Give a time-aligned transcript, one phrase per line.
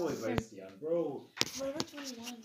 [0.00, 1.26] voll weißt, Jan, Bro.
[1.56, 2.36] Forever 21.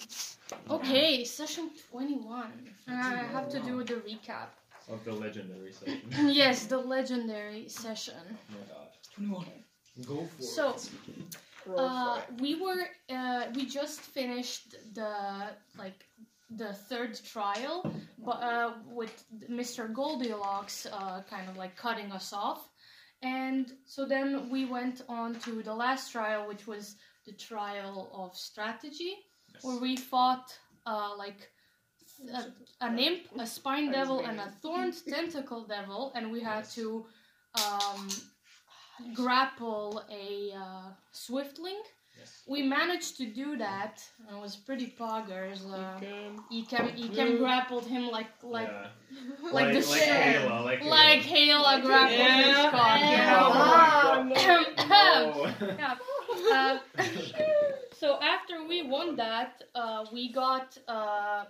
[0.70, 2.52] Okay, session 21.
[2.88, 4.50] And I have to do the recap.
[4.88, 6.02] Of the legendary session.
[6.42, 8.24] yes, the legendary session.
[8.30, 8.90] Oh my god.
[9.16, 9.46] 21.
[10.06, 10.90] Go for So, it.
[11.66, 15.14] Roll Uh, we were uh, we just finished the
[15.78, 16.06] like
[16.52, 19.16] the third trial, but uh, with
[19.50, 19.92] Mr.
[19.92, 22.70] Goldilocks uh, kind of like cutting us off,
[23.24, 28.36] and so then we went on to the last trial, which was the trial of
[28.36, 29.14] strategy,
[29.62, 30.54] where we fought
[30.86, 31.50] uh, like
[32.34, 32.44] a,
[32.86, 37.06] an imp, a spine devil, and a thorned tentacle devil, and we had to
[37.64, 38.08] um,
[39.14, 41.80] grapple a uh, swiftling.
[42.18, 42.44] Yes.
[42.48, 44.02] We managed to do that.
[44.32, 45.60] It was pretty poggers.
[45.70, 46.38] Uh, Good.
[46.50, 48.88] Ekem, Ekem grappled him like like yeah.
[49.52, 50.08] like, the like shit.
[50.08, 51.64] Halo, like Like Halo.
[51.64, 52.44] Halo grappled Yeah.
[52.44, 53.32] his cock, you Yeah.
[53.32, 53.52] know?
[53.54, 54.30] Ah,
[54.88, 55.54] Oh.
[55.78, 55.96] Yeah.
[56.52, 56.80] Uh,
[57.94, 61.46] so after we won that, uh, we got uh,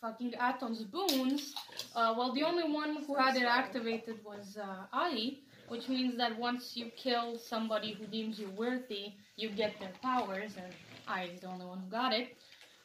[0.00, 1.54] fucking Aton's boons.
[1.94, 6.38] Uh, well, the only one who had it activated was uh, Ali, which means that
[6.38, 10.72] once you kill somebody who deems you worthy, you get their powers, and
[11.06, 12.36] I is the only one who got it.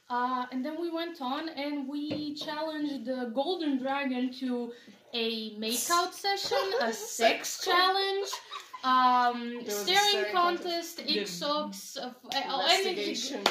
[0.10, 4.72] Uh, and then we went on and we challenged the Golden Dragon to
[5.14, 8.30] a makeout session, a sex challenge,
[8.84, 11.42] um, There staring staring contest, contest.
[11.42, 12.98] Ixox, uh, f- uh, anything,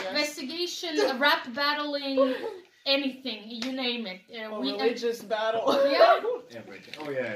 [0.08, 1.10] Investigation, yes.
[1.12, 2.34] uh, rap battling,
[2.86, 4.20] anything, you name it.
[4.32, 5.66] Uh, A we, uh, religious battle.
[5.91, 6.20] Yeah.
[6.56, 6.94] Everything.
[7.00, 7.34] Oh yeah,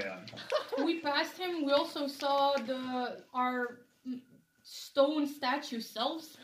[0.78, 0.84] yeah.
[0.84, 1.64] we passed him.
[1.66, 4.20] We also saw the our mm,
[4.62, 6.36] stone statue selves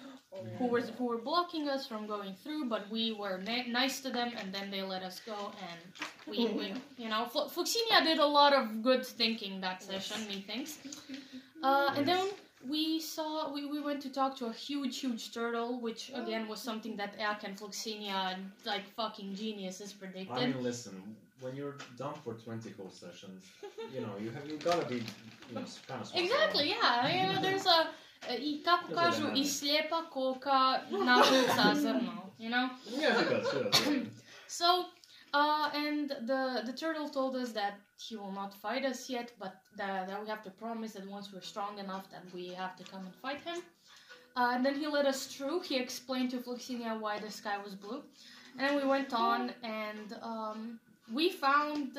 [0.58, 4.10] who were who were blocking us from going through, but we were na- nice to
[4.10, 5.80] them, and then they let us go, and
[6.26, 10.78] we, we you know, Fl- Fluxinia did a lot of good thinking that session, methinks.
[11.62, 12.28] Uh, and then
[12.68, 16.60] we saw we, we went to talk to a huge huge turtle, which again was
[16.60, 20.36] something that Eak and Fluxinia like fucking geniuses predicted.
[20.36, 21.16] I mean, listen.
[21.42, 23.44] When you're done for 20 whole sessions,
[23.92, 24.96] you know you have you gotta be
[25.48, 27.08] you know kind of Exactly, yeah.
[27.14, 27.88] You know, there's a
[28.38, 32.68] i tako kažu i slijepa koka nađu zazrno, you know?
[34.48, 34.64] So,
[35.34, 37.74] uh, and the, the turtle told us that
[38.08, 41.32] he will not fight us yet, but that, that we have to promise that once
[41.32, 43.62] we're strong enough that we have to come and fight him.
[44.36, 45.60] Uh, and then he led us through.
[45.60, 48.02] He explained to Fluxinia why the sky was blue.
[48.58, 50.78] And then we went on and um,
[51.12, 51.98] we found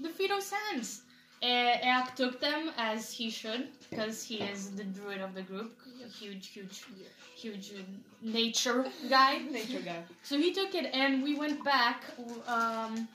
[0.00, 1.02] the feet of sands.
[1.42, 1.46] Uh,
[1.82, 6.08] Eak took them as he should, because he is the druid of the group, a
[6.08, 6.84] huge, huge,
[7.34, 7.72] huge
[8.22, 9.38] nature guy.
[9.50, 10.02] Nature guy.
[10.22, 12.04] So he took it, and we went back.
[12.46, 13.08] Um,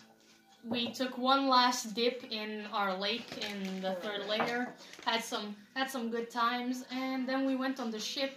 [0.67, 4.73] we took one last dip in our lake in the third layer.
[5.05, 8.33] Had some had some good times, and then we went on the ship,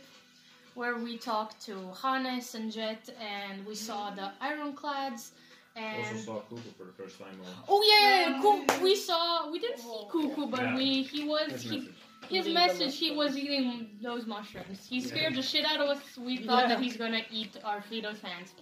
[0.74, 5.32] where we talked to Hannes and Jet, and we saw the ironclads.
[5.76, 7.38] Also saw Kuku for the first time.
[7.40, 8.42] on oh yeah, yeah, yeah,
[8.76, 10.76] Ku- we saw we didn't see Kuku, but Yeah.
[10.76, 11.94] we he was his he message.
[12.28, 14.86] his Eating message, he was eating those mushrooms.
[14.86, 16.02] He scared the shit out of us.
[16.18, 18.52] We thought that he's gonna eat our Fido's hands.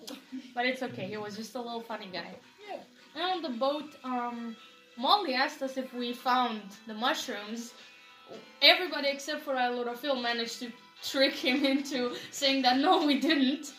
[0.54, 2.30] But it's okay, he was just a little funny guy.
[2.68, 2.80] Yeah.
[3.14, 4.54] And on the boat, um,
[4.96, 7.72] Molly asked us if we found the mushrooms.
[8.60, 9.54] Everybody except for
[9.96, 10.70] Phil managed to
[11.02, 13.72] trick him into saying that no, we didn't.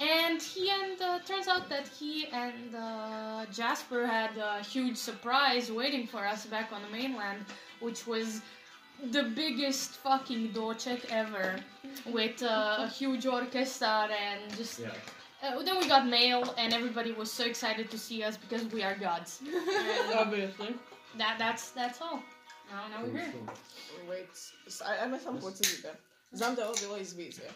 [0.00, 5.70] And he and uh, turns out that he and uh, Jasper had a huge surprise
[5.70, 7.44] waiting for us back on the mainland,
[7.80, 8.40] which was
[9.12, 11.56] the biggest fucking dochek ever,
[12.06, 14.78] with uh, a huge orchestra and just.
[14.80, 14.88] Yeah.
[15.42, 18.82] Uh, then we got mail, and everybody was so excited to see us because we
[18.82, 19.40] are gods.
[20.14, 20.74] Obviously.
[21.18, 22.20] that that's that's all.
[22.70, 23.32] Now now we're here.
[24.08, 24.28] Wait,
[24.66, 25.92] s- aj- ajme samo podsjetite.
[26.32, 27.50] Znam da je ovo bilo iz vizije.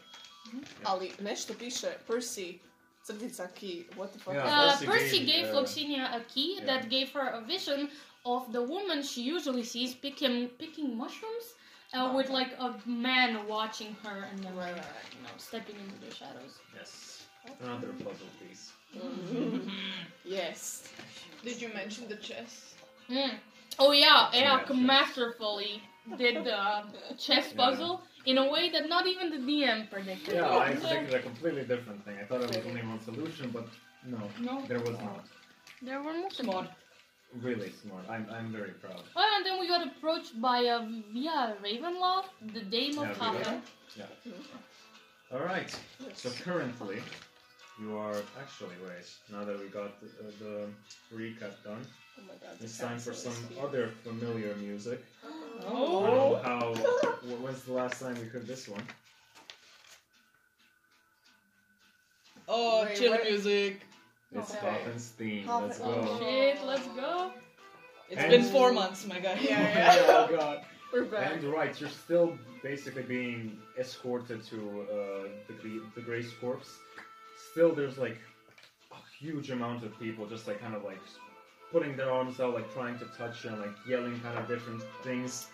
[0.84, 2.60] Ali nešto piše Percy,
[3.06, 4.34] crtica key, what the fuck?
[4.34, 4.46] Yeah.
[4.46, 6.66] Uh, Percy Percy gave, gave uh, Fluxinia a key yeah.
[6.66, 7.88] that gave her a vision
[8.24, 11.54] of the woman she usually sees picking picking mushrooms,
[11.94, 15.14] uh, with like a man watching her and then Right, right, right.
[15.16, 16.58] you know stepping into the shadows.
[16.74, 17.22] Yes.
[17.60, 18.72] Another puzzle piece.
[18.96, 19.70] Mhm.
[20.24, 20.88] Yes.
[21.42, 22.74] Did you mention the chess?
[23.10, 23.34] Mm.
[23.78, 25.82] Oh yeah, Yeah, masterfully
[26.16, 26.84] did the
[27.18, 27.98] chess Yeah.
[28.26, 30.34] In a way that not even the DM predicted.
[30.34, 32.16] Yeah, I expected a completely different thing.
[32.20, 33.66] I thought it was only one solution, but
[34.06, 35.26] no, No, there was not.
[35.82, 36.52] there were multiple.
[36.52, 36.70] Smart.
[37.42, 38.04] Really smart.
[38.08, 39.02] I'm, I'm very proud.
[39.16, 40.78] Oh, and then we got approached by a
[41.12, 43.62] via Ravenloft, the Dame of Yeah, we Haven.
[45.32, 45.74] All right.
[46.14, 46.98] So currently,
[47.80, 49.08] you are actually wait.
[49.32, 51.84] Now that we got the, uh, the recap done,
[52.18, 52.56] Oh my god.
[52.60, 55.04] it's time for some is other familiar music.
[55.24, 55.28] I
[55.66, 56.06] Oh.
[56.06, 56.74] don't know how.
[56.74, 58.82] wh- When's the last time we heard this one?
[62.48, 63.24] Oh, Wait, chill what?
[63.24, 63.80] music.
[64.32, 64.66] It's Okay.
[64.66, 65.46] Dolphins theme.
[65.46, 66.18] Dolphin- Let's Oh go.
[66.18, 67.32] shit, let's go.
[68.10, 69.38] It's And- been four months, my guy.
[69.40, 70.26] Yeah, yeah.
[70.30, 70.64] oh god.
[70.92, 71.32] We're back.
[71.32, 76.70] And right, you're still basically being escorted to uh, the, Gre- the Grace Corpse.
[77.50, 78.18] Still, there's like
[78.92, 81.00] a huge amount of people just like kind of like
[81.74, 84.80] putting their arms out, like trying to touch you and like yelling kind of different
[85.02, 85.48] things.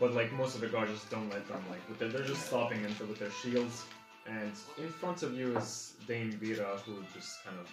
[0.00, 1.62] But like most of the guards just don't let them.
[1.68, 3.84] Like they're just stopping them with their shields.
[4.26, 7.68] And in front of you is Dame Vera, who just kind of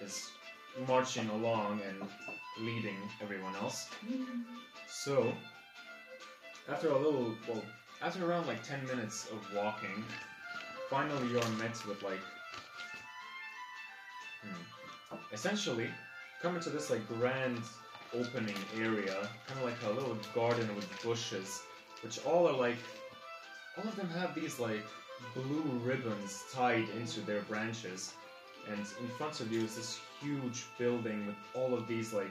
[0.00, 0.30] is
[0.88, 2.08] marching along and
[2.66, 3.90] leading everyone else.
[4.88, 5.30] So,
[6.70, 7.62] after a little, well,
[8.00, 10.02] after around like 10 minutes of walking,
[10.88, 12.20] finally you're met with like,
[14.42, 15.90] hmm, essentially,
[16.46, 17.60] coming to this like grand
[18.14, 19.16] opening area,
[19.48, 21.62] kind of like a little garden with bushes,
[22.04, 22.76] which all are like,
[23.76, 24.84] all of them have these like
[25.34, 28.14] blue ribbons tied into their branches.
[28.70, 32.30] And in front of you is this huge building with all of these like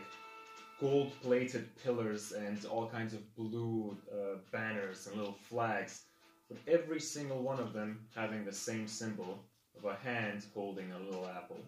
[0.79, 6.03] gold plated pillars and all kinds of blue uh, banners and little flags,
[6.47, 9.43] with every single one of them having the same symbol
[9.77, 11.59] of a hand holding a little apple.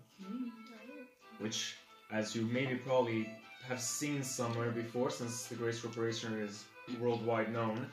[1.39, 1.75] Which,
[2.11, 3.29] as you maybe probably
[3.67, 6.63] have seen somewhere before, since the Grace Corporation is
[6.99, 7.87] worldwide known,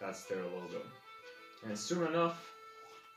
[0.00, 0.82] that's their logo.
[1.64, 2.52] And soon enough,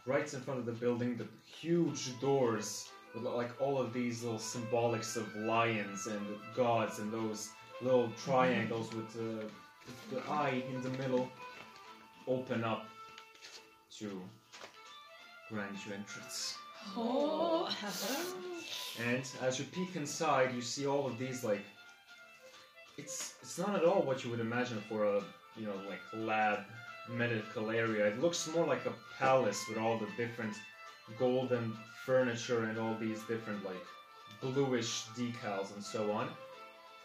[0.06, 4.40] right in front of the building, the huge doors with like all of these little
[4.40, 6.22] symbolics of lions and
[6.56, 7.50] gods and those
[7.82, 8.32] little mm-hmm.
[8.32, 9.46] triangles with the,
[9.86, 11.30] with the eye in the middle
[12.28, 12.88] open up
[13.98, 14.22] to
[15.50, 16.56] grant you entrance.
[16.96, 17.70] Oh.
[19.06, 21.66] And as you peek inside, you see all of these like.
[22.98, 25.24] It's it's not at all what you would imagine for a
[25.56, 26.60] you know like lab
[27.10, 28.08] medical area.
[28.08, 30.54] It looks more like a palace with all the different
[31.18, 33.86] golden furniture and all these different like
[34.42, 36.30] bluish decals and so on.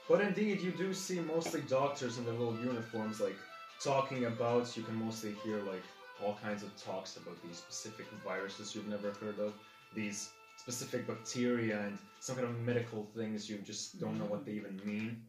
[0.09, 3.37] But indeed, you do see mostly doctors in their little uniforms like
[3.81, 4.76] talking about.
[4.76, 5.85] You can mostly hear like
[6.25, 9.53] all kinds of talks about these specific viruses you've never heard of,
[9.94, 14.53] these specific bacteria and some kind of medical things you just don't know what they
[14.53, 15.23] even mean.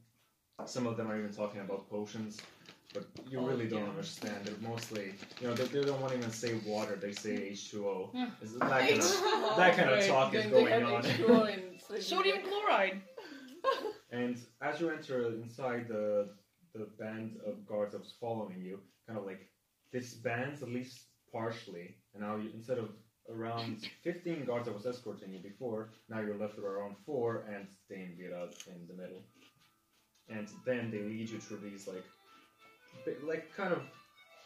[0.65, 2.39] Some of them are even talking about potions,
[2.93, 3.89] but you Oh, really don't yeah.
[3.89, 4.45] understand.
[4.45, 6.95] They're mostly, you know, they, they don't want to even say water.
[6.95, 8.09] They say H2O.
[8.13, 8.25] Yeah.
[8.27, 8.31] Hmm.
[8.41, 9.57] It's that kind of, H2O.
[9.57, 11.03] that kind of Wait, talk is Then they going have on.
[11.03, 11.53] H2O
[11.93, 13.01] in Sodium chloride.
[14.11, 16.29] And as you enter inside the
[16.73, 19.49] the band of guards that was following you, kind of like
[19.91, 20.99] disbands at least
[21.31, 22.89] partially, and now you, instead of
[23.29, 27.67] around 15 guards that was escorting you before, now you're left with around four and
[27.89, 29.21] Dame Vera in the middle.
[30.29, 32.03] And then they lead you through these like,
[33.05, 33.81] bi- like kind of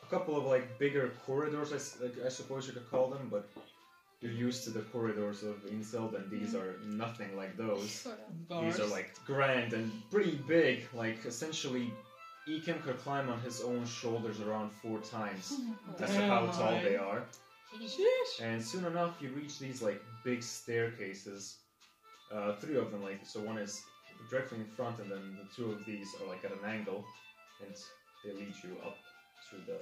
[0.03, 3.27] a couple of like bigger corridors, I, s- like, I suppose you could call them,
[3.31, 3.49] but
[4.21, 6.57] you're used to the corridors of Inseld, and these mm-hmm.
[6.57, 7.89] are nothing like those.
[7.89, 8.19] Sort
[8.49, 8.63] of.
[8.63, 10.85] These are like grand and pretty big.
[10.93, 11.93] Like essentially,
[12.49, 15.53] Ekin could climb on his own shoulders around four times.
[15.97, 16.83] That's Damn, how tall right.
[16.83, 17.23] they are.
[17.77, 18.41] Sheesh.
[18.41, 21.57] And soon enough, you reach these like big staircases.
[22.33, 23.81] Uh, three of them, like so, one is
[24.29, 27.05] directly in front, and then the two of these are like at an angle,
[27.63, 27.75] and
[28.25, 28.97] they lead you up
[29.49, 29.79] to the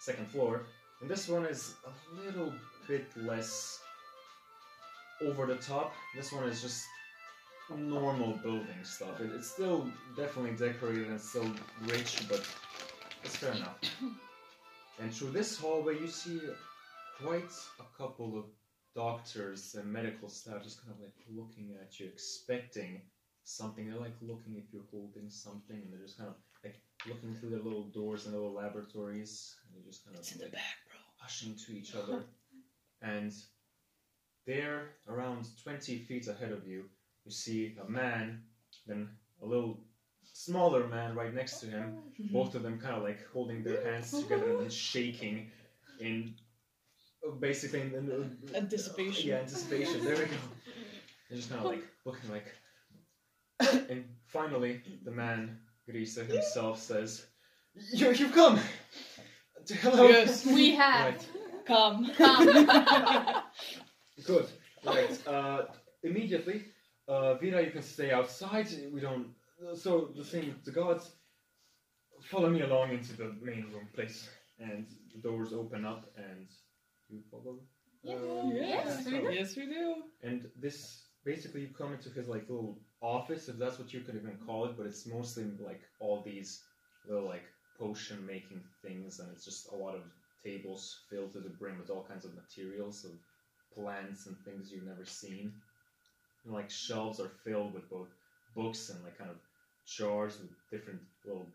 [0.00, 0.62] second floor.
[1.00, 2.52] And this one is a little
[2.88, 3.80] bit less
[5.24, 5.92] over the top.
[6.16, 6.84] This one is just
[7.76, 9.20] normal building stuff.
[9.20, 11.50] It, it's still definitely decorated and still
[11.82, 12.46] rich, but
[13.24, 13.78] it's fair enough.
[15.00, 16.38] And through this hallway, you see
[17.20, 17.50] quite
[17.80, 18.44] a couple of
[18.94, 23.00] doctors and medical staff just kind of like looking at you, expecting
[23.42, 23.88] something.
[23.88, 26.76] They're like looking if you're holding something, and they're just kind of like
[27.08, 30.38] looking through their little doors and little laboratories, and they're just kind of It's in
[30.38, 30.98] the like back, bro.
[31.16, 32.24] hushing to each other.
[33.00, 33.32] and
[34.46, 36.84] there, around 20 feet ahead of you,
[37.24, 38.42] you see a man,
[38.86, 39.08] then
[39.42, 39.80] a little
[40.32, 41.98] smaller man right next to him,
[42.32, 45.50] both of them kind of like holding their hands together and shaking
[46.00, 46.34] in
[47.26, 49.28] uh, basically in, in, Anticipation.
[49.28, 50.04] yeah, anticipation.
[50.04, 50.36] There we go.
[51.28, 52.52] They're just kind of like looking like.
[53.88, 57.26] And finally, the man, Grisa himself, says,
[57.92, 58.58] you, You've come!
[59.68, 60.08] Hello!
[60.08, 60.44] Yes.
[60.44, 61.14] We have.
[61.14, 61.28] Right.
[61.64, 62.10] Come.
[62.16, 62.46] Come.
[64.26, 64.46] Good.
[64.84, 65.26] Right.
[65.26, 65.62] Uh,
[66.02, 66.64] immediately,
[67.12, 68.68] uh, Vera, you can stay outside.
[68.92, 69.28] We don't.
[69.74, 71.04] So the same with the gods.
[72.30, 74.28] Follow me along into the main room, please.
[74.58, 76.46] And the doors open up, and
[77.08, 77.58] you follow.
[78.02, 78.14] Yeah.
[78.14, 79.32] uh, Yes, we so- do.
[79.32, 79.86] Yes, we do.
[80.22, 80.76] And this
[81.24, 84.66] basically you come into his like little office, if that's what you could even call
[84.66, 86.62] it, but it's mostly like all these
[87.08, 87.44] little like
[87.78, 90.02] potion making things, and it's just a lot of
[90.44, 93.12] tables filled to the brim with all kinds of materials of
[93.74, 95.52] plants and things you've never seen.
[96.44, 98.08] And like shelves are filled with both
[98.56, 99.36] books and like kind of
[99.86, 101.46] jars with different little,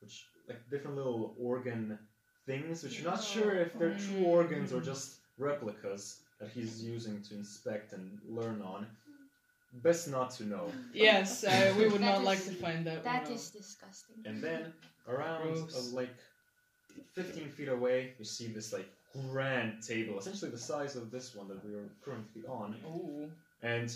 [0.00, 1.98] which like different little organ
[2.46, 7.20] things, which you're not sure if they're true organs or just replicas that he's using
[7.22, 8.86] to inspect and learn on.
[9.72, 10.64] Best not to know.
[10.92, 13.04] Yes, uh, we would That not like to find that.
[13.04, 13.36] That one out.
[13.38, 14.16] is disgusting.
[14.24, 14.72] And then
[15.08, 16.10] around uh, like
[17.14, 21.46] 15 feet away, you see this like grand table, essentially the size of this one
[21.48, 22.74] that we are currently on.
[22.86, 23.30] Ooh.
[23.62, 23.94] And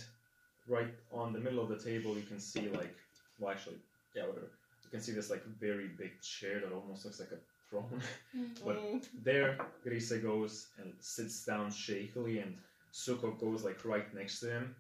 [0.69, 2.95] right on the middle of the table, you can see like,
[3.39, 3.77] well, actually,
[4.15, 4.51] yeah, whatever.
[4.85, 8.01] You can see this like very big chair that almost looks like a throne.
[8.65, 9.03] But Mm.
[9.25, 12.57] there, Grise goes and sits down shakily, and
[12.93, 14.75] Suko goes like right next to him,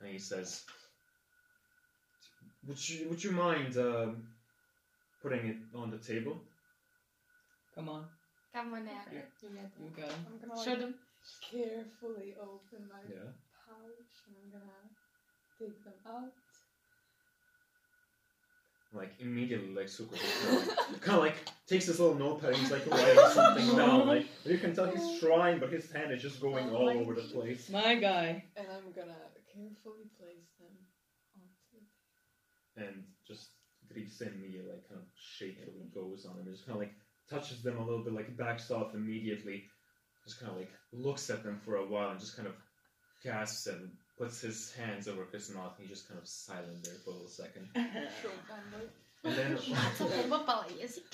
[0.00, 0.64] and he says,
[2.66, 4.28] "Would you would you mind um,
[5.22, 6.40] putting it on the table?"
[7.74, 8.04] Come on,
[8.52, 9.02] Come on now.
[9.12, 9.20] Yeah.
[9.42, 9.94] You let you them.
[9.96, 10.08] go.
[10.26, 10.94] I'm gonna Show like, them.
[11.50, 13.30] carefully open my Yeah.
[13.70, 14.82] Pouch and I'm gonna
[15.58, 16.34] take them out.
[18.92, 20.18] Like immediately, like Suko
[21.00, 21.36] kind of like
[21.68, 24.08] takes this little notepad and he's like writing something down.
[24.08, 27.14] Like you can tell he's trying, but his hand is just going oh all over
[27.14, 27.70] the place.
[27.70, 28.42] My guy.
[28.56, 29.14] And I'm gonna
[29.54, 30.74] carefully place them
[31.38, 31.86] onto
[32.76, 33.50] and just
[33.92, 36.94] Grise immediately like kind of shakily goes on him and just kind of like
[37.28, 39.64] touches them a little bit, like backs off immediately,
[40.24, 42.54] just kind of like looks at them for a while and just kind of
[43.22, 46.94] gasps and puts his hands over his mouth and he's just kind of silent there
[47.04, 47.68] for a little second.
[49.22, 49.58] And then,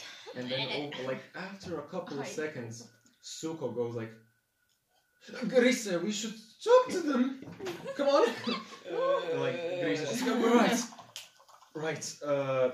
[0.37, 2.89] and then over, like after a couple of seconds,
[3.23, 4.13] Suko goes like,
[5.49, 7.45] Grise, we should talk to them.
[7.97, 8.29] Come on.
[9.33, 10.81] And, like Grise just go right,
[11.75, 12.15] right.
[12.25, 12.71] Uh,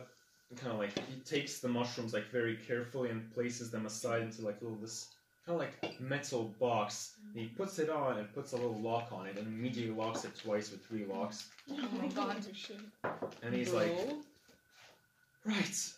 [0.57, 4.43] kind of like he takes the mushrooms like very carefully and places them aside into
[4.43, 5.09] like a little this
[5.47, 7.15] kind of like metal box.
[7.35, 10.25] And he puts it on and puts a little lock on it and immediately locks
[10.25, 11.49] it twice with three locks.
[11.71, 12.37] Oh my god.
[13.43, 13.93] And he's like,
[15.45, 15.89] right,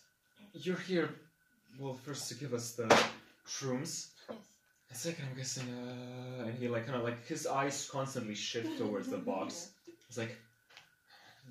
[0.53, 1.09] you're here.
[1.79, 2.85] Well, first to give us the
[3.47, 4.07] shrooms.
[4.29, 4.37] Yes.
[4.89, 8.77] And second, I'm guessing, uh, and he like kind of like his eyes constantly shift
[8.77, 9.71] towards the box.
[10.07, 10.35] It's like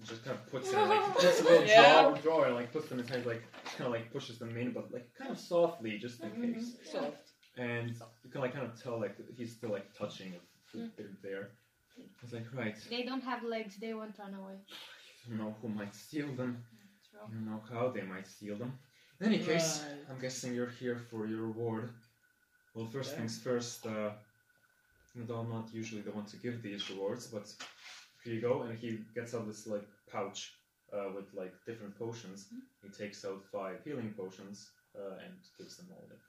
[0.00, 2.02] he just kind of puts it in, like just a little Yeah.
[2.02, 3.42] drawer, drawer and like puts them inside, like
[3.76, 6.72] kind of like pushes them in, but like kind of softly, just in case.
[6.90, 7.23] Soft.
[7.56, 7.90] And
[8.24, 10.42] you can like kind of tell like he's still like touching it
[10.76, 10.90] Mm.
[10.98, 11.50] it there.
[12.22, 14.58] It's like right, They don't have legs, they won't run away.
[15.24, 16.64] you don't know who might steal them.
[17.08, 17.20] True.
[17.28, 18.72] You don't know how they might steal them.
[19.20, 20.04] In any case, Right.
[20.10, 21.90] I'm guessing you're here for your reward.
[22.74, 23.18] Well, first Yeah.
[23.18, 24.10] things first, uh,
[25.14, 27.46] even though I'm not usually the one to give these rewards, but
[28.24, 28.62] here you go.
[28.62, 30.40] And he gets out this like pouch
[30.92, 32.48] uh, with like different potions.
[32.82, 36.04] He takes out five healing potions uh, and gives them all.
[36.08, 36.20] Like,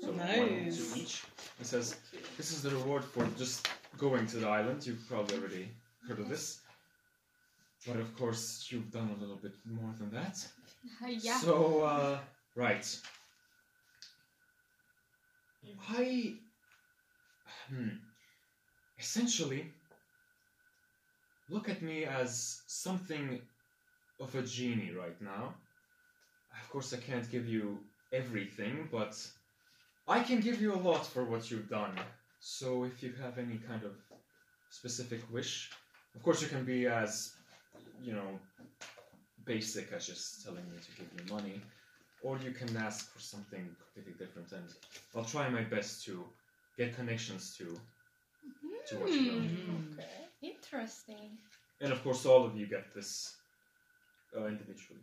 [0.00, 1.24] so one to each.
[1.58, 1.96] He says,
[2.36, 3.68] "This is the reward for just
[3.98, 4.86] going to the island.
[4.86, 5.68] You've probably already
[6.06, 6.60] heard of this."
[7.86, 10.36] But of course, you've done a little bit more than that.
[11.08, 11.38] Yeah.
[11.40, 12.18] So, uh,
[12.54, 12.86] right.
[15.88, 16.34] I.
[17.68, 17.88] Hmm.
[18.98, 19.72] Essentially,
[21.50, 23.40] look at me as something
[24.20, 25.54] of a genie right now.
[26.62, 27.78] Of course, I can't give you
[28.12, 29.14] everything, but
[30.06, 31.94] I can give you a lot for what you've done.
[32.38, 33.92] So, if you have any kind of
[34.70, 35.70] specific wish,
[36.14, 37.34] of course, you can be as,
[38.00, 38.38] you know,
[39.44, 41.60] basic as just telling me to give you money,
[42.22, 44.68] or you can ask for something completely different, and
[45.14, 46.24] I'll try my best to
[46.76, 47.78] get connections to
[48.88, 49.38] to what you know.
[49.38, 49.70] Hmm.
[49.70, 49.92] Mm.
[49.98, 50.28] Okay.
[50.42, 51.38] Interesting.
[51.80, 53.36] And of course, all of you get this
[54.36, 55.02] uh, individually.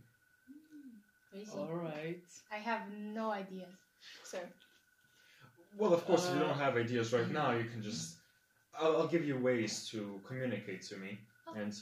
[1.33, 1.51] Crazy.
[1.57, 2.21] All right.
[2.51, 3.73] I have no ideas.
[4.23, 4.37] So,
[5.75, 8.17] Well, of course, if you Uh, don't have ideas right now, you can just.
[8.79, 11.53] I'll, I'll give you ways to communicate to me, Oh.
[11.55, 11.73] and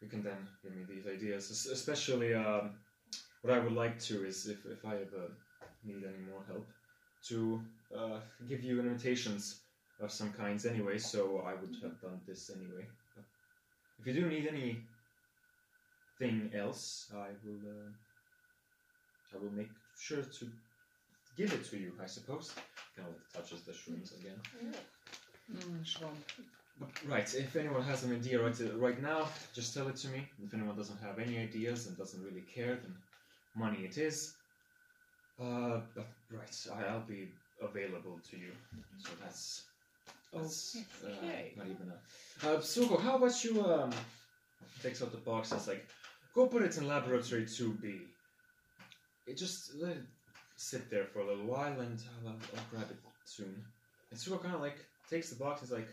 [0.00, 1.50] you can then give me these ideas.
[1.50, 2.78] Es- Especially, um,
[3.42, 5.24] what I would like to is if, if I ever
[5.84, 6.66] need any more help,
[7.30, 7.36] to
[7.98, 9.62] uh, give you invitations
[10.00, 11.20] of some kinds anyway, so
[11.50, 12.86] I would have done this anyway.
[13.16, 13.24] But
[13.98, 14.84] if you do need anything
[16.54, 17.62] else, I will.
[17.78, 17.90] Uh,
[19.34, 20.46] I will make sure to
[21.36, 22.54] give it to you, I suppose.
[22.96, 24.38] Kind of like touches the shrooms again.
[25.52, 26.16] Mm.
[26.80, 30.28] But, right, if anyone has an idea right, right now, just tell it to me.
[30.44, 32.94] If anyone doesn't have any ideas and doesn't really care, then
[33.54, 34.34] money it is.
[35.40, 37.28] Uh, but right, I, I'll be
[37.62, 38.52] available to you.
[38.98, 39.62] So that's
[40.32, 41.52] that's uh, Okay.
[41.56, 42.46] not even a.
[42.48, 43.64] Uh, Suko, how about you?
[43.64, 43.90] Um,
[44.82, 45.86] takes out the box and is like,
[46.34, 48.00] go put it in laboratory two B.
[49.26, 50.02] It just let it
[50.56, 53.64] sit there for a little while, and I'll, I'll, I'll grab it soon.
[54.10, 54.78] And Suko kind of like
[55.10, 55.60] takes the box.
[55.60, 55.88] He's like,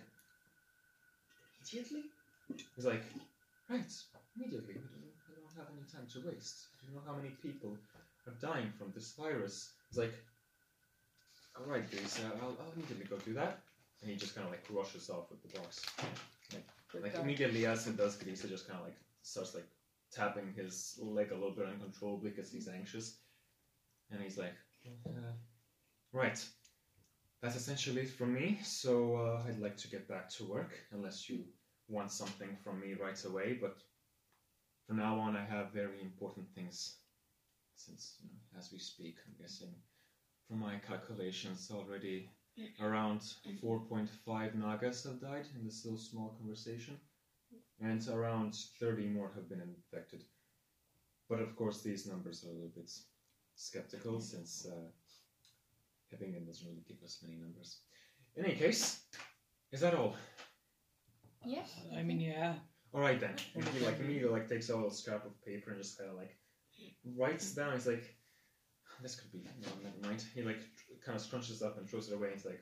[1.62, 2.04] immediately.
[2.76, 3.04] He's like,
[3.70, 3.92] right,
[4.36, 4.76] immediately.
[4.76, 6.68] We don't, have any time to waste.
[6.80, 7.76] Do you know how many people
[8.28, 9.72] are dying from this virus?
[9.90, 10.14] He's like,
[11.58, 13.60] all right, Grace, uh, I'll, I'll immediately go do that.
[14.02, 15.86] And he just kind of like rushes off with the box.
[17.00, 17.22] Like guy.
[17.22, 19.68] immediately as it does, Grisa just kind of like starts like
[20.12, 23.18] tapping his leg a little bit uncontrollably because he's anxious,
[24.12, 24.56] and he's like,
[25.08, 25.34] uh,
[26.12, 26.44] "Right,
[27.42, 28.60] that's essentially it from me.
[28.64, 31.46] So uh, I'd like to get back to work, unless you
[31.88, 33.58] want something from me right away.
[33.60, 33.78] But
[34.88, 36.98] from now on, I have very important things.
[37.76, 39.74] Since you know, as we speak, I'm guessing
[40.48, 42.30] from my calculations already."
[42.82, 43.22] Around
[43.62, 47.00] 4.5 Nagas have died in this little small conversation
[47.82, 50.24] and around 30 more have been infected.
[51.30, 52.92] But of course, these numbers are a little bit
[53.56, 54.90] skeptical since uh,
[56.12, 57.80] Hibbingen doesn't really give us many numbers.
[58.36, 59.02] In any case,
[59.72, 60.16] is that all?
[61.46, 61.72] Yes.
[61.98, 62.56] I mean, yeah.
[62.94, 63.36] All right then.
[63.56, 66.18] And he like immediately like takes a little scrap of paper and just kind of
[66.18, 66.38] like
[67.18, 67.74] writes down.
[67.74, 68.04] He's like,
[69.02, 69.40] this could be.
[69.40, 70.24] No, never mind.
[70.36, 70.60] He like
[71.04, 72.28] kind of scrunches up and throws it away.
[72.28, 72.62] And he's like,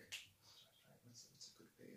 [1.04, 1.94] what's, what's a good way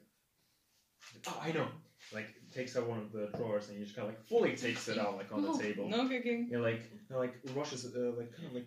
[1.16, 1.34] of?
[1.34, 1.68] Oh, I know.
[2.14, 4.88] Like takes out one of the drawers and he just kind of like fully takes
[4.88, 5.88] it out like on the table.
[5.88, 6.46] No kicking.
[6.48, 8.66] He like he, like rushes uh, like kind of like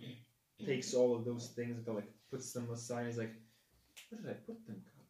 [0.66, 3.06] takes all of those things and like puts them aside.
[3.08, 3.34] He's like,
[4.10, 4.82] where did I put them?
[4.84, 5.06] God.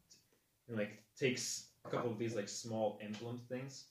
[0.68, 3.86] And like takes a couple of these like small emblem things.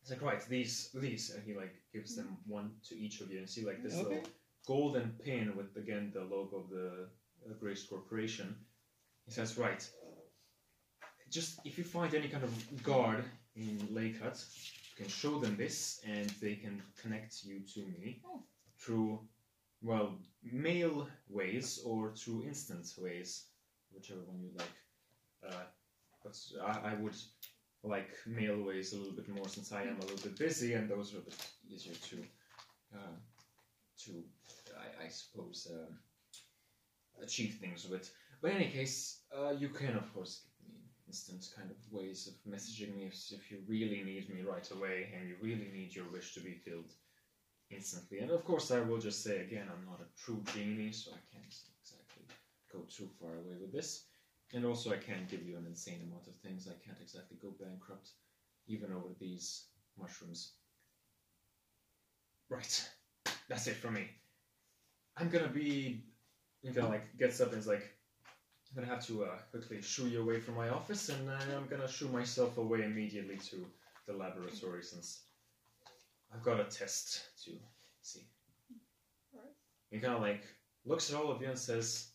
[0.00, 3.38] He's like, right, these these, and he like gives them one to each of you,
[3.38, 4.02] and see like this Okay.
[4.04, 4.22] little
[4.66, 7.08] golden pin with again the logo of the
[7.46, 8.54] uh, Grace Corporation.
[9.26, 9.84] He says, right,
[11.30, 13.24] just if you find any kind of guard
[13.56, 18.42] in Lakewood, you can show them this, and they can connect you to me Oh.
[18.78, 19.20] through,
[19.82, 23.46] well, mail ways or through instant ways,
[23.94, 24.76] whichever one you like.
[25.48, 25.64] Uh,
[26.22, 27.16] but I, I would
[27.82, 30.88] like mail ways a little bit more since I am a little bit busy, and
[30.88, 32.16] those are a bit easier to,
[32.94, 33.16] uh,
[34.04, 34.10] to
[34.76, 35.98] I, I suppose, um
[37.22, 38.12] achieve things with.
[38.42, 40.42] But in any case, uh, you can of course
[41.06, 45.12] instant kind of ways of messaging me if, if you really need me right away
[45.14, 46.92] and you really need your wish to be filled
[47.70, 48.18] instantly.
[48.18, 51.22] And of course, I will just say again, I'm not a true genie, so I
[51.32, 51.44] can't
[51.80, 52.24] exactly
[52.72, 54.04] go too far away with this.
[54.52, 56.68] And also, I can't give you an insane amount of things.
[56.68, 58.10] I can't exactly go bankrupt,
[58.68, 59.66] even over these
[59.98, 60.52] mushrooms.
[62.48, 62.88] Right,
[63.48, 64.08] that's it for me.
[65.16, 66.04] I'm gonna be.
[66.64, 67.95] Kind of like gets up and is like,
[68.76, 71.66] I'm gonna have to uh, quickly shoo you away from my office, and uh, I'm
[71.66, 73.64] gonna shoo myself away immediately to
[74.06, 75.20] the laboratory since
[76.34, 77.52] I've got a test to
[78.02, 78.26] see.
[79.34, 79.52] Alright.
[79.90, 80.42] He kind of like
[80.84, 82.08] looks at all of you and says,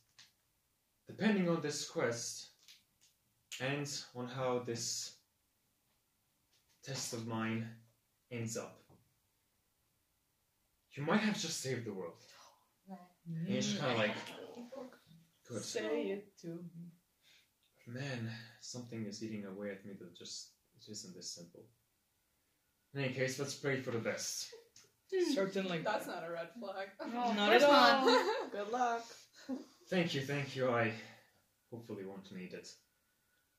[1.08, 2.50] depending on this quest
[3.60, 5.14] and on how this
[6.84, 7.68] test of mine
[8.32, 8.84] ends up,
[10.94, 12.14] you might have just saved the world.
[13.28, 14.16] And he's kind of like,
[15.52, 15.64] good.
[15.64, 16.92] Say it to me.
[17.88, 18.30] Man,
[18.62, 21.64] something is eating away at me that just it isn't this simple.
[22.94, 24.48] In any case, let's pray for the best.
[25.34, 25.80] Certainly.
[25.80, 26.88] That's not a red flag.
[27.14, 28.24] No, Not at all.
[28.52, 29.04] Good luck.
[29.90, 30.70] Thank you, thank you.
[30.70, 30.94] I
[31.70, 32.70] hopefully won't need it.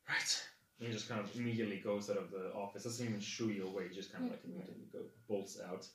[0.08, 0.42] Right.
[0.78, 2.84] And he just kind of immediately goes out of the office.
[2.84, 3.88] Doesn't even shoo you away.
[3.88, 5.86] He just kind of like immediately go, bolts out.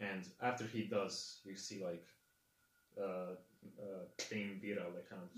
[0.00, 2.04] And after he does, you see like
[3.02, 3.34] uh,
[3.80, 5.28] uh, Dame Vera like kind of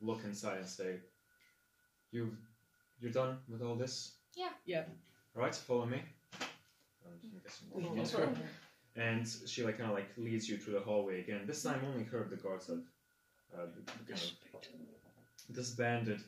[0.00, 0.96] look inside and say,
[2.10, 2.36] "You've
[3.00, 4.12] you're done with all this.
[4.34, 4.50] Yeah.
[4.64, 4.84] Yeah.
[5.36, 6.02] All right, follow me."
[6.40, 8.32] I'm guessing we'll follow her.
[8.94, 11.42] And she like kind of like leads you through the hallway again.
[11.46, 12.82] This time only her of the guards have
[13.56, 13.66] uh,
[14.06, 16.20] kind of disbanded,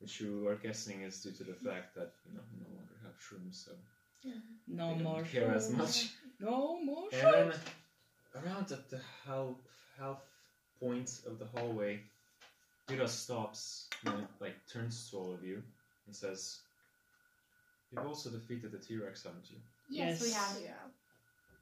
[0.00, 3.14] which you are guessing is due to the fact that you know no longer have
[3.18, 3.72] shrooms, so
[4.22, 4.32] yeah.
[4.68, 5.22] No they don't more.
[5.24, 6.10] care as much.
[6.40, 7.08] No more.
[7.12, 7.52] And then
[8.44, 9.54] around at the half
[9.98, 10.18] half
[10.82, 12.00] point of the hallway,
[12.88, 15.62] Vera stops and like turns to all of you
[16.06, 16.58] and says,
[17.90, 20.58] "You've also defeated the T-Rex, haven't you?" Yes, we have.
[20.62, 20.74] Yeah.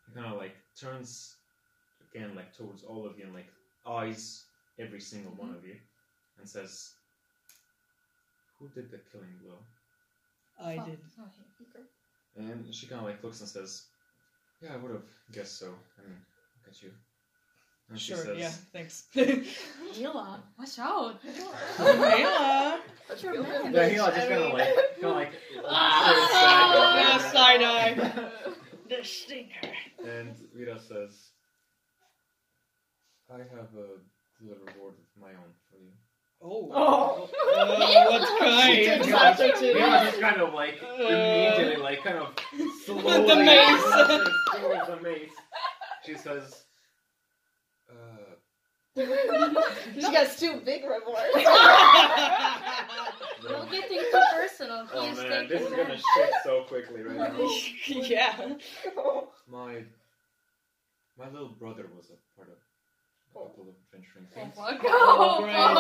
[0.07, 1.37] He kind of like turns
[2.11, 3.51] again like towards all of you and like
[3.87, 4.45] eyes
[4.79, 5.77] every single one of you
[6.39, 6.95] and says,
[8.59, 9.59] "Who did the killing blow?"
[10.59, 10.99] I Fuck, did.
[11.05, 11.85] it's not here.
[12.37, 13.87] And she kind of like looks and says,
[14.63, 15.75] "Yeah, I would have guessed so.
[15.99, 16.25] I mean,
[16.57, 16.93] look at you."
[17.91, 18.25] And she Sure.
[18.25, 18.49] says, Yeah.
[18.73, 19.07] Thanks.
[19.15, 21.21] Hila, watch out.
[21.77, 22.81] Hela.
[23.09, 23.45] But You're you're.
[23.71, 25.33] Yeah, he like, just kind of like, kind of like,
[25.67, 27.31] Ah!
[27.33, 28.31] Side eye.
[28.89, 29.75] The stinger.
[30.05, 31.31] And Vida says,
[33.31, 33.99] "I have a
[34.45, 35.93] little reward of my own for you."
[36.43, 36.71] Oh.
[36.73, 37.29] Oh.
[37.55, 38.79] Uh, what kind?
[38.79, 39.75] It's after two.
[39.75, 42.35] Just kind of like immediately, like kind of
[42.87, 43.83] slowly The mace.
[44.61, 45.31] towards the mace.
[46.07, 46.70] She says, uh,
[48.97, 51.33] She gets two big rewards.
[53.49, 54.85] Don't get things too personal.
[54.87, 56.03] He Oh is man, this is gonna that.
[56.17, 57.49] shift so quickly right now.
[57.87, 58.55] yeah.
[59.49, 59.85] My
[61.17, 64.57] my little brother was a part of a couple of adventuring Oh things.
[64.57, 64.83] my god!
[64.85, 65.57] Oh, Oh, great.
[65.57, 65.75] oh,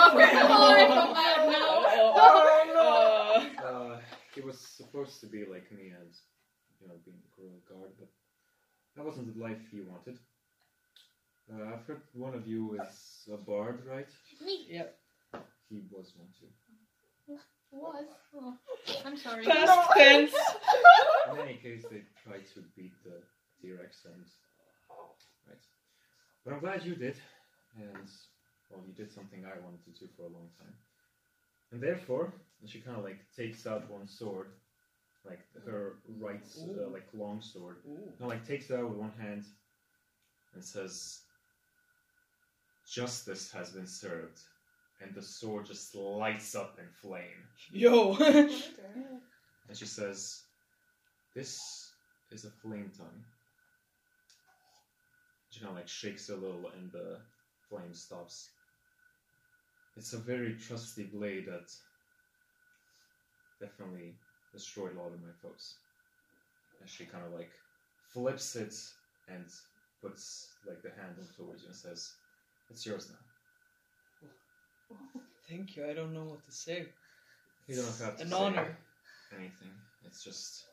[1.12, 1.84] my no.
[2.16, 3.64] Oh, no.
[3.68, 4.00] Uh,
[4.34, 6.14] he was supposed to be like me and
[6.80, 8.08] you know being the royal guard, but
[8.96, 10.18] that wasn't the life he wanted.
[11.52, 14.08] Uh, I've heard one of you is a bard, right?
[14.44, 14.96] Me yep.
[15.68, 17.36] He was one too.
[17.72, 18.04] was.
[18.34, 18.56] Oh,
[19.04, 19.44] I'm sorry.
[19.44, 20.32] Past tense.
[21.32, 23.22] In any case, they tried to beat the
[23.60, 24.24] T-Rex and
[25.48, 25.58] right.
[26.44, 27.16] But I'm glad you did,
[27.76, 28.08] and
[28.70, 30.74] well, you did something I wanted to do for a long time.
[31.72, 32.32] And therefore,
[32.66, 34.48] she kind of like takes out one sword,
[35.24, 38.12] like her right, uh, like long sword, Ooh.
[38.18, 39.44] kind like takes it out with one hand,
[40.54, 41.20] and says,
[42.90, 44.40] "Justice has been served."
[45.00, 47.48] And the sword just lights up in flame.
[47.72, 48.16] Yo.
[49.70, 50.42] And she says,
[51.32, 51.92] This
[52.32, 53.22] is a flame tongue.
[55.50, 57.18] She kind of like shakes a little and the
[57.68, 58.48] flame stops.
[59.96, 61.70] It's a very trusty blade that
[63.60, 64.14] definitely
[64.52, 65.76] destroyed a lot of my foes.
[66.80, 67.52] And she kind of like
[68.12, 68.74] flips it
[69.28, 69.46] and
[70.02, 72.12] puts like the handle towards you and says,
[72.70, 74.96] It's yours now.
[75.48, 75.86] Thank you.
[75.86, 76.86] I don't know what to say.
[77.66, 78.76] You don't have to An say honor.
[79.36, 79.72] anything.
[80.06, 80.64] It's just,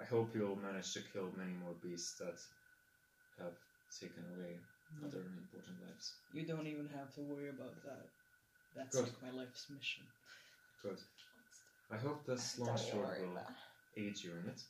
[0.00, 2.38] I hope you'll manage to kill many more beasts that
[3.38, 3.54] have
[4.00, 4.56] taken away
[5.04, 6.14] other important lives.
[6.32, 8.06] You don't even have to worry about that.
[8.76, 9.04] That's Good.
[9.04, 10.04] like my life's mission.
[10.82, 10.98] Good.
[11.92, 13.38] I hope this long sword will
[13.96, 14.60] aid you in it.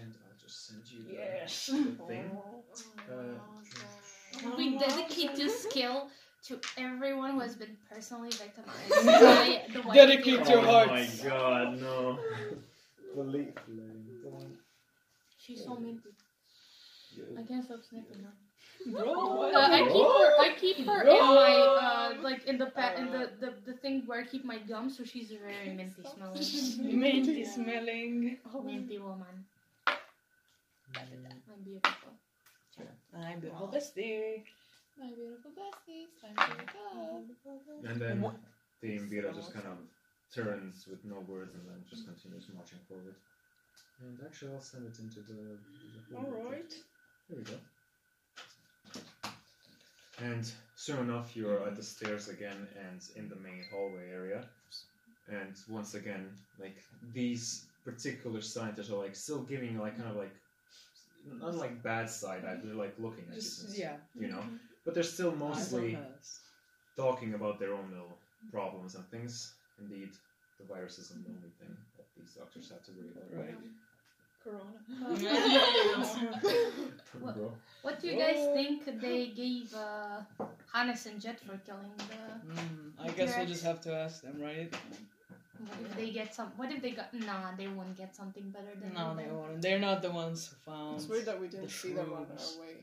[0.00, 1.66] And I'll just send you the, Yes.
[1.66, 2.30] the thing.
[3.08, 6.08] Uh, We dedicate this skill
[6.48, 10.50] to everyone who has been personally victimized by the white Dedicate people.
[10.50, 11.22] your oh hearts.
[11.22, 12.18] my god, no.
[13.14, 13.82] Believe me,
[14.22, 14.58] don't.
[15.38, 16.00] She's so mean.
[17.38, 18.34] I can't stop sniffing her.
[18.92, 19.52] Bro.
[19.54, 20.30] Uh, I keep her.
[20.46, 21.52] I keep her in my
[21.84, 24.90] uh, like in the pa- in the, the the thing where I keep my gum,
[24.90, 27.00] so she's very minty smelling.
[27.00, 28.38] Minty smelling.
[28.64, 29.36] minty woman.
[30.96, 32.12] I'm beautiful.
[33.14, 34.44] I'm beautiful bestie.
[34.98, 37.90] My beautiful besties, time to wake up.
[37.90, 38.36] And then What?
[38.80, 39.78] the Invira just kind of
[40.34, 43.14] turns with no words and then just continues marching forward.
[44.00, 45.58] And actually, I'll send it into the.
[46.10, 46.72] the Alright.
[47.28, 47.58] Here we go.
[50.18, 54.44] And soon enough, you're at the stairs again and in the main hallway area.
[55.28, 56.76] And once again, like
[57.12, 60.34] these particular scientists are like still giving like kind of like
[61.34, 63.96] not like bad side eye, they're like looking at you, Just, since, yeah.
[64.18, 64.42] you know.
[64.84, 66.40] But they're still mostly Eyes on us.
[66.96, 68.16] talking about their own little
[68.52, 69.54] problems and things.
[69.80, 70.10] Indeed,
[70.58, 73.46] the virus isn't the only thing that these doctors have to worry about.
[73.46, 73.58] Right.
[74.42, 74.66] Corona.
[77.20, 77.36] What?
[77.82, 80.20] What do you guys think they gave uh,
[80.72, 82.50] Hannes and Jet for killing the?
[82.52, 84.72] Mm, I guess we'll just have to ask them, right?
[85.58, 86.48] What if they get some?
[86.56, 87.12] What if they got?
[87.14, 88.92] Nah, they won't get something better than.
[88.94, 89.32] No, we they did.
[89.38, 89.62] won't.
[89.62, 90.96] They're not the ones who found.
[90.96, 92.74] It's weird that we didn't The see them on our way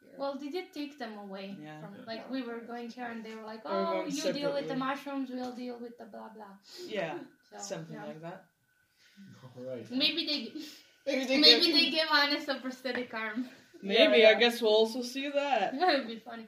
[0.00, 0.18] here.
[0.18, 1.56] Well, they did take them away.
[1.62, 1.80] Yeah.
[1.80, 2.04] From, Yeah.
[2.06, 4.52] like we were going here, and they were like, We were "Oh, going you deal
[4.52, 6.54] with the mushrooms, we'll deal with the blah blah."
[6.88, 7.18] Yeah,
[7.52, 8.06] So, something yeah.
[8.06, 8.44] like that.
[9.58, 9.90] Alright.
[9.90, 10.60] Maybe they
[11.06, 13.48] Maybe they maybe give- they give Hannes a prosthetic arm.
[13.82, 15.78] Maybe Yeah, I guess we'll also see that.
[15.78, 16.46] That would be funny.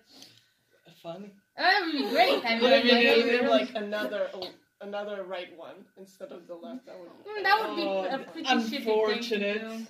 [1.02, 1.30] Funny.
[1.56, 2.44] That would be great.
[2.44, 3.32] I mean, But if they yeah, gave yeah.
[3.40, 4.46] him like another oh,
[4.82, 8.04] another right one instead of the left, that would be Mm, that would be Oh,
[8.04, 9.86] a pretty shitty thing to do.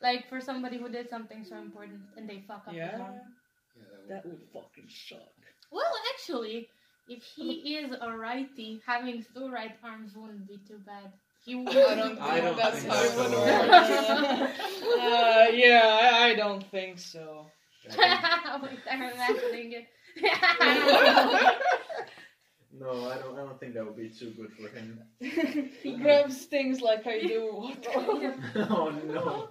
[0.00, 3.14] Like for somebody who did something so important and they fuck up his Yeah, arm.
[3.76, 5.18] Yeah, that would fucking suck.
[5.72, 6.68] Well, actually,
[7.08, 11.12] if he is a righty, having two right arms wouldn't be too bad.
[11.44, 11.68] He would.
[11.68, 13.18] I don't I think don't that's think how it so.
[13.18, 13.34] would
[15.00, 17.46] uh, yeah, I, I don't think so.
[17.88, 19.86] Wait, I'm imagining it.
[22.72, 23.34] no, I don't.
[23.38, 25.00] I don't think that would be too good for him.
[25.82, 27.50] he grabs things like I do.
[27.54, 27.86] What?
[28.70, 29.48] oh no,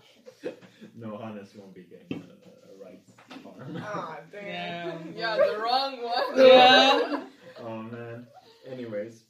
[0.95, 3.01] no, Hannes won't be getting a, a right
[3.45, 3.77] arm.
[3.81, 4.91] Ah, Yeah.
[4.99, 5.13] damn.
[5.15, 6.47] Yeah, the wrong one.
[6.47, 7.23] Yeah.
[7.59, 8.27] oh man.
[8.69, 9.23] Anyways,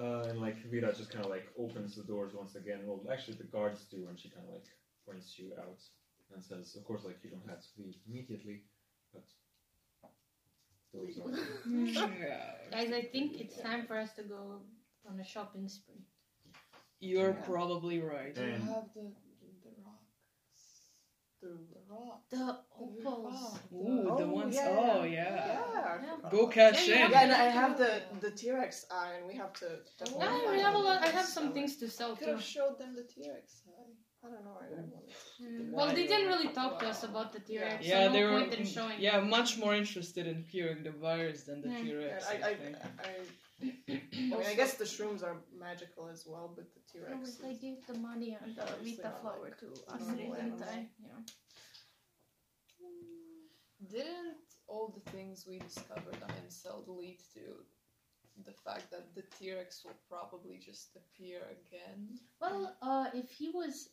[0.00, 2.80] uh, and like Vita just kind of like opens the doors once again.
[2.86, 4.66] Well, actually the guards do, and she kind of like
[5.06, 5.80] points you out
[6.34, 8.62] and says, "Of course, like you don't have to leave immediately,
[9.12, 9.24] but."
[10.96, 12.52] Those are yeah.
[12.70, 14.60] Guys, I think it's time for us to go
[15.08, 16.04] on a shopping spree.
[17.00, 17.44] You're Yeah.
[17.44, 18.34] probably right.
[18.34, 19.12] Do you And- have the
[19.62, 20.90] the rocks?
[21.42, 22.22] The rock.
[22.30, 23.58] The opals.
[23.72, 24.54] Ooh, the Oh, ones.
[24.54, 24.68] yeah.
[24.78, 25.34] Oh yeah.
[25.34, 26.02] Yeah.
[26.02, 26.30] Yeah.
[26.30, 27.10] Go about cash Yeah, in.
[27.10, 29.68] Yeah, and I have the the T Rex eye, and we have to.
[29.98, 31.02] definitely Yeah, we have a lot.
[31.02, 31.54] I have some sell it.
[31.54, 32.30] things to sell Could too.
[32.32, 33.62] have showed them the T Rex.
[34.26, 34.58] I don't know.
[34.60, 35.04] I don't want
[35.42, 37.84] Mm, Well, they didn't really talk to us about the T-Rex.
[37.86, 38.40] Yeah, so they no were.
[38.40, 38.98] in showing.
[38.98, 41.82] Yeah, much more interested in curing the virus than the Yeah.
[41.82, 42.26] T Yeah, Rex.
[42.26, 42.52] I, I, I.
[43.06, 43.12] I, I
[44.40, 45.36] mean, I guess the shrooms are
[45.66, 47.32] magical as well, but the T Rex.
[47.40, 50.62] but I gave the money and the Vita flower to normal Astrid, didn't animals.
[50.74, 50.78] I?
[51.06, 51.18] Yeah.
[53.90, 54.36] Didn't
[54.68, 57.44] all the things we discovered on Incel lead to
[58.44, 62.18] the fact that the T Rex will probably just appear again?
[62.40, 63.88] Well, uh, if he was,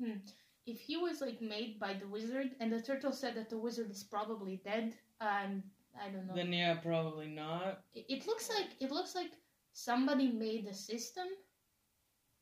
[0.00, 0.18] hmm,
[0.66, 3.90] if he was like made by the wizard, and the turtle said that the wizard
[3.90, 5.62] is probably dead, and
[6.00, 6.34] I don't know.
[6.34, 7.82] Then yeah, probably not.
[7.94, 9.32] It, it looks like it looks like
[9.72, 11.26] somebody made a system,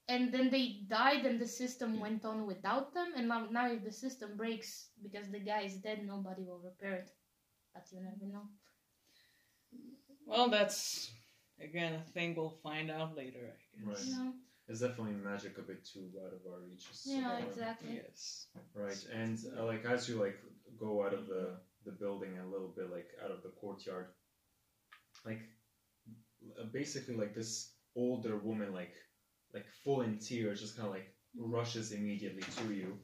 [0.08, 3.12] and then they died, and the system went on without them.
[3.16, 6.94] And now, now if the system breaks because the guy is dead, nobody will repair
[6.94, 7.10] it.
[7.74, 8.48] But you never know.
[10.26, 11.10] Well, that's
[11.60, 13.54] again a thing we'll find out later.
[13.54, 13.98] I guess.
[13.98, 14.06] Right.
[14.06, 14.32] You know?
[14.68, 17.02] It's definitely magic a bit too out of our reaches.
[17.04, 18.00] Yeah, so, exactly.
[18.02, 18.46] Yes.
[18.74, 20.38] Right, and uh, like as you like
[20.78, 24.06] go out of the the building a little bit like out of the courtyard,
[25.26, 25.40] like
[26.60, 28.94] uh, basically like this older woman like
[29.52, 32.96] like full in tears just kind of like rushes immediately to you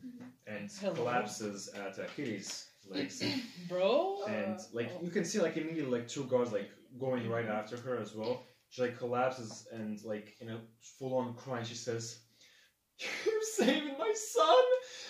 [0.46, 0.94] and Hello.
[0.94, 3.22] collapses at Kitty's legs
[3.68, 4.24] Bro?
[4.28, 5.02] and like oh.
[5.02, 8.42] you can see like immediately like two guards like going right after her as well.
[8.70, 10.60] She like collapses and like in a
[10.98, 12.20] full on cry she says,
[12.98, 14.64] "You're saving my son.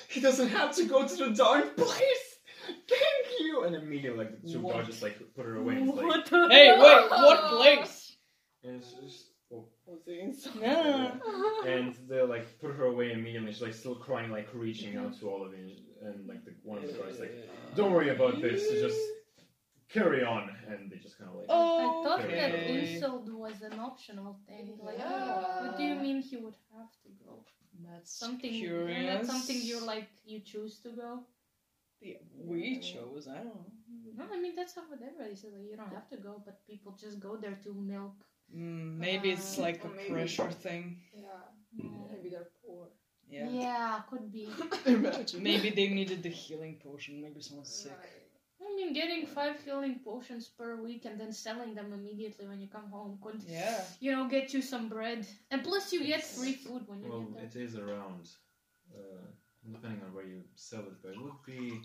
[0.08, 2.36] He doesn't have to go to the darn place.
[2.66, 4.74] Thank you." And immediately like the two What?
[4.74, 5.76] guards just like put her away.
[5.76, 6.48] And, it's, like, the?
[6.48, 8.16] Hey, wait, what place?
[8.62, 9.66] and, it's just, oh.
[9.86, 10.60] Was the Incel.
[10.60, 11.66] Nah.
[11.66, 13.52] and they like put her away immediately.
[13.52, 16.78] She's like still crying, like reaching out to all of you, and like the, one
[16.78, 17.34] of the guards like,
[17.74, 18.62] "Don't worry about this.
[18.70, 19.00] It's just
[19.88, 21.46] carry on." And they just kind of like.
[21.48, 22.94] Oh, I thought that okay.
[22.94, 24.78] insult was an optional thing.
[24.82, 25.62] Like, Yeah.
[25.62, 27.44] what do you mean he would have to go?
[27.88, 28.90] That's Something, curious.
[28.98, 31.10] isn't that something you're like, you choose to go?
[32.00, 32.18] Yeah,
[32.50, 33.28] we chose.
[33.28, 33.72] I don't know.
[34.18, 35.52] No, I mean, that's how what everybody says.
[35.56, 38.16] Like, you don't have to go, but people just go there to milk.
[38.54, 40.84] Mm, maybe it's Uh, like a or maybe- pressure thing.
[41.14, 41.44] Yeah,
[42.12, 42.88] maybe they're poor.
[43.30, 43.48] Yeah.
[43.50, 44.48] Yeah, could be.
[44.86, 45.42] Imagine.
[45.42, 47.20] Maybe they needed the healing potion.
[47.20, 47.92] Maybe someone's sick.
[47.92, 48.06] I
[48.78, 52.88] mean, getting five healing potions per week and then selling them immediately when you come
[52.90, 53.84] home could, Yeah.
[54.00, 55.26] you know, get you some bread.
[55.50, 57.44] And plus, you get free food when you Well, get there.
[57.46, 58.24] it is around,
[58.94, 59.26] uh,
[59.74, 61.82] depending on where you sell it, but it would be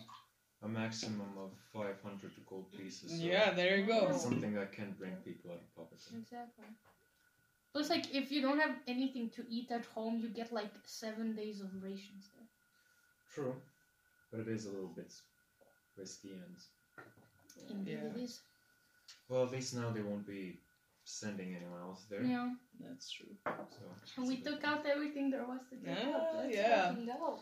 [0.61, 3.11] a maximum of 500 gold pieces.
[3.11, 3.99] So Yeah, there you go.
[4.09, 6.15] It's something that can bring people out of poverty.
[6.21, 6.65] Exactly.
[7.73, 11.35] Plus, like, if you don't have anything to eat at home, you get like seven
[11.35, 12.47] days of rations there.
[13.33, 13.55] True,
[14.29, 15.11] but it is a little bit
[15.97, 16.55] risky and.
[17.69, 18.09] Indeed, Yeah.
[18.09, 18.41] it is.
[19.29, 20.59] Well, at least now they won't be
[21.05, 22.23] sending anyone else there.
[22.23, 22.49] Yeah.
[22.79, 23.35] That's true.
[23.45, 23.53] So
[24.17, 26.35] And we it's a took out everything there was to take Ah, out.
[26.37, 26.95] Let's yeah.
[27.05, 27.39] go.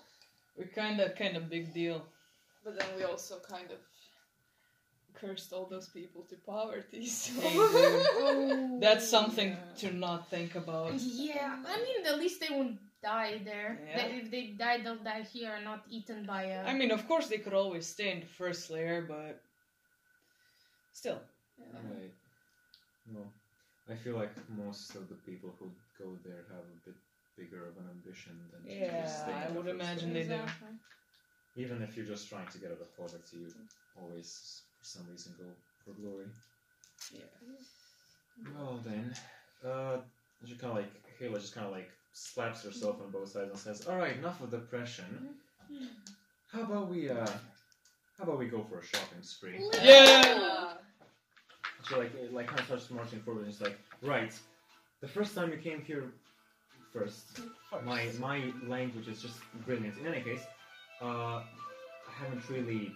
[0.58, 2.06] We're kind of kind of big deal.
[2.63, 3.80] But then we also kind of
[5.13, 7.06] cursed all those people to poverty.
[7.21, 7.32] So.
[7.43, 8.78] Oh.
[8.80, 9.74] That's something Yeah.
[9.89, 10.93] to not think about.
[10.95, 13.80] Yeah, I mean, at least they won't die there.
[13.88, 13.97] Yeah.
[13.97, 16.63] They, if they die, they'll die here not eaten by a.
[16.63, 19.41] I mean, of course they could always stay in the first layer, but
[21.02, 21.20] still.
[21.58, 22.12] Right.
[23.14, 23.32] Well,
[23.90, 26.96] I feel like most of the people who go there have a bit
[27.38, 30.14] bigger of an ambition than to Yeah, just stay in I the would first imagine
[30.14, 30.34] they do.
[30.34, 30.70] Exactly.
[31.56, 33.54] Even if you're just trying to get out of poverty, you
[34.02, 35.46] always, for some reason, go
[35.84, 36.28] for glory.
[37.12, 37.26] Yeah.
[38.56, 39.14] Well then,
[39.64, 39.98] uh,
[40.46, 43.60] she kind of like Halo just kind of like slaps herself on both sides and
[43.60, 45.36] says, "All right, enough of depression.
[46.52, 47.26] How about we uh,
[48.18, 50.74] how about we go for a shopping spree?" Yeah.
[51.91, 54.34] She like like kind of starts marching forward and it's like, "Right,
[55.01, 56.06] the first time you came here,
[56.93, 57.41] first,
[57.84, 59.97] my my language is just brilliant.
[59.97, 60.43] In any case,
[61.01, 61.43] uh, I
[62.19, 62.93] haven't really."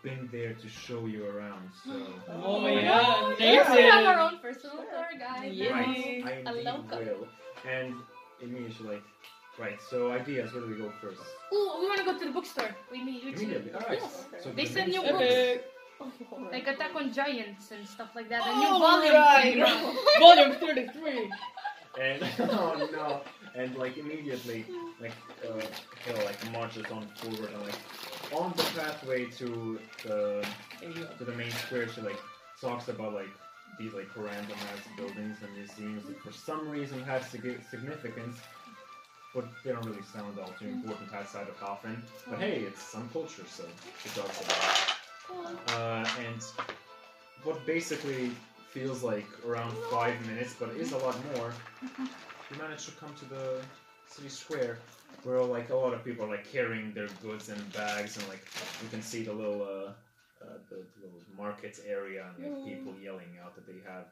[0.00, 1.90] Been there to show you around, so
[2.28, 2.80] Oh, yeah.
[2.80, 5.52] yeah, Yes, we have our own personal tour guide.
[5.52, 5.72] Yeah.
[5.72, 6.22] Right, Yay.
[6.24, 6.98] I A indeed local.
[7.00, 7.28] will.
[7.68, 7.94] And
[8.40, 9.02] immediately like,
[9.58, 11.18] right, so ideas, where do we go first?
[11.50, 12.70] Oh, we want to go to the bookstore.
[12.92, 13.98] We need you Immediately, alright.
[14.00, 14.26] Yes.
[14.44, 15.64] So They send you books.
[16.00, 16.52] Epic.
[16.52, 18.42] Like Attack on Giants and stuff like that.
[18.46, 19.58] A new Oh, volume right.
[19.60, 20.20] out.
[20.20, 21.30] Volume 33.
[22.00, 23.20] And oh no,
[23.60, 24.64] and like immediately,
[25.00, 25.12] like
[25.44, 25.60] uh,
[26.04, 27.74] Hale like marches on forward and like
[28.32, 30.46] on the pathway to the
[30.80, 31.06] There you go.
[31.18, 31.88] to the main square.
[31.88, 32.20] She like
[32.60, 33.30] talks about like
[33.78, 38.36] these like random ass buildings and museums that for some reason have sig- significance.
[39.34, 42.00] but they don't really sound all too important outside the coffin.
[42.28, 44.97] But hey, it's some culture, so it talks about it.
[45.68, 46.42] Uh, and
[47.44, 48.30] what basically
[48.70, 51.52] feels like around five minutes, but is a lot more,
[52.50, 53.60] you manage to come to the
[54.06, 54.78] city square
[55.24, 58.42] where like a lot of people are like carrying their goods in bags and like
[58.82, 59.90] you can see the little uh,
[60.44, 64.04] uh, the little market area and like people yelling out that they have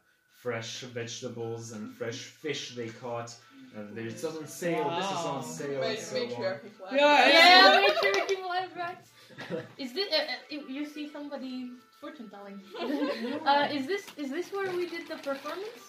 [0.43, 3.35] fresh vegetables and fresh fish they caught
[3.75, 6.29] and it's on sale this is on sale Ma- and so on.
[6.29, 6.69] matriarchy.
[6.93, 8.99] Yeah, Yeah, make sure we keep alive, right?
[9.79, 10.09] Is this?
[10.13, 11.71] Uh, uh, you see somebody
[12.01, 12.61] fortune telling?
[13.47, 14.05] uh, is this?
[14.17, 15.85] Is this where we did the performance?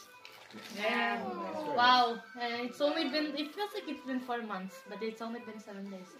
[0.77, 1.23] Yeah.
[1.75, 3.27] Wow, uh, it's only been.
[3.38, 6.10] It feels like it's been four months, but it's only been seven days.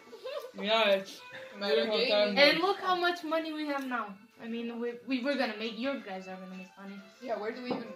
[0.60, 1.22] Yeah, it's
[1.60, 2.36] Beautiful time.
[2.38, 4.16] And look how much money we have now.
[4.44, 5.78] I mean, we we were gonna make.
[5.78, 7.00] Your guys are gonna make money.
[7.22, 7.94] Yeah, where do we even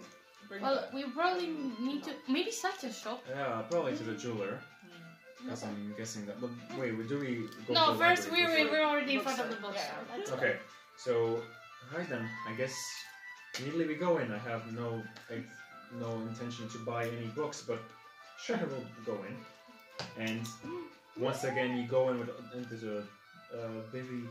[0.48, 0.94] bring Well, that?
[0.94, 1.48] we probably
[1.80, 3.24] need to maybe such a shop.
[3.28, 4.60] yeah probably to the jeweler
[5.42, 8.64] because I'm guessing that but wait do we go to No, the first we library
[8.66, 9.74] were, we're already in front of the bookstore.
[9.74, 10.16] yeah.
[10.16, 10.56] That's Okay,
[10.96, 11.42] so
[11.96, 12.74] right then, I guess
[13.58, 14.32] immediately we go in.
[14.32, 15.46] I have no like,
[16.00, 17.80] no intention to buy any books, but
[18.42, 19.36] sure we'll go in.
[20.26, 20.46] And
[21.18, 22.98] once again, you go in with into the
[23.54, 24.22] uh, very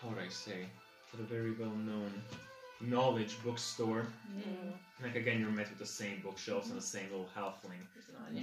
[0.00, 0.66] how would I say
[1.10, 2.12] to the very well known
[2.80, 4.06] knowledge bookstore.
[5.02, 7.84] Like again, you're met with the same bookshelves and the same little halfling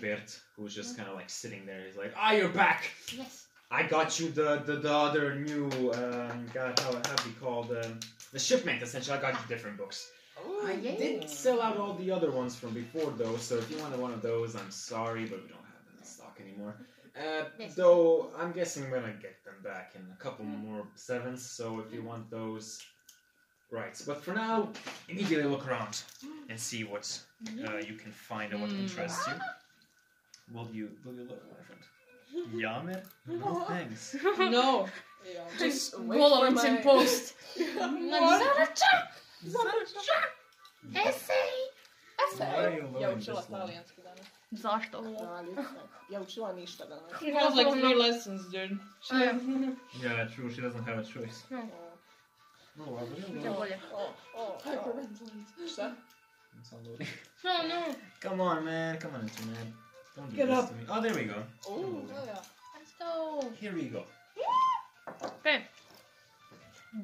[0.01, 1.83] Bert, who's just kind of like sitting there.
[1.85, 3.45] He's like, "Ah, you're back." Yes.
[3.69, 7.63] I got you the the, the other new um, God how how do you call
[7.63, 7.93] the
[8.33, 9.17] the shipment essentially.
[9.17, 10.09] I got you different books.
[10.65, 13.99] I did sell out all the other ones from before though, so if you wanted
[13.99, 16.75] one of those, I'm sorry, but we don't have them in stock anymore.
[17.15, 17.73] Uh, Yes.
[17.75, 21.43] though I'm guessing I'm gonna get them back in a couple more sevens.
[21.43, 22.79] So if you want those,
[23.71, 24.01] right.
[24.07, 24.69] But for now,
[25.09, 26.01] immediately look around
[26.49, 27.05] and see what
[27.67, 28.79] uh, you can find and what Mm.
[28.83, 29.33] interests you.
[30.53, 31.81] Will you will you look, my friend?
[32.61, 33.01] Yammer?
[33.25, 34.15] No thanks.
[34.39, 34.87] no.
[35.33, 35.43] Yeah.
[35.59, 37.33] Just wait Gollum for it's in my- post.
[42.37, 43.59] Why are you Ja learning učila this one?
[43.61, 44.27] talijanski danas.
[44.51, 44.97] Zašto?
[44.97, 45.55] Ali,
[46.09, 47.11] Ja učila ništa danas.
[47.19, 48.77] She has like three lessons, dude.
[49.11, 49.35] Oh, yeah.
[50.03, 50.49] Yeah, true.
[50.55, 51.43] She doesn't have a choice.
[51.49, 51.69] No.
[52.77, 53.79] No, I really Te bolje.
[53.93, 55.67] O, o, o.
[55.67, 55.95] Šta?
[57.43, 57.95] No, no.
[58.21, 58.99] Come on, man.
[58.99, 59.67] Come on, internet.
[60.15, 60.69] Don't do Get this up.
[60.69, 60.83] to me.
[60.89, 61.43] Oh, there we go.
[61.67, 62.41] Oh, ja.
[62.77, 63.51] Let's go.
[63.59, 64.03] Here we go.
[65.39, 65.63] Okay.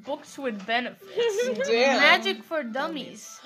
[0.04, 1.68] Books with benefits.
[1.68, 2.00] Damn.
[2.00, 3.40] Magic for dummies.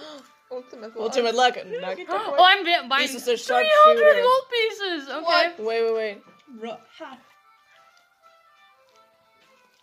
[0.51, 1.57] Ultimate Ultimate luck.
[1.67, 2.07] Nugget.
[2.11, 4.23] oh, I'm buying This is a 300 sharpshooter.
[4.23, 5.09] gold pieces.
[5.09, 5.53] Okay.
[5.59, 6.23] Wait, wait, wait.
[6.61, 7.19] Ru- ha.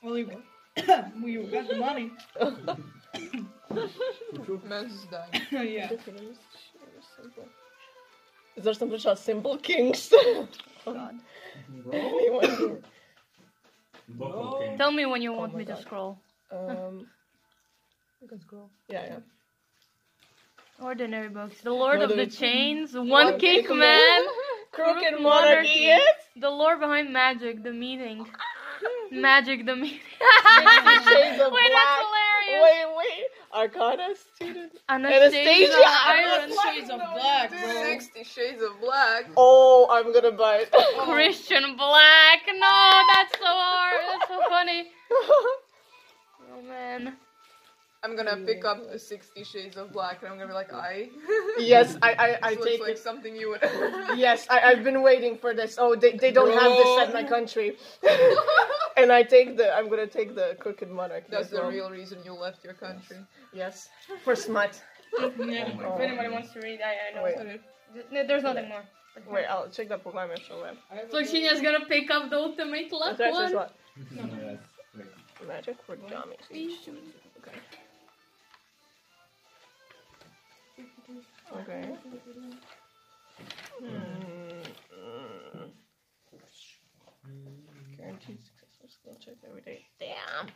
[0.04, 0.44] Well, you,
[1.26, 2.12] you got the money.
[4.70, 5.42] Mens is dying.
[5.52, 5.90] yeah.
[8.58, 10.12] Zašto sam pričala Simple Kings?
[10.86, 11.16] God.
[11.94, 12.82] Anyone?
[14.08, 14.76] Book No.
[14.78, 15.82] Tell me when you want my me to God.
[15.82, 16.18] scroll.
[16.52, 17.08] Um,
[18.90, 19.20] yeah, yeah.
[20.80, 21.62] Ordinary books.
[21.62, 22.94] The Lord of the Ordinary- Chains.
[22.94, 24.22] One One Kick Kick Man.
[24.72, 25.88] Crooked Monarchy.
[25.88, 26.04] Monarchy.
[26.36, 27.64] The lore behind magic.
[27.64, 28.28] The meaning.
[29.12, 29.66] Magic.
[29.66, 30.00] The meaning.
[31.08, 31.72] Shades of Wait, Black.
[31.74, 32.64] that's hilarious.
[32.64, 33.26] Wait, wait.
[33.54, 34.74] Arcana student.
[34.90, 35.72] Anastasia.
[35.72, 36.52] Anastasia, Iron.
[36.64, 37.84] Shades of black, bro.
[37.84, 39.26] Sixty Shades of Black.
[39.38, 40.72] Oh, I'm gonna buy it.
[41.00, 42.42] Christian Black.
[42.48, 44.02] No, that's so hard.
[44.12, 44.88] That's so funny.
[46.58, 47.18] Oh man.
[48.06, 51.10] I'm gonna pick up the Sixty Shades of Black and I'm gonna be like, I.
[51.58, 53.00] yes, I, I, I this looks take like it.
[53.00, 53.64] something you would.
[54.16, 55.78] Yes, I, I've been waiting for this.
[55.80, 57.78] Oh, they, they don't have this at my country.
[58.98, 61.24] and I take the, I'm gonna take the Crooked Monarch.
[61.30, 61.70] That's the well.
[61.72, 63.18] real reason you left your country.
[63.54, 63.90] Yes,
[64.24, 64.80] for smut.
[65.20, 65.72] Yeah.
[65.84, 65.96] Oh.
[65.96, 67.24] If anybody wants to read, I, I know.
[67.24, 67.60] Wait,
[68.12, 68.84] Th- There's nothing more.
[69.32, 70.78] wait, I'll check the Pokemon show web.
[71.10, 73.54] So Shinya's gonna pick up the ultimate luck That's one.
[73.56, 73.76] what?
[74.14, 74.60] Yes.
[75.48, 76.78] Magic for dummies.
[81.54, 81.96] Okay.
[83.80, 84.16] Hmm.
[87.98, 89.86] Guaranteed successful skill check every day.
[90.00, 90.48] Damn.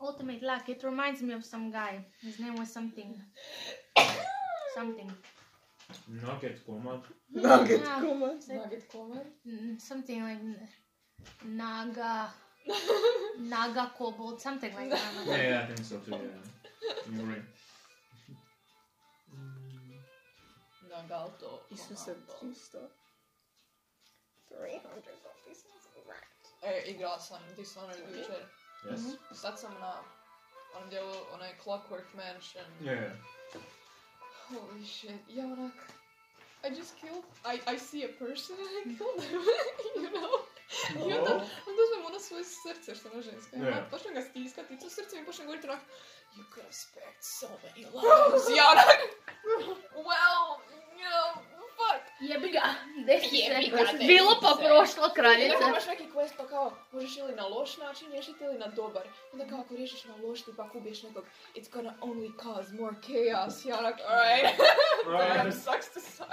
[0.00, 0.68] Ultimate luck.
[0.68, 2.04] It reminds me of some guy.
[2.22, 3.20] His name was something.
[4.74, 5.10] something.
[6.06, 7.02] Nugget coma.
[7.34, 8.00] Nugget Yeah.
[8.00, 8.38] Kuma.
[8.48, 9.26] Nugget Coleman?
[9.46, 10.68] Mm, Something like n-
[11.44, 12.30] Naga.
[13.38, 14.40] Naga Kobold.
[14.40, 15.00] Something like that.
[15.26, 16.12] Yeah, yeah, I think so too.
[16.12, 16.18] Yeah.
[17.10, 17.28] You're mm.
[17.28, 17.44] right.
[20.88, 21.60] Nagalto.
[21.72, 22.32] Isuse Commando.
[22.40, 22.78] Cristo.
[24.48, 24.80] 300
[25.22, 25.64] zombies.
[26.62, 28.42] E, igrala sam Dishonored jučer.
[28.90, 29.00] Yes.
[29.34, 30.02] Sad sam na
[30.76, 32.66] onom dijelu, onaj Clockwork Mansion.
[32.80, 33.12] Yeah.
[34.48, 35.72] Holy shit, ja onak...
[36.64, 38.98] I just killed, I, I see a person and I mm.
[38.98, 39.40] killed him,
[40.02, 40.32] you know?
[40.94, 41.32] I onda,
[41.66, 43.56] onda uzmem ono svoje srce što ono žensko.
[43.56, 43.68] I Yeah.
[43.76, 45.80] onak počnem ga stiskati i to srce mi počne govoriti onak
[46.36, 48.44] You could have spared so many lives.
[48.58, 48.98] ja onak...
[50.10, 50.44] Well,
[51.00, 51.55] you know, fuck.
[52.20, 52.74] Jebi ga,
[53.06, 53.92] desi Jebi ga, se.
[53.92, 55.56] desi Bilo pa prošlo, I kraljice.
[55.56, 59.02] onda imaš neki quest pa kao, možeš ili na loš način riješiti ili na dobar.
[59.32, 62.96] Onda kao ako riješiš na loš, ti pak ubiješ nekog, it's gonna only cause more
[63.06, 63.64] chaos.
[63.64, 64.58] Ja onak, alright.
[65.36, 66.32] Damn, sucks to suck.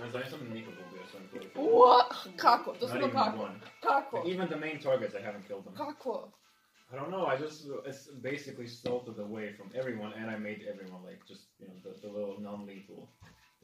[0.00, 1.60] Ne znam, nisam nikog ubio sam koliko.
[1.60, 2.36] What?
[2.36, 2.70] Kako?
[2.70, 3.42] Not Doslovno even kako?
[3.42, 3.60] one.
[3.82, 4.24] Kako?
[4.26, 5.74] Even the main targets, I haven't killed them.
[5.76, 6.32] Kako?
[6.92, 7.26] I don't know.
[7.34, 11.66] I just it's basically salted away from everyone, and I made everyone like just you
[11.68, 13.08] know the, the little non-lethal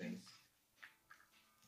[0.00, 0.22] things.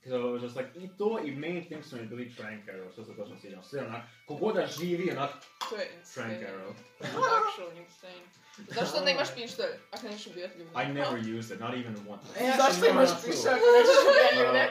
[0.08, 2.92] So it was just like i to i main things su mi bili Trank Arrow,
[2.92, 3.62] što se točno sjećam.
[3.62, 5.30] Sve onak, kogoda živi onak
[5.70, 6.46] To je Trank insane.
[6.50, 6.72] Arrow.
[7.00, 8.24] Actually insane.
[8.68, 9.72] Zašto ne imaš pištolj?
[9.90, 10.70] Ako nećeš ubijati ljudi?
[10.84, 12.26] I never used it, not even once.
[12.40, 14.64] E, Zašto imaš pištolj ako nećeš ubijati ljude?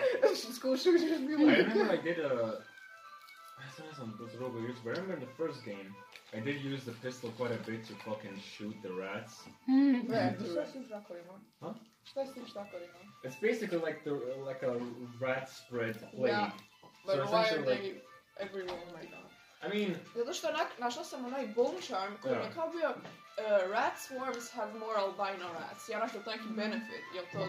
[0.55, 1.51] Skušu ćeš bilo.
[1.51, 2.61] I remember I did a.
[3.65, 5.87] I thought some those robo use, but I remember in the first game,
[6.37, 9.33] I did use the pistol quite a bit to fucking shoot the rats.
[9.67, 9.99] Mm.
[10.11, 10.85] Ne, šta je s tim?
[11.59, 11.75] Huh?
[12.09, 12.93] Šta je s tim štakorima?
[13.23, 14.11] It's basically like the
[14.49, 14.73] like a
[15.25, 16.33] rat spread plague.
[16.33, 16.51] Yeah.
[17.05, 18.01] So But why are essentially, like, they
[18.45, 18.79] everywhere?
[18.87, 19.27] Oh my god.
[19.65, 22.47] I mean, Zato što onak, našla sam onaj bone charm koji mi Da.
[22.47, 25.89] je kao bio uh, rat swarms have more albino rats.
[25.89, 27.39] Ja onak je to neki benefit, jel to...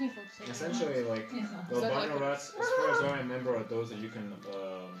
[0.52, 1.28] essentially, like
[1.68, 5.00] the albino like rats, as far as I remember, are those that you can um,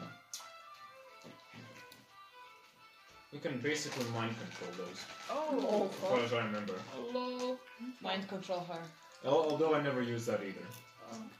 [3.32, 5.00] you can basically mind control those.
[5.30, 6.74] Oh, As far as I remember.
[6.94, 7.58] hello.
[8.00, 8.80] Mind control her.
[9.24, 10.66] Al- Although I never used that either.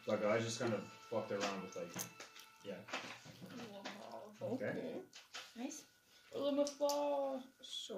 [0.07, 0.80] Like I just kind of
[1.11, 1.93] fucked around with like,
[2.64, 2.74] yeah.
[4.43, 4.72] Okay.
[5.57, 5.82] Nice.
[7.62, 7.95] So...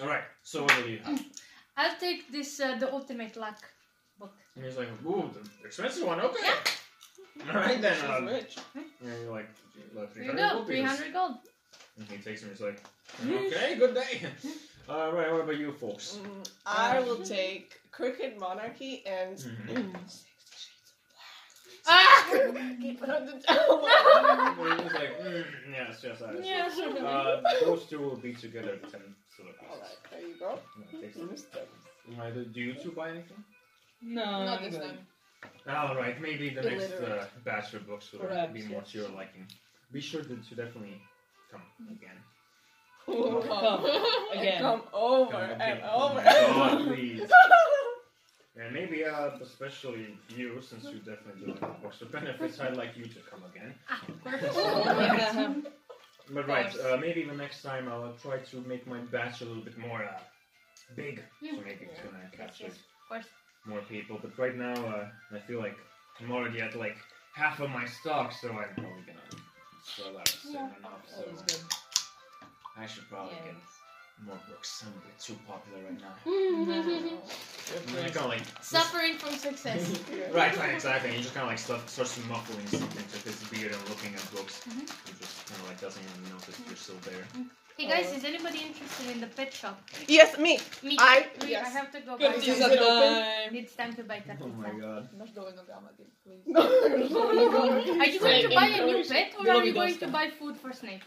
[0.00, 0.24] All right.
[0.42, 1.20] So what do you have?
[1.76, 3.58] I'll take this, uh, the ultimate luck
[4.18, 4.34] book.
[4.56, 6.20] And he's like, ooh, the expensive one.
[6.20, 6.38] Okay.
[6.44, 7.52] Yeah.
[7.54, 7.94] All right then.
[7.94, 8.56] She's Um, rich.
[8.74, 8.84] and
[9.22, 9.48] you're like,
[9.94, 10.66] like Here you 300 go, rupees.
[10.66, 11.34] 300 gold.
[11.98, 12.50] And he takes him.
[12.50, 12.82] He's like,
[13.24, 14.22] okay, good day.
[14.88, 15.30] All right.
[15.30, 16.18] What about you folks?
[16.22, 19.94] Mm, I will take Crooked Monarchy and Mhm.
[21.86, 22.26] Ah!
[22.80, 23.32] keep it on the
[24.72, 27.04] And he's like, mm, yes, yes, I Yeah.
[27.04, 29.00] Uh, those two will be together at 10
[29.36, 29.68] silver pieces.
[29.72, 30.58] Alright, there you go.
[30.92, 31.34] Yeah, takes them.
[32.20, 33.42] Uh, do- do you two buy anything?
[34.00, 34.98] No, Not this time.
[35.68, 38.92] All right, maybe the next uh, batch of books will Perhaps, be more yes.
[38.92, 39.46] to your liking.
[39.92, 41.00] Be sure to, to definitely
[41.52, 42.18] come again.
[43.06, 43.84] Come
[44.32, 44.60] again.
[44.60, 45.90] Come over Come and over.
[45.92, 47.30] Oh my God, please.
[48.54, 52.94] And maybe, uh, especially you, since you definitely do like books with benefits, I'd like
[52.98, 53.74] you to come again.
[53.88, 55.54] Ah.
[56.34, 59.62] But right, uh, maybe the next time I'll try to make my batch a little
[59.64, 60.20] bit more uh,
[60.94, 62.00] big, so maybe Yeah.
[62.02, 62.78] can uh, capture Of
[63.08, 63.26] course.
[63.66, 64.18] more people.
[64.22, 65.76] But right now, uh, I feel like
[66.20, 66.96] I'm already at like
[67.34, 69.41] half of my stock, so I'm probably gonna
[69.82, 70.68] sell out soon Yeah.
[70.78, 71.02] enough.
[71.06, 71.64] That So good.
[72.76, 73.54] I should probably get
[74.24, 74.84] more books.
[74.86, 76.14] I'm a bit too popular right now.
[76.24, 76.70] Mm-hmm.
[76.70, 79.82] I'm kind of like Suffering from success.
[80.32, 81.08] right, right, exactly.
[81.10, 84.14] And he just kind of like stuff, starts muffling something to his beard and looking
[84.14, 84.60] at books.
[84.68, 84.80] Mhm.
[85.06, 87.26] He just kind of like doesn't even notice you're still there.
[87.76, 89.80] Hey guys, is anybody interested in the pet shop?
[90.06, 90.58] Yes, me.
[90.82, 90.96] Me.
[91.00, 91.66] I- we, yes.
[91.66, 92.70] I have to go Good buy Is use some.
[92.70, 93.12] it open?
[93.22, 93.54] time.
[93.60, 95.08] It's time to buy Oh my god.
[95.14, 96.44] Imaš dovoljno gamadi, please.
[98.00, 100.56] Are you going to buy a new pet or are you going to buy food
[100.62, 101.04] for Snape?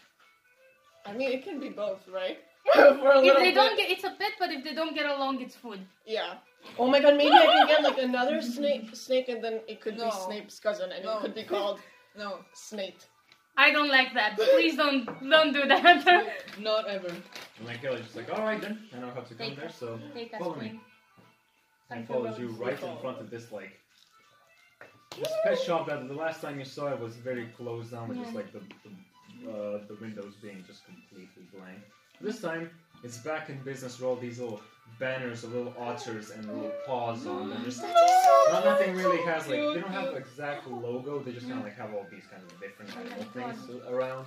[1.05, 2.37] I mean, it can be both, right?
[2.73, 3.55] For a If they bit.
[3.55, 5.79] don't get, it's a pet, but if they don't get along, it's food.
[6.03, 6.33] Yeah.
[6.79, 9.97] Oh my god, maybe I can get like another snake, snake, and then it could
[9.97, 10.05] No.
[10.05, 11.11] be Snape's cousin, and No.
[11.17, 11.79] it could be called
[12.17, 12.39] No.
[12.55, 12.97] Snape.
[13.57, 14.35] I don't like that.
[14.37, 16.05] Please don't don't do that.
[16.59, 17.07] Not ever.
[17.07, 19.69] And like Kelly's just like, all right then, I know how to come Take there,
[19.69, 20.59] so Take us, Follow me.
[20.69, 20.79] Queen.
[21.91, 23.71] and follows you right in front of this like
[25.17, 28.17] this pet shop that the last time you saw it was very closed down with
[28.17, 28.37] just Yeah.
[28.39, 31.79] like the the, uh, the windows being just completely blank.
[32.19, 32.69] This time
[33.03, 34.61] it's back in business with all these little
[34.99, 37.61] banners of little otters and little paws on them.
[37.65, 41.19] Just not, nothing really has like they don't have the exact logo.
[41.19, 44.25] They just kind of like have all these kind of different animal things around.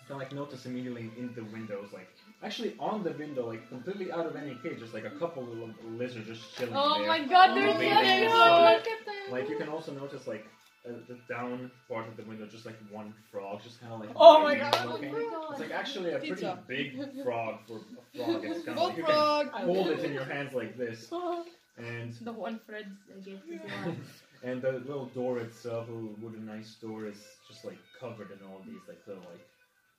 [0.00, 2.08] You can like notice immediately in the windows, like
[2.42, 5.70] actually on the window, like completely out of any cage, just like a couple little
[5.96, 7.08] lizards just chilling Oh there.
[7.08, 8.30] my god, they're so cute.
[8.30, 9.32] so- Look at them.
[9.32, 10.46] Like you can also notice like
[10.88, 14.10] uh, the down part of the window, just like one frog, just kind of like
[14.16, 15.12] Oh my god, and Oh looking.
[15.12, 15.50] my god.
[15.50, 16.58] It's like actually a pretty Pizza.
[16.68, 18.44] big frog for a frog.
[18.44, 19.52] It's kind of like you Bullfrog!
[19.52, 21.10] can hold it in your hands like this,
[21.78, 22.86] and The one Fred
[23.24, 23.96] gave to Zilla.
[24.44, 28.62] and the little door itself, a wooden nice door, is just like covered in all
[28.66, 29.46] these like little like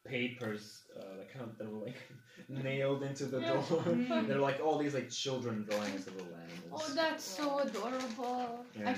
[0.05, 1.97] papers uh, that kind of that were like
[2.49, 3.53] nailed into the Yeah.
[3.53, 3.81] door.
[3.83, 4.27] Mhm.
[4.27, 6.83] They're like all these like children drawings of little animals.
[6.89, 8.65] Oh, that's so adorable.
[8.77, 8.97] I- and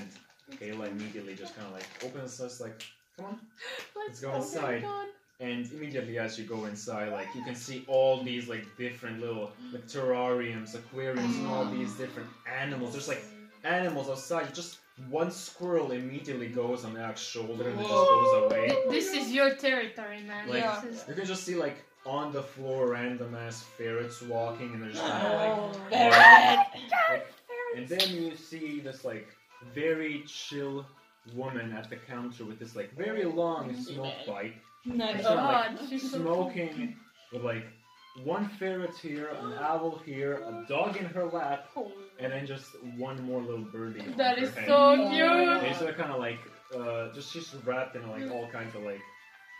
[0.58, 2.82] Kayla immediately just kind of like opens us like,
[3.16, 3.38] come on.
[3.96, 4.84] let's go go inside.
[4.84, 5.06] on.
[5.40, 9.50] And immediately as you go inside, like you can see all these like different little
[9.72, 12.28] like terrariums, aquariums, and all these different
[12.60, 12.92] animals.
[12.92, 13.24] There's like
[13.64, 14.54] animals outside.
[14.54, 14.78] Just
[15.08, 18.76] one squirrel immediately goes on Alex's shoulder and then just goes away.
[18.90, 20.46] This is your territory, man.
[20.48, 20.82] Like Yeah.
[21.08, 25.02] You can just see like on the floor random ass ferrets walking and they're just
[25.02, 25.58] kind of like,
[25.92, 27.26] Oh, like
[27.76, 29.28] and then you see this like
[29.74, 30.86] very chill
[31.34, 34.54] woman at the counter with this like very long smoke pipe
[34.84, 35.16] Nice.
[35.16, 36.96] It's not like she's smoking
[37.32, 37.64] with like
[38.24, 41.68] one ferret here, an owl here, a dog in her lap,
[42.18, 44.00] and then just one more little birdie.
[44.00, 44.66] That is That her is head.
[44.68, 45.12] so And
[45.62, 45.70] cute.
[45.70, 46.38] it's kind of like
[46.76, 49.00] uh, just she's wrapped in like all kinds of like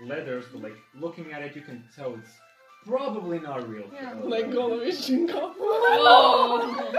[0.03, 2.33] leathers, but like looking at it, you can tell it's
[2.87, 3.89] probably not real.
[3.93, 4.15] Yeah.
[4.23, 5.53] Like all the vision come.
[5.59, 6.93] Whoa.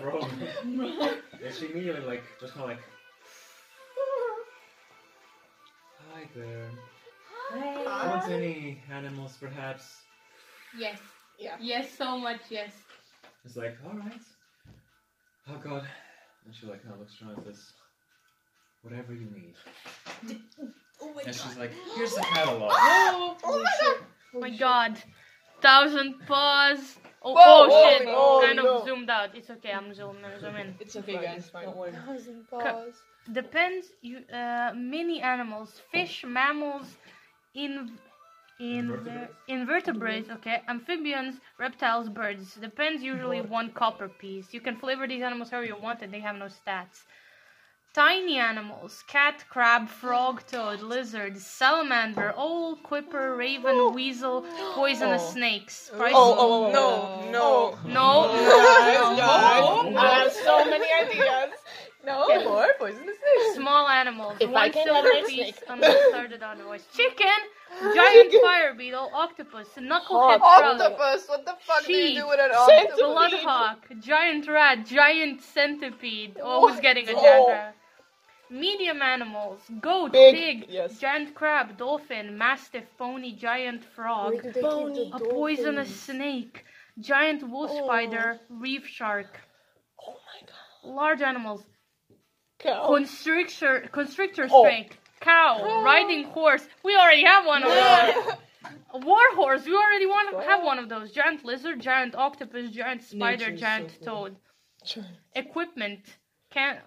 [0.00, 0.28] Bro.
[1.44, 2.84] and she immediately like just kind of like.
[6.12, 6.70] Hi there.
[7.84, 9.96] Want any animals, perhaps?
[10.78, 10.98] yes.
[11.38, 11.56] Yeah.
[11.60, 12.40] Yes, so much.
[12.48, 12.72] Yes.
[13.44, 14.20] It's like, all right.
[15.48, 15.86] Oh God.
[16.44, 17.72] And she like kind of looks around and says,
[18.82, 19.54] whatever you need.
[21.02, 22.72] Oh my And she's like, here's the catalog.
[22.82, 23.96] Oh my god!
[24.34, 24.96] Oh my God.
[25.60, 26.96] Thousand paws.
[27.28, 28.06] Oh, Whoa, oh shit.
[28.06, 28.78] no, kind no.
[28.78, 29.34] of zoomed out.
[29.34, 29.72] It's okay.
[29.72, 30.24] I'm zooming.
[30.24, 30.74] I'm zooming.
[30.78, 31.50] It's okay, guys.
[31.50, 31.64] fine.
[31.64, 31.92] Don't worry.
[31.92, 32.94] Thousand paws.
[33.32, 33.88] Depends.
[34.00, 36.86] You uh, many animals, fish, mammals,
[37.54, 37.98] in.
[38.58, 39.34] In Invertebrates?
[39.48, 42.54] invertebrates, okay, amphibians, reptiles, birds.
[42.54, 44.54] Depends usually one copper piece.
[44.54, 47.04] You can flavor these animals however you want, and they have no stats.
[47.96, 53.88] Tiny animals: cat, crab, frog, toad, lizard, salamander, owl, quipper, raven, oh.
[53.90, 54.42] weasel,
[54.74, 55.32] poisonous Oh.
[55.32, 55.88] snakes.
[55.90, 57.78] Oh, oh Price- oh, oh, no, no.
[57.86, 58.28] No.
[58.28, 59.16] Guys, No.
[59.16, 61.54] guys, I have so many ideas.
[62.04, 62.44] No, Okay.
[62.44, 63.54] more poisonous snakes.
[63.56, 64.36] Small animals.
[64.40, 65.64] If one I can silver have a piece snake.
[65.70, 66.84] unless started otherwise.
[66.94, 67.40] Chicken,
[67.94, 72.18] giant fire beetle, octopus, knucklehead frog, Octopus, what the fuck do you Sheep.
[72.18, 72.90] do with an Centipede.
[72.92, 73.00] octopus?
[73.40, 76.36] bloodhawk, giant rat, giant centipede.
[76.42, 77.22] Oh, who's getting a Oh.
[77.22, 77.76] giant rat?
[78.50, 80.98] Medium animals: goat, Big, pig, yes.
[80.98, 86.00] giant crab, dolphin, mastiff, pony, giant frog, Where do they keep the a poisonous dolphins?
[86.00, 86.64] snake,
[87.00, 87.84] giant wolf Oh.
[87.86, 89.40] spider, reef shark.
[90.06, 90.94] Oh my god.
[90.94, 91.62] Large animals:
[92.58, 92.86] Cow.
[92.86, 94.62] constrictor, constrictor Oh.
[94.62, 96.66] snake, cow, riding horse.
[96.84, 98.36] We already have one of those.
[98.94, 99.64] A war horse.
[99.66, 101.10] We already want to have one of those.
[101.12, 104.24] Giant lizard, giant octopus, giant spider, Nature's giant so cool.
[104.24, 104.36] toad.
[105.34, 106.00] Equipment
[106.50, 106.80] can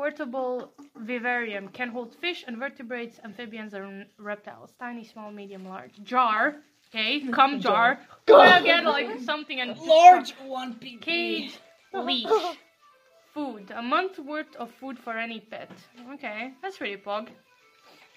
[0.00, 4.70] portable vivarium can hold fish, invertebrates, amphibians, and reptiles.
[4.78, 5.94] Tiny, small, medium, large.
[6.02, 6.54] Jar.
[6.88, 7.98] Okay, come jar.
[8.26, 10.30] Well, get like something and Large
[10.60, 11.02] one PP.
[11.02, 11.52] cage,
[11.92, 12.32] leash,
[13.34, 13.70] food.
[13.82, 15.70] A month worth of food for any pet.
[16.14, 17.28] Okay, that's pretty pog.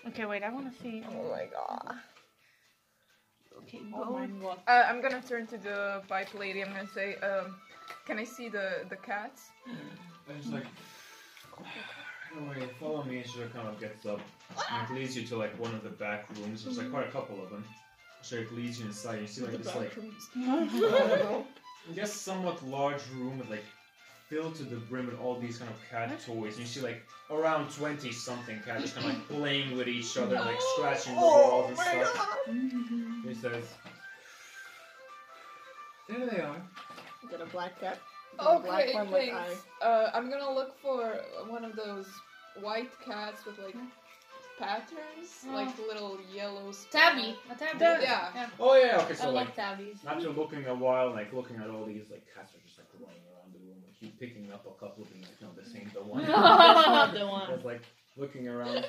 [0.07, 1.03] Okay, wait, I want to see.
[1.09, 1.95] Oh my god.
[3.61, 4.11] Okay, Oh go.
[4.19, 4.59] my god.
[4.67, 6.61] Uh, I'm gonna turn to the pipe lady.
[6.63, 7.55] I'm gonna say, um,
[8.07, 9.41] can I see the the cats?
[10.29, 10.67] And it's like,
[12.37, 13.17] anyway, follow me.
[13.17, 14.19] And she kind of gets up
[14.71, 16.63] and it leads you to like one of the back rooms.
[16.63, 17.63] There's like quite a couple of them.
[18.21, 19.21] So it leads you inside.
[19.21, 19.97] You see like this like
[21.89, 23.65] I guess somewhat large room with like
[24.29, 26.53] filled to the brim with all these kind of cat toys.
[26.57, 30.17] And you see like around twenty something cats just kind of like playing with each
[30.17, 32.37] other, like scratching the oh walls and stuff.
[33.27, 33.65] He says,
[36.07, 36.61] "There they are."
[37.29, 37.99] Got a black cat.
[38.37, 39.45] Got black Okay, one with eye.
[39.47, 39.63] thanks.
[39.81, 42.07] Uh, I'm gonna look for one of those
[42.61, 43.75] white cats with like
[44.59, 45.53] patterns, Oh.
[45.53, 46.71] like little yellow.
[46.91, 47.35] Tabby.
[47.51, 47.79] A tabby.
[47.79, 48.47] Yeah.
[48.59, 49.13] Oh yeah, okay.
[49.15, 49.97] So love like tabbies.
[50.07, 53.21] after looking a while, like looking at all these like cats are just like running
[53.33, 56.01] around the room, like you picking up a couple, being like, no, this ain't the
[56.03, 56.21] one.
[56.25, 57.49] That's not the one.
[57.49, 57.81] Just like
[58.15, 58.85] looking around,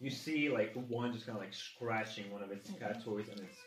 [0.00, 3.40] you see like one just kind of like scratching one of its cat toys, and
[3.40, 3.58] it's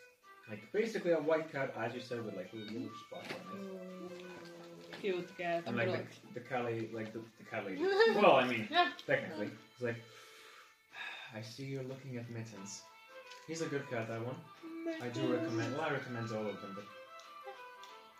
[0.48, 4.22] like basically a white cat, as you said, with like little yellow spots on it.
[5.00, 5.62] Cute cat.
[5.66, 7.76] And I'm like gonna- the, the Cali, like the, the Cali.
[8.16, 8.88] well, I mean, Yeah.
[9.06, 9.96] technically, it's like,
[11.34, 12.82] I see you're looking at Mittens.
[13.48, 14.36] He's a good cat, that one.
[15.02, 15.72] I do recommend.
[15.76, 16.84] Well, I recommend all of them, but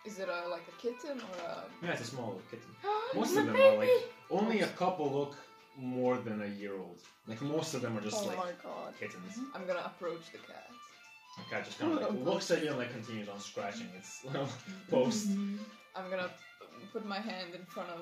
[0.05, 1.63] Is it a like a kitten or a?
[1.83, 2.67] yeah, it's a small kitten.
[3.15, 3.89] Most of them are like
[4.29, 5.35] only a couple look
[5.77, 6.99] more than a year old.
[7.27, 8.93] Like most of them are just Oh like my god.
[8.99, 9.33] kittens.
[9.53, 10.69] I'm gonna approach the cat.
[11.37, 14.23] The cat just kind of like looks at you and like continues on scratching its
[14.25, 14.47] little
[14.89, 15.27] post.
[15.95, 16.33] I'm gonna p-
[16.91, 18.01] put my hand in front of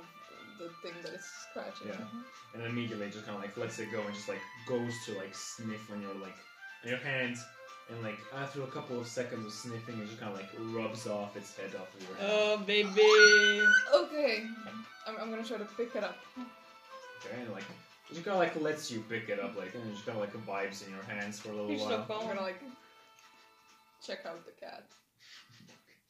[0.60, 1.88] the thing that is scratching.
[1.88, 2.06] Yeah.
[2.54, 5.14] And then immediately just kind of like lets it go and just like goes to
[5.18, 6.36] like sniff on your like
[6.84, 7.44] on your hands.
[7.90, 11.06] And like after a couple of seconds of sniffing, it just kind of like rubs
[11.06, 12.32] off its head off of your hand.
[12.32, 13.66] Oh, baby.
[13.94, 14.44] Okay,
[15.06, 16.16] I'm, I'm gonna try to pick it up.
[17.26, 17.64] Okay, and like
[18.10, 20.18] it just kind of like lets you pick it up, like and it just kind
[20.18, 22.22] of like vibes in your hands for a little You're so while.
[22.22, 22.62] I'm gonna like
[24.06, 24.86] check out the cat.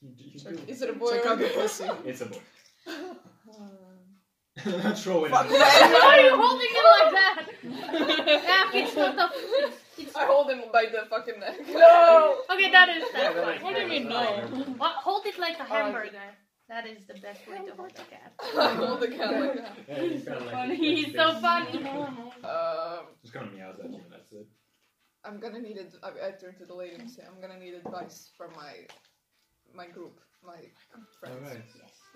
[0.02, 1.54] You do- you Check, do- is it a boy Check or a out the girl?
[1.64, 1.90] pussy.
[2.06, 2.38] It's a boy.
[2.88, 3.18] Um,
[4.96, 5.32] Throw it.
[5.32, 5.52] Fuck in.
[5.52, 7.46] Why are you holding it like that?
[8.44, 9.30] Yeah, it's not the.
[9.98, 11.56] It's, I hold him by the fucking neck.
[11.68, 12.38] No!
[12.52, 13.58] okay, that is Yeah, that's that fine.
[13.58, 14.66] is What do you fair, mean, that's no?
[14.66, 14.74] fair.
[14.76, 15.74] What, hold it like a Oh, okay.
[15.74, 16.30] hamburger.
[16.70, 18.34] That is the best way to hold a cat.
[18.58, 19.78] I hold the cat like that.
[19.88, 21.42] Yeah, he's kind of like Funny, like he's so this.
[21.42, 21.78] funny.
[22.44, 23.96] Um, Just kind of meows at you.
[24.02, 24.48] and That's it.
[25.26, 25.94] I'm gonna need it.
[26.04, 28.74] I, I turn to the lady and say, I'm gonna need advice from my
[29.76, 30.58] my group, my
[31.20, 31.36] friends.
[31.38, 31.64] All right.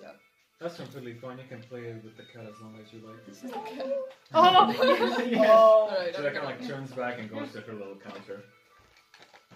[0.01, 0.17] Yes.
[0.59, 1.37] That's completely fine.
[1.37, 3.57] You can play with the cat as long as you like.
[3.67, 3.93] Okay.
[4.33, 5.45] Oh, yeah.
[5.49, 5.89] Oh.
[5.91, 7.95] Alright, She I'm like, kind gonna- of like turns back and goes to her little
[7.95, 8.43] counter.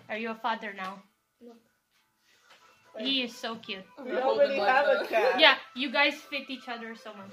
[0.09, 1.01] are you a father now?
[1.41, 1.53] No.
[2.99, 3.83] He is so cute.
[3.97, 5.39] I'm We already him like have a cat.
[5.39, 7.31] Yeah, you guys fit each other so much.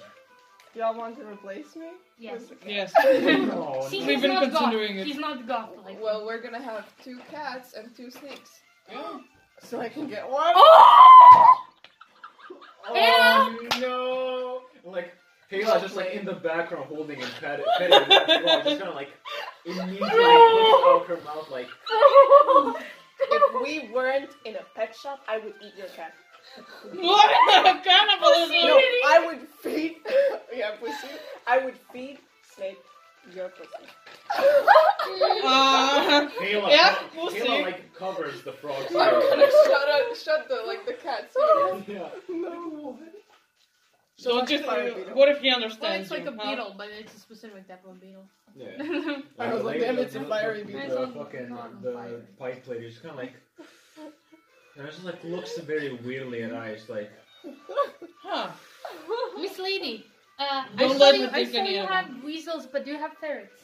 [0.74, 1.88] Y'all want to replace me?
[2.18, 2.48] Yes.
[2.48, 2.64] with?
[2.66, 2.92] Yes.
[3.52, 4.06] Oh, See, no.
[4.06, 5.00] We've been not considering goth.
[5.02, 5.06] it.
[5.06, 6.00] He's not goth like.
[6.02, 8.50] Well, we're gonna have two cats and two snakes.
[9.60, 10.54] So I can get one?
[10.56, 11.56] Oh!
[12.91, 14.91] Oh no!
[14.91, 15.12] Like
[15.51, 19.11] Kayla just like in the background holding and petting, petting that just kind of like
[19.64, 21.68] immediately puts out her mouth like.
[23.30, 26.14] If we weren't in a pet shop, I would eat your cat.
[26.95, 27.84] what?
[27.84, 28.57] Cannibalism.
[28.62, 29.97] No, I would feed.
[30.55, 31.09] yeah, pussy.
[31.47, 32.18] I would feed
[32.55, 32.78] Snake
[33.34, 33.91] your pussy.
[34.37, 37.62] Uh, Kayla, Yeah, we'll Kayla see.
[37.62, 41.35] like covers the frog's I'm gonna shut up, shut the like the cat's
[41.89, 42.09] yeah.
[42.29, 42.99] No.
[44.16, 46.51] so Like just, a what if he Well, understands it's like you, a huh?
[46.51, 48.24] beetle, but it's a specific type of beetle.
[48.57, 49.20] Yeah.
[49.39, 50.81] I was like, damn, it's a fiery beetle.
[50.83, 53.35] The It's on- fucking the pipe lady just kind of like.
[54.76, 57.11] And just like looks very weirdly at eyes, like.
[58.22, 58.51] Huh.
[59.41, 60.05] Miss Lady,
[60.39, 63.62] uh, I Don't saw you, I saw you have weasels, but do you have ferrets?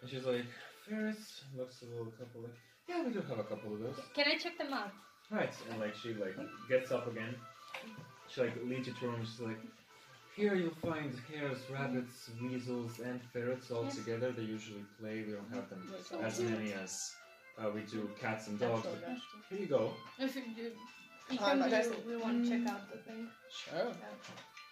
[0.00, 0.46] And she's like,
[0.88, 1.42] ferrets.
[1.56, 2.54] Looks a little couple like,
[2.88, 3.96] yeah, we do have a couple of those.
[4.14, 4.92] Can I check them out?
[5.30, 6.36] Right, and like she like
[6.68, 7.34] gets up again.
[8.28, 9.20] She like leads you to her room.
[9.26, 9.58] She's like,
[10.34, 13.96] here you'll find hares, rabbits, weasels, and ferrets all Yes.
[13.96, 14.32] together.
[14.32, 15.24] They usually play.
[15.26, 16.50] We don't have them So as cute.
[16.50, 17.12] many as
[17.58, 18.86] uh, we do cats and dogs.
[18.86, 19.16] But
[19.50, 19.90] here you go.
[20.18, 23.28] If you do, you Hi, can my do, we want to check out the thing.
[23.50, 23.92] Sure.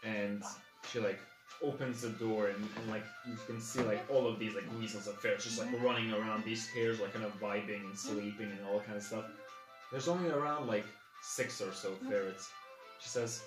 [0.05, 0.43] And
[0.91, 1.19] she like
[1.63, 5.07] opens the door and, and like you can see like all of these like weasels
[5.07, 5.85] and ferrets just like mm-hmm.
[5.85, 6.45] running around.
[6.45, 8.15] These hares like kind of vibing and mm-hmm.
[8.15, 9.25] sleeping and all kind of stuff.
[9.91, 10.85] There's only around like
[11.23, 12.11] six or so mm-hmm.
[12.11, 12.51] ferrets.
[13.01, 13.43] She says,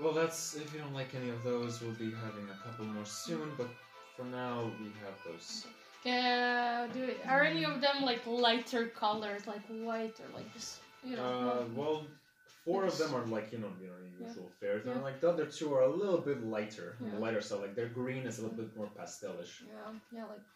[0.00, 3.04] "Well, that's if you don't like any of those, we'll be having a couple more
[3.04, 3.52] soon.
[3.56, 3.68] But
[4.16, 5.66] for now, we have those."
[6.04, 7.20] Yeah, do it.
[7.26, 10.80] Are any of them like lighter colors, like white or like this?
[11.02, 11.24] You know.
[11.24, 12.06] Uh, well,
[12.64, 15.28] four of them are like you know you know the usual ferrets, and like the
[15.30, 17.22] other two are a little bit lighter, on the Yeah.
[17.24, 17.60] lighter side.
[17.60, 19.62] Like their green is a little bit more pastelish.
[19.66, 20.46] yeah, yeah, like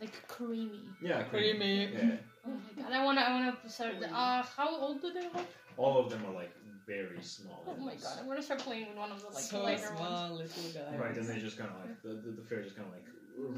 [0.00, 0.84] like creamy.
[1.00, 1.90] Yeah, Creamy.
[1.92, 4.00] Yeah, Oh my god, I wanna, I wanna start.
[4.00, 5.46] The, uh, how old do they look?
[5.76, 6.52] all of them are like
[6.86, 7.64] very small.
[7.66, 10.32] Oh my god, I'm gonna start playing with one of the like so lighter ones.
[10.40, 10.96] little guy.
[10.96, 13.06] Right, and they just kind of like the, the, the ferret just kind of like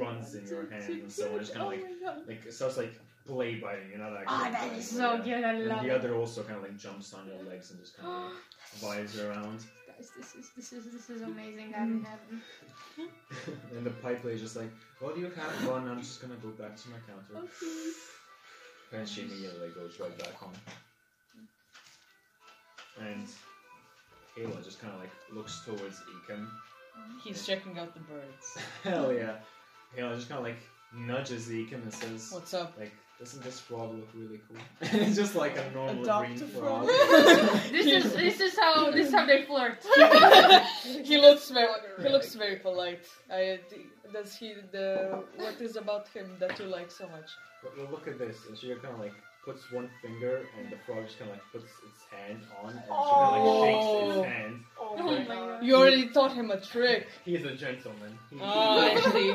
[0.00, 2.28] runs in your hand, and so on, just kind oh of like my god.
[2.28, 2.94] like starts like
[3.26, 3.90] play biting.
[3.90, 4.36] You're not actually.
[4.36, 5.22] Oh, that biting, is so yeah.
[5.24, 5.44] good.
[5.44, 5.96] I And love the it.
[5.98, 8.22] other also kind of like jumps on your legs and just kind of
[8.82, 9.60] like vibes around.
[9.86, 11.72] Guys, this is this is this is amazing.
[11.76, 12.42] I'm in heaven.
[13.76, 14.70] and the pipe lady is just like,
[15.02, 15.88] oh, well, you have fun.
[15.88, 17.46] I'm just gonna go back to my counter.
[17.46, 18.98] Okay.
[18.98, 20.52] And she immediately goes right back home.
[23.00, 23.26] And
[24.36, 26.46] Kayla just kind of like looks towards Ecom.
[27.24, 28.58] He's checking out the birds.
[28.84, 29.36] Hell yeah.
[29.96, 30.58] Kayla just kind of like
[30.96, 32.74] nudges Ecom and says, What's up?
[32.78, 32.92] like,
[33.24, 34.56] doesn't this frog look really cool?
[34.80, 36.86] it's just like a normal Adopt green a frog.
[37.76, 39.78] This is this is how this is how they flirt.
[41.10, 41.68] he looks very
[42.02, 43.04] he looks very polite.
[43.30, 47.30] I uh, does he the what is about him that you like so much?
[47.62, 48.36] But well, look at this.
[48.48, 49.14] And she kind of like
[49.44, 52.80] puts one finger and the frog just kind of like puts its hand on and
[52.80, 54.10] she kind of like shakes Oh.
[54.22, 54.54] its hand.
[54.80, 55.64] Oh Oh my my god.
[55.64, 57.08] You already taught him a trick.
[57.24, 58.12] He's a gentleman.
[58.30, 59.28] He, Oh, I see.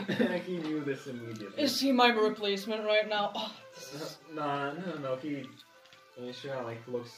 [0.47, 1.61] he knew this immediately.
[1.63, 3.31] Is he my replacement right now?
[3.35, 3.51] Oh,
[3.91, 5.15] this No, no, no.
[5.17, 5.45] He,
[6.17, 7.11] and she kind of like looks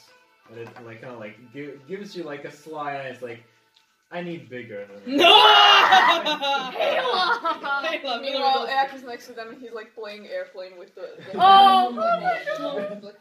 [0.52, 3.08] at it and like kind of like gi- gives you like a sly eye.
[3.14, 3.44] It's like,
[4.12, 4.88] I need bigger.
[5.08, 5.26] No!
[5.26, 6.72] Ayla!
[7.84, 8.96] Ayla, Meanwhile, Ayla.
[8.96, 11.10] Is next to them and he's like playing airplane with the.
[11.18, 13.16] the Oh, Like, Like,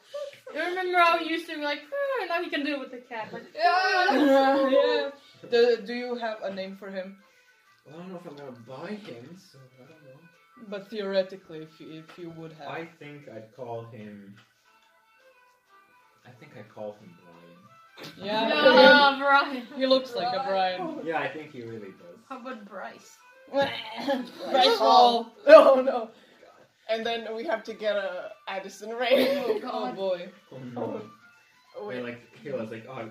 [0.55, 2.91] You remember how you used to be like, "Ah," now he can do it with
[2.91, 3.33] the cat.
[3.33, 4.69] Like, yeah.
[4.69, 5.11] yeah.
[5.51, 7.17] Do, do you have a name for him?
[7.89, 10.21] I don't know if I'm gonna buy him, so I don't know.
[10.69, 12.69] But theoretically, if you, if you would have.
[12.69, 14.35] I think I'd call him.
[16.27, 18.17] I think I'd call him Brian.
[18.17, 18.49] Yeah.
[18.49, 19.67] no, Brian.
[19.77, 20.99] He looks like a Brian.
[21.05, 22.19] Yeah, I think he really does.
[22.29, 23.17] How about Bryce?
[23.53, 25.33] Bryce Hall.
[25.47, 26.11] Oh no.
[26.89, 29.39] And then we have to get a Addison Rae.
[29.47, 29.97] Oh Oh god.
[29.97, 30.29] boy.
[30.53, 31.03] Oh no.
[31.79, 32.03] oh, And wait.
[32.03, 33.11] like he was like, oh,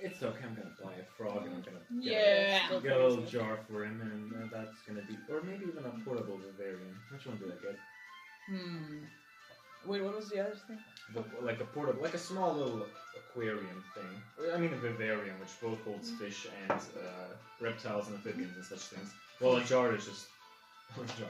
[0.00, 0.44] it's okay.
[0.44, 2.76] I'm gonna buy a frog and I'm gonna get, Yeah.
[2.76, 5.84] a, get a little jar for him, and uh, that's gonna be, or maybe even
[5.84, 6.98] a portable vivarium.
[7.12, 7.78] Which one did I get?
[8.48, 8.98] Hmm.
[9.86, 10.78] Wait, what was the other thing?
[11.14, 12.86] The, like a portable, like a small little
[13.16, 14.50] aquarium thing.
[14.54, 18.80] I mean a vivarium, which both holds fish and uh, reptiles and amphibians and such
[18.92, 19.12] things.
[19.40, 20.26] Well, a jar is just
[20.96, 21.28] a jar.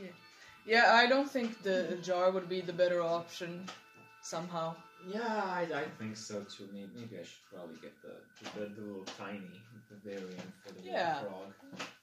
[0.00, 0.08] Yeah.
[0.66, 3.66] Yeah, I don't think the jar would be the better option
[4.20, 4.74] somehow.
[5.06, 5.22] Yeah,
[5.60, 6.68] I, I think so too.
[6.72, 8.14] Maybe, maybe I should probably get the
[8.60, 11.20] the, the little tiny vivarium for the Yeah.
[11.22, 11.52] little frog.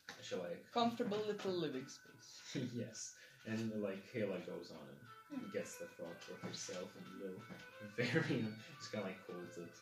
[0.09, 2.29] I should like Comfortable little living space.
[2.73, 4.87] yes, and like Kayla goes on
[5.33, 7.41] and gets the frog for herself and the little
[7.97, 9.75] vivarium just kind of like holds it.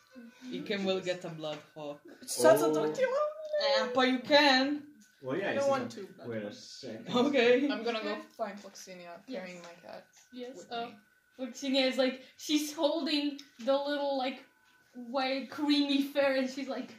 [0.52, 2.00] Iken will get a blood hawk.
[2.26, 2.74] Such a Oh.
[2.74, 3.02] dirty
[3.64, 4.82] Eh, but you can.
[5.22, 6.08] Well, yeah, I you don't want to.
[6.26, 7.06] Wait a second.
[7.14, 7.68] Okay.
[7.70, 9.66] I'm gonna go find Fluxinia carrying Yes.
[9.68, 10.04] my cat.
[10.32, 10.56] Yes.
[10.56, 10.96] with Oh, me.
[11.46, 14.44] Fluxinia is like she's holding the little like
[15.10, 16.90] white creamy fur, and she's like,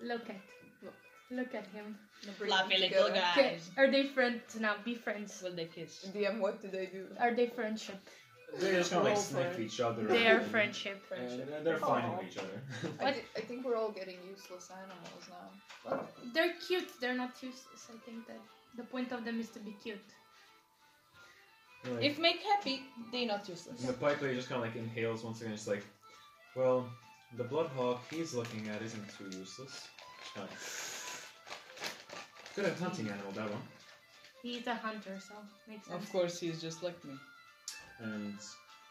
[0.00, 0.36] look at,
[0.82, 0.94] Look.
[1.30, 1.96] look at him.
[2.22, 3.24] Gonna Fluffy little together.
[3.32, 3.70] Okay, guys.
[3.78, 4.74] are they friends now?
[4.84, 5.40] Be friends.
[5.42, 6.06] Will they kiss?
[6.14, 7.06] DM, what do they do?
[7.18, 7.96] Are they friendship?
[8.58, 10.02] They're just kind of like sniff for each other.
[10.04, 11.02] They are and- friendship.
[11.16, 12.18] And they're fine Aw.
[12.18, 12.60] with each other.
[13.00, 13.14] I, What?
[13.36, 16.00] I think we're all getting useless animals now.
[16.34, 16.88] They're cute.
[17.00, 17.86] They're not useless.
[17.88, 18.40] I think that
[18.76, 20.02] the point of them is to be cute.
[21.84, 23.80] Like- If make happy, they not useless.
[23.80, 25.54] And the pipe lady just kind of like inhales once again.
[25.54, 25.84] It's like,
[26.56, 26.88] well,
[27.36, 29.88] the bloodhawk he's looking at isn't too useless.
[30.34, 31.26] Kind of
[32.54, 33.62] good at hunting animal, that one.
[34.42, 35.34] He's a hunter, so
[35.68, 36.02] makes sense.
[36.02, 37.14] Of course, he's just like me.
[38.00, 38.38] And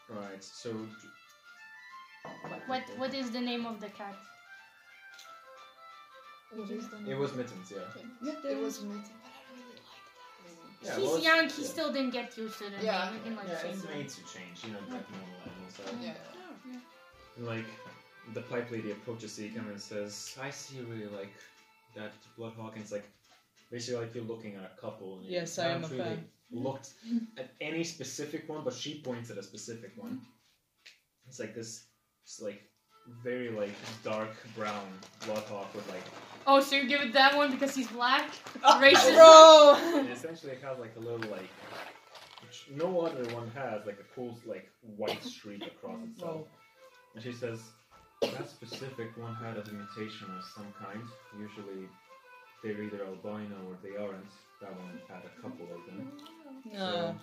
[0.08, 0.70] right, so
[2.66, 4.16] What What is the name of the cat?
[6.52, 8.30] What is the it was mittens, yeah.
[8.50, 9.16] It was Mitten,
[10.82, 11.48] Yeah, He's well, young.
[11.48, 11.68] He yeah.
[11.68, 13.10] still didn't get used to the Yeah.
[13.10, 13.14] name.
[13.14, 16.04] We can like Yeah, change it's made to change, you know, like normal animals are.
[16.04, 16.14] Yeah.
[17.36, 17.66] And like
[18.34, 21.32] the pipe lady approaches Seacom and says, "I see you really like
[21.94, 23.08] that bloodhawk." And it's like
[23.70, 25.16] basically like you're looking at a couple.
[25.16, 26.28] And you Yes, I am haven't a really fan.
[26.52, 26.88] Looked
[27.38, 30.20] at any specific one, but she points at a specific one.
[31.28, 31.84] It's like this,
[32.24, 32.60] it's like
[33.22, 33.70] very like
[34.02, 34.88] dark brown
[35.24, 36.02] bloodhawk with like
[36.46, 38.30] Oh, so you give it that one because he's black?
[38.62, 39.14] Oh, Racist.
[39.14, 40.00] Bro!
[40.00, 41.48] and essentially it has like a little like
[42.42, 46.32] which no other one has like a cool like white streak across itself.
[46.32, 46.46] Bro.
[47.14, 47.60] And she says
[48.22, 51.02] that specific one had a mutation of some kind.
[51.38, 51.88] Usually
[52.62, 54.32] they're either albino or they aren't.
[54.60, 56.12] That one had a couple of them.
[56.72, 57.14] No.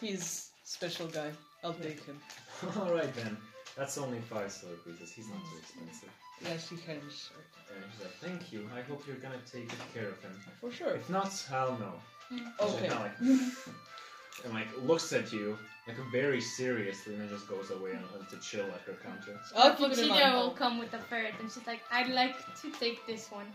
[0.00, 1.30] He's special guy.
[1.64, 2.18] I'll take him.
[2.78, 3.36] Alright then.
[3.76, 5.10] That's only five silver pieces.
[5.10, 5.62] He's not too mm.
[5.62, 6.10] expensive.
[6.42, 7.46] Yes, he can be short.
[7.74, 8.68] And she's like, Thank you.
[8.76, 10.32] I hope you're gonna take good care of him.
[10.60, 10.94] For sure.
[10.94, 11.94] If not, I'll know.
[12.28, 12.88] She Okay.
[12.88, 13.18] kinda like
[14.44, 18.28] and like looks at you like very seriously and then just goes away and, and
[18.30, 19.38] to chill at her counter.
[19.56, 22.36] I'll keep it in Fluxinia will come with a ferret, and she's like, "I'd like
[22.62, 23.46] to take this one."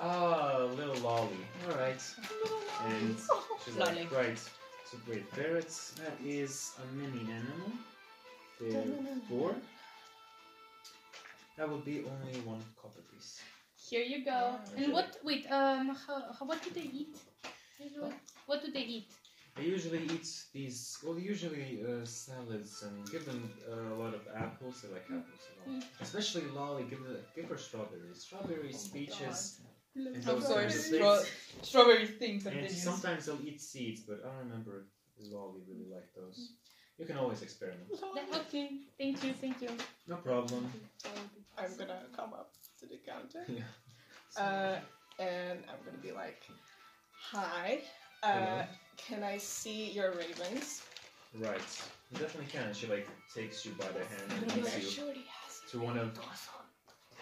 [0.00, 1.28] Ah, little lolly.
[1.68, 2.02] Alright.
[2.86, 3.16] And
[3.64, 4.00] she's Lolly.
[4.00, 4.38] like, right.
[4.90, 7.72] So wait, ferrets, that is a mini animal.
[8.60, 9.54] Therefore,
[11.56, 13.40] that would be only one copper piece.
[13.90, 14.56] Here you go.
[14.76, 15.16] And what?
[15.24, 15.46] Wait.
[15.50, 15.96] Um.
[16.06, 17.16] How, how, what do they eat?
[17.78, 18.12] Usually?
[18.46, 19.10] What do they eat?
[19.54, 24.22] They usually eat these, well, usually uh, salads and give them uh, a lot of
[24.34, 24.80] apples.
[24.80, 25.78] They like apples a lot.
[25.78, 25.84] Mm.
[26.00, 28.22] Especially Lolly, give, her give her strawberries.
[28.22, 29.60] Strawberries, Oh peaches,
[29.94, 32.46] and Of those kinds course, of straw- things.
[32.46, 34.86] And sometimes they'll eat seeds, but I don't remember
[35.18, 36.52] if Lolly really liked those.
[36.98, 37.88] You can always experiment.
[38.34, 38.70] Okay.
[38.98, 39.32] Thank you.
[39.32, 39.70] Thank you.
[40.06, 40.70] No problem.
[41.58, 43.44] I'm gonna come up to the counter.
[44.36, 44.42] Yeah.
[44.42, 44.78] Uh,
[45.18, 46.42] and I'm gonna be like,
[47.32, 47.82] "Hi,
[48.22, 48.62] uh,
[48.96, 50.80] can I see your ravens?"
[51.34, 51.70] Right.
[52.10, 52.72] You definitely can.
[52.72, 54.70] She like takes you by the hand and Really?
[54.70, 55.04] leads you
[55.70, 56.18] to one of.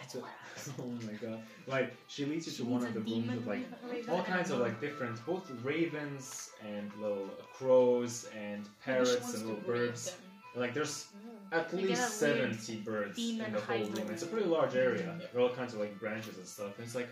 [0.09, 0.22] To-
[0.80, 1.40] oh my god!
[1.66, 3.64] Like she leads you to one of the rooms with like
[4.09, 10.16] all kinds of like different, both ravens and little crows and parrots and little birds.
[10.57, 11.07] Like there's
[11.53, 11.59] Mm.
[11.59, 14.11] at They least 70 birds in the whole room.
[14.11, 15.16] It's a pretty large area.
[15.20, 15.26] Yeah.
[15.32, 16.76] There are all kinds of like branches and stuff.
[16.78, 17.09] And it's like,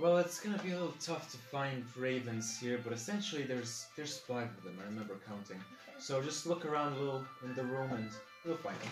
[0.00, 4.18] well, it's gonna be a little tough to find ravens here, but essentially there's there's
[4.18, 4.76] five of them.
[4.80, 5.60] I remember counting.
[5.98, 8.08] So just look around a little in the room and
[8.44, 8.90] you'll find them.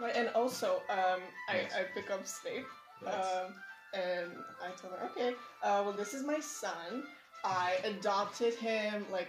[0.00, 1.72] Right, and also, um, I, Yes.
[1.74, 2.66] I pick up Snape,
[3.00, 3.14] Right.
[3.14, 3.54] um,
[3.92, 4.32] and
[4.62, 7.04] I tell her, okay, uh, well, this is my son.
[7.44, 9.28] I adopted him like,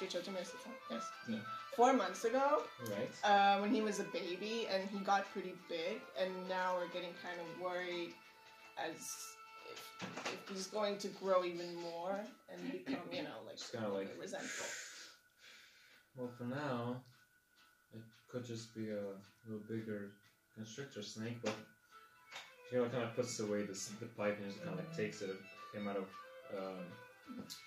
[0.00, 0.16] yes,
[1.28, 1.38] Yeah.
[1.76, 2.62] four months ago.
[2.88, 3.10] right.
[3.24, 7.14] uh, when he was a baby and he got pretty big and now we're getting
[7.22, 8.12] kind of worried
[8.78, 8.96] as
[9.70, 14.14] if, if he's going to grow even more and become you know like kinda like-
[14.20, 14.66] resentful
[16.16, 17.02] Well, for now,
[18.34, 19.04] could just be a
[19.46, 20.10] little bigger
[20.56, 21.54] constrictor snake, but
[22.72, 25.22] you know, kind of puts away this the pipe and just kind of like takes
[25.22, 25.30] it
[25.72, 26.08] him out of
[26.58, 26.80] um,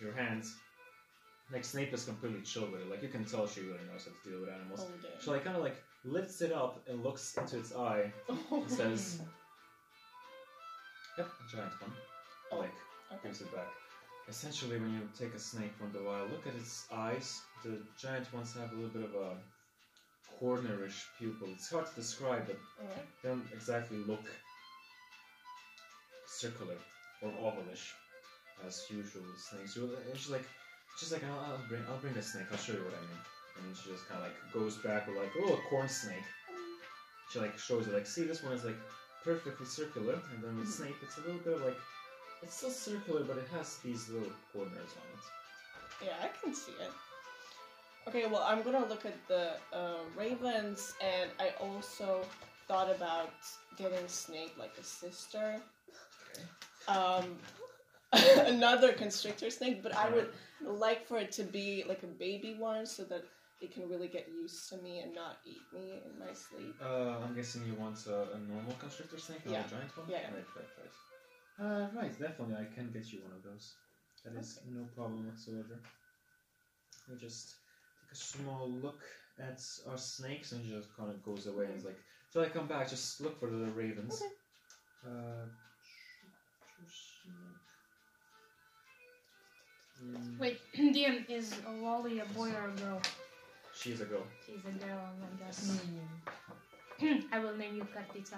[0.02, 0.56] your hands.
[1.54, 2.90] Like Snape is completely chill with it.
[2.90, 4.86] Like you can tell she really knows how to deal with animals.
[4.86, 5.08] oh.
[5.24, 8.12] She like kind of like lifts it up and looks into its eye
[8.52, 9.22] and says,
[11.18, 11.94] "Yep, a giant one."
[12.52, 12.74] Oh, Like
[13.14, 13.28] okay.
[13.30, 13.70] gives it back.
[14.28, 17.40] Essentially, when you take a snake from the wild, look at its eyes.
[17.64, 19.38] The giant ones have a little bit of a
[20.42, 21.50] cornerish pupil.
[21.54, 23.06] It's hard to describe, but Alright.
[23.24, 24.24] they don't exactly look
[26.26, 26.76] circular
[27.22, 27.94] or ovalish
[28.66, 29.76] as usual with snakes.
[29.76, 30.46] And she's like,
[31.00, 32.46] she's like, I'll, I'll bring, I'll bring the snake.
[32.52, 33.68] I'll show you what I mean.
[33.68, 36.28] And she just kind of like goes back with like, oh, a corn snake.
[37.32, 38.78] She like shows it like, see, this one is like
[39.24, 40.84] perfectly circular, and then with mm-hmm.
[40.84, 41.78] Snape, it's a little bit of like,
[42.42, 46.06] it's still circular, but it has these little corners on it.
[46.06, 46.92] yeah i can see it
[48.08, 52.22] okay well i'm gonna look at the uh, ravens and i also
[52.68, 53.34] thought about
[53.78, 55.62] getting snape like a sister
[56.88, 57.26] um
[58.46, 60.30] another constrictor snake but i would
[60.62, 63.24] like for it to be like a baby one so that
[63.60, 66.76] it can really get used to me and not eat me in my sleep.
[66.80, 69.66] Uh, I'm guessing you want uh, a normal constrictor snake, not Yeah.
[69.66, 70.08] a giant one?
[70.08, 70.30] Yeah.
[70.36, 70.94] Right, right, right.
[71.66, 73.74] Uh, right, definitely, I can get you one of those.
[74.24, 75.80] That is no problem whatsoever.
[77.10, 77.56] We just
[78.12, 79.02] a small look
[79.40, 82.00] at our snakes and just kind of goes away and is like,
[82.32, 84.22] till I come back, just look for the ravens.
[84.22, 84.34] Okay.
[85.06, 85.46] Uh,
[90.04, 93.02] Mm, Wait, DM is a lolly a boy or a girl?
[93.74, 94.24] She's a girl.
[94.46, 95.80] She's a girl, I guess.
[97.00, 97.18] Hmm.
[97.32, 98.38] I will name you Kartica.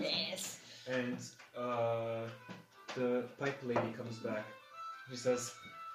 [0.00, 0.58] Yes.
[0.86, 1.18] And
[1.56, 2.22] uh,
[2.94, 4.44] the pipe lady comes back.
[5.10, 5.52] She says,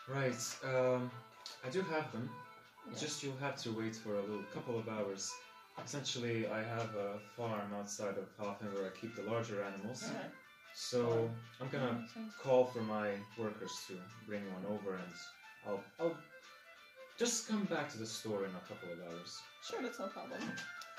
[0.07, 1.09] "Right, um,
[1.65, 2.29] I do have them.
[2.91, 5.31] It's just you'll have to wait for a little couple of hours.
[5.83, 10.03] Essentially, I have a farm outside of Hoffen where I keep the larger animals.
[10.75, 11.29] So
[11.61, 12.05] I'm gonna
[12.41, 13.93] call for my workers to
[14.27, 15.13] bring one over, and
[15.67, 16.17] I'll I'll
[17.17, 19.37] just come back to the store in a couple of hours.
[19.67, 20.39] Sure, that's no problem.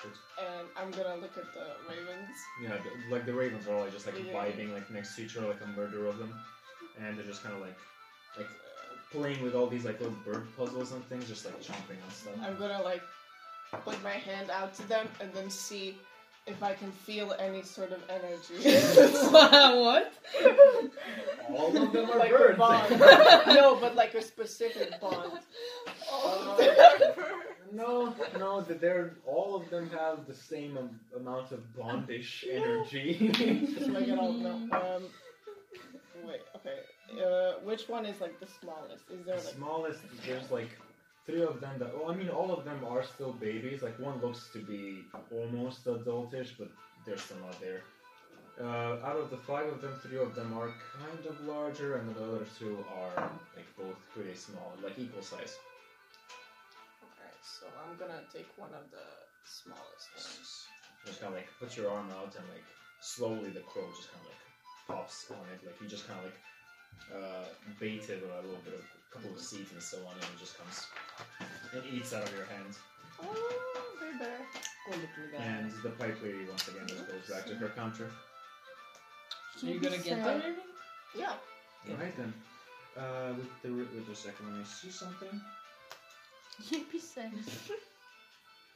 [0.03, 0.13] Good.
[0.43, 2.37] And I'm gonna look at the ravens.
[2.63, 4.33] Yeah, the- like the ravens are all like, just like Yeah.
[4.33, 6.35] vibing like next to each other, like a murder of them,
[6.99, 7.79] and they're just kind of like
[8.39, 8.49] like
[9.11, 12.35] playing with all these like little bird puzzles and things, just like chomping on stuff.
[12.43, 13.03] I'm gonna like
[13.85, 15.97] put my hand out to them and then see
[16.47, 18.55] if I can feel any sort of energy.
[19.31, 20.13] what?
[21.51, 22.59] All of them are like a birds.
[22.59, 23.01] bond.
[23.47, 25.39] no, but like a specific bond.
[27.73, 33.33] no, no, that they're all of them have the same am- amount of bondish energy.
[33.93, 34.77] like I don't know.
[34.77, 35.03] Um,
[36.25, 36.79] wait, okay.
[37.19, 39.05] Uh, which one is like the smallest?
[39.11, 40.71] Is there the like smallest, there's like
[41.27, 41.97] three of them that.
[41.97, 43.83] Well, I mean, all of them are still babies.
[43.83, 46.69] Like one looks to be almost adultish, but
[47.05, 47.83] they're still not there.
[48.61, 52.15] Uh, out of the five of them, three of them are kind of larger, and
[52.15, 55.57] the other two are like both pretty small, like equal size.
[57.03, 59.07] Okay, so I'm gonna take one of the
[59.45, 60.67] smallest ones.
[61.07, 62.67] Just kind of like put your arm out, and like
[63.01, 64.45] slowly the crow just kind of like
[64.87, 65.65] pops on it.
[65.65, 66.39] Like you just kind of like
[67.15, 67.45] uh,
[67.79, 70.25] bait it with a little bit of a couple of seeds and so on, and
[70.25, 70.87] it just comes
[71.73, 72.75] and eats out of your hand.
[73.23, 74.31] Oh, baby.
[74.87, 75.45] Poor little guy.
[75.45, 78.11] And the pipe lady once again just goes back to her counter.
[79.57, 80.57] So you gonna get them?
[81.17, 81.35] Yeah.
[81.91, 82.33] Alright then.
[82.97, 85.41] Uh, with the with the second, let me see something.
[86.61, 87.31] Jebi se.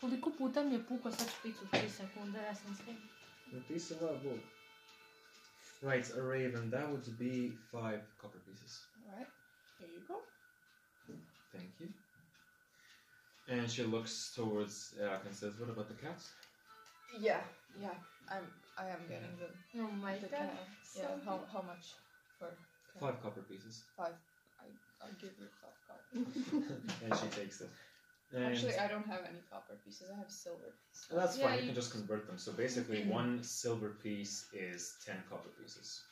[0.00, 2.94] Koliko puta mi je pukao sad špicu 3 sekunde, ja sam sve.
[3.52, 4.40] Napisala book.
[5.85, 6.70] Right, a raven.
[6.70, 8.80] That would be five copper pieces.
[9.07, 9.28] Alright.
[9.78, 10.22] Here you go.
[11.53, 11.89] Thank you.
[13.47, 16.30] And she looks towards Eric and says, "What about the cats?"
[17.20, 17.41] Yeah,
[17.80, 17.95] yeah.
[18.28, 19.53] I'm I am getting them.
[19.78, 20.39] Oh my The god.
[20.39, 20.68] cat.
[20.97, 21.95] Yeah, how how much
[22.39, 22.49] for
[22.93, 23.01] cat?
[23.01, 23.82] Five copper pieces.
[23.97, 24.14] Five.
[24.61, 24.64] I
[25.03, 26.09] I'll give you five copper.
[27.05, 27.70] and she takes it.
[28.35, 30.11] And Actually, I don't have any copper pieces.
[30.12, 31.07] I have silver pieces.
[31.11, 31.55] Well, that's Yeah, fine.
[31.55, 32.37] You you- can just convert them.
[32.39, 36.03] So basically, one silver piece is ten copper pieces.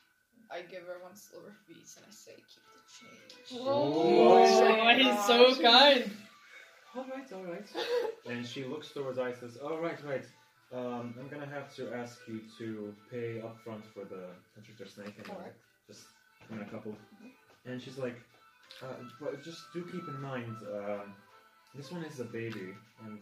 [0.50, 3.62] I give her one silver piece and I say, keep the change.
[3.62, 6.10] Oh, he's so kind.
[6.94, 7.68] All right, all right.
[8.30, 10.26] and she looks towards I says, "All right, right.
[10.72, 15.26] Um, I'm gonna have to ask you to pay upfront for the constrictor snake and
[15.30, 15.54] Alright.
[15.86, 16.04] just
[16.48, 16.94] come in a couple."
[17.64, 18.16] And she's like,
[18.82, 21.14] uh, "But just do keep in mind, um,
[21.74, 23.18] this one is a baby, and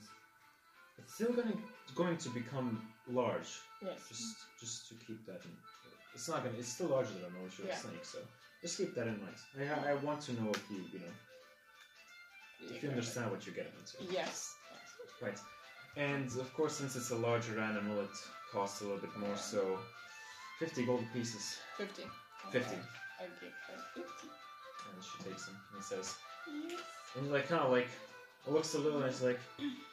[0.98, 1.54] it's still gonna
[1.94, 3.50] going to become large.
[3.82, 3.98] Yes.
[4.08, 5.52] Just just to keep that in.
[6.14, 6.56] It's not gonna.
[6.58, 7.76] It's still larger than a normal Yeah.
[7.76, 8.18] snake, so
[8.62, 9.36] just keep that in mind.
[9.86, 11.14] I, I want to know if you you know
[12.74, 14.12] if you understand what you're getting into.
[14.12, 14.54] Yes.
[15.22, 15.38] Right.
[15.96, 18.16] And of course, since it's a larger animal, it
[18.52, 19.78] costs a little bit more, so
[20.58, 21.56] 50 gold pieces.
[21.78, 22.02] 50.
[22.52, 22.76] 50.
[23.18, 24.28] I give her 50.
[24.94, 26.14] And she takes them and says,
[27.16, 27.88] and like, kind of like,
[28.46, 29.40] looks a little and it's like,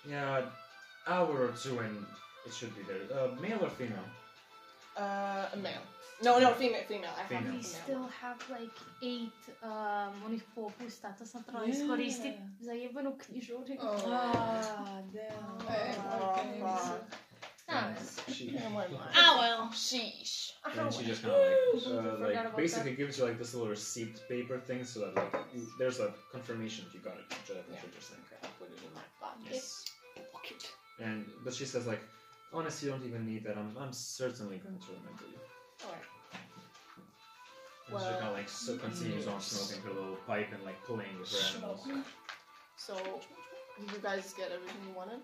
[0.10, 0.42] yeah,
[1.08, 2.06] hour or two and
[2.46, 3.04] it should be there.
[3.12, 4.08] Uh, male or female?
[4.98, 5.82] Uh, a male.
[6.24, 7.12] No, no, female, female.
[7.16, 7.52] I have Female.
[7.54, 7.84] We female.
[7.84, 8.74] still have like
[9.04, 13.82] eight um, onih popustata sam trebala iskoristiti za jebenu knjižurinu.
[13.82, 14.02] Oh.
[14.08, 15.68] Ah, damn.
[15.70, 16.60] Hey, Oh, okay.
[16.60, 17.27] fuck.
[17.70, 17.94] Ah,
[18.32, 18.58] She,
[19.16, 19.68] Ah well.
[19.74, 20.52] Sheesh.
[20.66, 24.22] and she just kind of like, uh, like basically gives you like this little receipt
[24.30, 27.26] paper thing so that like you- there's a confirmation if you got it.
[27.30, 27.82] Which I think Yeah.
[27.84, 28.12] you're just.
[28.44, 29.52] I'll put it in my pocket.
[29.52, 29.86] Yes.
[31.00, 32.02] And but she says like,
[32.54, 33.58] honestly, you don't even need that.
[33.58, 35.40] I'm I'm certainly going to remember you.
[35.86, 36.08] Alright.
[36.34, 36.44] And
[37.88, 41.20] she Well, kind of like so continues on smoking her little pipe and like playing
[41.20, 41.88] with her animals.
[42.78, 42.96] So,
[43.80, 45.20] did you guys get everything you wanted?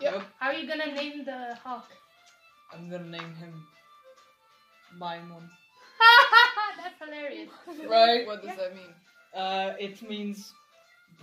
[0.00, 0.22] Yep.
[0.38, 1.90] How are you gonna name the hawk?
[2.72, 3.66] I'm gonna name him
[4.98, 5.48] Maimon.
[6.78, 7.50] That's hilarious.
[7.88, 8.26] Right.
[8.26, 8.94] What does that mean?
[9.34, 10.52] Uh, it means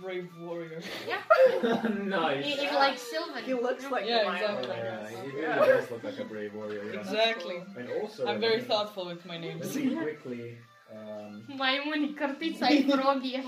[0.00, 0.80] brave warrior.
[1.08, 1.22] Yeah.
[2.04, 2.44] nice.
[2.46, 3.42] If you like Sylvan.
[3.44, 4.70] He looks like Yeah, exactly.
[4.70, 5.10] I Yeah, guess.
[5.10, 5.56] he really Yeah.
[5.58, 6.92] does look like a brave warrior.
[6.92, 7.00] Yeah.
[7.00, 7.56] Exactly.
[7.76, 9.74] And also, I'm very let me- thoughtful with my names.
[9.74, 10.58] me quickly.
[10.92, 13.42] Um, Majmun i krtica i frogije.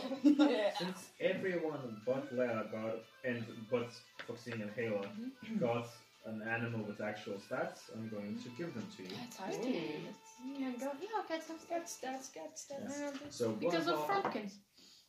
[0.79, 3.87] since everyone but Lea got and but
[4.27, 5.07] Foxine and Hela
[5.61, 5.87] got
[6.27, 9.09] an animal with actual stats, I'm going to give them to you.
[10.59, 10.87] Yeah, go.
[11.03, 11.89] Yeah, get some stats.
[11.99, 13.11] Stats, stats, stats, Yeah.
[13.13, 13.33] stats.
[13.33, 14.53] So Because of Bloodhawk Frumpkins.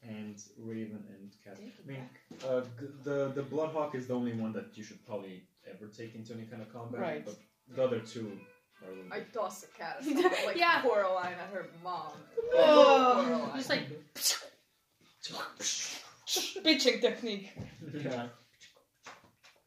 [0.04, 1.58] and Raven and Cat.
[1.60, 2.10] I mean,
[2.50, 6.16] uh, g- the the Bloodhawk is the only one that you should probably ever take
[6.16, 7.02] into any kind of combat.
[7.02, 7.26] Right.
[7.26, 7.38] But
[7.76, 8.51] the other two are a little
[9.12, 10.82] I toss a cat at someone, like Yeah.
[10.82, 12.12] Coraline at her mom.
[12.54, 13.24] Oh.
[13.28, 13.56] Coraline.
[13.58, 13.84] Just like,
[16.66, 17.52] bitching technique.
[17.94, 18.28] yeah.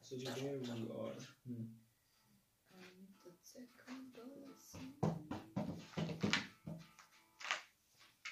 [0.01, 1.11] So there you are.
[1.47, 1.63] Hmm.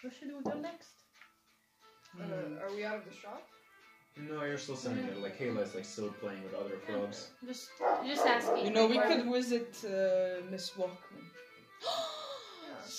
[0.01, 0.89] what should we do next?
[2.19, 3.47] Uh, are we out of the shop?
[4.15, 5.17] No, you're still sending it.
[5.21, 7.29] Like Hela is like still playing with other frogs.
[7.47, 7.69] Just,
[8.05, 8.65] just asking.
[8.65, 11.23] You know, we could visit uh, Miss Walkman.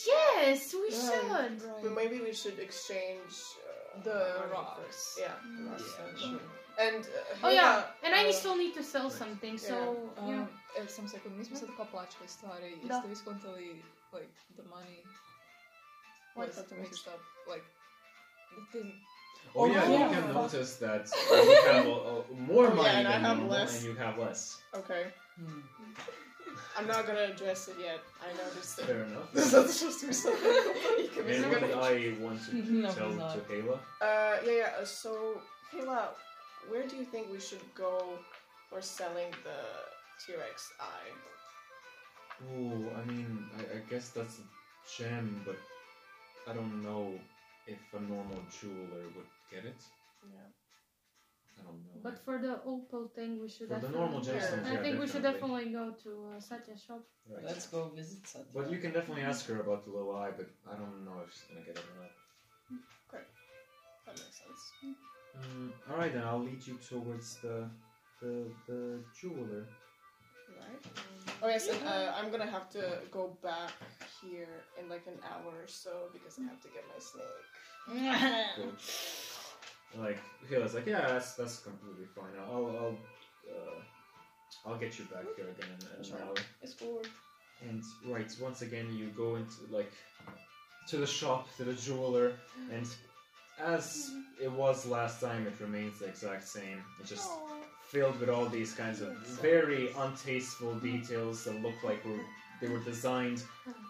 [0.07, 1.63] Yes, we Yeah, should.
[1.83, 4.81] But maybe we should exchange uh, The money rocks.
[4.81, 5.19] first.
[5.21, 5.35] Yeah.
[5.57, 5.85] the rocks.
[5.99, 6.41] Yeah, sure.
[6.87, 9.77] And uh, Oh yeah, Hela, and I uh, still need to sell something, so
[10.19, 10.85] Um, yeah.
[10.85, 12.95] e, sam sekund, nismo sad kao plaćali stvari, Da.
[12.95, 14.99] jeste vi skontali, like, the money
[16.35, 17.21] What was got mixed up,
[17.53, 17.65] like,
[18.57, 18.91] the thing.
[19.57, 20.09] Oh yeah, Oh, you yeah.
[20.13, 23.37] can notice that you have uh, uh, more Oh, yeah, money and I than have
[23.39, 23.77] normal, less.
[23.77, 24.59] and you have less.
[24.75, 25.05] Okay.
[25.39, 25.61] Hmm.
[26.77, 28.01] I'm not gonna address it yet.
[28.23, 28.87] I noticed it.
[28.87, 29.31] Fair enough.
[29.33, 30.53] That's just me something.
[31.29, 33.35] and what did I want to No, tell not.
[33.35, 33.79] to Hela?
[34.01, 34.71] Uh, yeah, yeah.
[34.81, 35.41] uh, So,
[35.71, 36.11] Hela,
[36.69, 38.19] where do you think we should go
[38.71, 39.59] for selling the
[40.27, 41.13] T-Rex eye?
[42.57, 44.47] Ooh, I mean, I, I guess that's a
[44.97, 45.57] gem, but
[46.51, 47.13] I don't know
[47.67, 49.81] if a normal jeweler would get it.
[50.31, 50.49] Yeah.
[51.59, 52.01] I don't know.
[52.03, 54.01] But for the opal thing, we should For the definitely.
[54.01, 55.65] normal gemstones, I yeah, think we should definitely.
[55.65, 57.03] definitely go to uh, Satya's shop.
[57.31, 57.45] Right.
[57.45, 58.47] Let's go visit Satya.
[58.55, 61.33] But you can definitely ask her about the little eye, but I don't know if
[61.33, 62.13] she's gonna get it or not.
[63.09, 63.25] Okay,
[64.07, 64.63] that makes sense.
[65.39, 67.69] Mm, all right, then I'll lead you towards the
[68.21, 68.81] the the
[69.19, 69.67] jeweler.
[70.61, 70.83] Right.
[71.43, 73.73] Oh yes, and uh, I'm gonna have to go back
[74.23, 77.47] here in like an hour or so because I have to get my snake.
[79.95, 80.05] Cool.
[80.05, 80.19] Like
[80.49, 82.35] Hela's like, yeah, that's that's completely fine.
[82.49, 82.99] I'll I'll
[83.51, 86.35] uh, I'll get you back here again in, in an hour.
[86.63, 87.09] It's forward.
[87.69, 89.93] And right, once again, you go into like
[90.89, 92.33] to the shop, to the jeweler,
[92.73, 92.87] and
[93.59, 94.11] as
[94.43, 96.83] it was last time, it remains the exact same.
[97.01, 97.31] It's just
[97.87, 102.19] filled with all these kinds of very untasteful details that look like were,
[102.61, 103.43] they were designed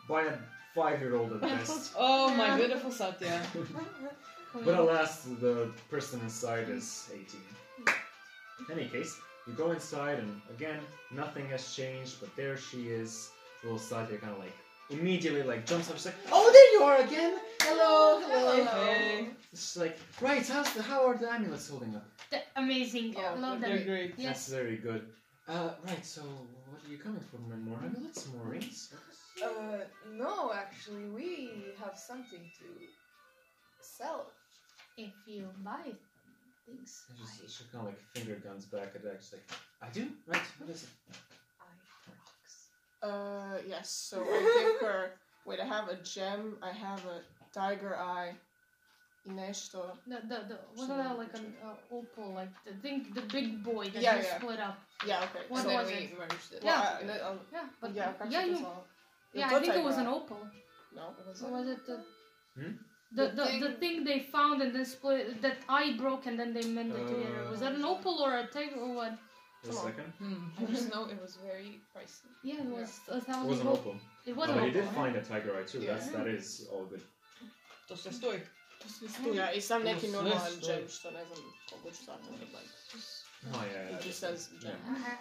[0.08, 0.36] by a
[0.74, 1.94] five-year-old at best.
[1.96, 3.40] Oh, my beautiful Satya.
[4.62, 7.40] But alas, the person inside is 18.
[8.68, 10.80] In any case, you go inside, and again,
[11.10, 13.30] nothing has changed, but there she is.
[13.62, 14.52] A little side there, kind of like
[14.90, 15.96] immediately like jumps up.
[15.96, 17.38] She's like, "Oh, there you are again!
[17.62, 19.28] Hello, hello." Hey.
[19.52, 20.46] It's like, right?
[20.46, 22.06] How's the how are the amulets holding up?
[22.30, 23.14] Th- amazing.
[23.14, 23.86] Yeah, Love They're them.
[23.86, 24.14] great.
[24.16, 24.26] Yes.
[24.26, 25.06] That's very good.
[25.48, 26.04] Uh, right.
[26.04, 27.38] So, what are you coming for?
[27.38, 28.28] More amulets?
[28.32, 28.92] More rings?
[29.42, 29.78] Uh,
[30.12, 31.50] no, actually, we
[31.82, 32.66] have something to
[33.80, 34.30] sell.
[34.96, 35.92] If you buy
[36.66, 37.02] things.
[37.10, 39.18] I just, she kind of like finger guns back at that.
[39.20, 39.48] She's like,
[39.82, 40.06] I do?
[40.26, 40.88] Right, what is it?
[41.60, 41.66] I
[42.10, 42.54] rocks.
[43.02, 43.90] Uh, yes.
[43.90, 44.38] So I
[44.80, 45.10] give her.
[45.46, 46.56] Wait, I have a gem.
[46.62, 47.20] I have a
[47.52, 48.34] tiger eye.
[49.26, 49.96] I nešto.
[50.06, 53.88] The the the wasn't that like an uh, opal like the thing the big boy
[53.88, 54.36] that Yeah, you yeah.
[54.38, 54.78] split up?
[55.06, 55.24] Yeah.
[55.24, 55.44] Okay.
[55.48, 56.18] What so so, was then we it?
[56.18, 56.60] merged it.
[56.62, 56.98] Yeah.
[57.00, 58.66] Well, I- I- I'll- Yeah, but yeah, yeah, yeah, you
[59.32, 60.40] yeah I think it was tiger an opal.
[60.94, 61.14] No.
[61.18, 61.52] It was Or it?
[61.52, 61.96] was it the
[62.56, 62.72] Hmm?
[63.16, 66.38] The, The the, the thing- thing they found and then split that eye broke and
[66.40, 67.50] then they mended together?
[67.50, 69.12] Was that an Uh, opal or a tiger or what?
[69.64, 70.12] Wait a second.
[70.18, 70.48] Hmm.
[70.58, 72.28] I just know it was very pricey.
[72.42, 73.46] Yeah, it was a thousand.
[73.46, 73.94] It was an opal.
[74.26, 74.66] It was Oh, an but opal.
[74.66, 75.78] you did find a tiger eye too.
[75.80, 75.94] Yeah.
[75.94, 77.02] That's that is all good.
[77.88, 78.40] To se stoji.
[79.34, 80.76] Ja, i sam neki To sve normalan stoji.
[80.78, 81.38] gem, što ne znam
[81.70, 82.70] koliko ću sad nekad, like,
[83.54, 83.88] Oh yeah.
[83.90, 83.98] yeah.
[84.00, 84.70] it just says gem.
[84.86, 85.18] Yeah.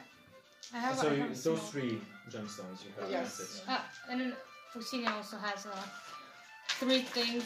[0.73, 1.99] I have, so I you, those small- three
[2.31, 3.11] gemstones you have.
[3.11, 3.39] Yes.
[3.67, 3.79] Uh,
[4.09, 4.33] and then
[4.73, 5.83] Fluxinia also has uh,
[6.79, 7.43] three things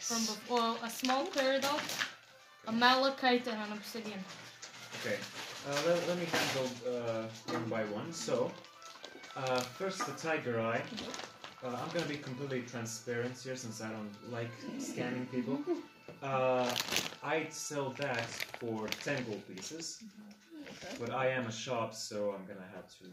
[0.00, 1.82] from before well, a small peridot,
[2.66, 4.18] a malachite, and an obsidian.
[5.00, 5.16] Okay.
[5.68, 8.12] Uh, let, let me handle uh, one by one.
[8.12, 8.50] So,
[9.36, 10.82] uh, first the tiger eye.
[11.62, 15.60] Uh, I'm gonna be completely transparent here since I don't like scanning people.
[16.22, 16.74] Uh,
[17.22, 18.24] I'd sell that
[18.58, 20.02] for 10 gold pieces.
[20.66, 20.96] Okay.
[20.98, 23.04] But I am a shop, so I'm gonna have to,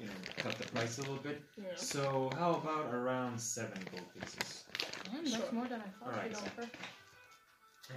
[0.00, 1.40] you know, cut the price a little bit.
[1.56, 1.64] Yeah.
[1.76, 4.64] So how about around seven gold pieces?
[5.12, 5.52] Man, that's Sure.
[5.52, 6.30] more than I thought Alright.
[6.30, 6.68] you'd offer.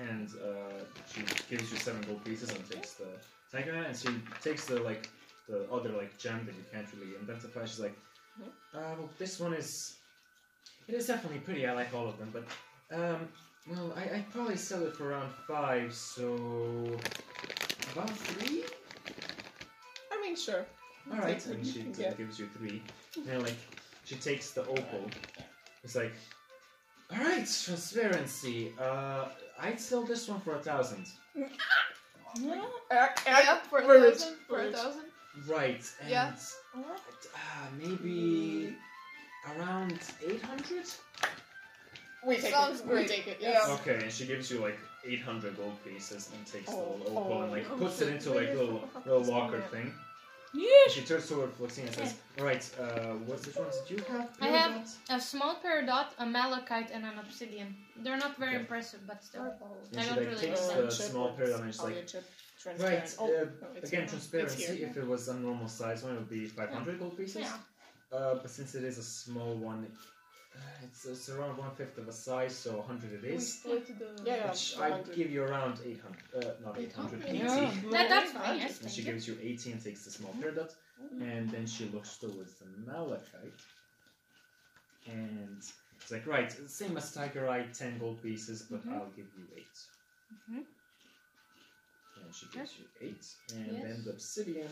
[0.09, 0.83] And uh,
[1.13, 3.07] she gives you seven gold pieces and takes the
[3.51, 4.09] tiger eye, and she
[4.41, 5.09] takes the like
[5.49, 7.65] the other like gem that you can't really identify.
[7.65, 7.95] She's like,
[8.39, 8.47] Mhm.
[8.73, 9.97] uh, well, this one is,
[10.87, 11.67] it is definitely pretty.
[11.67, 12.45] I like all of them, but
[12.97, 13.27] um,
[13.69, 15.93] well, I I'd probably sell it for around five.
[15.93, 16.25] So
[17.91, 18.63] about three.
[20.13, 20.65] I mean, sure.
[21.11, 22.17] All right, and she you uh, get.
[22.17, 22.81] gives you three.
[23.29, 23.57] And like,
[24.05, 25.09] she takes the opal.
[25.83, 26.13] It's like,
[27.11, 28.73] all right, transparency.
[28.79, 29.25] Uh,
[29.59, 31.05] I'd sell this one for a thousand.
[32.39, 32.63] Yeah.
[33.27, 34.13] Yeah, for a Rude.
[34.13, 34.35] thousand.
[34.47, 34.73] For a Rude.
[34.75, 35.03] thousand.
[35.49, 36.31] Right, and Yeah.
[36.73, 36.79] uh,
[37.77, 38.73] maybe
[39.49, 40.85] around eight hundred.
[42.25, 42.87] We take Sounds it.
[42.87, 43.09] great.
[43.09, 43.37] We take it.
[43.41, 43.65] Yes.
[43.67, 43.73] Yeah.
[43.75, 47.17] Okay, and she gives you like eight hundred gold pieces and takes the Oh, little
[47.17, 48.57] opal and like oh, puts it into like weird.
[48.57, 49.67] little little locker Yeah.
[49.67, 49.93] thing.
[50.53, 50.67] Yeah.
[50.89, 54.29] She turns toward Fluxine and says, "All right, uh, what which ones did you have?
[54.41, 54.73] I have-
[55.07, 57.75] got?" A small peridot, a malachite, and an obsidian.
[58.03, 58.61] They're not very Okay.
[58.63, 59.43] impressive, but still.
[59.43, 60.91] And I she don't like really takes know the that.
[60.91, 62.21] small peridot and she's like, yeah.
[62.77, 64.07] Right, Oh, uh, no, again, here.
[64.07, 64.87] transparency, It's here.
[64.89, 67.37] if it was a normal size one, it would be 500 gold pieces.
[67.41, 67.57] Yeah.
[68.17, 69.81] Uh, but since it is a small one,
[70.83, 74.05] it's, it's around one fifth of a size, so 100 it We split the.
[74.25, 74.49] Yeah, yeah.
[74.49, 75.15] Which I'd 100.
[75.15, 77.37] give you around 800, uh, not 800, 80.
[77.37, 77.71] Yeah.
[77.91, 79.11] That, that's fine, yes, And thank she you.
[79.11, 80.73] gives you 80 and takes the small peridot.
[81.19, 83.61] And then she looks towards the malachite.
[85.07, 85.57] And
[85.97, 88.93] it's like, right, same as Tiger Eye, 10 gold pieces, but Mhm.
[88.93, 89.77] I'll give you 8.
[90.33, 90.65] Mhm.
[92.23, 93.25] And she gives you 8.
[93.55, 93.83] And Yes.
[93.83, 94.69] then the obsidian,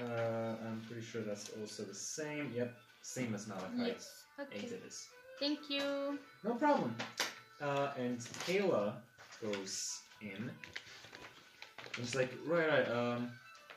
[0.00, 2.52] uh, I'm pretty sure that's also the same.
[2.52, 3.78] Yep, same as malachite.
[3.94, 4.23] Yes.
[4.38, 4.66] 8 Okay.
[4.66, 5.08] it is.
[5.38, 6.18] Thank you.
[6.42, 6.94] No problem.
[7.60, 8.92] Uh, and Kayla
[9.42, 10.50] goes in.
[11.96, 13.30] And she's like, right, right, um,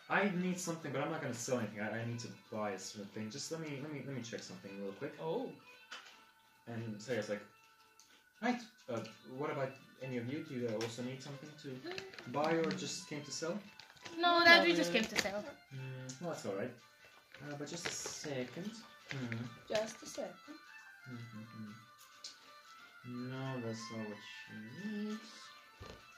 [0.10, 1.82] I need something, but I'm not gonna sell anything.
[1.82, 3.30] I, I need to buy a certain thing.
[3.30, 5.14] Just let me, let me, let me check something real quick.
[5.22, 5.50] Oh.
[6.68, 7.42] And Sarah's like,
[8.42, 8.60] right.
[8.90, 9.00] Uh,
[9.38, 9.72] what about
[10.02, 10.46] any of you?
[10.48, 13.58] Do you also need something to buy, or just came to sell?
[14.20, 15.44] No, that we just came to sell.
[15.72, 16.72] Hmm, well, that's all right.
[17.44, 18.72] Uh, but just a second.
[19.12, 19.46] Hmm.
[19.70, 20.34] Just a second.
[21.10, 21.72] Mm-hmm.
[23.32, 25.20] No, that's not what she needs.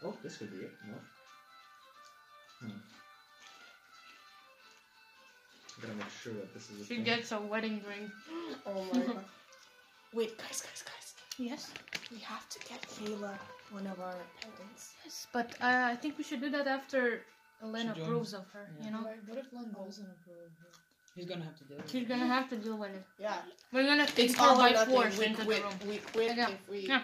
[0.04, 0.72] Oh, this could be it.
[0.88, 0.96] No.
[2.62, 2.80] Hmm.
[5.78, 7.04] I gotta make sure that this is She thing.
[7.04, 8.12] gets a wedding ring.
[8.66, 9.26] Oh my god.
[10.14, 11.14] Wait, guys, guys, guys.
[11.38, 11.72] Yes.
[12.12, 13.38] We have to get Kayla
[13.72, 14.94] one of our pendants.
[15.06, 17.22] Yes, but uh, I think we should do that after
[17.64, 18.68] Elena approves of her.
[18.80, 18.86] Yeah.
[18.86, 20.50] You know, What if Len doesn't approve?
[21.16, 21.90] He's gonna have to do it.
[21.92, 23.04] she's gonna have to deal with it.
[23.20, 23.36] Yeah.
[23.74, 24.94] We're gonna take It's her all by nothing.
[24.96, 25.58] force We into quit.
[25.64, 25.80] the room.
[25.90, 26.50] We quit Yeah.
[26.50, 26.80] if we.
[26.88, 27.04] Yeah.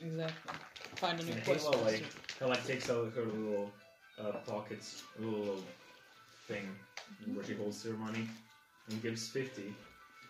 [0.00, 0.54] Exactly.
[0.96, 1.66] Find a new And quest.
[1.66, 2.02] Like,
[2.38, 3.70] kind of like takes out her little
[4.20, 4.80] uh, pocket,
[5.18, 5.62] a little
[6.46, 6.68] thing
[7.34, 8.28] where she holds her money,
[8.88, 9.74] and gives 50.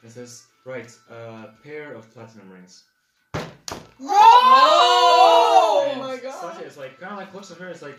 [0.02, 2.84] And says, right, a pair of platinum rings.
[4.00, 6.40] Oh, And my god.
[6.54, 7.98] Satya is like, kind of like looks at her, is like,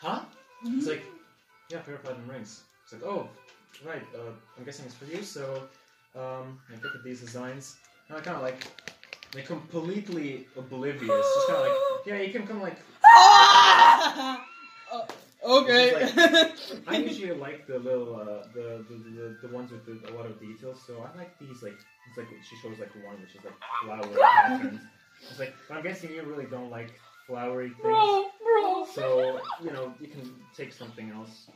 [0.00, 0.20] huh?
[0.64, 1.04] It's like,
[1.70, 2.62] yeah, pair of platinum rings.
[2.84, 3.28] It's like, oh,
[3.82, 4.02] right.
[4.14, 5.22] Uh, I'm guessing it's for you.
[5.22, 5.62] So,
[6.14, 7.76] um, I look at these designs,
[8.08, 8.62] and I kind of like,
[9.34, 11.08] like completely oblivious.
[11.34, 11.76] Just kind of like,
[12.06, 12.78] yeah, you can come like.
[14.92, 15.06] Oh,
[15.44, 16.08] okay.
[16.86, 20.26] I usually like the little, uh, the, the, the the ones with the, a lot
[20.26, 20.80] of details.
[20.86, 21.74] So I like these like,
[22.08, 24.16] it's like she shows like one which is like flower
[24.48, 24.80] patterns.
[25.30, 26.92] It's like, I'm guessing you really don't like
[27.26, 27.82] flowery things.
[27.82, 28.86] bro, bro.
[28.94, 31.48] So you know you can take something else.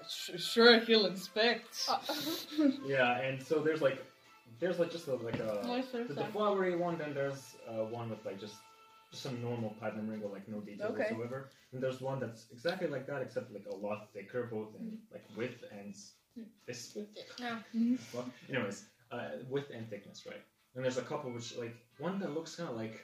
[0.00, 1.88] Uh, sh- sure, he'll inspect.
[2.86, 4.04] Yeah, and so there's like
[4.58, 6.32] there's like just a, like a Nice, there's the nice.
[6.32, 6.98] flowery one.
[6.98, 8.54] Then there's uh, one with like just
[9.12, 11.02] just a normal platinum ring with like no detail Okay.
[11.14, 11.50] whatsoever.
[11.72, 15.24] And there's one that's exactly like that except like a lot thicker, both in like
[15.36, 15.94] width and
[16.66, 16.96] this.
[17.38, 17.58] Yeah.
[18.14, 20.42] Well, anyways, uh, width and thickness, right?
[20.74, 23.00] And there's a couple which like one that looks kind of like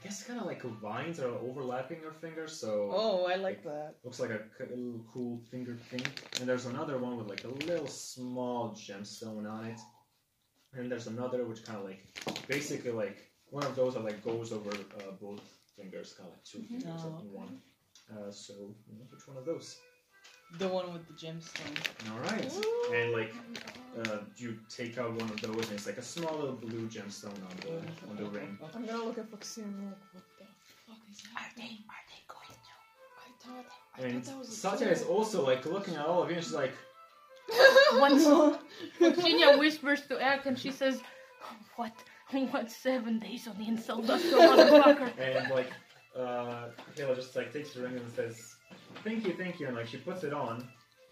[0.00, 3.96] I guess kind of like vines are overlapping your fingers, so Oh, I like that.
[4.02, 4.40] looks like a
[4.74, 6.00] little cool finger thing.
[6.40, 9.78] And there's another one with like a little small gemstone on it.
[10.72, 12.06] And there's another which kind of like
[12.48, 15.42] basically like one of those that like goes over uh, both
[15.76, 17.58] fingers, kind of like two fingers Oh, in one.
[18.10, 19.76] Uh, so you know, which one of those?
[20.58, 21.76] The one with the gemstone.
[22.12, 22.52] All right.
[22.94, 23.32] And like
[24.04, 27.28] uh, you take out one of those, and it's like a small little blue gemstone
[27.50, 28.58] on the on the ring.
[28.74, 30.44] I'm gonna look at Foxy and be like, what the
[30.86, 31.78] fuck is happening?
[31.88, 32.74] Are they going to?
[33.16, 33.66] I thought,
[33.96, 35.10] I And thought that was a Satya is joke.
[35.10, 36.72] also like looking at all of you, and she's like,
[37.94, 38.24] Once
[38.98, 41.00] Virginia whispers to Eric and she says,
[41.76, 41.92] What?
[42.50, 45.10] What seven days on the insult dust, you motherfucker?
[45.18, 45.72] and like
[46.16, 48.54] uh Kayla just like takes the ring and says
[49.04, 50.66] thank you thank you and like she puts it on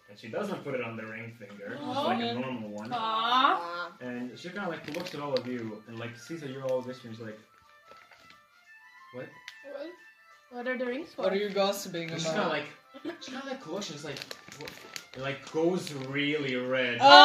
[0.09, 2.39] and she doesn't put it on the ring finger just like a Oh.
[2.39, 3.57] normal one Aww.
[4.01, 6.63] And she kind of like looks at all of you and like sees that you're
[6.65, 7.39] all whispering she's like
[9.13, 9.27] what
[9.73, 9.87] What?
[10.51, 11.23] What are the rings for?
[11.23, 12.65] What are you gossiping and she's kind of like
[13.21, 14.19] she kind of like looks and she's like
[14.59, 14.69] what?
[15.13, 17.09] and like goes really red oh!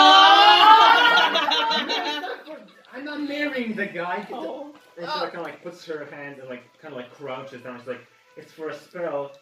[2.93, 4.73] I'm not marrying the guy Oh.
[4.97, 7.63] And she like, kind of like puts her hand and like kind of like crouches
[7.63, 7.79] down.
[7.81, 9.33] She's like, "It's for a spell.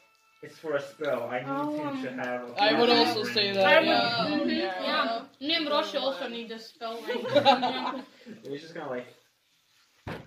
[0.42, 1.28] It's for a spell.
[1.30, 1.76] I need Oh.
[1.94, 3.64] him to have." a I would also ring." say that.
[3.64, 4.26] I would- yeah.
[4.28, 4.82] Mhm, yeah.
[5.40, 5.46] yeah.
[5.46, 7.24] Me and Roshi also need a spell ring.
[7.34, 7.94] yeah.
[8.26, 9.06] And it's just kind of like,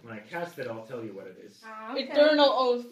[0.03, 1.61] when I cast it, I'll tell you what it is.
[1.65, 2.03] Ah, okay.
[2.03, 2.85] Eternal oath.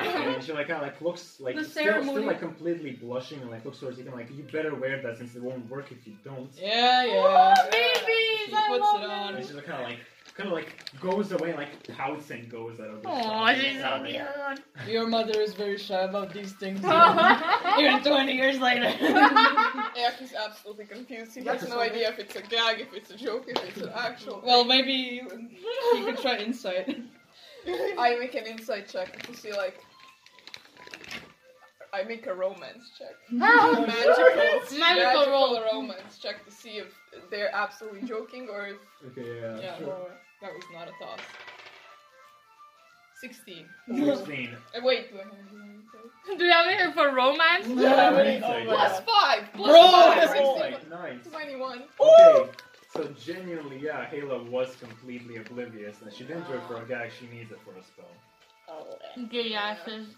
[0.00, 3.50] And she like kind of like looks like The still, still like completely blushing and
[3.50, 6.06] like looks towards you and like, "You better wear that since it won't work if
[6.06, 7.12] you don't." Yeah, yeah.
[7.16, 7.70] Oh, yeah.
[7.72, 8.46] babies!
[8.46, 9.34] She I puts love it on.
[9.34, 9.98] And she's kind of like,
[10.38, 13.56] kind of like goes away like pouts and goes out of the Oh, shop.
[13.56, 14.88] she's so cute.
[14.94, 16.80] Your mother is very shy about these things.
[16.82, 18.88] yeah, Even 20 years later.
[19.96, 21.34] Yeah, he's absolutely confused.
[21.34, 23.90] He has no idea if it's a gag, if it's a joke, if it's an
[23.96, 24.40] actual.
[24.44, 25.48] well, maybe you,
[25.94, 26.96] you could try insight.
[27.98, 29.84] I make an insight check to see like.
[31.92, 33.14] I make a romance check.
[33.32, 35.62] Oh, magical, Magical roll.
[35.72, 36.88] romance check to see if
[37.30, 38.76] they're absolutely joking or if
[39.08, 39.58] Okay, yeah.
[39.60, 39.86] yeah, sure.
[39.88, 40.10] or
[40.42, 41.20] that was not a thought.
[43.20, 43.66] Sixteen.
[43.92, 44.50] Sixteen.
[44.76, 45.32] Uh, wait, do I have
[46.30, 47.66] any Do you have anything for romance?
[47.66, 48.26] Yeah, insight?
[48.28, 48.66] insight.
[48.66, 49.48] Plus five.
[49.54, 49.90] Plus Bro!
[49.90, 50.36] five.
[50.36, 51.26] Insight, nice.
[51.28, 51.82] Twenty-one.
[52.00, 52.50] Okay,
[52.92, 57.10] so genuinely, yeah, Halo was completely oblivious, and she didn't do it for a gag.
[57.18, 58.04] She needs it for a spell.
[58.68, 59.24] Oh.
[59.32, 60.06] Gay asses.
[60.06, 60.14] Man.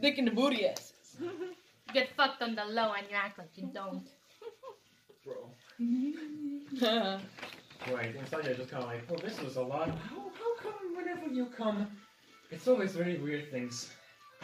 [0.00, 1.16] Dick in the booty asses.
[1.92, 4.06] Get fucked on the low and you act like you don't.
[5.24, 5.50] Bro.
[7.92, 9.88] Right, and Satya just kind of like, well, this was a lot.
[9.88, 11.86] How, how come whenever you come,
[12.50, 13.90] it's always very weird things?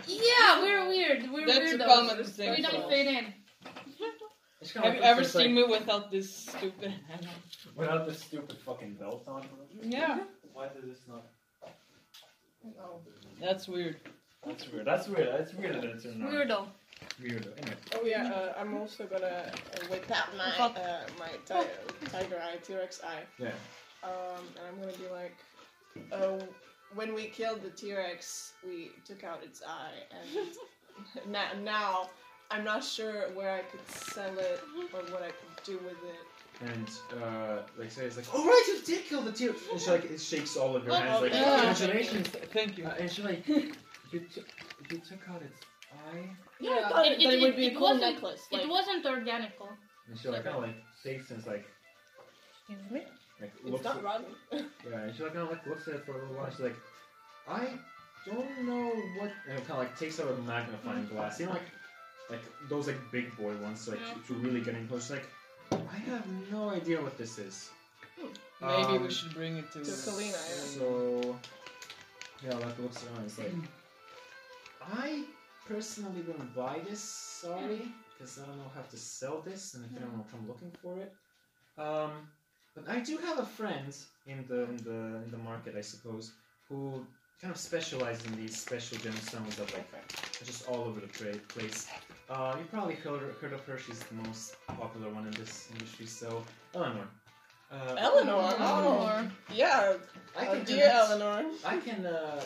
[0.06, 1.30] Yeah, we're weird.
[1.32, 1.86] We're That's a weirdos.
[1.86, 2.50] common thing.
[2.56, 3.34] We don't fit in.
[4.60, 7.30] It's kinda Have you like- ever it's seen like, me without this stupid hammer?
[7.76, 9.42] Without this stupid fucking belt on?
[9.42, 9.48] bro?
[9.82, 10.20] Yeah.
[10.52, 11.24] Why does this not?
[12.64, 13.00] No.
[13.40, 13.96] That's weird.
[14.46, 14.86] That's weird.
[14.86, 15.28] That's weird.
[15.38, 16.30] That's weird that it's not.
[16.30, 16.66] Weirdo.
[17.20, 17.46] Weird.
[17.58, 17.76] Anyway.
[17.94, 21.68] Oh yeah, uh, I'm also gonna uh, whip out my uh, my ti-
[22.10, 23.22] tiger eye, T-Rex eye.
[23.38, 23.48] Yeah.
[24.02, 24.10] Um,
[24.56, 25.36] and I'm gonna be like,
[26.12, 26.44] uh,
[26.94, 32.10] when we killed the T-Rex, we took out its eye, and now, now
[32.50, 34.60] I'm not sure where I could sell it
[34.94, 36.70] or what I could do with it.
[36.72, 36.88] And
[37.22, 39.50] uh, like say it's like, oh right, you did kill the tear.
[39.70, 41.56] And she like it shakes all of her Oh, hands like, yeah.
[41.56, 42.28] congratulations.
[42.28, 42.86] Thank you.
[42.86, 43.44] Uh, and she like,
[44.12, 44.46] you, took
[44.90, 45.60] you took out its
[45.92, 46.28] eye.
[46.60, 46.88] Yeah, I Yeah.
[46.88, 48.42] thought It- it, it- it, it- would be it a cool wasn't- necklace.
[48.52, 49.68] Like, It wasn't organical.
[50.08, 51.66] And she like kind of like shakes and it's like,
[52.68, 53.02] Excuse me?
[53.40, 53.84] like it's looks.
[53.84, 54.26] not at, rotten.
[54.52, 56.50] yeah, and she like kind of like looks at it for a little while.
[56.50, 56.76] She's like,
[57.48, 57.68] I
[58.26, 58.88] don't know
[59.18, 59.30] what.
[59.48, 61.38] And kind of like takes out a magnifying glass.
[61.40, 61.62] You know, like
[62.30, 64.14] like those like big boy ones, so, like Yeah.
[64.26, 65.02] to really getting close.
[65.04, 65.28] She's like,
[65.72, 67.70] I have no idea what this is.
[68.60, 69.80] Maybe Um, we should bring it to.
[69.84, 70.78] To Kalina, yeah.
[70.78, 71.36] So,
[72.42, 73.26] yeah, like looks around.
[73.26, 73.52] It's like,
[74.92, 75.24] I
[75.68, 77.00] personally wouldn't buy this.
[77.00, 77.82] Sorry,
[78.12, 80.96] because I don't know how to sell this, and if anyone will come looking for
[80.98, 81.12] it.
[81.78, 82.12] Um,
[82.74, 83.94] but I do have a friend
[84.26, 86.32] in the in the in the market, I suppose,
[86.68, 87.04] who
[87.40, 91.36] kind of specializes in these special gemstones that like are just all over the tra-
[91.48, 91.86] place.
[92.30, 93.78] Uh, you probably heard, heard of her.
[93.78, 96.06] She's the most popular one in this industry.
[96.06, 96.42] So,
[96.74, 97.06] Eleanor.
[97.70, 98.54] Uh, Eleanor.
[98.58, 99.30] Oh, Eleanor.
[99.52, 99.94] yeah.
[100.38, 101.50] I uh, can dear connect- Eleanor.
[101.64, 102.40] I can uh,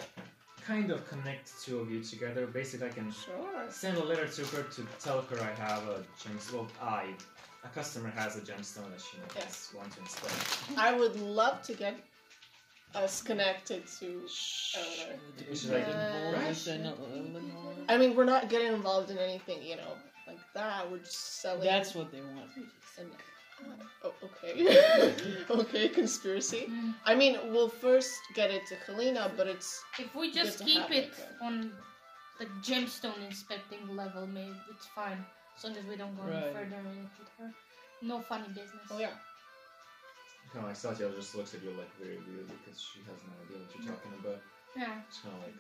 [0.70, 2.47] kind of connect two of you together.
[2.47, 3.64] Basically, I can Sure.
[3.70, 6.52] send a letter to her to tell her I have a gemstone.
[6.55, 7.02] Well, I,
[7.64, 9.74] a customer has a gemstone that she might Yes.
[9.76, 10.30] want to install.
[10.88, 11.97] I would love to get
[12.94, 14.06] us connected to
[14.76, 15.20] Eleanor.
[15.74, 15.86] Like,
[16.36, 16.56] right?
[17.88, 19.94] I mean, we're not getting involved in anything, you know,
[20.28, 20.88] like that.
[20.90, 21.64] We're just selling.
[21.64, 22.51] That's what they want.
[22.98, 23.10] And,
[24.05, 25.15] oh, okay.
[25.51, 26.66] okay, conspiracy.
[26.70, 26.95] Mm.
[27.05, 31.12] I mean, we'll first get it to Helena, but it's If we just keep it
[31.12, 31.73] it, on
[32.39, 35.24] the gemstone inspecting level, maybe it's fine.
[35.57, 36.53] As long as we don't go any Right.
[36.55, 37.53] further with her.
[38.03, 38.89] No funny business.
[38.91, 39.12] oh yeah.
[40.53, 43.32] Kind of like Satya just looks at you like very weirdly because she has no
[43.45, 44.41] idea what you're talking about.
[44.74, 45.01] Yeah.
[45.07, 45.55] It's kind of like,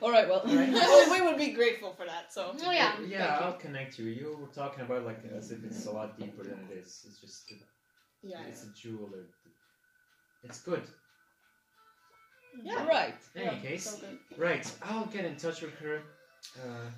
[0.00, 0.42] All right, well.
[0.44, 0.72] Right.
[0.72, 2.32] well, we would be grateful for that.
[2.32, 2.94] So Oh yeah.
[3.06, 4.06] yeah, I'll connect you.
[4.06, 7.04] You were talking about like as if it's a lot deeper than it is.
[7.06, 7.52] It's just
[8.22, 8.38] yeah.
[8.48, 9.26] it's a jeweler.
[10.42, 10.82] It's good.
[12.62, 12.86] Yeah.
[12.86, 13.14] Right.
[13.34, 16.02] In yeah, any case, so right, I'll get in touch with her.
[16.58, 16.90] Uh,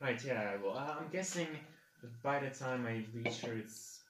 [0.00, 0.76] right, yeah, I will.
[0.76, 1.48] Uh, I'm guessing
[2.00, 4.00] that by the time I reach her, it's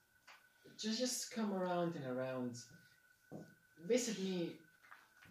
[0.81, 2.56] just just come around and around.
[3.89, 4.52] Visit me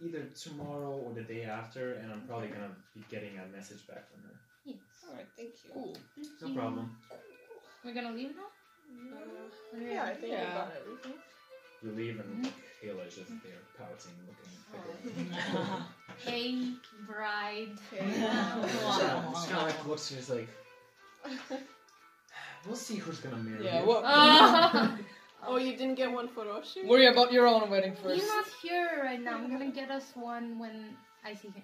[0.03, 4.03] either tomorrow or the day after, and I'm probably gonna be getting a message back
[4.11, 4.35] from her.
[4.65, 4.77] Yes.
[5.07, 5.71] All right, thank you.
[5.73, 5.97] Cool.
[6.41, 6.95] No problem.
[7.83, 8.43] We're gonna leave now?
[9.73, 10.47] Uh, yeah, I think Yeah.
[10.47, 11.13] we got everything.
[11.83, 12.53] You leave and like,
[12.83, 15.13] Kayla is just there pouting, looking.
[15.13, 15.81] figuring.
[16.23, 16.73] Hey,
[17.07, 17.69] bride.
[17.91, 18.19] Okay.
[19.31, 20.47] Just kind of like looks and is like,
[22.67, 23.87] we'll see who's gonna marry Yeah, you.
[23.87, 24.03] what?
[25.41, 26.85] Uh, oh, you didn't get one photo shoot?
[26.87, 28.15] Worry about your own wedding first.
[28.21, 29.37] he's not here right now.
[29.37, 30.95] I'm gonna get us one when
[31.25, 31.63] I see him.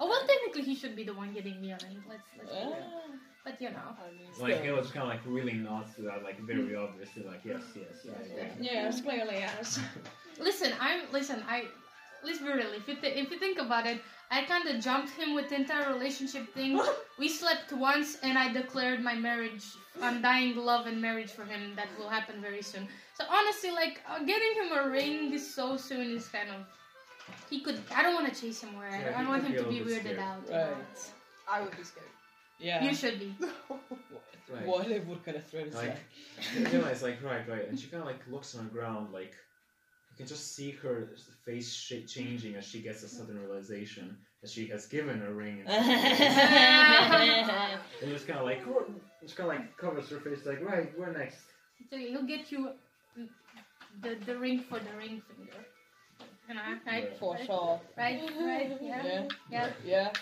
[0.00, 2.02] Oh well, technically he should be the one getting me a ring.
[2.08, 2.76] Let's let's be real.
[2.76, 3.12] Ah.
[3.44, 3.90] But you know.
[4.04, 7.42] I mean, Like Kayla's kind of like really nods to that, like very obviously, like
[7.44, 8.26] yes, yes, yes.
[8.36, 8.48] Yeah.
[8.72, 9.78] Yes, clearly, yes.
[10.40, 11.42] Listen, I'm listen.
[11.48, 11.64] I
[12.24, 12.72] let's be real.
[12.74, 14.00] If you th- if you think about it,
[14.36, 16.70] I kind of jumped him with the entire relationship thing.
[17.22, 19.64] we slept once, and I declared my marriage,
[20.10, 21.62] undying love and marriage for him.
[21.76, 22.88] That will happen very soon.
[23.18, 26.60] So honestly, like uh, getting him a ring so soon is kind of.
[27.48, 27.78] He could.
[27.98, 28.88] I don't want to chase him where.
[28.90, 30.16] I- Yeah, I he don't want could him be a to be little bit weirded
[30.16, 30.18] scared.
[30.30, 30.42] out.
[30.46, 30.72] you know.
[30.82, 31.12] Right.
[31.54, 32.12] I would be scared.
[32.58, 32.84] Yeah.
[32.84, 33.30] You should be.
[34.52, 34.66] Right.
[34.66, 36.70] What, what kind of threat is Like, that?
[36.70, 39.34] Kayla is like right, right, and she kind of like looks on the ground, like
[40.14, 41.08] you can just see her
[41.44, 45.64] face sh- changing as she gets a sudden realization that she has given a ring.
[45.66, 47.50] And,
[48.02, 48.62] and just kind of like,
[49.22, 51.38] just kind of like covers her face, like right, where next?
[51.90, 52.70] So he'll get you
[54.02, 55.64] the the ring for the ring finger.
[56.48, 57.16] You know, right?
[57.18, 57.46] For right?
[57.46, 57.80] sure.
[57.96, 59.02] Right, right, yeah.
[59.04, 59.28] Yeah.
[59.50, 59.70] Yeah.
[59.84, 60.12] Yeah.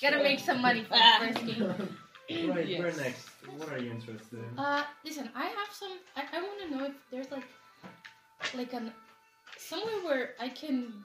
[0.00, 1.98] Gotta make some money for the first game.
[2.30, 2.46] Right,
[2.78, 2.98] where Yes.
[2.98, 3.28] next?
[3.56, 4.58] What are you interested in?
[4.58, 5.92] Uh, listen, I have some.
[6.14, 7.44] I, I want to know if there's like,
[8.54, 8.92] like an
[9.56, 11.04] somewhere where I can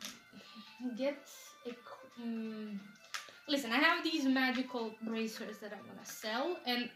[0.97, 1.17] get
[1.65, 2.21] a.
[2.21, 2.79] mm
[3.47, 6.89] listen, I have these magical bracers that I'm gonna sell, and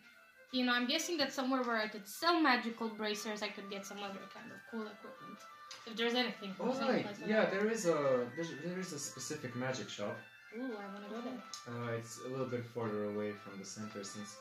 [0.51, 3.85] you know, I'm guessing that somewhere where I could sell magical bracers, I could get
[3.85, 5.39] some other kind of cool equipment.
[5.85, 6.55] If there's anything.
[6.59, 10.15] Oh right, like yeah, there is a there's, there is a specific magic shop.
[10.57, 11.41] Ooh, I wanna go there.
[11.67, 14.37] Uh, it's a little bit farther away from the center since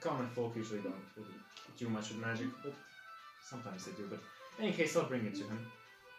[0.00, 1.34] common folk usually don't really
[1.76, 2.72] do much with magic, but
[3.44, 4.06] sometimes they do.
[4.08, 4.20] But
[4.60, 5.66] any case, I'll bring it to him.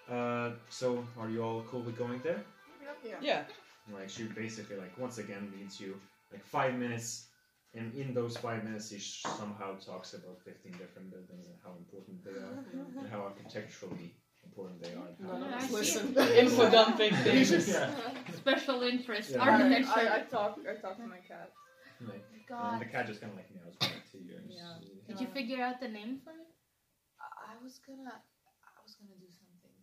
[0.10, 2.44] Uh, so are you all cool with going there?
[3.06, 3.16] yeah.
[3.22, 3.44] Yeah.
[3.94, 5.96] Like she basically like once again leads you
[6.32, 7.28] like five minutes,
[7.74, 12.24] and in those five minutes she somehow talks about fifteen different buildings and how important
[12.24, 12.64] they are
[13.00, 14.14] and how architecturally
[14.44, 15.08] important they are.
[15.08, 16.16] and how None of I see listen.
[16.44, 17.68] Info dumping things.
[17.70, 17.90] yeah.
[18.36, 19.40] Special interest, Yeah.
[19.40, 19.92] Architecture.
[19.96, 20.60] I, I talk.
[20.70, 21.50] I talk to my cat.
[22.02, 22.74] Like, God.
[22.74, 24.36] and the cat just kind of like meows back to you.
[24.38, 24.74] And Yeah.
[24.82, 26.50] just- Did you figure out the name for it?
[27.20, 28.16] I, I was gonna.
[29.02, 29.78] I was gonna do something.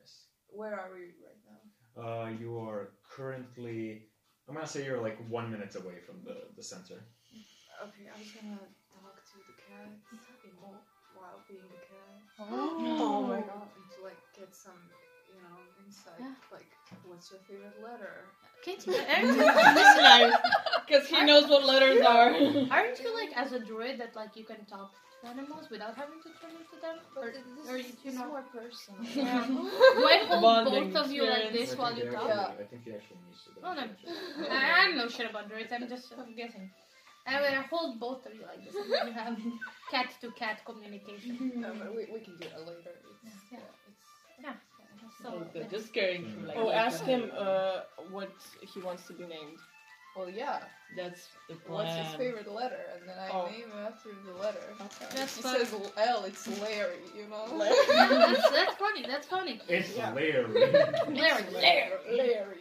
[0.00, 0.32] yes.
[0.48, 1.60] Where are we right now?
[2.00, 4.08] Uh, you are currently.
[4.48, 6.96] I'm gonna say you're like one minute away from the, the center.
[7.84, 8.56] Okay, I was gonna
[8.88, 9.92] talk to the cat
[10.60, 10.84] while-
[11.16, 12.16] while being the cat.
[12.40, 13.68] Oh my god.
[13.76, 14.78] And to like get some,
[15.28, 16.18] you know, insight.
[16.20, 16.34] Yeah.
[16.50, 16.70] Like,
[17.06, 18.24] what's your favorite letter?
[18.64, 18.94] Can't you?
[18.94, 20.34] Aren't you, This nice.
[20.86, 22.30] Because he knows what letters are.
[22.70, 24.92] aren't you like as a druid that like you can talk
[25.26, 26.96] animals without having to turn into them?
[27.16, 29.00] Or, this or is you know- more personal.
[29.16, 29.46] Yeah.
[29.98, 32.28] Do I hold Bonding both of you like this while you he talk?
[32.30, 33.50] actually- I think he actually needs to.
[33.66, 33.84] Oh, no.
[34.50, 35.72] I, I'm no shit about druids.
[35.72, 36.70] I'm just I'm guessing.
[37.26, 38.74] I will hold both of you like this.
[38.74, 39.38] And then you have
[39.90, 41.52] cat to cat communication.
[41.56, 42.92] no, but we, we can do it later.
[43.24, 43.58] It's, Yeah.
[44.42, 44.52] yeah.
[44.52, 46.56] it's, So Oh, just caring for like.
[46.58, 47.80] Oh, like ask a- him uh,
[48.10, 48.32] what
[48.72, 49.58] he wants to be named.
[50.16, 50.60] Well, yeah.
[50.96, 51.86] That's the plan.
[51.86, 52.78] What's his favorite letter?
[52.98, 53.46] And then I Oh.
[53.50, 54.60] name after the letter.
[54.80, 55.06] Okay.
[55.16, 55.56] That's He fun.
[55.58, 57.46] says L, it's Larry, you know?
[57.58, 59.02] Yeah, that's, that's funny.
[59.06, 59.60] That's funny.
[59.68, 60.12] It's Yeah.
[60.12, 60.46] Larry.
[61.08, 61.90] Larry, Larry.
[62.10, 62.58] Larry.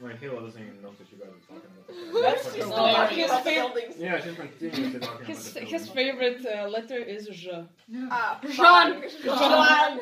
[0.00, 1.70] right, Halo doesn't even know what you guys are talking
[2.12, 2.22] about.
[2.22, 3.94] That's That's just No, his About favorite- buildings.
[3.98, 7.64] Yeah, she's continuously talking His about the his favorite uh, letter is J.
[8.10, 8.54] Ah, Jean.
[8.54, 9.38] fuck.
[9.38, 10.00] Jean.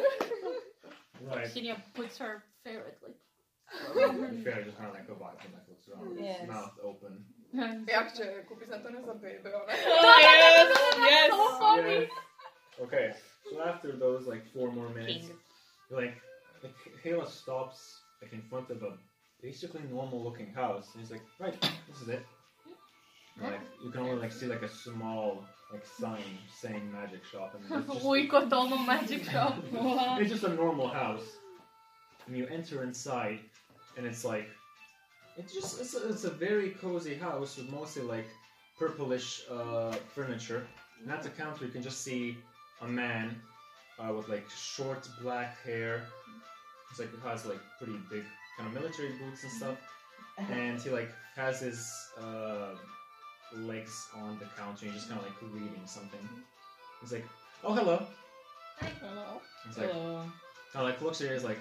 [1.28, 1.46] Right.
[1.46, 3.14] Senior puts her favorite like.
[4.44, 6.40] Fair, just kind of like go by and like looks around with Yes.
[6.40, 7.24] his mouth open.
[7.88, 9.50] Jak cię na to nie zabijmy.
[9.54, 10.68] Oh yes,
[11.10, 11.30] yes.
[11.30, 11.92] So funny.
[11.94, 12.10] Yes.
[12.80, 13.14] Okay,
[13.50, 15.26] so after those like four more minutes,
[15.90, 16.14] you're like,
[16.62, 18.98] like Halo stops like in front of a
[19.42, 22.26] basically normal looking house, and he's like, right, this is it.
[23.40, 27.54] And, like you can only like see like a small like sign saying magic shop,
[27.54, 29.54] and it's just, Oikotomo magic shop.
[30.20, 31.38] it's just a normal house.
[32.26, 33.38] And you enter inside,
[33.96, 34.48] and it's like,
[35.38, 38.26] it's just it's a, it's a very cozy house with mostly like
[38.78, 40.66] purplish uh, furniture.
[41.02, 42.38] And at the counter, you can just see
[42.82, 43.36] a man
[43.98, 46.04] uh, with like short black hair.
[46.90, 48.24] It's like he has like pretty big
[48.56, 49.76] kind of military boots and stuff,
[50.38, 52.70] and he like has his uh,
[53.54, 54.86] legs on the counter.
[54.86, 56.28] and He's just kind of like reading something.
[57.02, 57.26] He's like,
[57.62, 58.06] "Oh, hello."
[58.80, 58.90] Hi.
[59.00, 59.40] Hello.
[59.66, 60.22] He's like, Hello.
[60.72, 61.32] kind of like looks at you.
[61.34, 61.58] He's like,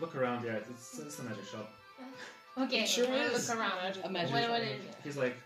[0.00, 1.70] "Look around, yeah, it's it's a magic shop."
[2.58, 3.50] Okay, It sure look is.
[3.50, 3.98] around.
[4.04, 4.94] A magic What, what is it?
[5.04, 5.36] He's like,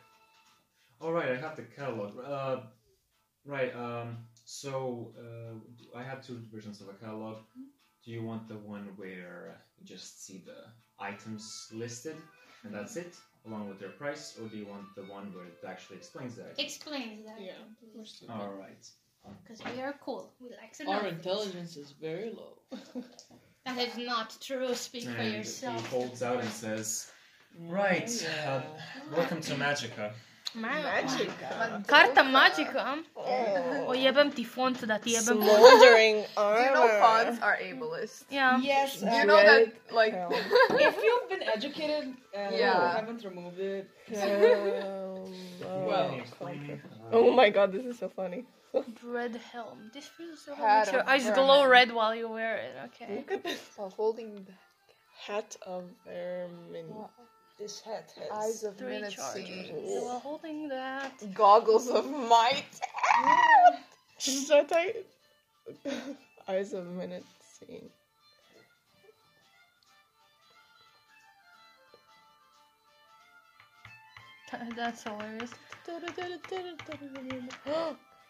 [1.00, 2.18] "All right, I have the catalog.
[2.18, 2.60] Uh,
[3.44, 3.74] right.
[3.76, 7.36] Um, so uh, I have two versions of a catalog.
[8.04, 10.60] Do you want the one where you just see the
[10.98, 12.16] items listed
[12.64, 13.14] and that's it,
[13.46, 16.42] along with their price, or do you want the one where it actually explains the
[16.42, 16.54] item?
[16.58, 17.40] Explains that.
[17.40, 17.52] Yeah.
[17.94, 18.04] We're.
[18.34, 18.84] All right.
[19.42, 20.32] Because we are cool.
[20.40, 21.16] We like to know Our things.
[21.16, 22.58] intelligence is very low.
[23.64, 24.74] That is not true.
[24.74, 27.10] Speak for And he holds out and says,
[27.58, 28.10] "Right.
[28.46, 28.60] Uh,
[29.16, 30.12] welcome to Magica."
[30.54, 31.30] Magic.
[31.88, 33.02] Karta Magica?
[33.16, 33.86] Oh.
[33.88, 35.42] O jebem ti font da ti jebem.
[35.42, 36.60] Smoldering Do armor.
[36.60, 38.24] you know fonts are ableist?
[38.30, 38.58] Ja.
[38.62, 39.00] Yes.
[39.00, 40.30] Do you know that, like, Hell.
[40.88, 42.94] if you've been educated and Yeah.
[42.96, 45.28] haven't removed it, Hell.
[45.64, 46.80] Well, Can you explain me?
[47.10, 48.44] Oh my god, this is so funny.
[49.00, 49.90] Dread helm.
[49.92, 52.74] This feels so Hat Your of eyes glow red while you wear it.
[52.86, 53.16] Okay.
[53.16, 54.52] Look at this while holding the
[55.26, 56.86] hat of um, vermin.
[57.58, 59.46] This hat has eyes of Three minute charges.
[59.46, 59.88] scene.
[59.88, 61.12] You are holding that.
[61.34, 62.64] Goggles of night.
[64.18, 65.06] so tight.
[66.48, 67.88] Eyes of minute seeing.
[74.76, 75.50] That's hilarious.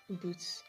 [0.08, 0.62] Boots.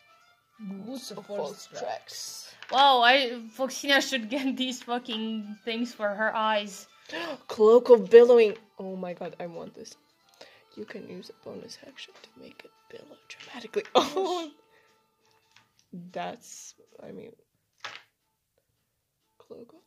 [0.60, 2.56] boots of False false tracks.
[2.72, 6.88] Wow, I Foxina should get these fucking things for her eyes.
[7.48, 8.56] Cloak of billowing.
[8.80, 9.94] Oh my god, I want this.
[10.76, 13.84] You can use a bonus action to make it billow dramatically.
[13.96, 14.52] Oh,
[16.12, 16.76] that's.
[17.02, 17.32] I mean,
[19.38, 19.85] cloak of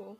[0.00, 0.16] cool.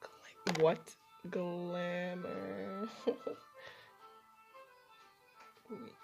[0.00, 0.96] Gla- What?
[1.30, 2.88] Glamour.
[5.70, 5.94] Wait.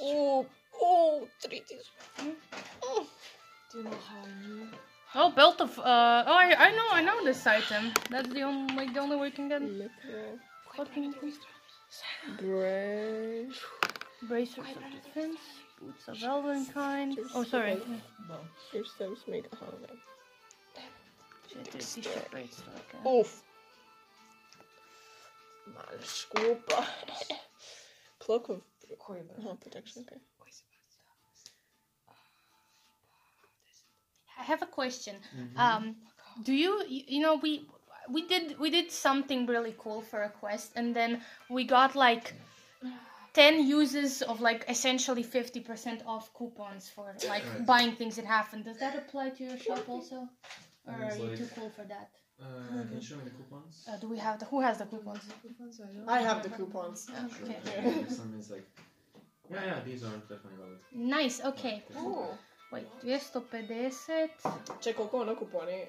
[0.00, 0.46] Oh,
[0.80, 1.72] oh, 3D.
[3.74, 3.78] Oh.
[3.78, 4.68] Do you know how I knew?
[5.14, 5.78] Oh, belt of.
[5.78, 7.92] Uh, oh, I, I know, I know this item.
[8.10, 10.38] That's the only, like, the only way you can get Literal.
[10.76, 11.14] fucking
[12.38, 13.60] Brush.
[14.28, 15.40] bracers of defense,
[15.80, 17.18] boots of elven kind.
[17.34, 17.78] Oh, sorry.
[18.72, 19.78] Your steps make a hollow.
[21.48, 23.06] Shit, dude, these shit rates like.
[23.06, 23.42] Oof.
[25.66, 26.86] Mal scopa.
[28.18, 28.62] Cloak of
[29.08, 30.06] oh, protection.
[30.08, 30.20] Okay.
[34.42, 35.14] I have a question.
[35.40, 35.58] Mhm.
[35.66, 35.84] Um,
[36.46, 37.52] do you, you you know, we
[38.14, 41.10] we did we did something really cool for a quest, and then
[41.56, 42.26] we got like
[43.40, 47.66] ten uses of like essentially fifty percent off coupons for like Right.
[47.70, 48.46] buying things in half.
[48.54, 50.18] And does that apply to your shop also,
[50.86, 52.08] or are you like- too cool for that?
[52.42, 53.74] Uh, can you show me the coupons?
[53.88, 55.22] Uh, do we have the who has the coupons?
[56.16, 56.98] I have the coupons.
[57.06, 57.24] Sure.
[57.46, 57.58] Okay.
[57.66, 58.08] Yeah.
[58.20, 58.66] Some is like.
[59.52, 60.78] Yeah, yeah, these are definitely valid.
[61.16, 61.36] Nice.
[61.50, 61.76] Okay.
[61.96, 62.38] Oh.
[62.72, 64.28] Wait, 250...
[64.80, 65.86] Će koliko ono kuponi?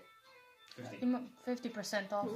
[1.45, 2.27] 50%, off.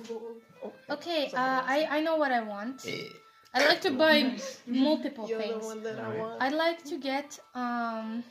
[0.90, 2.86] Okay, uh, I, I know what I want.
[2.86, 3.28] Eh.
[3.54, 4.38] I like to buy
[4.68, 5.62] multiple You're things.
[5.62, 6.42] The one that I want.
[6.42, 8.24] I'd like to get um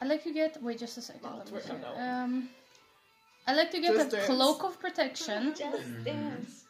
[0.00, 1.26] I'd like to get wait just a second.
[1.96, 2.48] Um
[3.46, 4.26] I'd like to get just a dance.
[4.26, 5.54] cloak of protection.
[5.54, 6.04] Just mm-hmm.
[6.04, 6.64] dance.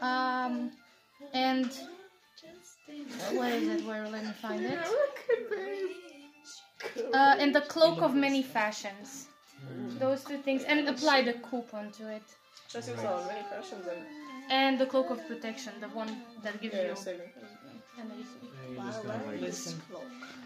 [0.00, 0.70] Um
[1.32, 1.70] and
[3.32, 3.84] where is it?
[3.86, 4.78] Where let me find it?
[7.12, 9.26] Uh, and the cloak of many fashions.
[9.98, 12.22] Those two things, and apply the coupon to it.
[12.68, 14.00] Just use on many fashions and
[14.50, 16.10] And the cloak of protection, the one
[16.42, 16.96] that gives yeah, you.
[16.96, 17.30] saving.
[17.98, 18.42] Amazing.
[18.72, 19.40] Yeah, you just gotta like.
[19.40, 19.82] Listen,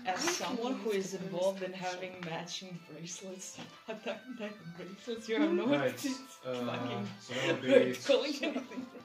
[0.06, 3.58] as someone who is involved in having matching bracelets,
[3.88, 5.92] attack type bracelets, you have no Right.
[5.98, 6.12] idea.
[6.46, 9.01] Uh, Fucking so that'll be calling anything rich.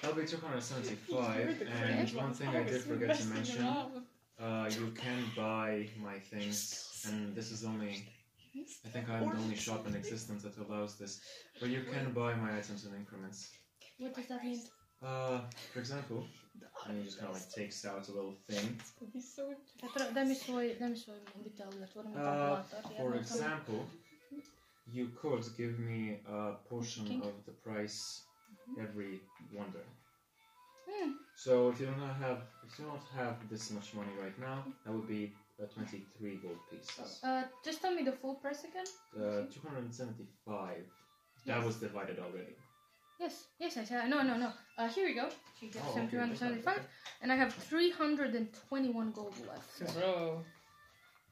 [0.00, 1.62] That'll be 275.
[1.82, 6.58] And one thing I did forget to mention, uh, you can buy my things,
[7.08, 8.08] and this is only.
[8.86, 11.20] I think I'm the only shop in existence that allows this,
[11.60, 13.50] but you can buy my items in increments.
[13.98, 14.60] What does that mean?
[15.02, 15.40] Uh,
[15.72, 16.24] for example,
[16.88, 18.78] and he just kind of like takes out a little thing.
[19.80, 22.96] Petro, daj mi svoj, daj mi svoj mobitel, da otvorim Uh, kalkulator.
[22.96, 23.80] For example,
[24.86, 28.22] you could give me a portion of the price
[28.80, 29.20] every
[29.52, 29.84] wonder.
[30.88, 31.12] Hmm.
[31.34, 34.92] So if you don't have if you don't have this much money right now, that
[34.92, 35.32] would be
[35.62, 37.20] uh, 23 gold pieces.
[37.22, 38.86] Uh, just tell me the full price again.
[39.16, 40.84] Uh, 275.
[41.46, 42.56] That was divided already.
[43.20, 44.08] Yes, yes, I said.
[44.10, 44.50] No, no, no.
[44.76, 45.28] Uh, here we go.
[45.58, 46.86] She gives Oh, him okay, 275, okay.
[47.22, 49.94] and I have 321 gold left.
[49.94, 50.42] Bro.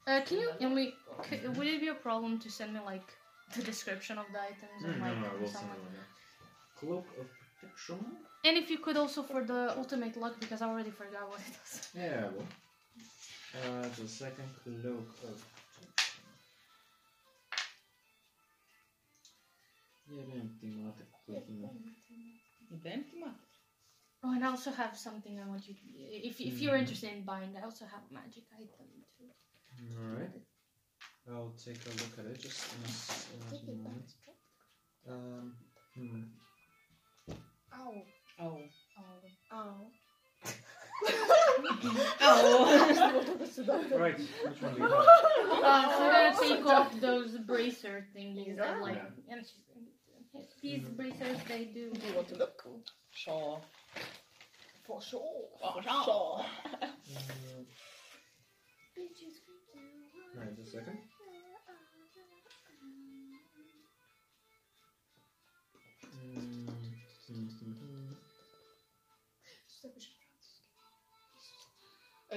[0.07, 0.93] Uh, can you, and we,
[1.29, 3.07] c- would it be a problem to send me like
[3.55, 5.77] the description of the items Mm, and no, like no, we'll send someone?
[5.77, 6.07] it on there.
[6.85, 7.27] Cloak of
[7.59, 7.99] protection.
[8.45, 11.53] And if you could also for the ultimate luck because I already forgot what it
[11.59, 11.89] does.
[11.95, 12.47] Yeah, well.
[13.55, 15.37] Uh, the second cloak of
[15.75, 15.87] protection.
[20.09, 21.07] Yeah, empty matter.
[22.71, 23.33] Event matter.
[24.25, 25.73] Oh, and I also have something I want you.
[25.75, 25.81] To,
[26.29, 26.79] if if you're Mhm.
[26.83, 28.87] interested in buying, I also have a magic item
[29.17, 29.29] too.
[29.99, 30.31] Alright.
[31.29, 34.09] I'll take a look at it just in a, s- in a moment.
[35.07, 35.55] Um,
[35.95, 36.23] hmm.
[37.75, 38.03] Ow.
[38.39, 38.59] Oh.
[39.51, 39.51] Ow.
[39.51, 39.91] Oh.
[43.95, 44.91] Right, which one do you have?
[44.91, 49.35] Uh, so we're gonna take off those bracer thingies that like Yeah.
[49.35, 49.45] and
[50.61, 51.91] these bracers they do.
[51.91, 52.81] Do you want to look cool?
[53.11, 53.61] Sure.
[54.87, 55.21] For sure.
[55.73, 56.45] For sure.
[58.97, 60.97] Mm, right, just a second.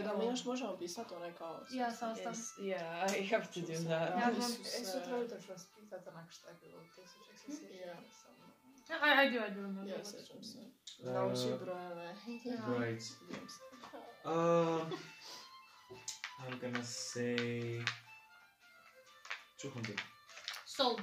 [0.02, 1.64] Da mi još možemo pisati onaj kao...
[1.70, 2.32] Ja sastav.
[2.32, 4.10] Yes, yeah, I have to do that.
[4.10, 4.50] Ja znam.
[4.50, 4.82] Isuse.
[4.82, 8.46] E, sutra ujutro ću vas pitat onak šta je bilo u tisućeg se sjećam samo.
[8.88, 9.98] I, I do, I do remember.
[9.98, 10.58] Ja sjećam se.
[10.98, 12.16] Nauči brojeve.
[12.78, 13.02] Right.
[14.24, 14.32] Uh,
[16.38, 17.84] I'm gonna say
[19.58, 19.98] 200.
[20.66, 21.00] Sold.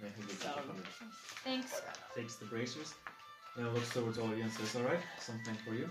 [0.00, 0.66] Yeah, he'll give you Sound.
[0.66, 0.86] 200.
[1.44, 1.72] Thanks.
[2.14, 2.94] Takes the bracers.
[3.56, 5.88] Now looks towards all and says, Alright, something for you.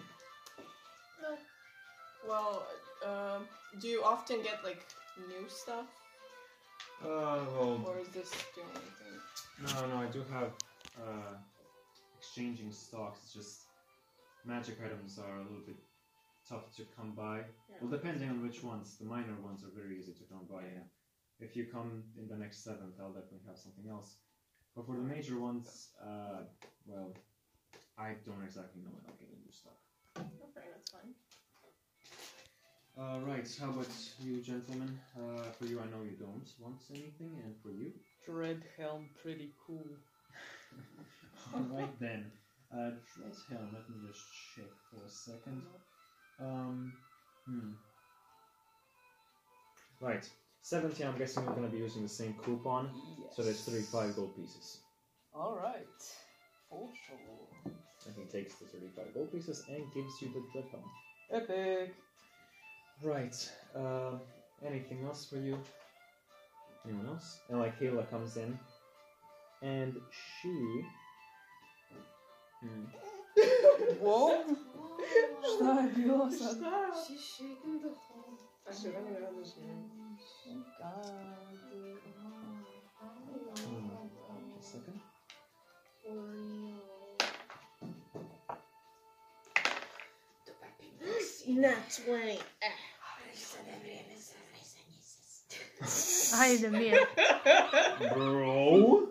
[2.34, 2.65] Well,
[3.05, 3.41] um,
[3.80, 4.84] do you often get like
[5.30, 5.85] new stuff?
[6.99, 9.15] Uh, well, Or is this the only thing?
[9.61, 10.51] no, no, I do have
[10.97, 11.35] uh,
[12.18, 13.19] exchanging stocks.
[13.23, 13.65] It's just
[14.45, 15.77] magic items are a little bit
[16.49, 17.41] tough to come by.
[17.80, 18.97] Well, depending on which ones.
[18.97, 20.64] The minor ones are very easy to come by.
[20.64, 20.85] And
[21.39, 24.15] if you come in the next seventh, I'll definitely have something else.
[24.76, 26.49] But for the major ones, uh,
[26.88, 27.14] well,
[27.95, 29.77] I don't exactly know when I'll get a new stock.
[30.18, 31.14] Okay, that's fine.
[32.99, 33.88] Uh, right, how about
[34.20, 34.99] you, gentlemen?
[35.18, 37.91] Uh, for you, I know you don't want anything, and for you?
[38.26, 39.88] Dread helm, pretty cool.
[41.56, 42.32] Alright then.
[42.72, 44.22] Uh, Dread Helm, let me just
[44.56, 45.64] check for a second.
[46.40, 46.94] Um,
[47.48, 47.72] hmm.
[49.99, 50.30] Right,
[50.61, 52.90] 70, I'm guessing we're gonna be using the same coupon,
[53.20, 53.36] Yes.
[53.36, 54.82] so there's 35 gold pieces.
[55.36, 55.88] Alright.
[56.70, 57.74] For sure.
[58.06, 60.84] And he takes the 35 gold pieces and gives you the Dread Helm.
[61.32, 61.95] Epic.
[63.03, 64.21] Right, um,
[64.65, 65.57] anything else for you?
[66.85, 67.39] Anyone else?
[67.49, 68.57] And like Kayla comes in,
[69.61, 70.85] and she.
[72.61, 72.85] Hmm.
[74.01, 74.45] Wow.
[75.55, 76.57] Šta je bilo sad?
[77.07, 78.38] She's shaking the whole.
[78.69, 79.73] A što meni radiš ne?
[83.65, 83.89] Hmm.
[84.57, 84.99] A second.
[91.47, 92.93] Not 20.
[96.41, 96.99] Ajde, mir.
[98.14, 99.07] Bro.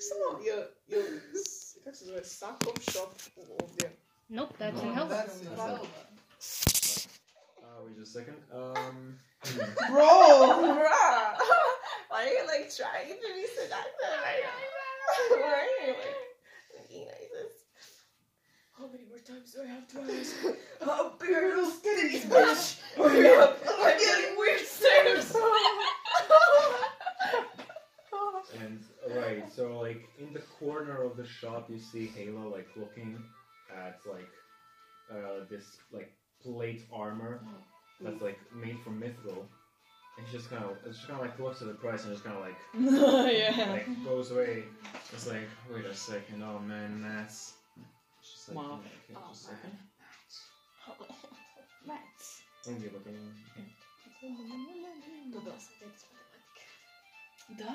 [0.00, 1.20] Samo je, je,
[1.84, 3.10] kako se zove, Sakom shop
[3.60, 3.90] ovdje.
[4.28, 5.08] Nope, that No, didn't help.
[5.08, 5.80] That's That's Zelda.
[7.62, 8.36] Uh, wait just a second.
[8.52, 9.18] Um.
[9.90, 10.02] Bro!
[10.82, 11.36] Bruh!
[12.10, 14.58] Why are you like trying to be seductive right now?
[15.36, 16.16] Why are you like
[16.72, 17.54] thinking like this?
[18.78, 20.34] How many more times do I have to ask?
[20.84, 22.80] How big are those titties, bitch?
[22.96, 23.58] Hurry up!
[23.80, 25.32] I'm getting weird stares!
[28.60, 28.80] And
[29.16, 33.18] right, so like in the corner of the shop, you see Halo like looking
[33.76, 34.28] at like
[35.10, 36.12] uh, this like
[36.42, 37.40] plate armor
[38.00, 39.44] that's like made from mithril,
[40.16, 42.12] and she just kind of it's just kind of like looks at the price and
[42.12, 42.56] just kind of like
[43.34, 43.72] yeah.
[43.72, 44.64] like goes away.
[45.12, 47.54] It's like wait a second, oh man, that's.
[48.22, 48.80] She's like, Wow.
[48.80, 49.78] okay, Oh, just a second.
[51.86, 52.40] Mats.
[54.22, 54.58] Don't give up
[55.04, 55.42] anyone.
[57.58, 57.72] Da?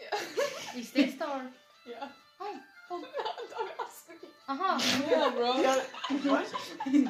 [0.00, 0.80] Yeah.
[0.80, 1.42] Is this or?
[1.88, 2.08] Yeah.
[2.40, 2.60] Oh,
[2.90, 3.04] oh.
[3.50, 4.28] Don't ask me.
[4.48, 4.70] Aha.
[5.08, 5.50] Yeah, bro.
[6.30, 6.46] What?
[6.86, 7.08] Okay.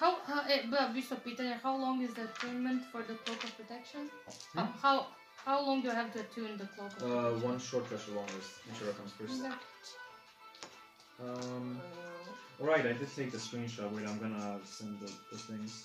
[0.00, 3.44] How, uh, eh, but just a pitanje, how long is the attunement for the cloak
[3.44, 4.08] of protection?
[4.54, 5.06] How, how,
[5.44, 7.42] how long do I have to attune the cloak of protection?
[7.42, 9.40] Uh, one short rest or longest, whichever comes first.
[9.44, 9.54] Okay.
[11.20, 11.80] Um.
[12.60, 13.90] Alright, I did take the screenshot.
[13.92, 15.84] Wait, I'm gonna send the, the things.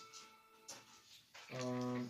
[1.62, 2.10] Um.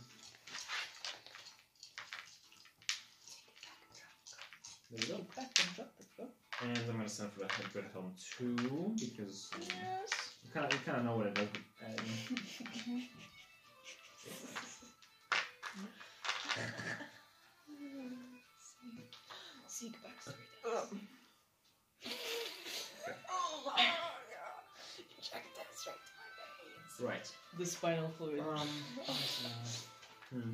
[4.92, 5.26] There we go.
[6.62, 9.62] And I'm gonna send for the Dread helm 2 because um,
[10.44, 11.48] you kind of you kind of know what it does.
[11.52, 11.62] with.
[19.68, 20.98] Seek backstory.
[27.00, 27.32] Right.
[27.60, 28.40] The spinal fluid.
[28.40, 28.68] Um.
[30.34, 30.54] Hmm.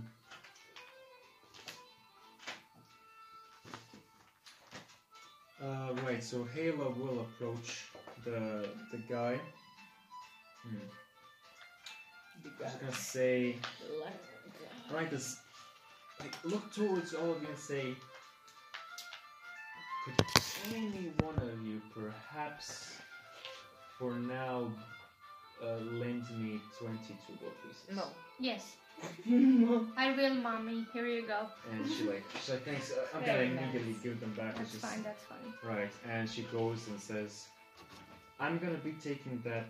[5.64, 7.86] Uh, right, so Halo will approach
[8.26, 9.40] the the guy.
[10.64, 10.76] Hmm.
[12.44, 13.56] The I was gonna say,
[14.02, 14.96] guy.
[14.96, 15.38] right, this,
[16.20, 17.96] like, look towards all of you and say,
[20.04, 20.26] could
[20.76, 22.98] any one of you perhaps,
[23.98, 24.70] for now,
[25.64, 27.96] uh, lend me 22 gold pieces?
[27.96, 28.08] No.
[28.40, 28.76] Yes,
[29.98, 30.86] I will, mommy.
[30.94, 31.48] Here you go.
[31.72, 34.02] And she like, she's like, thanks, uh, I'm gonna immediately nice.
[34.04, 34.56] give them back.
[34.56, 35.54] That's It's just, fine, that's fine.
[35.64, 37.46] Right, and she goes and says,
[38.40, 39.70] I'm gonna be taking that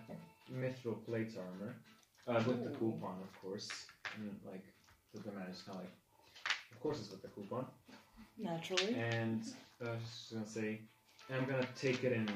[0.51, 1.75] mithril plate armor,
[2.27, 2.77] uh, with the Ooh.
[2.79, 3.69] coupon, of course.
[4.17, 4.63] And like,
[5.13, 5.93] the, the man is kind of like,
[6.71, 7.65] of course it's with the coupon.
[8.37, 8.95] Naturally.
[8.95, 9.41] And
[9.83, 10.81] uh, she's gonna say,
[11.33, 12.27] I'm gonna take it in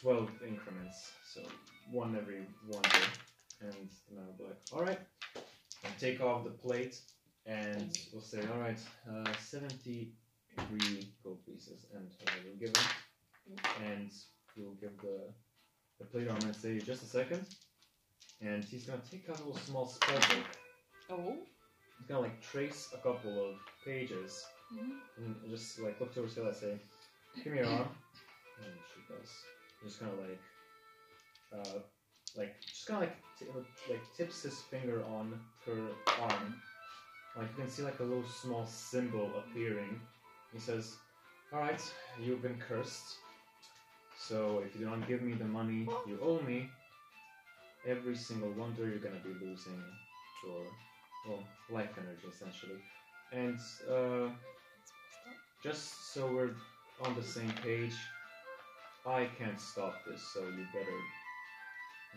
[0.00, 1.40] 12 increments, so
[1.90, 3.06] one every one day.
[3.60, 5.00] And man will be like, alright.
[5.84, 6.98] And take off the plate,
[7.46, 8.78] and we'll say, alright,
[9.10, 13.56] uh, 73 gold pieces, and uh, we'll give him.
[13.86, 14.10] And
[14.56, 15.32] we'll give the,
[15.98, 17.46] the plate armor and say, just a second.
[18.42, 20.46] And he's gonna take out a little small spell book.
[21.10, 21.36] Oh.
[21.98, 23.54] He's gonna like trace a couple of
[23.84, 24.44] pages
[24.74, 24.98] Mhm.
[25.16, 26.78] and just like look towards Hila and say,
[27.42, 27.88] Give me your arm.
[28.62, 29.30] And she does.
[29.82, 30.40] Just kind of like,
[31.52, 31.78] uh,
[32.36, 35.88] like, just kind of like, t- like tips his finger on her
[36.20, 36.60] arm.
[37.36, 40.00] Like you can see like a little small symbol appearing.
[40.52, 40.96] He says,
[41.52, 41.82] Alright,
[42.22, 43.16] you've been cursed.
[44.18, 46.68] So if you don't give me the money you owe me,
[47.86, 49.80] every single wonder you're gonna be losing
[50.44, 50.62] your
[51.28, 52.80] well, life energy essentially.
[53.32, 53.58] And
[53.90, 54.30] uh,
[55.62, 56.50] just so we're
[57.06, 57.94] on the same page,
[59.04, 60.98] I can't stop this, so you better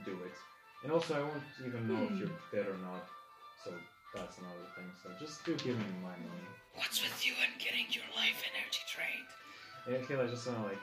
[0.05, 0.35] do it.
[0.83, 2.17] And also, I won't even know if hmm.
[2.17, 3.03] you're dead or not,
[3.63, 3.71] so
[4.15, 4.87] that's another thing.
[5.03, 6.47] So just do give me my money.
[6.75, 9.29] What's with you and getting your life energy drained?
[9.87, 10.79] And Kayla just kind of like,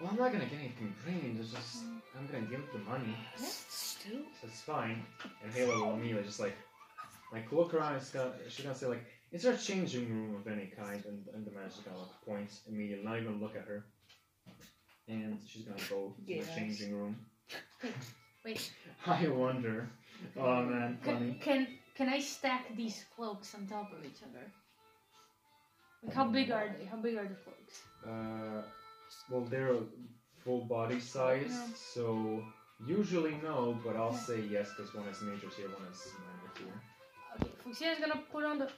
[0.00, 1.40] well, I'm not gonna get anything drained.
[1.40, 1.98] It's just hmm.
[2.16, 3.16] I'm gonna give the money.
[3.36, 4.22] Still?
[4.40, 5.04] So it's fine.
[5.42, 6.56] And Halo will immediately just like,
[7.32, 7.96] like look around.
[7.96, 11.04] It's gonna, she's gonna say like, is there a changing room of any kind?
[11.06, 13.84] And, and the man is gonna like point immediately, not even look at her.
[15.08, 16.46] And she's gonna go to Yes.
[16.46, 17.16] the changing room.
[18.44, 18.72] Wait,
[19.06, 19.88] I wonder.
[20.36, 21.38] Oh man, can, funny.
[21.42, 24.44] can can I stack these cloaks on top of each other?
[26.02, 26.84] Like how big are they?
[26.86, 27.82] How big are the cloaks?
[28.06, 28.62] Uh,
[29.30, 29.74] well, they're
[30.44, 31.66] full body size, Yeah.
[31.74, 32.44] so
[32.86, 34.18] usually no, but I'll Yeah.
[34.30, 36.80] say yes because one is major tier, one is minor tier.
[37.34, 38.70] Okay, Fluxinia's gonna put on the.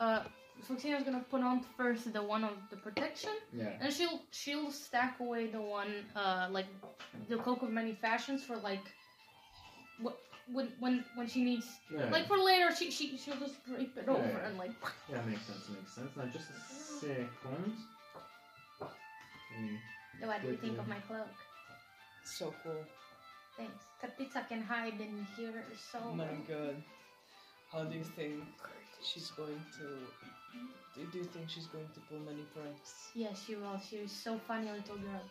[0.00, 0.24] Uh,
[0.66, 3.76] Fluxinia's gonna put on first the one of the protection, Yeah.
[3.80, 6.66] and she'll she'll stack away the one uh like
[7.28, 8.84] the cloak of many fashions for like.
[10.02, 10.16] wh-
[10.56, 12.08] When when when she needs Yeah.
[12.10, 14.46] like for later she she she'll just drape it Yeah, over yeah.
[14.48, 14.72] and like
[15.10, 15.68] yeah, makes sense.
[15.68, 16.16] Makes sense.
[16.16, 16.56] Now just a
[17.00, 17.76] second.
[19.52, 19.78] Mm,
[20.26, 20.80] what do you think yeah.
[20.80, 21.28] of my cloak?
[22.24, 22.84] So cool.
[23.56, 23.84] Thanks.
[24.00, 26.82] Kapitza can hide in here so Oh my god.
[27.72, 28.42] How do you think
[29.02, 29.86] she's going to.
[30.94, 33.10] Do, do you think she's going to pull many pranks?
[33.14, 33.80] Yes, she will.
[33.88, 35.22] She is so funny little girl.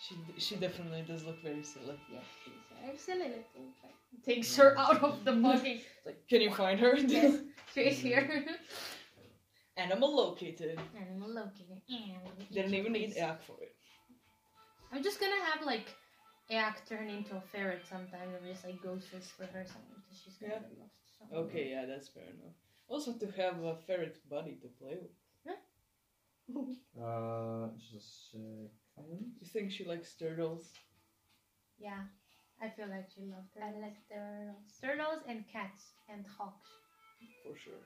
[0.00, 1.96] She she definitely does look very silly.
[2.12, 2.54] Yeah, she's
[2.94, 3.92] a silly little thing.
[4.24, 5.84] Takes her out of the buggy.
[6.06, 6.96] Like, can you find her?
[6.96, 7.36] yes,
[7.74, 8.44] she's here.
[9.76, 10.80] Animal located.
[11.00, 11.80] Animal located.
[11.88, 13.72] And Didn't even need egg for it.
[14.92, 15.94] I'm just gonna have like
[16.50, 20.20] Ack turn into a ferret sometime and just like go search for her somewhere because
[20.24, 20.58] she's gonna Yeah.
[20.60, 21.18] get lost.
[21.18, 21.44] somewhere.
[21.46, 22.56] Okay, yeah, that's fair enough.
[22.92, 25.16] Also to have a ferret buddy to play with.
[27.00, 29.32] Uh, just a second.
[29.40, 30.68] You think she likes turtles?
[31.78, 32.02] Yeah,
[32.60, 33.74] I feel like she loves turtles.
[33.78, 34.72] I like turtles.
[34.82, 36.68] Turtles and cats and hawks.
[37.42, 37.82] For sure.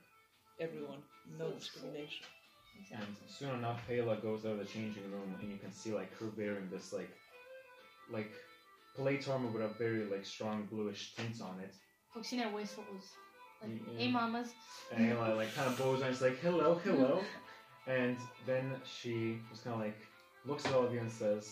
[0.59, 1.01] Everyone.
[1.39, 2.25] No discrimination.
[2.91, 6.11] And soon enough, Hela goes out of the changing room, and you can see like
[6.17, 7.15] her wearing this like,
[8.11, 8.31] like
[8.95, 11.73] plate armor with a very like strong bluish tint on it.
[12.13, 13.05] Fluxinia whistles.
[13.61, 13.97] Like, Yeah.
[13.99, 14.53] hey mamas.
[14.91, 17.23] And Hela like kind of bows and she's like, "Hello, hello,"
[17.87, 19.97] and then she just kind of like
[20.45, 21.51] looks at all of you and says,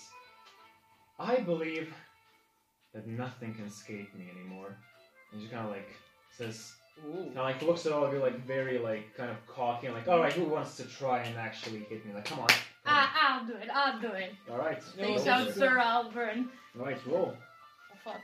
[1.20, 1.94] "I believe
[2.94, 4.78] that nothing can escape me anymore."
[5.32, 5.90] And she kind of like
[6.38, 9.88] says, kind of like looks at all of you like very like kind of cocky
[9.88, 12.46] and like, "All right, who wants to try and actually hit me?" Like, come on.
[12.52, 13.70] on." Ah, I'll do it.
[13.74, 14.32] I'll do it.
[14.50, 14.82] All right.
[14.82, 15.52] Thanks out.
[15.54, 16.48] Sir Alburn.
[16.80, 17.36] All right, roll.
[17.92, 18.22] Oh, fuck.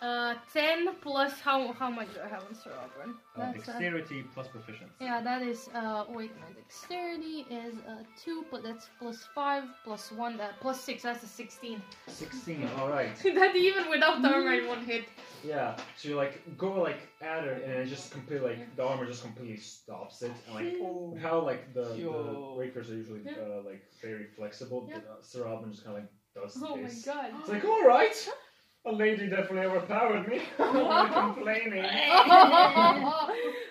[0.00, 3.14] Uh, 10 plus how how much do I have on Sir Alburn?
[3.34, 4.94] Uh, That's, uh, dexterity plus proficiency.
[5.00, 10.12] yeah, that is, uh, wait, my dexterity is, uh, 2, but that's plus 5, plus
[10.12, 11.82] 1, that, plus 6, that's a 16.
[12.06, 13.16] 16, alright.
[13.34, 15.04] that even without the armor, I won't hit.
[15.44, 19.04] Yeah, so you like go like at her and it just completely like the armor
[19.06, 21.16] just completely stops it and like Oh.
[21.20, 22.54] how like the, the Yo.
[22.56, 23.32] breakers are usually Yeah.
[23.42, 24.98] uh, like very flexible, Yeah.
[24.98, 27.04] but uh, Sir Alban just kind of like does Oh my this.
[27.04, 27.30] god.
[27.40, 28.28] It's like alright,
[28.88, 30.40] a lady definitely overpowered me.
[30.58, 31.84] I'm not complaining.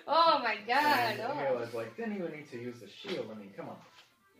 [0.06, 1.10] oh my god.
[1.10, 1.34] And Oh.
[1.34, 3.26] Hela's like, then you need to use the shield.
[3.34, 3.76] I mean, come on.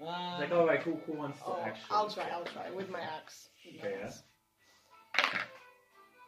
[0.01, 1.87] Uh, It's like, alright, who, who wants to Oh, actually?
[1.91, 3.49] I'll try, I'll try with my axe.
[3.65, 4.07] With my Okay, yeah.
[4.07, 4.23] axe.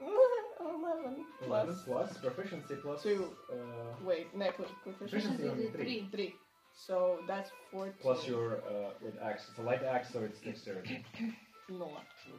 [0.00, 3.28] 11 11 plus plus proficiency plus Two.
[3.52, 3.56] uh,
[4.04, 4.90] Wait, no, proficiency.
[4.98, 5.82] Proficiency only three.
[5.84, 6.08] Three.
[6.10, 6.34] Three.
[6.72, 7.92] So that's 14.
[8.00, 9.44] plus your uh, with axe.
[9.50, 11.04] It's a light axe, so it's dexterity.
[11.72, 11.88] No.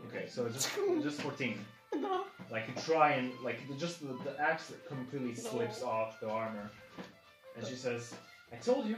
[0.09, 0.69] Okay, so it's just
[1.03, 1.57] just 14.
[1.95, 2.25] No.
[2.51, 5.87] Like you try and like the, just the, the axe completely slips No.
[5.87, 6.69] off the armor,
[7.55, 8.13] and she says,
[8.51, 8.97] "I told you,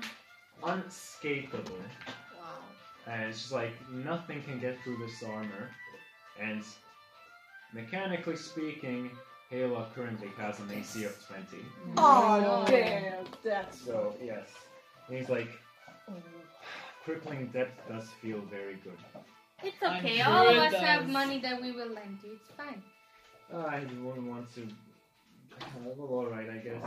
[0.63, 1.69] unscapable."
[2.39, 2.47] Wow.
[3.05, 5.69] And she's like, nothing can get through this armor,
[6.41, 6.63] and
[7.73, 9.11] mechanically speaking,
[9.51, 11.45] Hela currently has an AC of 20.
[11.97, 12.65] Oh, No.
[12.71, 13.25] damn.
[13.43, 14.47] That's So yes,
[15.09, 15.49] and he's like,
[16.09, 16.13] Oh.
[17.05, 18.97] crippling depth does feel very good.
[19.63, 20.17] It's I'm okay.
[20.17, 21.11] sure All of it us have does.
[21.13, 22.33] money that we will lend you.
[22.33, 22.83] It's fine.
[23.53, 24.67] I wouldn't want to.
[25.85, 26.83] Well, alright, I guess.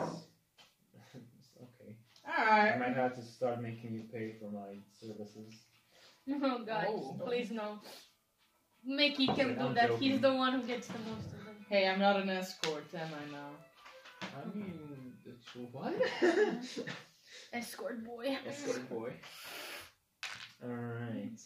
[1.14, 1.96] It's okay.
[2.26, 2.48] Alright.
[2.48, 2.78] I Alright.
[2.80, 5.54] might have to start making you pay for my services.
[6.42, 7.20] Oh god, Oh.
[7.24, 7.78] please no.
[8.84, 9.88] Mickey can Like, do I'm that.
[9.88, 10.10] joking.
[10.10, 11.56] He's the one who gets the most of them.
[11.68, 13.50] Hey, I'm not an escort, am I now?
[14.22, 15.94] I mean, it's what?
[17.52, 18.36] Escort boy.
[18.46, 19.12] Escort boy.
[20.64, 20.76] Alright.
[21.04, 21.40] Alright.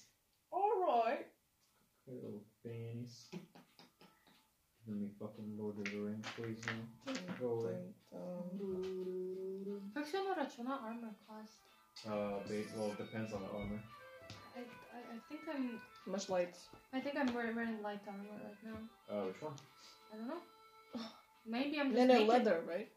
[2.11, 3.31] Cool beans.
[4.89, 6.59] Let me fucking Lord of the Rings, please.
[7.07, 7.13] No.
[7.39, 7.79] Go away.
[9.97, 11.51] Actually, no, that's not armor class.
[12.09, 13.81] Uh, base, well, it depends on the armor.
[14.57, 15.81] I, I, I think I'm.
[16.07, 16.57] Much light.
[16.93, 18.79] I think I'm wearing, wearing light armor right now.
[19.09, 19.53] Uh, which one?
[20.13, 20.43] I don't know.
[21.47, 22.09] Maybe I'm just.
[22.09, 22.89] Then a leather, right?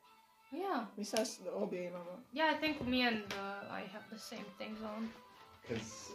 [0.51, 0.85] Yeah.
[0.97, 2.17] Besides the OBA armor.
[2.31, 5.09] Yeah, I think me and uh, I have the same things on.
[5.67, 5.99] Because.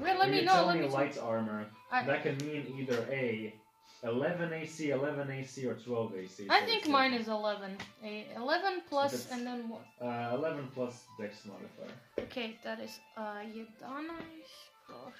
[0.00, 1.66] Well, let me you know, Tell let me me light armor.
[1.92, 3.54] I- That can mean either a
[4.02, 6.46] 11 AC, 11 AC, or 12 AC.
[6.50, 7.76] I so think it's, mine is 11.
[8.02, 9.82] A 11 plus it's- and then what?
[10.00, 11.92] Uh, 11 plus Dex modifier.
[12.16, 14.16] Okej, that is uh, 11
[14.86, 15.14] plus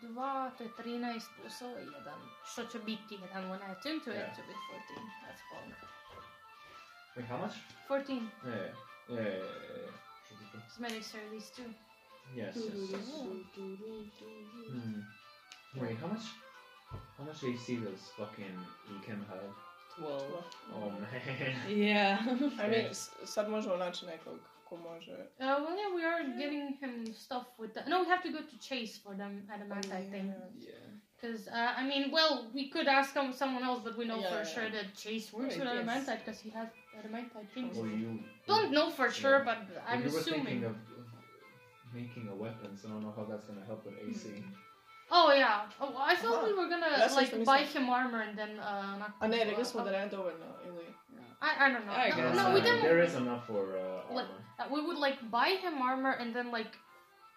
[0.00, 1.92] 2, to je 13 plus 1,
[2.52, 4.36] što će biti 1 when I attune to it Yeah.
[4.36, 5.10] to be 14.
[5.26, 5.74] That's fine.
[7.16, 7.54] Wait, how much?
[7.88, 8.30] 14.
[8.44, 8.66] Yeah, yeah,
[9.08, 9.18] yeah.
[9.18, 9.92] yeah, yeah, yeah.
[10.54, 11.62] Because my dexterity is 2.
[12.34, 13.08] Yes, yes, yes.
[14.70, 15.00] Hmm.
[15.80, 16.22] Wait, how much?
[17.18, 18.56] How much AC does fucking
[18.92, 19.52] Ekem have?
[19.96, 20.44] Twelve.
[20.74, 21.52] Oh man.
[21.68, 22.18] Yeah.
[22.60, 24.38] I mean, s- sad možemo naći nekog
[24.68, 25.12] ko može...
[25.12, 27.80] Uh, well, yeah, we are giving him stuff with the.
[27.90, 30.34] No, we have to go to Chase for them adamantite thing.
[30.58, 30.72] yeah.
[31.16, 34.30] Because, uh, I mean, well, we could ask some, someone else, but we know Yeah,
[34.30, 34.54] for yeah.
[34.54, 35.76] sure that Chase works Right, with yes.
[35.78, 37.74] adamantite because he has adamantite things.
[37.76, 39.44] Well, you Don't know for sure, Yeah.
[39.48, 39.58] but
[39.88, 40.44] I'm you were assuming.
[40.46, 40.95] thinking of of
[41.94, 44.44] making a weapon, so I don't know how that's gonna help with AC.
[45.10, 45.68] Oh yeah.
[45.80, 46.46] Oh, I thought Aha.
[46.46, 47.72] we were gonna Ja like buy mislila.
[47.74, 48.96] him armor and then uh.
[48.98, 49.66] knock A ne, him rekli up.
[49.66, 50.84] smo da nema dovoljno, ili...
[51.42, 51.94] I, I don't know.
[52.06, 52.52] I no, guess no, so.
[52.54, 52.82] we Uh, didn't.
[52.82, 54.42] There is enough for uh, Like- armor.
[54.58, 56.70] Uh, we would like buy him armor and then like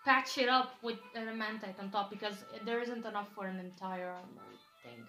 [0.05, 4.47] patch it up with adamantite on top because there isn't enough for an entire armor
[4.83, 5.05] thing.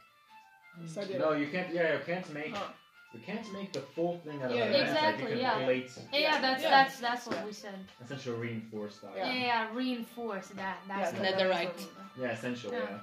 [0.87, 1.19] Sad je...
[1.19, 1.71] No, you can't.
[1.75, 2.53] Yeah, you can't make.
[2.57, 2.73] Aha.
[3.13, 4.83] You can't make the full thing out of Yeah, adamantite.
[4.89, 5.65] exactly, You yeah.
[5.65, 6.71] plate, Yeah, yeah, that's Yeah.
[6.71, 7.47] that's that's what Yeah.
[7.47, 7.79] we said.
[8.05, 9.17] essentially reinforce that.
[9.17, 9.47] Yeah, Yeah.
[9.47, 10.77] yeah, reinforce that.
[10.89, 11.87] That's Ja, the Netherite.
[12.17, 12.91] Yeah, essentially, Yeah.
[12.91, 13.01] yeah.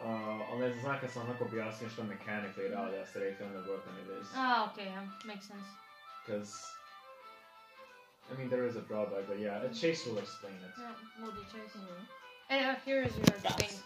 [0.00, 3.58] Uh, ali ne znam kad sam onako objasnio što mechanically radi, ja ste rekli onda
[3.58, 4.28] weapon it is.
[4.36, 5.68] Ah, okay, yeah, makes sense.
[6.26, 6.52] Because,
[8.32, 10.72] I mean, there is a drawback, but yeah, a Chase will explain it.
[10.78, 11.80] Yeah, we'll be chasing.
[11.80, 12.06] Mhm.
[12.48, 13.80] And uh, here is your thing.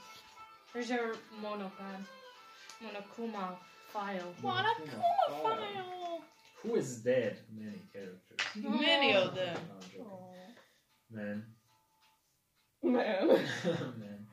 [0.74, 2.04] Here's your monopad,
[2.82, 3.56] monokuma
[3.92, 4.34] file.
[4.42, 5.02] Monokuma
[5.42, 6.20] file.
[6.62, 7.36] Who is dead?
[7.50, 8.40] Many characters.
[8.56, 9.56] Many of them.
[9.68, 10.28] No, I'm joking.
[11.10, 11.44] Man.
[12.82, 13.28] Man.
[13.98, 14.26] Man.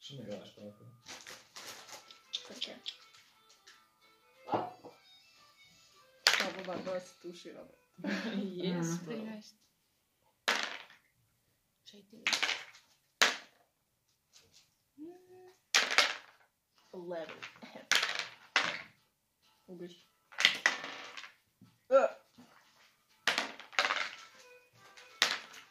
[0.00, 0.84] Što ne gledaš tako?
[2.32, 2.74] Čekaj.
[6.38, 7.64] Samo bar da se tušira.
[8.02, 9.04] yes, uh-huh.
[9.04, 9.14] bro.
[9.14, 9.54] 13.
[11.84, 12.52] 14.
[16.94, 17.61] Eleven.
[19.72, 19.92] Ubiš.
[21.90, 22.06] Uh,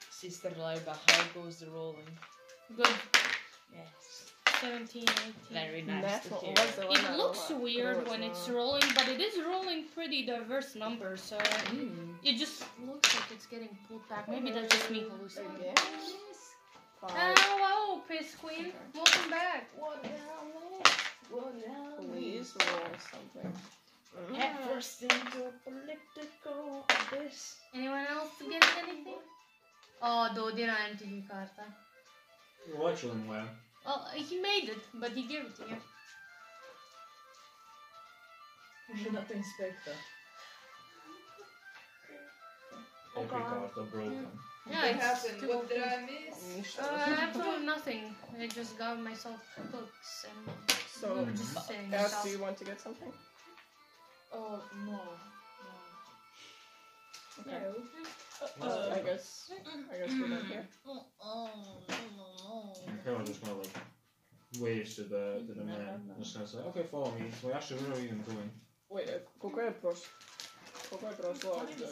[0.10, 2.06] Sister Laiba, how goes the rolling?
[2.76, 2.88] Good.
[3.74, 4.32] Yes.
[4.62, 5.34] 17, 18.
[5.52, 6.90] Very nice Netko, to hear.
[6.92, 12.16] It looks weird when it's rolling, but it is rolling pretty diverse numbers, so Mm.
[12.24, 14.28] it just looks like it's getting pulled back.
[14.28, 15.56] Maybe that's just me hallucinating.
[15.56, 15.76] Again?
[17.04, 17.38] Oh, Five.
[17.60, 18.68] wow, Piss Queen.
[18.68, 18.76] Okay.
[18.94, 19.70] Welcome back.
[19.76, 20.84] What the hell, man?
[21.32, 21.98] What the hell?
[21.98, 23.54] Please roll something.
[24.36, 27.56] Head first into political abyss.
[27.74, 29.20] Anyone else get anything?
[30.02, 31.66] Oh, Dodina MTV karta.
[32.76, 33.48] Watching well.
[33.86, 35.78] Well, he made it, but he gave it to you.
[39.14, 39.96] Not inspector.
[43.18, 44.28] Every card are broken.
[44.70, 45.50] Yeah, what it's happened?
[45.50, 45.82] What did.
[45.84, 46.38] I miss?
[46.58, 46.82] Ništa.
[46.84, 48.16] Uh, absolutely nothing.
[48.40, 49.40] I just got myself
[49.72, 50.42] books and
[51.00, 52.24] So, we're just sitting Eric, stuff.
[52.24, 53.12] do you want to get something?
[54.34, 55.74] Oh no, no.
[57.40, 57.66] Okay.
[57.66, 59.52] Uh, Uh, I guess.
[59.94, 60.68] I guess we're not here.
[63.02, 63.78] Okay, I'm just gonna like
[64.60, 65.86] wave to the to the No, man.
[66.08, 66.20] no, no.
[66.20, 67.32] Just gonna say, okay, follow me.
[67.42, 68.52] So actually, where are we even going?
[68.90, 70.08] Wait, uh, koliko je prošlo?
[70.90, 71.88] Koliko je prošlo od uh,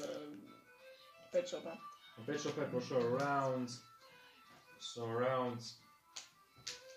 [1.32, 1.78] pet shopa?
[2.18, 3.70] The bishop had pushed around,
[4.80, 5.60] so around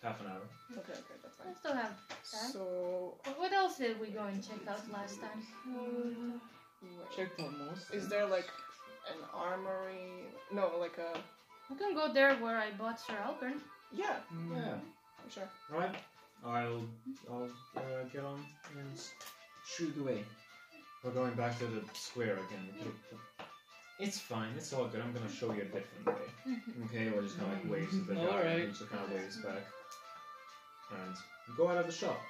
[0.03, 0.43] half an hour.
[0.73, 1.55] Okay, okay, that's I fine.
[1.61, 2.51] still have time.
[2.53, 5.41] So, But what else did we go and check out last time?
[5.69, 6.41] wait.
[7.17, 7.93] Check for most.
[7.93, 8.49] is there like
[9.09, 10.25] an armory?
[10.53, 11.17] No, like a.
[11.71, 13.59] We can go there where I bought Sir Alpern.
[13.93, 14.17] Yeah,
[14.51, 14.75] Yeah.
[15.23, 15.49] I'm sure.
[15.73, 15.95] Alright.
[16.45, 16.83] I'll
[17.31, 18.45] I'll uh, get on
[18.77, 19.01] and
[19.65, 20.25] shoot away.
[21.05, 22.69] We're going back to the square again.
[24.01, 24.49] It's fine.
[24.57, 25.01] It's all good.
[25.01, 26.57] I'm gonna show you a different way.
[26.87, 28.61] Okay, we're just gonna like waves to the guy Alright.
[28.65, 29.63] and just kind of waves back.
[31.07, 32.21] And go out of the shop.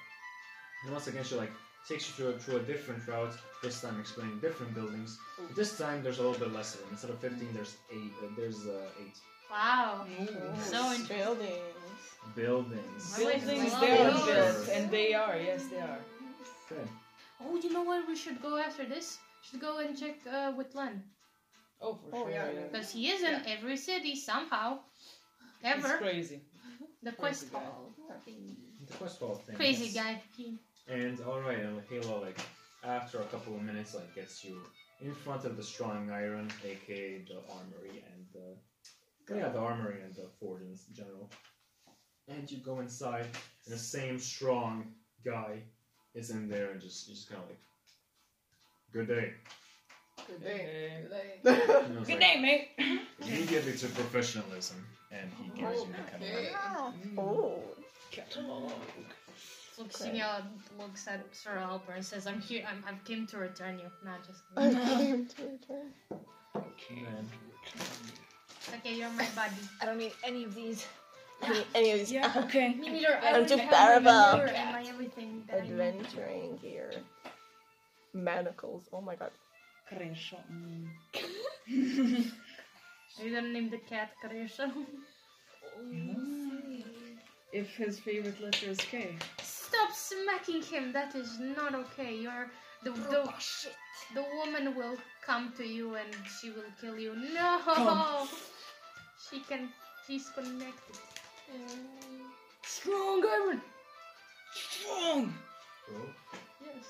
[0.83, 1.51] And once again, she like
[1.87, 3.33] takes you through a, through a different route.
[3.61, 5.17] This time explaining different buildings.
[5.37, 6.89] But this time there's a little bit less of them.
[6.91, 8.13] Instead of 15, there's eight.
[8.21, 9.17] Uh, there's uh, eight
[9.51, 10.05] Wow.
[10.59, 11.61] So in- buildings.
[12.35, 13.17] buildings.
[13.17, 15.99] Buildings they are built, and they are, yes, they are.
[16.71, 16.81] Okay.
[17.43, 18.07] Oh, you know what?
[18.07, 19.19] We should go after this.
[19.43, 21.03] Should go and check uh, with Len
[21.81, 22.31] Oh, for Oh, sure.
[22.31, 22.51] yeah, yeah.
[22.61, 22.67] yeah.
[22.71, 24.79] because he is in every city somehow.
[25.63, 25.77] Ever.
[25.79, 26.41] It's Ever crazy.
[27.03, 27.59] The quest guy.
[27.59, 27.91] hall.
[28.25, 28.55] thing.
[28.87, 29.55] The quest hall thing.
[29.55, 29.93] Crazy yes.
[29.95, 30.21] guy.
[30.37, 30.57] He,
[30.87, 32.39] And oh, alright, and Halo, like,
[32.83, 34.57] after a couple of minutes, like, gets you
[35.01, 39.35] in front of the strong iron, aka the armory and the.
[39.35, 41.29] Yeah, the armory and the fort in general.
[42.27, 43.27] And you go inside,
[43.65, 44.93] and the same strong
[45.25, 45.59] guy
[46.13, 47.59] is in there and just, just kind of like.
[48.91, 49.33] Good day.
[50.27, 50.57] Good day.
[50.57, 51.05] Hey.
[51.09, 51.51] They-
[51.85, 52.41] And I was Good like, day,
[52.77, 52.99] mate.
[53.21, 56.49] Immediately to professionalism, and he gives you the oh, kind of Okay.
[56.55, 57.59] Ah, mm, oh.
[58.11, 58.71] Catalog.
[59.75, 59.91] so Okay.
[60.11, 60.43] Xenia
[60.79, 62.63] looks at Sir Alpern and says, "I'm here.
[62.69, 64.41] I'm, I've came to return you." Not just.
[64.55, 65.93] I came to return.
[66.91, 67.27] man.
[68.75, 69.55] Okay, you're my buddy.
[69.81, 70.85] I don't need any of these.
[71.41, 72.11] Any, any of these.
[72.11, 72.43] Yeah, ah.
[72.45, 72.73] okay.
[72.75, 73.17] Me neither.
[73.17, 74.11] I I'm already too have terrible.
[74.11, 74.53] my gear
[74.93, 75.43] everything.
[75.47, 75.71] that I need.
[75.71, 76.91] Adventuring gear.
[78.13, 78.83] Manacles.
[78.93, 79.31] Oh my god.
[79.87, 80.37] Crenshaw.
[83.19, 84.71] Are you gonna name the cat Karesha?
[85.81, 86.81] Mm-hmm.
[87.51, 89.15] If his favorite letter is K.
[89.41, 90.91] Stop smacking him.
[90.91, 92.15] That is not okay.
[92.15, 92.49] You're
[92.83, 93.33] the oh, the, oh,
[94.15, 97.15] the woman will come to you and she will kill you.
[97.33, 97.59] No.
[97.63, 98.27] Come.
[99.29, 99.69] She can.
[100.07, 100.97] She's connected.
[102.63, 103.61] Strong Iron.
[104.53, 105.33] Strong!
[105.87, 106.01] Bro,
[106.65, 106.85] Yes.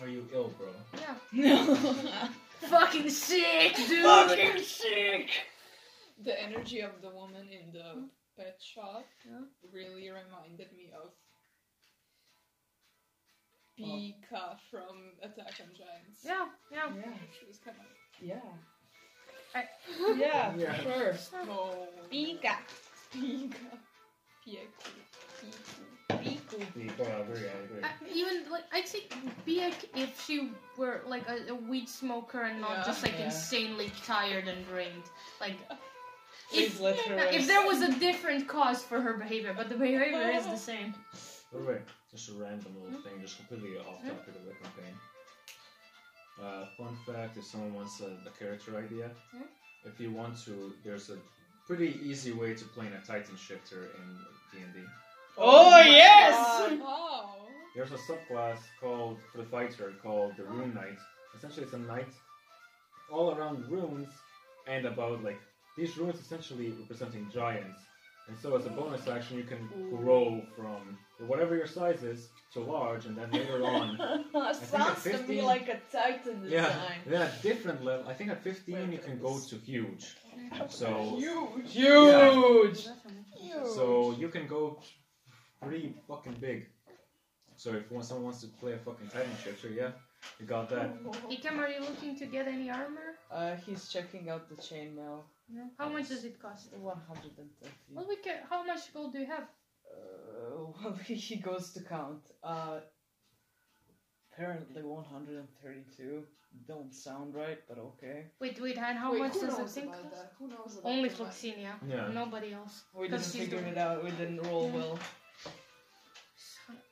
[0.00, 0.68] are you ill, bro?
[0.98, 1.14] Yeah.
[1.32, 2.28] No!
[2.68, 4.02] Fucking sick, dude.
[4.04, 5.30] Fucking sick!
[6.22, 9.40] The energy of the woman in the pet shop Yeah.
[9.72, 11.10] really reminded me of
[13.78, 16.20] Pika from Attack on Giants.
[16.22, 16.46] Yeah.
[16.70, 16.90] Yeah.
[16.94, 17.86] Yeah, She was kind of
[18.22, 18.40] yeah.
[19.54, 19.68] I-
[20.16, 20.76] yeah, Yeah.
[20.82, 21.46] for sure.
[21.46, 22.56] no Pika.
[23.12, 23.78] Pika.
[24.46, 25.89] Pieku.
[26.18, 26.58] Piku.
[26.74, 27.82] Yeah, I agree, I agree.
[27.82, 29.04] I, even like I'd say
[29.46, 32.82] Biek if she were like a, a weed smoker and not Yeah.
[32.84, 33.26] just like Yeah.
[33.26, 35.04] insanely tired and drained.
[35.40, 35.56] Like
[36.50, 40.30] Please if, let if there was a different cause for her behavior, but the behavior
[40.30, 40.94] is the same.
[41.52, 41.78] By the way,
[42.10, 44.94] just a random little thing, just completely off topic of the campaign.
[46.40, 49.42] Uh, fun fact: if someone wants a, a character idea, Hmm?
[49.84, 51.18] if you want to, there's a
[51.66, 54.18] pretty easy way to play in a Titan shifter in
[54.52, 54.80] D and D.
[55.42, 56.80] Oh, oh yes!
[56.80, 57.30] Wow.
[57.74, 60.98] There's a subclass called for the fighter called the Rune Knight.
[61.36, 62.12] Essentially, it's a knight
[63.10, 64.10] all around runes
[64.66, 65.40] and about like
[65.78, 67.80] these runes essentially representing giants.
[68.28, 72.60] And so, as a bonus action, you can grow from whatever your size is to
[72.60, 73.98] large, and then later on,
[74.54, 76.98] Sounds to me 15 like a Titan yeah, design.
[77.06, 80.14] then at different level, I think at 15 you can go to huge.
[80.68, 81.72] So, Huge.
[81.72, 82.86] Huge!
[83.74, 84.80] so you can go
[85.62, 86.66] pretty fucking big.
[87.56, 89.90] So if someone wants to play a fucking Titan shifter, yeah,
[90.38, 91.02] you got that.
[91.30, 93.16] Ikam, are you looking to get any armor?
[93.30, 95.20] Uh, he's checking out the chainmail.
[95.52, 95.64] No.
[95.78, 96.68] How much does it cost?
[96.72, 97.74] 130.
[97.92, 98.36] Well, we can.
[98.48, 99.44] How much gold do you have?
[99.92, 102.22] Uh, well, he goes to count.
[102.42, 102.80] Uh,
[104.32, 106.22] apparently 132.
[106.66, 108.26] Don't sound right, but okay.
[108.40, 110.24] Wait, wait, and how Wait, much does the knows thing about cost?
[110.38, 111.30] Who knows about Only the money?
[111.30, 111.72] Fluxinia.
[111.88, 112.08] Yeah.
[112.12, 112.84] Nobody else.
[112.94, 114.02] We didn't Because figure it out.
[114.02, 114.74] We didn't roll Yeah.
[114.76, 114.98] well.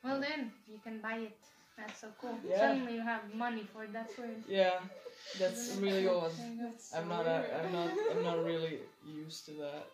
[0.04, 1.36] Well then, you can buy it.
[1.76, 2.36] That's so cool.
[2.48, 2.58] Yeah.
[2.58, 4.42] Suddenly you have money for that weird.
[4.48, 4.80] Yeah,
[5.38, 6.32] that's really odd.
[6.36, 6.98] There you go.
[6.98, 7.26] I'm not.
[7.26, 7.90] A, I'm not.
[8.10, 9.86] I'm not really used to that.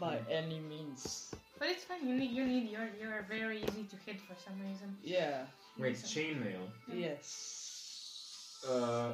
[0.00, 1.32] By any means.
[1.58, 2.06] But it's fine.
[2.08, 2.32] You need.
[2.32, 2.68] You need.
[2.70, 2.88] You're.
[3.00, 4.96] You're very easy to hit for some reason.
[5.04, 5.44] Yeah.
[5.78, 6.66] Wait, chainmail.
[6.92, 8.58] Yes.
[8.68, 9.12] Uh,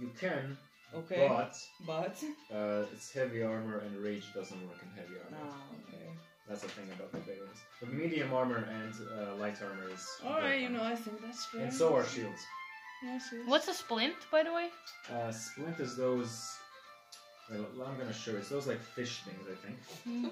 [0.00, 0.56] you can,
[0.94, 1.26] Okay.
[1.28, 1.54] but
[1.86, 2.16] But.
[2.54, 5.52] uh, it's heavy armor and rage doesn't work in heavy Ah, armor.
[5.88, 6.11] okay.
[6.52, 7.60] That's the thing about barbarians.
[7.80, 10.06] But medium armor and uh, light armor is.
[10.22, 11.62] Alright, you know, I think that's fair.
[11.62, 12.42] And so are shields.
[13.02, 13.42] Yes, yes.
[13.46, 14.68] What's a splint, by the way?
[15.10, 16.46] Uh, splint is those.
[17.50, 18.36] Well, I'm gonna show you.
[18.36, 19.78] It's those like fish things, I think.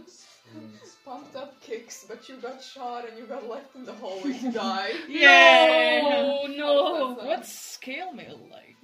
[0.06, 0.96] Splints.
[1.06, 4.52] Pumped up kicks, but you got shot and you got left in the hallway to
[4.52, 4.92] die.
[5.08, 6.02] Yeah!
[6.02, 7.08] No, no.
[7.14, 8.76] What's What's scale mail like?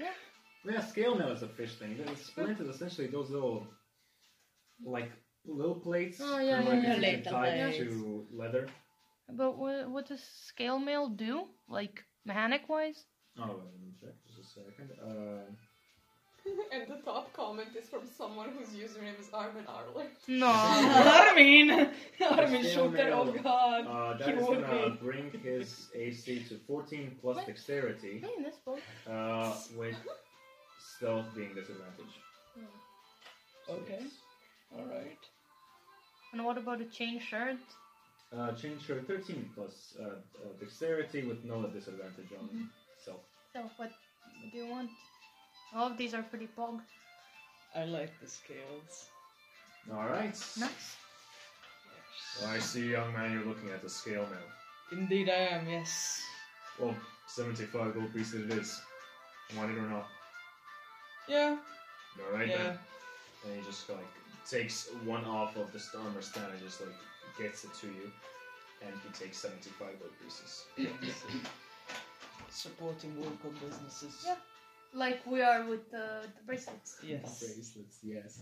[0.65, 1.99] Yeah, scale mail is a fish thing.
[1.99, 3.67] The splint is essentially those little,
[4.83, 5.13] like
[5.49, 6.21] little plates.
[6.23, 7.03] Oh, yeah, kinda like yeah, if
[7.35, 7.69] yeah.
[7.69, 8.69] you can to leather.
[9.31, 11.45] But what, what does scale mail do?
[11.69, 13.05] Like mechanic wise?
[13.39, 14.91] Oh, wait, let me check just a second.
[15.03, 15.51] Uh,
[16.73, 20.11] and the top comment is from someone whose username is Armin Arlert.
[20.29, 20.47] No.
[21.27, 21.91] Armin!
[22.21, 23.87] Armin Scale Shooter, oh god.
[23.87, 24.97] uh, that He is would gonna be.
[25.05, 27.47] bring his AC to 14 plus What?
[27.47, 28.81] dexterity, Hey, this boat.
[29.11, 29.97] uh, with
[30.79, 32.15] stealth being disadvantage.
[33.67, 34.01] So Okay.
[34.73, 35.19] Alright.
[36.37, 37.57] And what about a chain shirt?
[38.31, 40.11] Uh, change for 13 plus uh, uh,
[40.61, 42.69] dexterity with no disadvantage on Mhm.
[43.03, 43.23] self.
[43.55, 43.91] So what,
[44.43, 44.91] what do you want?
[45.73, 46.83] All of these are pretty pog.
[47.75, 49.09] I like the scales.
[49.91, 50.37] Alright.
[50.59, 50.97] Nice.
[52.41, 54.47] Well, I see, young man, you're looking at the scale now.
[54.99, 56.21] Indeed I am, yes.
[56.79, 56.95] Well,
[57.29, 58.79] 75 gold pieces it is.
[59.57, 60.09] Want it or not?
[61.29, 61.57] Yeah,
[62.21, 62.57] Alright yeah.
[62.59, 62.79] then.
[63.45, 64.13] And he just like
[64.49, 66.91] takes one off of the armor stand and just like
[67.39, 68.11] gets it to you.
[68.85, 70.65] And he takes 75 gold pieces.
[72.51, 74.23] Supporting local businesses.
[74.25, 74.37] Yeah.
[74.95, 76.97] Like we are with the, the bracelets.
[77.03, 77.41] Yes.
[77.41, 78.41] Bracelets, yes.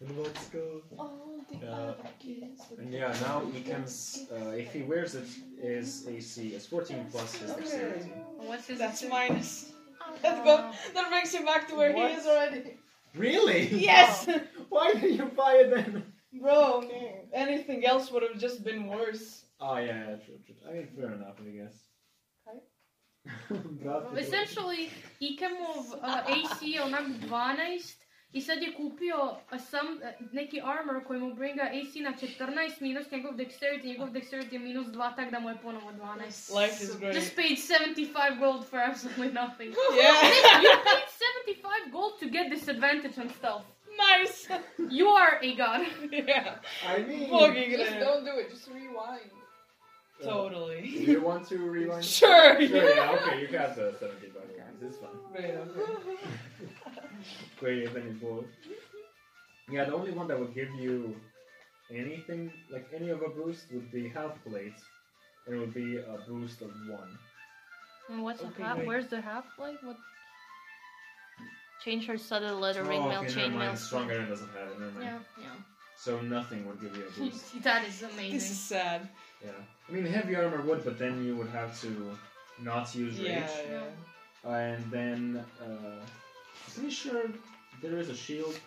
[0.00, 0.82] And let's go.
[0.98, 5.28] All the Uh, other kids And yeah, now he can, uh, if he wears it,
[5.60, 8.10] his AC is 14 plus his dexterity.
[8.38, 9.72] What's his That's minus.
[10.04, 10.18] Oh.
[10.24, 10.72] Let's go.
[10.94, 12.10] That brings him back to where What?
[12.10, 12.76] he is already.
[13.14, 13.68] Really?
[13.68, 14.28] Yes,
[14.72, 16.12] Why did you buy it then?
[16.40, 16.82] bro.
[17.32, 19.44] Anything else would have just been worse.
[19.60, 20.56] Oh yeah, yeah, true, true.
[20.68, 21.76] I mean, fair enough, I guess.
[23.82, 24.90] Brate, Essentially,
[25.20, 29.36] Ikemov uh, AC je onak 12 i sad je kupio
[29.70, 34.52] sam, uh, neki armor koji mu bringa AC na 14 minus njegov dexterity, njegov dexterity
[34.52, 36.62] je minus 2, tak da mu je ponovo 12.
[36.62, 37.14] Life is great.
[37.14, 39.74] Just paid 75 gold for absolutely nothing.
[40.02, 40.22] Yeah.
[40.64, 41.06] you paid
[41.46, 43.81] 75 gold to get disadvantage on stealth.
[43.98, 44.48] Nice.
[44.90, 45.86] You are a god.
[46.12, 46.56] yeah.
[46.88, 48.00] I mean, Fucking Just great.
[48.00, 49.20] don't do it, just rewind.
[50.20, 50.80] uh, Totally.
[50.82, 52.04] do you want to rewind?
[52.20, 52.60] Sure.
[52.60, 55.10] Sure, yeah, okay, you got the 75 points, it's fine.
[55.32, 56.16] Great, okay.
[57.60, 58.44] Great, then it was.
[59.70, 61.14] Yeah, the only one that would give you
[61.90, 64.74] anything, like any of a boost, would be half plate,
[65.46, 67.18] and it would be a boost of one.
[68.10, 68.78] And what's Okay, the half?
[68.78, 68.86] wait.
[68.86, 69.76] Where's the half plate?
[69.82, 69.96] What?
[71.84, 73.76] Change her subtle letter oh, ring mail okay, never chain mail.
[73.76, 74.80] Stronger Iron doesn't have it.
[74.80, 75.04] Never mind.
[75.04, 75.48] Yeah, yeah.
[75.96, 77.62] So nothing would give you a boost.
[77.62, 78.32] that is amazing.
[78.32, 79.08] This is sad.
[79.44, 79.50] yeah.
[79.88, 82.16] I mean, heavy armor would, but then you would have to
[82.60, 83.28] not use rage.
[83.28, 83.48] Yeah,
[84.44, 84.50] yeah.
[84.50, 86.04] And then, uh,
[86.74, 87.24] pretty sure
[87.80, 88.58] there is a shield.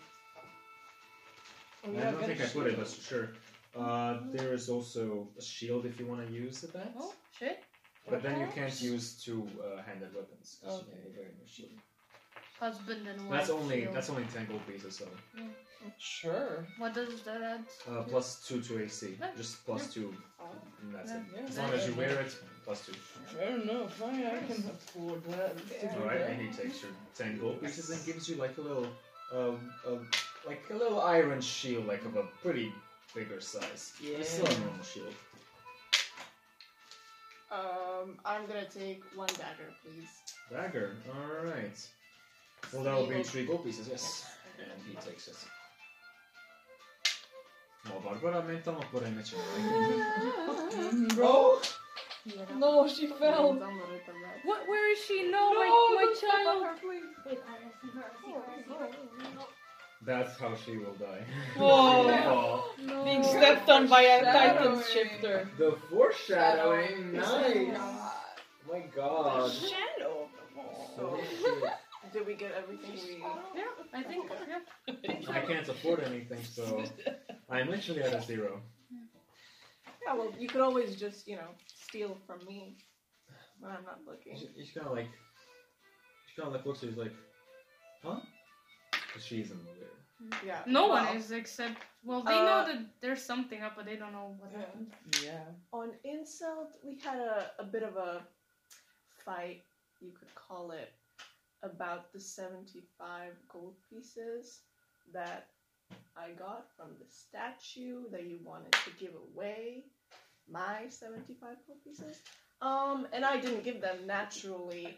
[1.87, 3.29] Oh, I don't think I put it, but sure.
[3.77, 6.93] Uh, there is also a shield if you want to use it that.
[6.97, 7.61] Oh shit!
[8.09, 10.57] But then you can't use two-handed weapons.
[10.65, 11.67] Okay.
[12.59, 13.39] Husband and wife.
[13.39, 13.95] That's only shield.
[13.95, 15.05] that's only ten gold pieces, so
[15.99, 16.65] Sure.
[16.79, 17.63] What does that add?
[17.91, 19.29] uh, plus two to AC, Yeah.
[19.37, 20.45] just plus two, Oh.
[20.81, 21.17] and that's Yeah.
[21.19, 21.23] it.
[21.35, 22.31] Yeah, As long as you wear it,
[22.63, 22.93] plus two.
[22.93, 24.01] Fair enough.
[24.01, 25.57] I, I can afford that.
[25.57, 28.57] to do All right, and he takes your ten gold pieces and gives you like
[28.57, 28.87] a little,
[29.33, 30.09] um, um,
[30.47, 32.73] like a little iron shield, like of a pretty
[33.13, 33.93] bigger size.
[34.01, 34.17] Yeah.
[34.19, 35.13] It's still a normal shield.
[37.51, 40.09] Um, I'm gonna take one dagger, please.
[40.49, 40.95] Dagger.
[41.13, 41.77] All right.
[42.73, 43.87] Well, that will be three gold pieces.
[43.87, 44.25] Yes.
[44.59, 45.37] And he takes it.
[47.85, 49.43] No, Barbara mentalno poremećena.
[49.57, 51.59] Mhm, Bro.
[52.57, 53.53] No, she fell.
[54.43, 54.67] What?
[54.67, 55.23] Where is she?
[55.29, 56.63] No, my No, my don't step on child.
[56.63, 56.87] her.
[56.89, 57.29] Wait, I
[57.81, 58.03] see her.
[58.03, 58.85] I see her.
[58.85, 59.45] I see her.
[60.01, 61.23] That's how she will die.
[61.55, 62.07] Whoa.
[62.27, 63.03] Oh, No.
[63.03, 65.47] Being stepped on by a titan shifter.
[65.57, 67.13] the foreshadowing.
[67.13, 67.77] Nice.
[67.77, 69.49] Oh my god.
[69.49, 70.29] The Shadow.
[70.97, 71.63] Holy shit.
[72.13, 73.23] Did we get everything we?
[73.55, 73.63] Yeah,
[73.93, 74.31] I think.
[74.47, 75.13] Yeah.
[75.35, 76.83] I can't afford anything, so
[77.49, 78.61] I'm literally at a zero.
[80.05, 82.77] Yeah, well, you could always just, you know, steal from me
[83.59, 84.37] when I'm not looking.
[84.37, 85.07] She, she's kind of like,
[86.27, 87.13] she kind of like looks at you like,
[88.03, 88.19] huh?
[89.13, 90.31] 'Cause she's in the way.
[90.45, 90.59] Yeah.
[90.67, 91.77] No well, one is except.
[92.03, 94.59] Well, they Uh, know that there's something up, but they don't know what Yeah.
[94.59, 94.91] happened.
[95.23, 95.45] Yeah.
[95.73, 98.21] On Insult, we had a, a bit of a
[99.25, 99.63] fight,
[100.01, 100.93] you could call it,
[101.65, 104.61] about the 75 gold pieces
[105.13, 105.47] that
[106.17, 109.83] I got from the statue that you wanted to give away.
[110.51, 112.21] My 75 gold pieces.
[112.61, 114.97] Um, and I didn't give them naturally,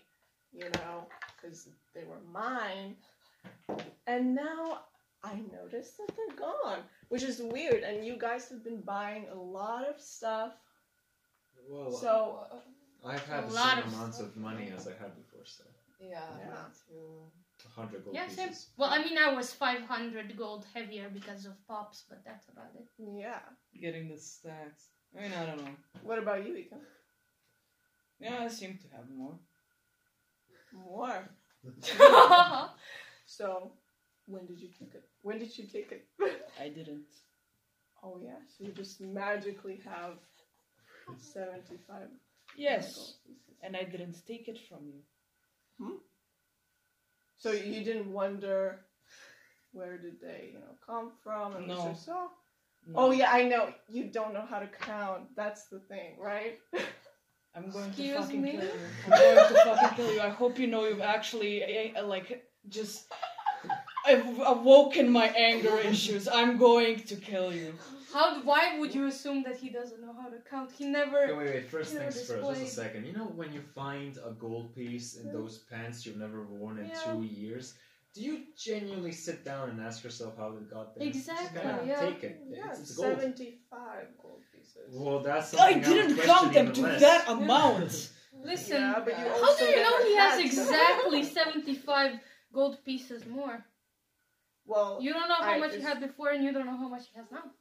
[0.54, 1.08] you know,
[1.42, 2.96] because they were mine.
[4.06, 4.82] And now
[5.24, 6.80] I noticed that they're gone,
[7.10, 7.84] which is weird.
[7.84, 10.54] And you guys have been buying a lot of stuff.
[11.70, 12.46] Well, So
[13.06, 14.30] I've had a the lot same of amounts stuff.
[14.30, 15.64] of money as I had before, so
[16.00, 16.64] Yeah, Yeah.
[16.92, 17.32] me
[17.76, 18.50] 100 gold Yeah, same.
[18.50, 18.70] pieces.
[18.78, 22.88] Well, I mean, I was 500 gold heavier because of pops, but that's about it.
[22.98, 23.40] yeah.
[23.82, 24.90] Getting the stacks.
[25.18, 25.76] I mean, I don't know.
[26.04, 26.76] What about you, Ika?
[28.20, 29.40] Yeah, I seem to have more.
[30.74, 31.30] More.
[33.26, 33.74] So,
[34.26, 35.04] when did you take it?
[35.22, 36.08] When did you take it?
[36.62, 37.12] I didn't.
[38.04, 40.14] oh yeah, so you just magically have
[41.18, 42.10] seventy-five.
[42.56, 42.96] Yes.
[42.96, 43.58] gold pieces.
[43.64, 45.02] And I didn't take it from you.
[45.80, 45.98] Hmm?
[47.38, 48.80] So you didn't wonder
[49.72, 51.56] where did they, you know, come from?
[51.56, 51.90] And No.
[51.90, 52.30] just, oh.
[52.88, 52.94] No.
[53.00, 53.74] oh yeah, I know.
[53.90, 55.36] You don't know how to count.
[55.36, 56.58] That's the thing, right?
[57.56, 58.52] I'm going Excuse to fucking me?
[58.52, 58.70] kill you.
[59.06, 60.22] I'm going to fucking kill you.
[60.22, 63.12] I hope you know you've actually, uh, like, just
[64.06, 66.28] I've awoken my anger issues.
[66.28, 67.74] I'm going to kill you.
[68.14, 68.42] How?
[68.44, 70.72] Why would you assume that he doesn't know how to count?
[70.72, 71.36] He Okay, never.
[71.36, 71.66] wait, wait.
[71.70, 72.48] First You're things first.
[72.50, 73.06] Just a second.
[73.06, 76.88] You know when you find a gold piece in those pants you've never worn in
[76.88, 77.04] Yeah.
[77.06, 77.74] two years,
[78.14, 81.08] do you genuinely sit down and ask yourself how it got there?
[81.08, 82.00] Exactly, Just kinda yeah.
[82.00, 82.42] Take it.
[82.50, 83.20] yeah, It's, it's gold.
[83.20, 84.88] seventy-five gold pieces.
[84.96, 87.02] Well, that's I didn't would count them to less.
[87.02, 88.10] that amount.
[88.44, 88.82] Listen.
[88.82, 92.20] Yeah, but you uh, How do you know never he has exactly 75
[92.54, 93.66] gold pieces more?
[94.66, 96.88] Well, You don't know how I much he had before, and you don't know how
[96.90, 97.52] much he has now.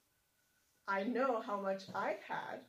[0.88, 2.60] I know how much I had.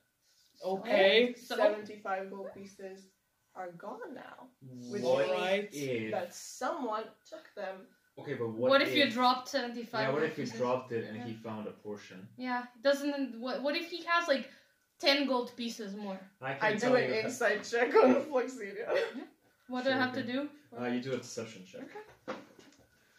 [0.65, 1.35] Okay.
[1.37, 1.55] So?
[1.55, 3.07] 75 gold pieces
[3.55, 4.47] are gone now.
[4.91, 7.87] Which What means if That someone took them
[8.19, 10.07] Okay, but What, what, if, you dropped seventy-five?
[10.07, 10.57] Yeah, what if you pieces?
[10.59, 11.25] dropped it and Yeah.
[11.25, 12.27] he found a portion?
[12.35, 13.39] Yeah, doesn't.
[13.39, 14.49] What, what if he has like
[14.99, 16.19] ten gold pieces more?
[16.41, 17.19] I can I do tell an you.
[17.19, 18.89] insight check on Fluxinia.
[19.67, 20.31] What do I Sure, have to okay.
[20.31, 20.49] do?
[20.75, 21.87] Uh, you do a deception check.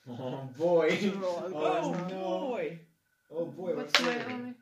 [0.08, 0.98] Oh boy.
[1.22, 2.40] Oh, Oh no.
[2.48, 2.78] boy.
[3.30, 4.54] Oh boy, What's what's my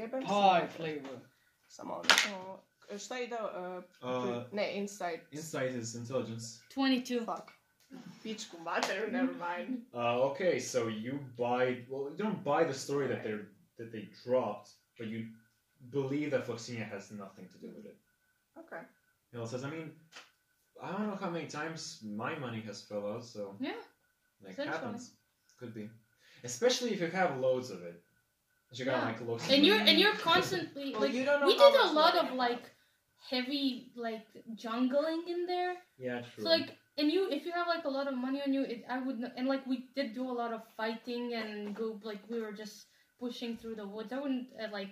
[0.00, 0.26] happening?
[0.28, 1.20] Jebem Pie flavor.
[1.68, 2.62] Samo, samo.
[2.98, 3.36] Šta ide?
[3.36, 5.20] Uh, Uh, ne, insight.
[5.32, 6.60] insight is intelligence.
[6.74, 7.24] Twenty-two.
[7.24, 7.50] Fuck.
[8.24, 9.86] Pičku materu, never mind.
[9.94, 11.84] Uh, okay, so you buy.
[11.90, 13.46] Well, you don't buy the story that they're
[13.78, 15.26] that they dropped, but you
[15.90, 17.96] believe that Fluxinia has nothing to do with it.
[18.58, 18.82] Okay.
[19.32, 19.90] Hill says, I mean,
[20.82, 23.72] I don't know how many times my money has fell out, so Yeah,
[24.42, 24.78] like essentially.
[24.78, 25.12] happens.
[25.58, 25.90] Could be,
[26.44, 28.02] especially if you have loads of it.
[28.72, 29.04] You got Yeah.
[29.06, 29.50] like loads.
[29.50, 32.28] And you're and you're constantly Well, like you don't know we did a lot money
[32.28, 32.64] of like
[33.30, 35.76] heavy like jungling in there.
[35.98, 36.44] yeah, true.
[36.44, 38.84] So like, and you, if you have like a lot of money on you, it,
[38.88, 42.20] I would, not, and like we did do a lot of fighting and go like
[42.28, 42.86] we were just
[43.20, 44.12] pushing through the woods.
[44.12, 44.90] I wouldn't uh, like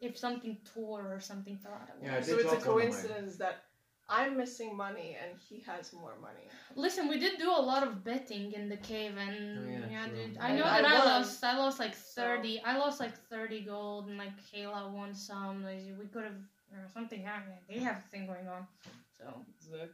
[0.00, 1.88] if something tore or something fell out.
[1.90, 2.26] I Yeah, I wouldn't.
[2.26, 2.92] did So it's a drop one of mine.
[2.92, 3.56] coincidence that
[4.08, 6.46] I'm missing money and he has more money.
[6.76, 10.08] Listen, we did do a lot of betting in the cave, and Oh, yeah, yeah,
[10.08, 11.42] dude, I know I that I, won, lost.
[11.44, 12.62] I lost like so- thirty.
[12.64, 15.64] I lost like thirty gold, and like Kayla won some.
[15.64, 16.38] Like, we could have
[16.72, 17.56] or something happened.
[17.68, 18.66] They have a thing going on.
[19.18, 19.24] So
[19.58, 19.88] Exactly.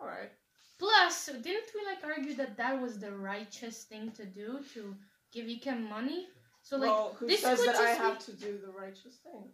[0.00, 0.30] Alright.
[0.78, 4.94] plus, didn't we like argue that that was the righteous thing to do to
[5.32, 6.28] give Ikem money?
[6.62, 8.70] So like well, who this says could that I just have be- to do the
[8.72, 9.44] righteous thing?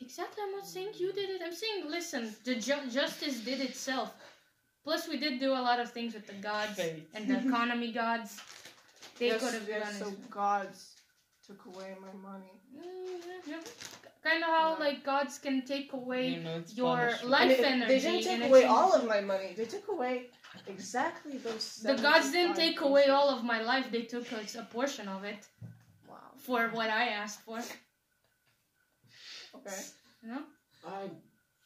[0.00, 1.40] Exactly, I'm not saying you did it.
[1.44, 4.14] I'm saying, listen, the ju- justice did itself.
[4.82, 7.08] Plus, we did do a lot of things with the gods Fate.
[7.14, 8.38] and the economy gods.
[9.18, 10.30] They yes, could have yes, done so it.
[10.30, 10.96] gods
[11.46, 12.52] took away my money.
[12.76, 13.60] Mm-hmm,
[14.22, 14.84] kind of how Yeah.
[14.84, 17.30] like gods can take away You know, your punishment.
[17.30, 17.86] life it- energy.
[17.94, 19.54] They didn't in take away all of my money.
[19.56, 20.30] They took away
[20.66, 21.76] exactly those.
[21.76, 23.90] The gods didn't take away all of my life.
[23.90, 25.46] They took a, a portion of it
[26.08, 26.16] Wow.
[26.36, 27.60] for what I asked for.
[29.56, 29.80] Okay.
[30.22, 30.42] You know?
[30.86, 31.08] I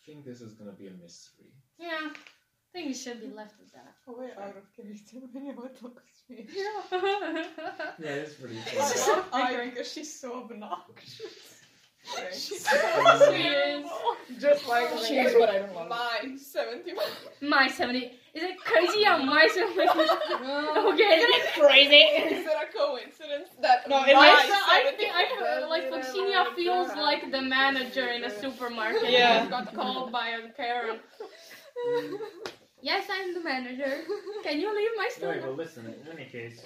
[0.07, 1.53] think this is gonna be a mystery.
[1.79, 2.11] Yeah.
[2.11, 3.95] I think it should be left with that.
[4.07, 6.47] Oh, we're out of character when you would look at me.
[7.99, 9.25] Yeah, it's pretty It's just fun.
[9.33, 9.71] I great.
[9.75, 11.57] because she's so obnoxious.
[12.15, 12.39] Thanks.
[12.45, 13.91] She's so She is.
[14.41, 15.05] Just like Oh.
[15.05, 15.89] She's what I don't want.
[15.89, 17.05] My 71.
[17.43, 18.13] My 70.
[18.39, 19.85] Is it crazy how my 70?
[19.85, 20.91] No.
[20.93, 22.05] okay, isn't it crazy?
[22.37, 25.69] Is it a coincidence that No, my it I, is- I, think, I That's feel
[25.75, 29.11] like what Fluxinia feels like the manager in a supermarket.
[29.11, 29.43] Yeah.
[29.45, 30.99] who got called by a Karen.
[32.81, 33.93] Yes, I'm the manager.
[34.45, 35.31] Can you leave my store?
[35.31, 36.63] Alright, well, listen, in any case,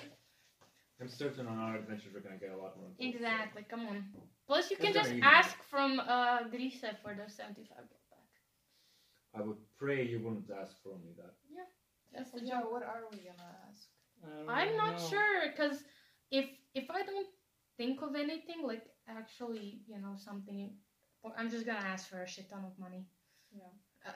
[1.01, 2.89] I'm certain on our adventures we're gonna get a lot more.
[2.89, 4.05] involved, so- Exactly, come on.
[4.47, 8.29] Plus, you can gonna just even ask from uh, Grise for the 75 gold back.
[9.35, 11.33] I would pray you wouldn't ask for me that.
[12.15, 12.71] That's the yeah, job.
[12.71, 13.89] what are we gonna ask?
[14.25, 15.09] I don't I'm not know.
[15.09, 15.79] sure because
[16.31, 17.27] if if I don't
[17.77, 20.71] think of anything like actually you know something,
[21.37, 23.07] I'm just gonna ask for a shit ton of money.
[23.55, 23.73] Yeah.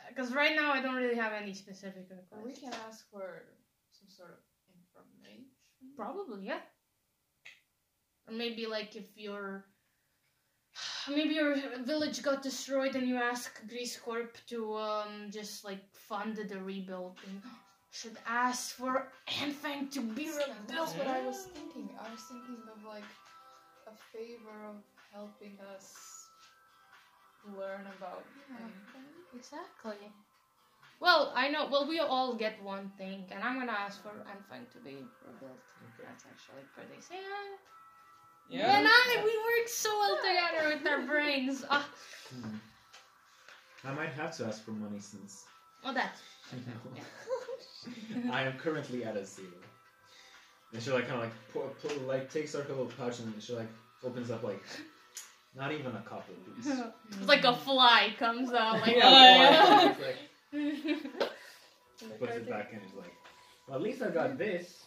[0.08, 3.44] Because right now I don't really have any specific Or we can ask for
[3.92, 4.38] some sort of
[4.74, 5.46] information.
[5.96, 6.60] Probably yeah.
[8.26, 9.66] Or maybe like if your
[11.08, 16.36] maybe your village got destroyed and you ask Grease Corp to um just like fund
[16.36, 17.18] the rebuild.
[17.26, 17.42] And
[17.96, 19.08] should ask for
[19.40, 20.68] anything to be rebuilt.
[20.68, 21.88] That's what I was thinking.
[21.98, 23.08] I was thinking of like
[23.88, 24.76] a favor of
[25.12, 26.28] helping us
[27.56, 28.56] learn about Yeah.
[28.64, 29.08] anything.
[29.34, 30.12] Exactly.
[31.00, 31.66] Well, I know.
[31.66, 34.96] Well, we all get one thing, and I'm gonna ask for anything to be
[35.26, 35.60] rebuilt.
[35.86, 36.04] Okay.
[36.08, 37.48] That's actually pretty sad.
[38.48, 38.78] Yeah.
[38.78, 41.64] And I, we work so well together with our brains.
[41.70, 41.88] Ah,
[42.30, 42.56] Hmm.
[43.84, 45.44] I might have to ask for money since
[45.84, 45.94] well,
[46.52, 48.32] that.
[48.32, 49.48] I am currently at a zero.
[50.72, 51.32] And she like kind of like
[51.80, 53.68] pu- pu- like takes out her little pouch and she like
[54.04, 54.62] opens up like
[55.56, 56.66] not even a couple please.
[57.10, 58.80] it's like a fly comes out.
[58.80, 60.18] Like, Yeah, It's like,
[62.20, 62.80] puts it back in.
[62.80, 63.12] It's like,
[63.68, 64.82] well, at least I got this.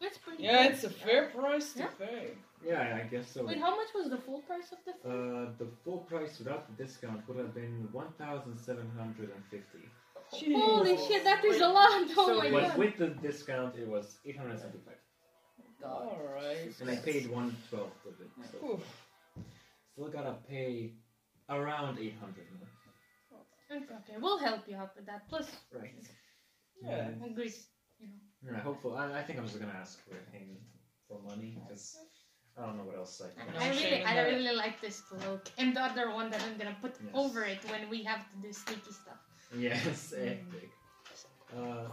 [0.00, 0.42] It's pretty.
[0.44, 0.72] Yeah, cool.
[0.72, 1.86] it's a fair price to Yeah.
[1.98, 2.28] pay.
[2.66, 3.44] Yeah, I guess so.
[3.44, 5.12] Wait, how much was the full price of the thing?
[5.12, 9.44] Uh, the full price without the discount would have been one thousand seven hundred and
[9.50, 9.86] fifty.
[10.30, 11.90] Holy shit, that is a lot!
[12.16, 12.78] Oh So my what- But god.
[12.78, 14.98] with the discount, it was eight hundred seventy-five,
[15.84, 16.80] Alright.
[16.80, 18.30] and I paid one twelfth of it.
[18.50, 18.82] So Oof.
[19.92, 20.92] still gotta pay
[21.48, 22.68] around eight hundred more.
[23.70, 25.28] Okay, we'll help you out with that.
[25.28, 25.94] Plus, Right.
[26.82, 27.08] Yeah.
[27.08, 27.24] Mm-hmm.
[27.24, 27.66] and Greece.
[28.44, 28.96] Yeah, hopefully.
[28.96, 30.58] I, I think I'm just gonna ask for him
[31.08, 31.96] for money because
[32.58, 33.48] I don't know what else I can.
[33.56, 36.76] I No really, I really like this cloak, and the other one that I'm gonna
[36.80, 37.10] put Yes.
[37.14, 39.18] over it when we have to do sneaky stuff.
[39.56, 40.70] Yes, epic.
[41.56, 41.88] Uh,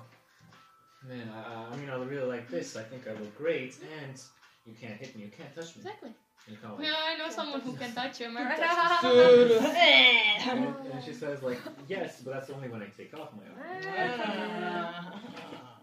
[1.08, 2.76] man, I, I mean, I really like this.
[2.76, 4.20] I think I look great, and
[4.66, 5.24] you can't hit me.
[5.24, 5.82] You can't touch me.
[5.82, 6.12] Exactly.
[6.48, 8.28] And kind of like, Yeah, I know someone who can touch you.
[8.28, 8.60] Am I right?
[10.50, 15.04] and, and she says like, yes, but that's only when I take off my armor.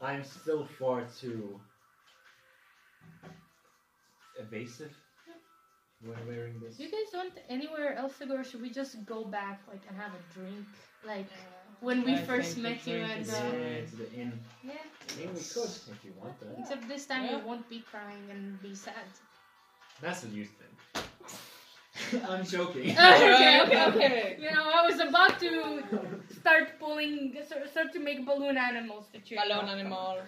[0.03, 1.61] I'm still far too
[4.39, 4.97] evasive
[6.03, 6.77] when wearing this.
[6.77, 9.83] Do you guys want anywhere else to go, or should we just go back, like,
[9.89, 10.67] and have a drink,
[11.05, 11.29] like
[11.81, 14.33] when we I first met you drink and is uh, Yeah, to the inn.
[14.65, 14.73] yeah.
[14.73, 16.57] I mean, we could if you want that.
[16.59, 17.39] Except this time Yeah.
[17.39, 19.07] you won't be crying and be sad.
[20.01, 20.77] That's what you think.
[22.29, 22.91] I'm joking.
[22.91, 23.87] okay, okay, okay.
[23.89, 24.37] okay.
[24.41, 25.83] You know, I was about to
[26.41, 29.75] start pulling, start start to make balloon animals to you Balloon up.
[29.77, 30.19] animal.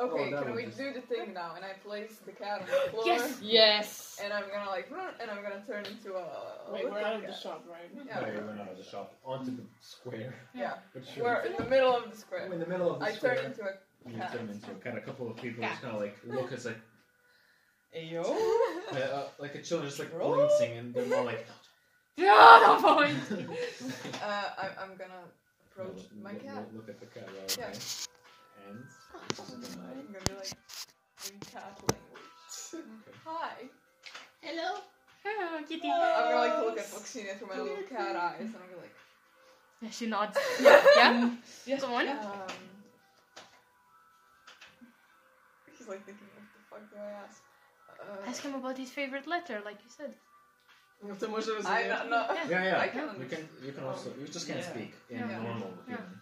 [0.00, 1.52] Okay, Oh, can we just- do the thing now?
[1.54, 3.02] And I place the cat on the floor.
[3.06, 3.38] Yes.
[3.42, 4.20] Yes.
[4.24, 4.90] And I'm gonna like,
[5.20, 6.22] and I'm gonna turn into a.
[6.22, 7.90] a Wait, we're out of the shop, right?
[8.06, 8.20] Yeah.
[8.24, 10.34] Oh, you went out of the shop onto the square.
[10.54, 10.74] Yeah.
[10.92, 12.46] Which We're in the middle of the square.
[12.50, 13.32] in the middle of the I square.
[13.32, 14.32] I turn into a you cat.
[14.32, 14.96] turn into a cat.
[14.96, 15.72] A couple of people Cat.
[15.72, 16.80] just kind of like look as like
[17.96, 18.24] Ayo.
[18.92, 21.46] uh, uh, like a children just like blinking, and they're more like.
[22.14, 23.16] Yeah, no point.
[23.30, 24.26] Uh,
[24.58, 25.22] I, I'm gonna
[25.70, 26.56] approach Look- my look- cat.
[26.74, 27.26] Look, look at the cat.
[27.26, 27.72] Right, Yeah.
[28.62, 28.70] Okay.
[28.70, 28.84] And
[29.42, 30.52] I'm gonna be like,
[31.30, 33.14] in cat language.
[33.26, 33.54] Hi.
[34.40, 34.78] Hello.
[35.24, 35.90] Hello, kitty.
[35.90, 38.94] I'm gonna like look at Fluxinia through my little cat eyes, and I'm gonna like,
[39.80, 40.38] Yeah, she nods.
[40.60, 40.82] yeah.
[40.96, 41.30] Yeah.
[41.66, 41.80] Yes.
[41.82, 42.06] Go on.
[42.08, 42.18] Um,
[45.78, 47.42] he's like thinking, what the fuck do I ask?
[48.00, 50.14] Uh, Ask him about his favorite letter, like you said.
[51.02, 51.26] To
[51.66, 52.26] I don't know.
[52.48, 52.78] yeah, yeah.
[52.78, 54.70] I can you can you can also you just can't Yeah.
[54.70, 55.38] speak in Yeah.
[55.42, 55.96] normal Yeah.
[55.96, 56.20] human.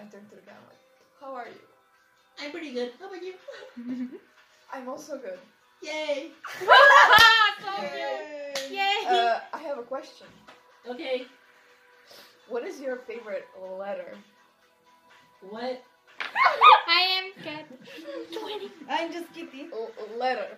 [0.00, 0.78] I turn to the cat, I'm like,
[1.20, 1.60] how are you?
[2.40, 2.92] I'm pretty good.
[2.98, 3.34] How about you?
[4.72, 5.38] I'm also good.
[5.82, 6.30] Yay!
[6.58, 6.66] so
[7.76, 7.90] cute.
[7.92, 8.54] Yay!
[8.70, 9.06] Yay.
[9.06, 10.26] Uh, I have a question.
[10.88, 11.26] Okay.
[12.48, 13.46] What is your favorite
[13.78, 14.16] letter?
[15.50, 15.82] What?
[16.88, 17.66] I am cat.
[18.88, 19.70] I'm just kidding.
[19.70, 20.56] L- letter.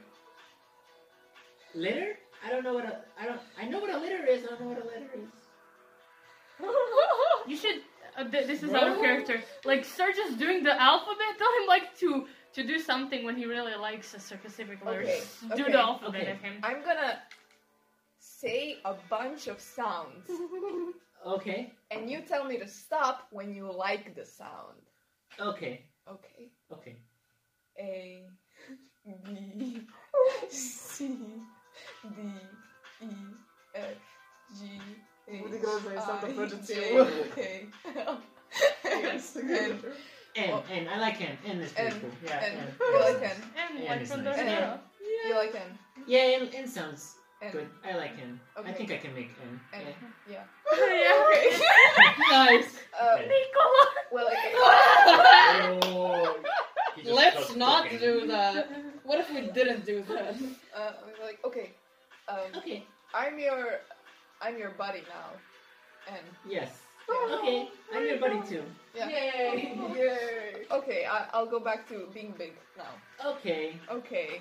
[1.75, 2.17] Litter?
[2.47, 2.99] I don't know what a.
[3.21, 3.41] I don't.
[3.61, 4.45] I know what a litter is.
[4.45, 5.31] I don't know what a letter is.
[7.49, 7.83] You should.
[8.17, 8.81] Uh, th- this is Bro.
[8.81, 9.43] our character.
[9.65, 11.33] Like, start just doing the alphabet.
[11.39, 15.01] Tell him like to to do something when he really likes a specific letter.
[15.01, 16.31] Okay, Just Do okay, the alphabet okay.
[16.33, 16.55] of him.
[16.63, 17.19] I'm gonna
[18.19, 20.29] say a bunch of sounds,
[21.27, 21.73] Okay.
[21.91, 24.83] and you tell me to stop when you like the sound.
[25.41, 25.87] Okay.
[26.07, 26.51] Okay.
[26.73, 26.97] Okay.
[27.81, 28.25] A
[29.25, 29.81] B
[30.51, 31.17] C
[32.03, 32.19] D
[33.03, 33.07] E
[33.75, 33.85] F
[34.59, 34.81] G
[35.29, 37.07] H Would you go say something I, for the J, two?
[38.85, 39.37] Yes.
[39.37, 39.51] M,
[40.37, 40.87] N.
[40.87, 41.37] Well- like N.
[41.45, 42.11] N is pretty N, cool.
[42.25, 42.43] Yeah.
[42.45, 42.59] N.
[42.59, 42.75] N.
[42.81, 43.37] You like N?
[43.57, 44.37] And Yeah, like it's from nice.
[44.39, 44.77] the Yeah.
[45.29, 45.79] You like N?
[46.07, 46.39] Yeah.
[46.41, 47.53] N, N sounds N.
[47.53, 47.69] good.
[47.85, 48.41] I like N.
[48.57, 48.71] I Okay.
[48.71, 49.61] I think I can make N.
[49.75, 49.81] N.
[50.31, 50.45] Yeah.
[50.73, 51.25] yeah.
[51.29, 51.59] Okay.
[52.31, 52.77] Nice.
[53.01, 53.85] uh, Nicola.
[54.13, 54.39] well, it,
[55.85, 56.37] Oh,
[57.05, 57.99] Let's not cooking.
[57.99, 58.69] do that.
[59.05, 60.37] What if we didn't do that?
[60.77, 60.93] uh,
[61.23, 61.73] like, okay,
[62.29, 62.85] um, Okay.
[63.15, 63.81] I'm your,
[64.43, 65.29] I'm your buddy now,
[66.09, 66.81] and Yes.
[67.09, 67.37] Yeah.
[67.39, 67.69] Okay.
[67.95, 68.63] I'm your buddy too.
[68.95, 69.09] Yeah.
[69.09, 69.79] Yay.
[69.97, 70.67] yay.
[70.71, 72.93] Okay, I, I'll go back to being big now.
[73.33, 73.77] Okay.
[73.91, 74.41] Okay,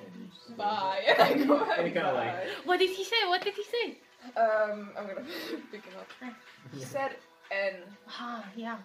[0.00, 1.02] And you bye.
[1.08, 1.78] And I go back.
[1.78, 2.46] And kinda like- bye.
[2.64, 3.16] What did he say?
[3.28, 3.98] What did he say?
[4.36, 5.22] Um, I'm gonna
[5.70, 6.08] pick him up.
[6.74, 6.86] He Yeah.
[6.86, 7.10] said
[7.50, 7.74] N.
[8.08, 8.78] Ah, yeah.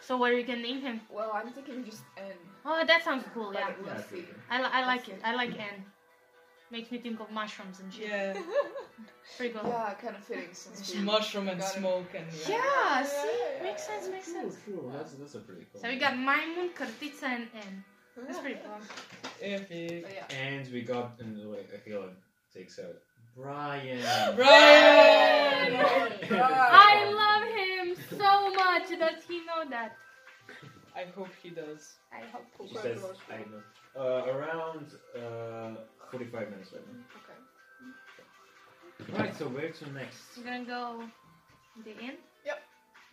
[0.00, 1.00] So what are you gonna name him?
[1.10, 2.34] Well, I'm thinking just N.
[2.64, 3.50] Oh, that sounds cool.
[3.52, 3.68] But Yeah.
[3.84, 4.24] Yeah, let's see.
[4.50, 5.18] I, li- I like it.
[5.24, 5.84] I like N.
[6.72, 8.08] Makes me think of mushrooms and shit.
[8.08, 8.32] Yeah.
[9.36, 9.68] Pretty cool.
[9.68, 11.78] yeah, kind of fitting since we mushroom and Got it.
[11.78, 13.16] smoke and Yeah, Yeah, see?
[13.16, 14.12] yeah, yeah, makes sense, yeah.
[14.14, 14.56] makes True, sense.
[14.64, 14.90] true.
[14.94, 15.80] That's that's a pretty cool.
[15.82, 16.00] So we name.
[16.00, 17.84] got Maimun, Kartica, and N.
[18.26, 18.80] That's pretty cool.
[19.42, 20.02] Epic.
[20.04, 20.36] But yeah.
[20.44, 22.08] And we got and wait, Akila
[22.54, 22.96] takes out
[23.36, 24.00] Brian.
[24.36, 25.76] Brian!
[26.30, 26.92] I
[27.22, 28.88] love him so much.
[28.98, 29.96] Does he know that?
[30.94, 31.94] I hope he does.
[32.12, 32.46] I hope.
[32.68, 33.62] She says, I know.
[33.94, 34.86] Uh, around
[35.16, 35.74] uh,
[36.10, 36.98] 45 minutes right now.
[37.18, 37.38] Okay.
[39.18, 40.38] Right, so where to next?
[40.38, 41.04] We're gonna go
[41.84, 42.16] the inn.
[42.44, 42.62] Yep.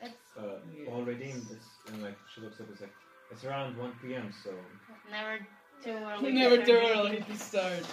[0.01, 0.41] That's Uh,
[0.73, 0.89] Yeah.
[0.91, 2.93] already in this, and like she looks up, it's like
[3.31, 4.31] it's around 1 p.m.
[4.43, 4.51] So
[5.11, 5.39] never
[5.84, 6.31] too early.
[6.31, 7.85] Never to too start early to start.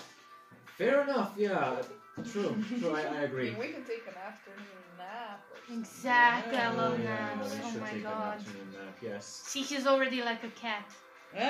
[0.78, 1.32] fair enough.
[1.36, 1.82] Yeah,
[2.24, 2.56] true.
[2.78, 2.90] True.
[2.90, 3.54] I, I I agree.
[3.58, 5.40] we can take an afternoon nap.
[5.50, 5.80] Or something.
[5.80, 6.56] Exactly.
[6.58, 7.52] I Oh, love yeah, naps.
[7.52, 8.38] we Oh should my take an god.
[8.38, 8.94] afternoon nap.
[9.00, 9.42] Yes.
[9.46, 10.84] See, he's already like a cat.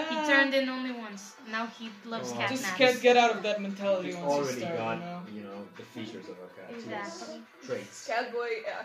[0.09, 1.35] He Ah, turned in only once.
[1.51, 2.37] Now he loves Oh.
[2.39, 2.79] cat Just naps.
[2.79, 5.21] can't get out of that mentality He's once you already start, got you know.
[5.37, 6.71] you know the features of a cat.
[6.75, 7.41] His Exactly.
[7.67, 8.09] Traits.
[8.09, 8.51] Catboy.
[8.65, 8.83] Yeah.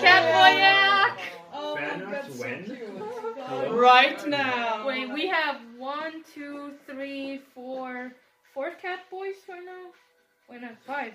[0.00, 1.04] Catboy, yeah.
[1.52, 2.64] Oh, Fan art that's so when?
[2.66, 3.04] cute.
[3.36, 3.76] Hello?
[3.76, 4.86] Right now.
[4.86, 8.12] Wait, we have one, two, three, four,
[8.54, 9.90] four cat boys right now.
[10.48, 11.12] Wait, no, five.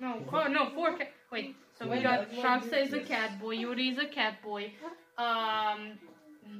[0.00, 1.08] No, oh, no, four cat.
[1.30, 4.72] Wait, so we got what- Shaksa is a cat boy, Yuri is a cat boy.
[5.18, 5.98] Um,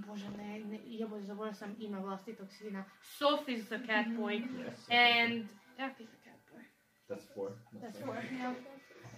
[0.06, 2.84] Bože, ne, ne, jebo, zaboravila sam ime vlastitog sina.
[3.18, 4.42] Sophie's the cat boy.
[4.58, 4.86] Yes.
[4.90, 6.62] And, yeah, he's a cat boy.
[7.08, 7.50] That's four.
[7.82, 8.54] That's four, yeah.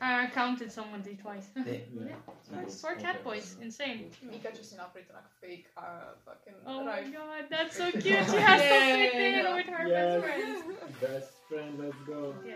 [0.04, 1.48] I counted someone D twice.
[1.56, 2.16] Yeah.
[2.50, 2.80] Nice.
[2.80, 4.10] Four cat boys, insane.
[4.22, 5.82] Mika će si napraviti onak fake uh,
[6.24, 8.24] fucking Oh my god, that's so cute.
[8.30, 9.54] She has to fit in Yeah.
[9.56, 10.22] with her Yes.
[10.22, 11.00] best friend.
[11.00, 12.34] Best friend, let's go.
[12.46, 12.54] Yeah.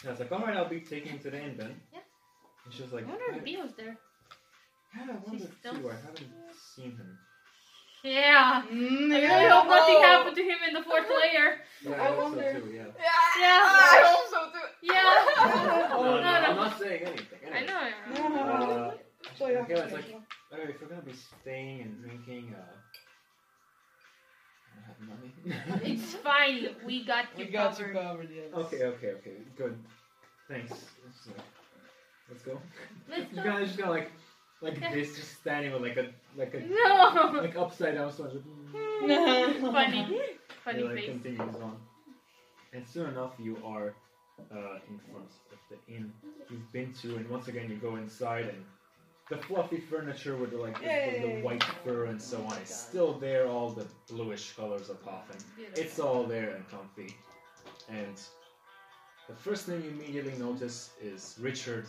[0.00, 1.74] And I was like, alright, I'll be taking him to the inn then.
[1.92, 2.00] Yeah.
[2.64, 3.96] And she was like, I wonder if I, Bee was there.
[4.96, 5.90] yeah, I wonder She's still- too.
[5.90, 6.30] I haven't
[6.76, 7.18] seen him.
[8.04, 8.62] Yeah.
[8.72, 11.60] Mm, I really hope nothing happened to him in the fourth layer.
[11.82, 12.52] Yeah, I hope wonder.
[12.54, 12.82] So too, yeah.
[12.96, 13.62] Yeah, Yeah.
[13.62, 14.66] I hope so too.
[14.82, 15.14] Yeah.
[15.90, 16.28] No, no, no, no.
[16.28, 17.38] I'm not saying anything.
[17.52, 17.92] I Anyway.
[18.14, 18.34] know.
[18.36, 18.94] Uh,
[19.38, 20.04] Boy, okay, it's like,
[20.52, 22.62] alright, if we're gonna be staying and drinking, uh,
[24.74, 25.90] I don't have money.
[25.92, 26.68] It's fine.
[26.86, 27.94] We got you We got you covered.
[27.96, 28.46] covered, yes.
[28.54, 29.76] okay, okay, okay, good.
[30.48, 30.72] Thanks.
[30.72, 31.36] It's like,
[32.30, 32.60] Let's go.
[33.08, 33.42] Let's You go.
[33.44, 34.10] guys just got like,
[34.60, 37.32] like this, just standing with like a, like a, No.
[37.42, 38.32] like upside down sponge.
[38.72, 40.20] Funny.
[40.64, 41.04] Funny It, like, face.
[41.06, 41.76] continues on.
[42.72, 43.94] And soon enough, you are
[44.52, 46.12] uh, in front of the inn
[46.50, 48.64] you've been to, and once again, you go inside, and
[49.30, 53.12] the fluffy furniture with the, like the, the, white fur and so on is still
[53.14, 53.46] there.
[53.46, 55.36] All the bluish colors of coffin.
[55.74, 57.14] It's all there and comfy.
[57.88, 58.18] And
[59.28, 61.86] the first thing you immediately notice is Richard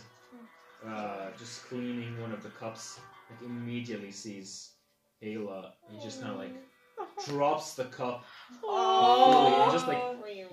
[0.86, 3.00] uh, just cleaning one of the cups.
[3.30, 4.72] Like immediately sees
[5.22, 5.72] Ayla.
[5.90, 6.54] He just kind of like
[7.26, 8.24] drops the cup
[8.64, 9.62] Oh.
[9.64, 10.02] and just like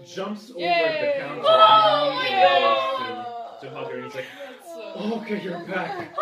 [0.05, 1.13] jumps over Yay.
[1.17, 3.59] the counter Oh and my immediately God.
[3.59, 3.95] goes to, to hug her.
[3.97, 6.17] And He's like, That's, uh, "Oh, "Okay, you're back.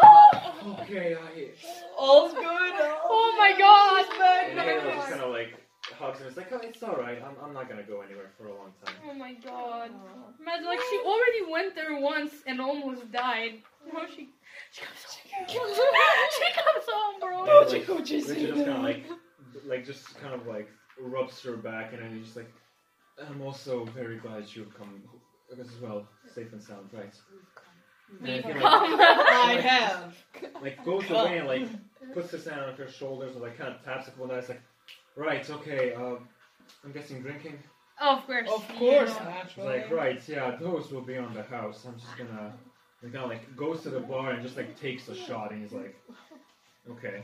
[0.81, 1.49] Okay, I."
[1.97, 2.43] All's good.
[2.43, 4.05] Oh my god.
[4.49, 5.53] And Ayla just kind of like
[5.95, 6.27] hugs him.
[6.27, 7.21] It's like, "Oh, it's all right.
[7.21, 9.91] I'm, I'm not gonna go anywhere for a long time." Oh my god.
[10.39, 13.61] Imagine, like, she already went there once and almost died.
[13.93, 14.29] Now she,
[14.71, 15.47] she comes home.
[15.47, 17.39] she comes home, bro.
[17.43, 19.05] And, like, Chico Richard just kind of like,
[19.65, 20.69] like just kind of like
[20.99, 22.51] rubs her back, and then he's just like,
[23.29, 25.03] "I'm also very glad you've come
[25.59, 27.13] as well, safe and sound, right?"
[28.19, 28.61] And We've like, come.
[29.01, 30.15] I have.
[30.61, 31.67] like goes away and like
[32.13, 34.61] puts his hand on her shoulders and like kind of taps a couple times, like,
[35.15, 35.93] "Right, okay.
[35.93, 36.15] Uh,
[36.83, 37.59] I'm guessing drinking."
[38.01, 38.49] Oh, of course.
[38.49, 39.15] Of course,
[39.57, 39.63] know.
[39.63, 41.85] Like, "Right, yeah, those will be on the house.
[41.85, 42.53] I'm just gonna."
[43.01, 45.61] And kind of like goes to the bar and just like takes a shot, and
[45.61, 45.95] he's like,
[46.89, 47.23] "Okay."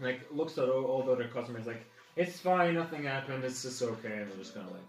[0.00, 1.84] Like looks at all, all the other customers, like,
[2.16, 3.44] "It's fine, nothing happened.
[3.44, 4.88] It's just okay." And they're just gonna like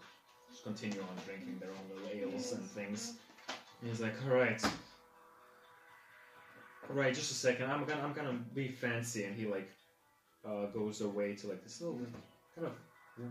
[0.50, 3.18] just continue on drinking their own little ales and things.
[3.82, 4.62] And he's like, "All right."
[6.90, 7.70] Right, just a second.
[7.70, 9.70] I'm gonna I'm gonna be fancy, and he like
[10.48, 12.00] uh, goes away to like this little
[12.56, 12.74] kind of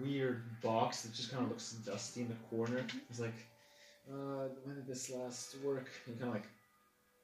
[0.02, 2.84] weird box that just kind of looks dusty in the corner.
[3.08, 3.34] He's like,
[4.10, 6.48] uh, "When did this last work?" He kind of like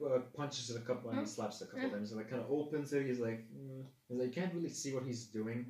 [0.05, 2.11] uh, punches it a couple and slaps it a couple times.
[2.11, 3.07] And like kind of opens it.
[3.07, 3.85] He's like, mm.
[4.09, 5.67] he's like, you can't really see what he's doing.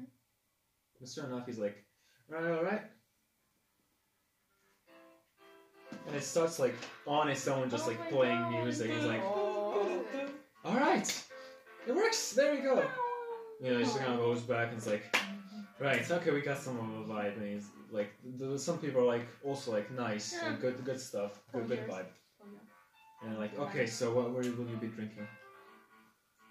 [1.01, 1.77] But sure enough, he's like,
[2.33, 2.83] "All right, all right."
[6.07, 6.75] And it starts like
[7.07, 8.65] on its own, just Oh like playing God.
[8.65, 8.91] music.
[8.91, 11.25] He's like, all right,
[11.87, 12.33] it works.
[12.33, 12.85] There we go.
[13.63, 15.17] You know, he just kind of goes back and it's like,
[15.79, 17.37] right, okay, we got some of a vibe.
[17.37, 21.39] And he's like, th- some people are like, also like nice and good, good stuff,
[21.53, 22.11] good, good vibe.
[23.25, 25.29] And like, okay, so what where will you be drinking?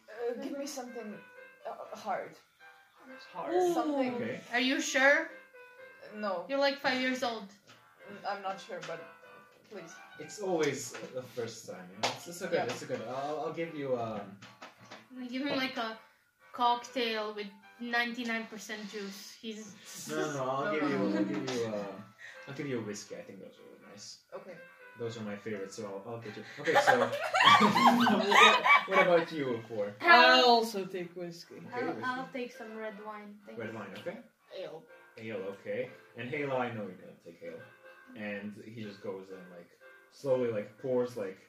[0.08, 1.14] Uh, give me something
[1.68, 2.32] uh, hard.
[3.34, 3.74] Hard.
[3.74, 4.16] Something.
[4.16, 4.40] Okay.
[4.54, 5.28] Are you sure?
[6.18, 7.44] No, You're like five years old.
[8.28, 9.04] I'm not sure, but
[9.70, 9.92] please.
[10.20, 11.84] It's always the first time.
[11.92, 12.10] You know?
[12.16, 12.56] It's, it's a good.
[12.56, 12.72] Yeah.
[12.72, 13.02] It's a good.
[13.10, 14.22] I'll, I'll give you um.
[15.30, 15.98] Give him like a
[16.54, 17.48] cocktail with
[17.82, 19.36] 99% juice.
[19.42, 19.74] He's.
[20.10, 20.44] No, no, no.
[20.50, 20.98] I'll give you.
[20.98, 21.66] I'll give you.
[21.66, 21.84] Uh,
[22.48, 23.16] I'll give you a whiskey.
[23.16, 24.20] I think those are really nice.
[24.36, 24.56] Okay.
[25.00, 26.44] Those are my favorites, so I'll, I'll get you.
[26.60, 27.16] Okay, so what,
[28.88, 29.94] what about you, four?
[30.02, 31.56] I'll also take whiskey.
[31.56, 32.04] Okay, I'll, whiskey.
[32.06, 33.34] I'll take some red wine.
[33.48, 33.76] Thank Red you.
[33.76, 34.18] wine, okay?
[34.60, 34.84] Ale.
[35.18, 35.90] Ale, okay.
[36.18, 37.60] And Halo, I know you're gonna take Ale.
[38.22, 39.70] And he just goes and like
[40.12, 41.40] slowly like pours like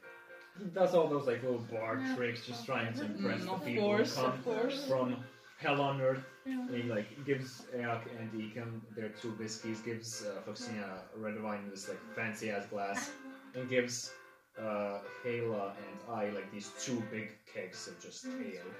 [0.59, 2.15] he does all those like little bar Yeah.
[2.15, 4.43] tricks, just trying to impress Mm, the people course, who come
[4.89, 5.17] from
[5.59, 6.25] hell on earth.
[6.45, 6.53] Yeah.
[6.67, 11.61] And he like gives Eak and Deacon their two whiskeys, gives uh, Fluxinia red wine
[11.65, 13.11] in this like fancy ass glass,
[13.55, 14.13] and gives
[14.59, 18.71] uh, Hela and I like these two big kegs of just ale.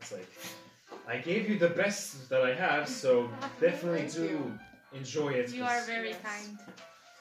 [0.00, 0.28] It's like
[1.08, 3.28] I gave you the best that I have, so
[3.60, 4.58] definitely do you.
[4.92, 5.50] enjoy it.
[5.50, 6.22] You are very Yes.
[6.22, 6.58] kind.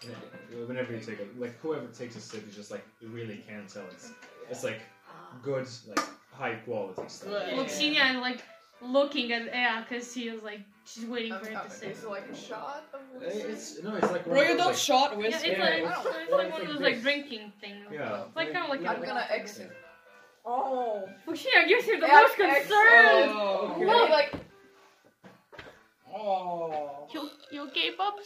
[0.08, 3.38] Yeah, whenever you take it, like whoever takes a sip, you just like you really
[3.48, 4.12] can tell it's
[4.50, 4.82] it's like
[5.42, 6.00] good, like
[6.32, 7.34] high quality stuff.
[7.34, 7.56] Right.
[7.56, 8.44] Look, Xenia like
[8.82, 11.72] looking at yeah, because she is like she's waiting I'm for him to coming.
[11.78, 11.88] say.
[11.92, 13.40] Is it like a shot of Uh, whiskey?
[13.42, 15.48] It's no, it's like one Bro, of you those, don't like, shot Yeah, whiskey.
[15.50, 16.84] it's Yeah, like, it's- it's, it's like like one of those this.
[16.94, 17.86] like drinking things.
[17.92, 19.72] Yeah, Like kind of like I'm gonna exit.
[20.48, 21.10] Oh.
[21.26, 23.30] Fukushima gives you the most ex- concern.
[23.34, 24.06] Oh, And okay.
[24.06, 24.34] he like
[26.14, 27.08] Oh.
[27.14, 28.26] You, you okay, Bubs?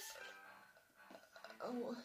[1.64, 1.96] Oh,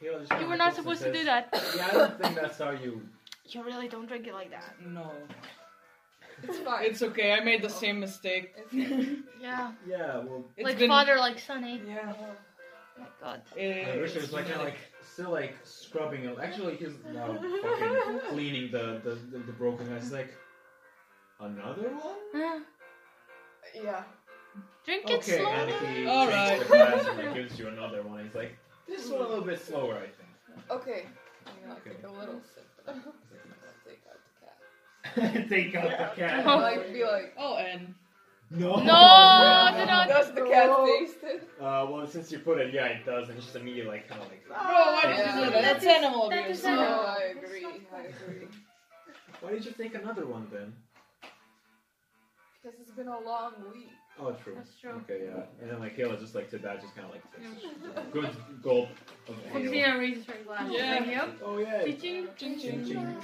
[0.00, 1.48] You were not supposed to do that.
[1.76, 3.02] Yeah, I don't think that's how you.
[3.48, 4.74] You really don't drink it like that.
[4.84, 5.08] No.
[6.42, 6.84] it's fine.
[6.84, 7.30] It's okay.
[7.32, 8.54] I made the same mistake.
[8.56, 9.22] It's fine.
[9.40, 9.70] Yeah.
[9.88, 10.44] Yeah, well.
[10.56, 11.78] It's like been- father, like son, eh?
[11.86, 12.12] Yeah.
[12.18, 12.34] Oh
[12.98, 13.42] my god.
[13.56, 16.36] And Richard is like kind of like still like scrubbing it.
[16.42, 20.10] Actually, he's now fucking cleaning the the, the, the broken glass.
[20.10, 20.34] Like,
[21.38, 22.42] another one?
[22.42, 22.60] Uh,
[23.74, 24.02] yeah.
[24.84, 25.94] drink it Okay, and slowly.
[25.94, 26.58] he All takes right.
[26.58, 28.24] the glass and he gives you another one.
[28.24, 28.58] He's like,
[28.88, 30.70] this one a little bit slower, I think.
[30.70, 31.06] Okay.
[31.46, 31.90] I'm gonna Okay.
[31.90, 32.66] take a little sip.
[32.88, 33.14] I'm gonna
[33.86, 34.20] take out
[35.14, 35.34] the cat.
[35.34, 36.46] like, Take out the cat.
[36.46, 36.56] Oh.
[36.58, 37.94] Like, be like, Oh, and
[38.50, 38.76] No.
[38.76, 40.08] No, do not.
[40.08, 41.48] does the cat taste it?
[41.60, 44.22] Uh, well, since you put it, yeah, it does, and it's just immediately like kind
[44.22, 44.46] of like.
[44.46, 45.38] bro, why did Yeah.
[45.40, 45.62] you do that?
[45.62, 46.58] That's animal abuse.
[46.58, 47.06] is No, animal.
[47.06, 47.66] I agree.
[47.94, 48.48] I agree.
[49.40, 50.72] Why did you take another one then?
[52.62, 53.90] Because it's been a long week.
[54.18, 54.56] Oh, true.
[54.56, 55.02] That's true.
[55.02, 55.42] Okay, yeah.
[55.60, 57.46] And then like Kayla just like to that, just kind of like takes
[57.96, 58.30] a good
[58.62, 58.88] gulp
[59.28, 59.70] of ale.
[59.70, 60.66] Christina reaches for a glass.
[60.70, 60.98] Yeah.
[60.98, 61.20] Thank you.
[61.44, 61.82] Oh yeah.
[62.00, 62.86] Ching Ching Ching, ching.
[62.86, 63.16] ching.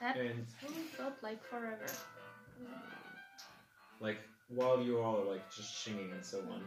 [0.00, 0.46] That And
[0.96, 1.90] felt like forever.
[4.00, 4.18] like
[4.48, 6.60] while you all are like just shinging and so on,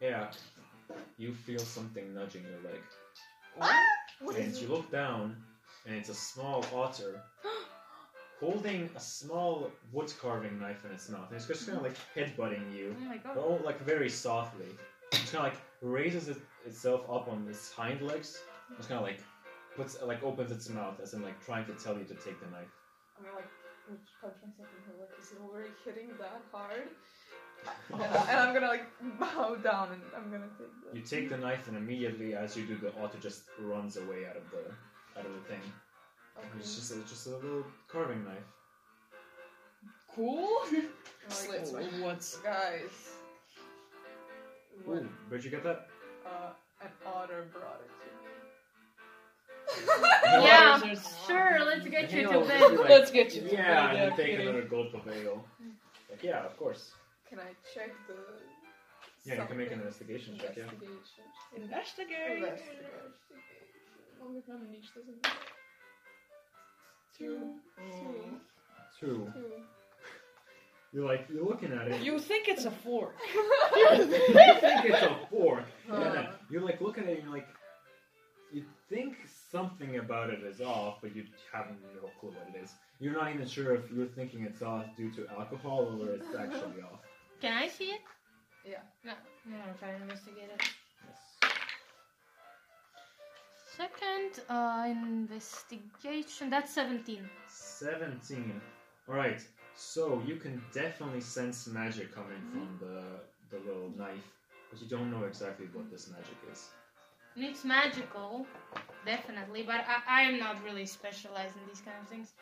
[0.00, 0.26] yeah,
[1.18, 2.80] you feel something nudging your leg,
[4.20, 4.68] What and is you it?
[4.68, 5.36] look down,
[5.86, 7.20] and it's a small otter
[8.40, 11.96] holding a small wood carving knife in its mouth, and it's just kind of like
[12.16, 12.96] headbutting you.
[12.98, 13.36] Oh my god.
[13.38, 14.66] Oh, like very softly.
[15.12, 18.40] It's kind of like raises it, itself up on its hind legs.
[18.78, 19.20] It's kind of like
[19.76, 22.50] puts like opens its mouth as in like trying to tell you to take the
[22.50, 22.72] knife.
[23.18, 23.50] I'm gonna like
[24.20, 25.10] punch myself in the leg.
[25.20, 26.88] Is it already hitting that hard?
[27.92, 28.86] and, and I'm gonna like
[29.18, 30.98] bow down and I'm gonna take the.
[30.98, 34.36] You take the knife, and immediately as you do, the otter just runs away out
[34.36, 35.60] of the out of the thing.
[36.40, 36.58] Okay.
[36.58, 38.48] It's just it's just a little carving knife.
[40.14, 40.48] Cool.
[41.28, 43.10] Slits my What's guys.
[44.86, 45.88] Ooh, When where'd you get that?
[46.26, 46.52] uh,
[46.82, 48.22] an otter brought it to me.
[50.46, 50.78] Yeah.
[50.82, 52.60] There's- Sure, let's get you to Halo, bed.
[52.78, 54.48] like, Let's get you to Yeah, bed, and yeah, then take kidding.
[54.48, 55.44] another gulp of ale.
[56.10, 56.92] Like, yeah, of course.
[57.28, 58.16] Can I check the?
[59.24, 59.86] Yeah, you can make an something?
[59.86, 60.56] investigation check.
[60.56, 60.64] Yeah.
[60.64, 61.24] Investigation.
[61.56, 62.36] Investigate.
[62.36, 63.12] Investigation.
[64.20, 65.30] Mogę nam liczyć, to jest two,
[67.20, 67.38] two,
[68.98, 69.30] Two.
[69.32, 69.32] two.
[70.92, 72.02] You're like you're looking at it.
[72.02, 73.14] You think it's a fork?
[73.76, 75.62] you think it's a fork.
[75.88, 75.94] Uh.
[75.94, 77.46] And then you're like looking at it and you're like
[78.52, 79.14] you think
[79.52, 82.72] something about it is off, but you have no clue what it is.
[82.98, 86.82] You're not even sure if you're thinking it's off due to alcohol or it's actually
[86.82, 86.98] off.
[87.40, 88.00] Can I see it?
[88.68, 88.78] Yeah.
[89.04, 89.12] No,
[89.46, 90.70] I'm gonna try to investigate it.
[93.80, 96.50] Second, uh, investigation.
[96.50, 97.26] That's 17.
[97.46, 98.60] 17.
[99.08, 99.40] Alright,
[99.74, 103.00] so you can definitely sense magic coming from the,
[103.48, 104.26] the little knife,
[104.70, 106.68] but you don't know exactly what this magic is.
[107.36, 108.46] And it's magical,
[109.06, 112.34] definitely, but I, I am not really specialized in these kind of things.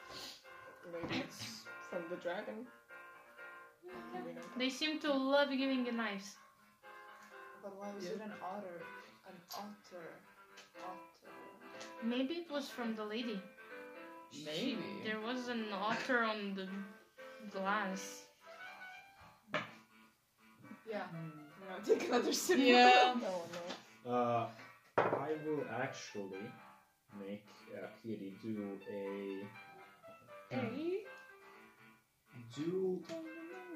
[0.92, 2.66] Maybe it's from the dragon.
[4.56, 6.34] They seem to love giving you knives.
[7.62, 8.10] But why was Yeah.
[8.10, 8.82] it an otter?
[9.28, 10.08] An otter.
[10.84, 11.07] Otter.
[12.02, 13.40] Maybe it was from the lady.
[14.44, 14.78] Maybe.
[15.04, 16.68] There was an otter on the
[17.50, 18.22] glass.
[20.88, 21.02] Yeah.
[21.12, 21.32] I'm
[21.68, 22.58] gonna take another sip.
[22.60, 23.14] Yeah.
[23.22, 23.42] No,
[24.06, 24.12] no.
[24.12, 24.46] Uh,
[24.96, 26.46] I will actually
[27.18, 29.46] make uh, Kitty do a.
[30.54, 31.04] Hey.
[32.56, 33.02] Do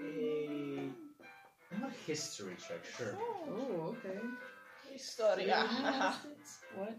[0.04, 0.90] a.
[1.80, 3.18] Not a history check, sure.
[3.48, 4.18] Oh, okay.
[4.92, 5.66] Historia.
[6.76, 6.98] What?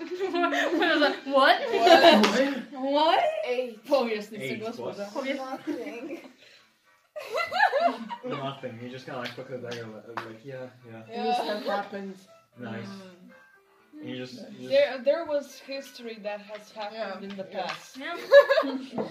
[0.00, 2.82] I was what?
[2.82, 3.24] What?
[3.46, 3.78] Eight.
[3.90, 4.78] Obviously, Eight plus.
[4.78, 6.20] was Nothing.
[8.26, 8.78] Nothing.
[8.82, 11.62] You just kind of like look at the dagger, like, like, yeah, yeah, Things have
[11.64, 12.14] happened.
[12.60, 12.86] nice.
[12.86, 14.00] Mm.
[14.00, 17.30] And you just, you just There, there was history that has happened Yeah.
[17.30, 17.96] in the past.
[17.98, 18.16] Yeah.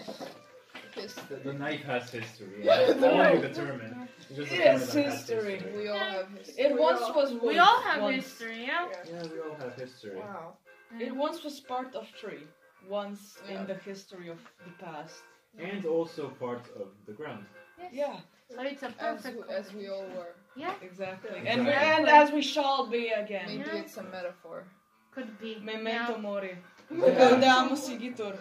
[0.96, 2.62] The, the knife has history.
[2.62, 2.94] Yeah.
[3.02, 4.08] All you determine.
[4.30, 5.64] You just determine Yes, has history.
[5.76, 6.64] We all have history.
[6.66, 8.16] It We once all- was We all have once.
[8.24, 8.86] history, yeah?
[9.10, 10.18] Yeah, we all have history.
[10.18, 10.54] Wow.
[11.00, 11.18] It mm.
[11.18, 12.44] once was part of tree.
[12.88, 13.62] Once Yeah.
[13.62, 15.24] in the history of the past.
[15.58, 17.46] And also part of the ground.
[17.92, 19.38] Yeah, So it's a As, perfect.
[19.48, 20.36] we- as we all were.
[20.56, 21.32] Yeah, exactly.
[21.44, 21.52] Yeah.
[21.54, 21.92] And, Exactly.
[21.94, 23.48] and as we shall be again.
[23.48, 23.82] Maybe Yeah.
[23.84, 24.66] it's a metaphor.
[25.16, 25.60] could be.
[25.60, 26.18] Memento Yeah.
[26.28, 26.58] mori.
[26.92, 27.16] Yeah.
[27.20, 28.34] Gaudeamus igitur.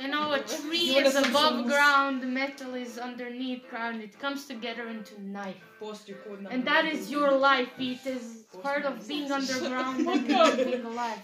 [0.00, 4.02] You know, a tree You is above some- ground, metal is underneath ground.
[4.02, 5.62] It comes together into knife.
[5.80, 7.10] Post you could not And that do is this.
[7.10, 7.68] your life.
[7.78, 10.26] It is part of being underground and
[10.64, 11.22] being alive.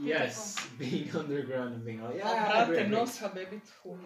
[0.00, 2.16] yes, being underground and being alive.
[2.16, 2.46] yeah.
[2.50, 2.90] Brate, great, great.
[2.90, 3.96] nos har baby två.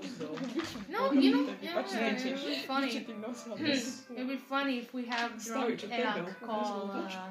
[0.89, 2.91] No, you know, yeah, it the would be funny.
[2.99, 7.31] Hmm, It'd be funny if we have Sorry, drunk to Eak call uh,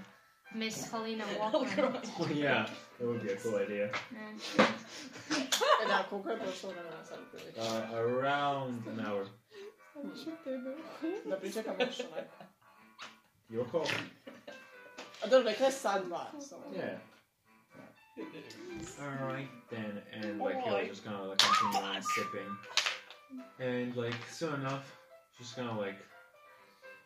[0.53, 2.09] Miss Helena Walkman.
[2.19, 2.65] Oh, yeah,
[2.99, 3.89] that would be a cool idea.
[4.11, 4.67] Yeah.
[5.81, 7.57] Är det här kokar på sådana samtidigt?
[7.57, 9.27] Uh, around an hour.
[11.25, 12.17] Dobrze, czekam jeszcze na...
[13.49, 13.85] Your call.
[15.23, 16.31] A dobra, to jest sadwa.
[16.39, 16.55] So.
[16.73, 16.99] Yeah.
[19.01, 22.57] Alright then, and like he'll just kind of like continue on sipping,
[23.59, 24.97] and like soon enough,
[25.37, 25.97] she's gonna like,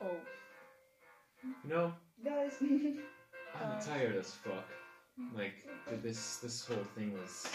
[0.01, 0.15] Oh.
[1.63, 1.93] you know,
[2.23, 2.53] Guys.
[3.55, 4.67] I'm tired as fuck.
[5.35, 5.53] Like
[5.87, 7.47] th- this this whole thing was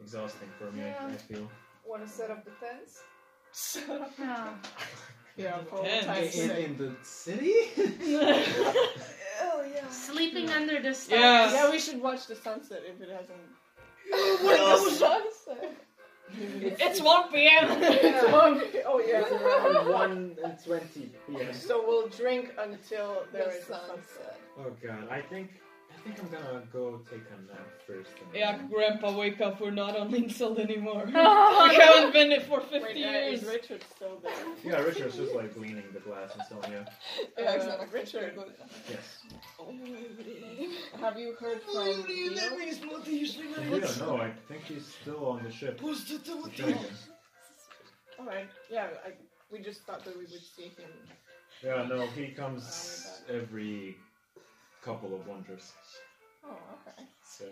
[0.00, 0.82] exhausting for me.
[0.82, 1.48] I, I feel.
[1.86, 3.02] Wanna set up the tents?
[4.18, 4.54] Yeah.
[5.36, 7.54] Yeah, for all In, in the city?
[9.42, 9.86] Oh yeah.
[9.90, 11.20] Sleeping under the stars.
[11.20, 11.52] Yeah.
[11.52, 13.38] Yeah, we should watch the sunset if it hasn't.
[16.38, 17.64] It's 1 p.m.
[17.70, 19.22] oh yeah.
[19.22, 21.54] It's around 1 and 20 p.m.
[21.54, 23.86] So we'll drink until there The is sunset.
[23.88, 24.40] sunset.
[24.58, 25.65] Oh god, I think I
[26.06, 28.10] think I'm gonna go take a nap first.
[28.24, 29.60] and- yeah, Grandpa, wake up.
[29.60, 31.04] We're not on Linkseld anymore.
[31.06, 33.42] We haven't been it for 50 Wait, uh, years.
[33.42, 34.32] is Richard still there?
[34.64, 36.70] Yeah, Richard's just like leaning the glass and so on.
[36.72, 36.84] Yeah.
[37.38, 37.86] Yeah, Uh, exactly.
[38.00, 38.38] Richard,
[38.88, 39.18] Yes.
[41.00, 41.72] have you heard from
[42.04, 42.56] Theo?
[42.56, 44.16] We don't know.
[44.16, 45.80] I think he's still on the ship.
[45.80, 46.78] The dragon.
[48.18, 49.10] Alright, yeah, I,
[49.52, 50.90] we just thought that we would see him.
[51.62, 53.96] Yeah, no, he comes every
[54.86, 55.72] couple of wonders.
[56.44, 57.02] Oh, okay.
[57.26, 57.44] So,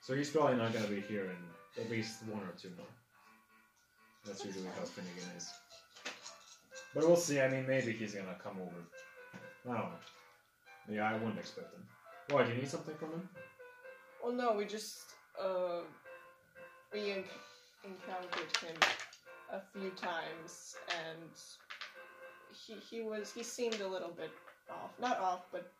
[0.00, 2.86] so he's probably not gonna be here in at least one or two more.
[4.24, 5.50] That's usually how Finnegan is.
[6.94, 7.40] But we'll see.
[7.40, 8.80] I mean, maybe he's gonna come over.
[9.68, 9.98] I don't know.
[10.88, 11.82] Yeah, I wouldn't expect him.
[12.30, 12.44] Why?
[12.44, 13.28] Do you need something from him?
[14.22, 14.98] Well, no, we just
[15.40, 15.80] uh,
[16.92, 17.24] we en-
[17.84, 18.76] encountered him
[19.52, 21.30] a few times, and
[22.52, 24.30] he he was he seemed a little bit
[24.70, 24.92] off.
[25.00, 25.72] Not off, but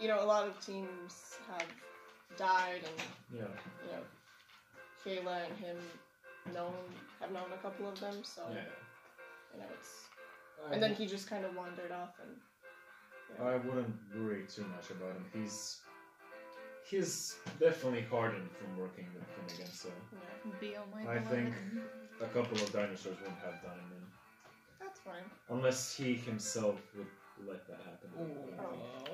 [0.00, 1.66] you know, a lot of teams have
[2.36, 3.48] died, and Yeah.
[3.84, 4.02] you know,
[5.04, 5.76] Kayla and him
[6.52, 6.74] known
[7.20, 8.64] have known a couple of them, so Yeah.
[9.54, 10.04] you know it's.
[10.72, 12.40] And then he just kind of wandered off, and
[13.40, 15.24] I wouldn't worry too much about him.
[15.32, 15.80] He's
[16.84, 21.28] he's definitely hardened from working with Finnegan, so yeah, Be on my I blood.
[21.28, 21.54] think
[22.20, 24.06] a couple of dinosaurs wouldn't have done him in.
[24.80, 25.24] that's fine.
[25.48, 27.06] Unless he himself would
[27.46, 28.10] let that happen.
[28.18, 28.30] Mm.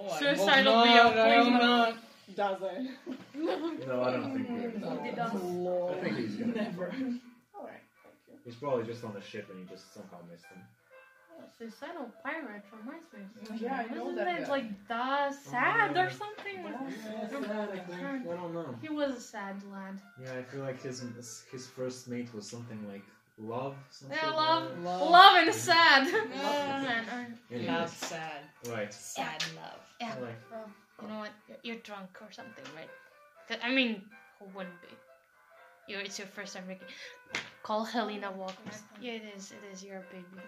[0.00, 1.94] Oh, I Suicidal hope Leo, not, I hope not.
[2.36, 2.90] Does it?
[3.34, 4.90] No, I don't think he No.
[4.96, 5.98] would.
[5.98, 6.52] I think he's gonna.
[6.54, 6.84] Never.
[7.54, 8.34] All right, thank you.
[8.44, 10.62] He's probably just on the ship and he just somehow missed him.
[11.34, 13.20] Oh, Suicidal pirate reminds me.
[13.50, 13.96] of Yeah, I something.
[13.96, 14.50] know Wasn't that it guy.
[14.50, 16.02] like the oh, sad yeah.
[16.06, 16.58] or something?
[16.66, 18.26] I think.
[18.28, 18.74] I don't know.
[18.80, 20.00] He was a sad lad.
[20.22, 21.02] Yeah, I feel like his
[21.50, 23.02] his first mate was something like
[23.38, 23.74] love.
[23.90, 24.78] Some Yeah, love.
[24.82, 25.10] Love.
[25.10, 26.08] Love and sad.
[26.12, 28.42] Oh, man, uh, Anyways, sad.
[28.68, 28.92] Right.
[28.92, 29.80] Sad love.
[30.00, 30.14] yeah.
[30.20, 30.70] Like, Well,
[31.02, 31.30] you know what?
[31.48, 32.90] You're, you're drunk or something, right?
[33.48, 34.02] 'Cause- I mean,
[34.38, 34.88] who wouldn't be?
[35.88, 36.86] You, it's your first time drinking.
[37.64, 38.80] Call Helena Walkman.
[39.00, 39.52] Yeah, it is.
[39.52, 40.42] It is your baby.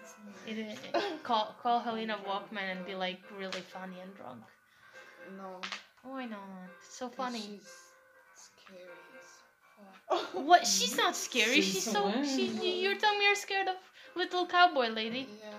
[0.47, 0.79] It is.
[1.23, 4.41] Call call Helena Walkman and be like really funny and drunk.
[5.37, 5.59] No.
[6.03, 6.39] Why not?
[6.79, 7.39] It's so 'cause funny.
[7.39, 7.71] She's
[8.35, 9.14] scary as fuck.
[10.33, 10.65] What?
[10.67, 11.61] She's not scary.
[11.61, 12.11] Since She's so.
[12.23, 12.47] She.
[12.47, 13.75] you- You're telling me you're scared of
[14.15, 15.27] little cowboy lady.
[15.41, 15.53] Yeah.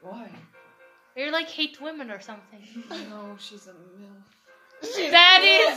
[0.00, 0.30] Why?
[1.16, 2.62] You're like hate women or something.
[3.10, 4.22] No, she's a milf.
[4.82, 5.76] That is.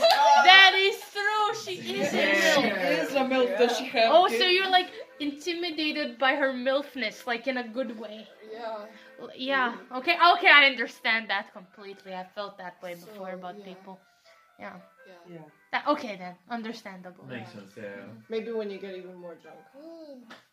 [0.50, 1.54] That is true.
[1.64, 2.54] She is a milf.
[2.54, 2.68] She
[3.06, 4.40] Is a milk that she have Oh, kids?
[4.42, 8.26] so you're like intimidated by her milfness, like in a good way.
[8.52, 8.86] Yeah.
[9.20, 9.74] L- Yeah.
[9.90, 9.98] Mm.
[9.98, 10.16] Okay.
[10.34, 12.14] Okay, I understand that completely.
[12.14, 13.64] I felt that way before about yeah.
[13.64, 14.00] people.
[14.58, 14.76] Yeah.
[15.06, 15.14] Yeah.
[15.34, 15.48] Yeah.
[15.70, 16.34] That, okay then.
[16.50, 17.24] Understandable.
[17.26, 17.72] makes sense.
[17.76, 18.06] Yeah.
[18.30, 19.58] Maybe when you get even more drunk,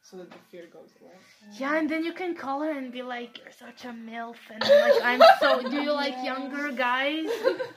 [0.02, 1.14] so that the fear goes away.
[1.58, 4.62] Yeah, and then you can call her and be like, "You're such a milf," and
[4.62, 7.30] like, "I'm so." Do you like younger guys?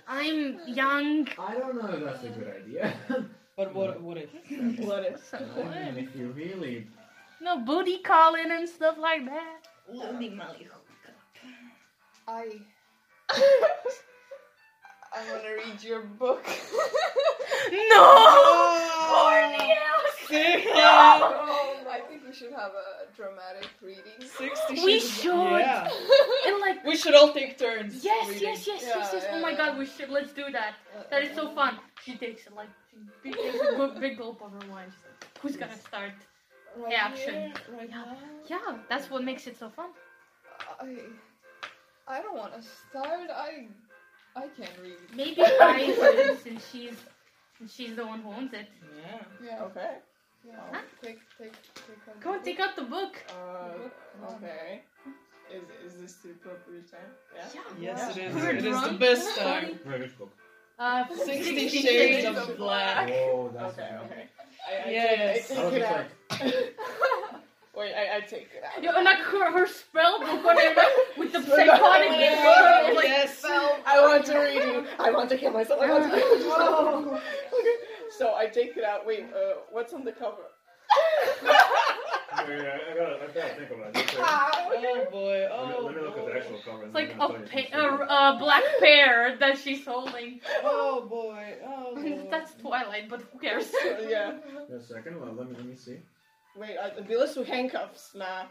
[0.08, 1.28] I'm young.
[1.39, 2.94] I don't know if that's a good idea.
[3.58, 4.00] But what?
[4.00, 4.31] What if?
[4.78, 5.18] What if?
[5.28, 6.05] So I mean, what?
[6.05, 6.86] if you really.
[7.41, 9.58] No booty calling and stuff like that.
[12.28, 12.60] I.
[15.15, 16.45] I want to read your book.
[17.70, 18.05] No.
[19.11, 19.75] Corny Um,
[21.97, 24.19] I think we should have a dramatic reading.
[24.20, 25.59] Sixty We should.
[25.61, 25.91] Yeah.
[26.47, 26.85] And like.
[26.85, 28.05] We should all take turns.
[28.05, 28.43] Yes, reading.
[28.49, 29.27] yes, yes, yes, Yeah, yes.
[29.33, 30.09] Oh my god, we should.
[30.09, 30.75] Let's do that.
[31.11, 31.78] That is so fun.
[32.05, 32.69] She takes it like
[33.23, 34.91] she takes a big gulp of her wine.
[34.95, 36.12] She's like, Who's gonna start?
[36.77, 37.35] Right Yeah, action.
[37.35, 38.05] here, right Yeah.
[38.05, 38.17] now.
[38.47, 39.91] Yeah, that's what makes it so fun.
[40.81, 40.87] I.
[42.07, 43.28] I don't want to start.
[43.31, 43.69] I.
[44.39, 44.97] I can't read.
[45.15, 46.97] Maybe I do since she's
[47.67, 48.68] She's the one who owns it.
[48.97, 49.18] Yeah.
[49.44, 49.65] Yeah.
[49.65, 49.97] Okay.
[50.47, 50.81] Yeah.
[51.02, 53.17] Take, take, take out Go the and take out the book.
[53.28, 54.83] Uh, okay.
[55.50, 57.10] Is is this the appropriate time?
[57.34, 57.60] Yeah.
[57.81, 58.34] Yes, it is.
[58.34, 59.81] We're It is the best time.
[59.84, 60.33] Right, which book?
[60.78, 63.10] Uh, Sixty Shades of Black.
[63.10, 63.89] Oh, that's Okay.
[63.91, 64.05] the.
[64.05, 64.28] Okay.
[64.70, 65.49] I, I Yes.
[65.49, 67.25] Take, I I take it out.
[67.79, 68.83] like, Wait, I, I take it out.
[68.83, 70.75] Yo, and like her, her spell book on her
[71.17, 72.19] with the Spell psychotic book.
[72.19, 73.45] disorder, like, yes.
[73.45, 74.87] I want to read it.
[74.99, 75.81] I want to kill myself.
[75.83, 77.07] I want to kill myself.
[77.61, 77.77] okay.
[78.19, 79.07] So I take it out.
[79.07, 80.43] Wait, uh, what's on the cover?
[81.45, 81.53] yeah,
[82.49, 84.15] yeah, I gotta, I gotta think about it.
[84.19, 85.41] Oh boy.
[85.41, 85.81] Let, Oh.
[85.81, 86.85] me, let me look at the actual cover.
[86.85, 89.85] it's like then a, I'm gonna tell you pa- a, a black pear that she's
[89.85, 90.41] holding.
[90.65, 91.55] Oh boy.
[91.67, 92.27] Oh boy.
[92.31, 93.71] That's Twilight, but who cares?
[94.09, 94.37] yeah.
[94.69, 95.21] Wait a second.
[95.21, 95.99] Well, let me let me see.
[96.59, 98.45] Wait, uh, the bills with handcuffs, nah.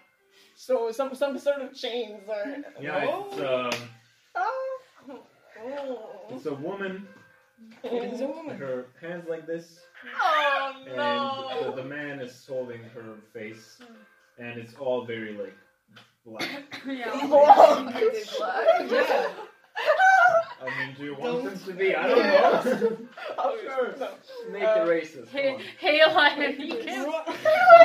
[0.55, 2.57] So some some sort of chains or.
[2.81, 3.39] Yeah, it's
[3.75, 3.89] um,
[4.35, 4.79] Oh.
[6.29, 7.07] it's a woman.
[7.83, 8.57] It is a woman.
[8.57, 9.79] Her hands like this,
[10.21, 13.79] Oh and the, the man is holding her face,
[14.37, 15.57] and it's all very like
[16.25, 16.81] black.
[16.87, 17.91] yeah.
[17.91, 18.91] Pretty black.
[18.91, 19.29] Yeah.
[20.59, 21.95] I mean, do you want Don't- them to be?
[21.95, 22.17] I don't
[22.81, 22.97] know.
[23.37, 23.95] Oh, sure.
[24.51, 25.31] Make Uh, it racist.
[25.31, 25.61] Come Hey, on.
[25.81, 27.07] Hayla and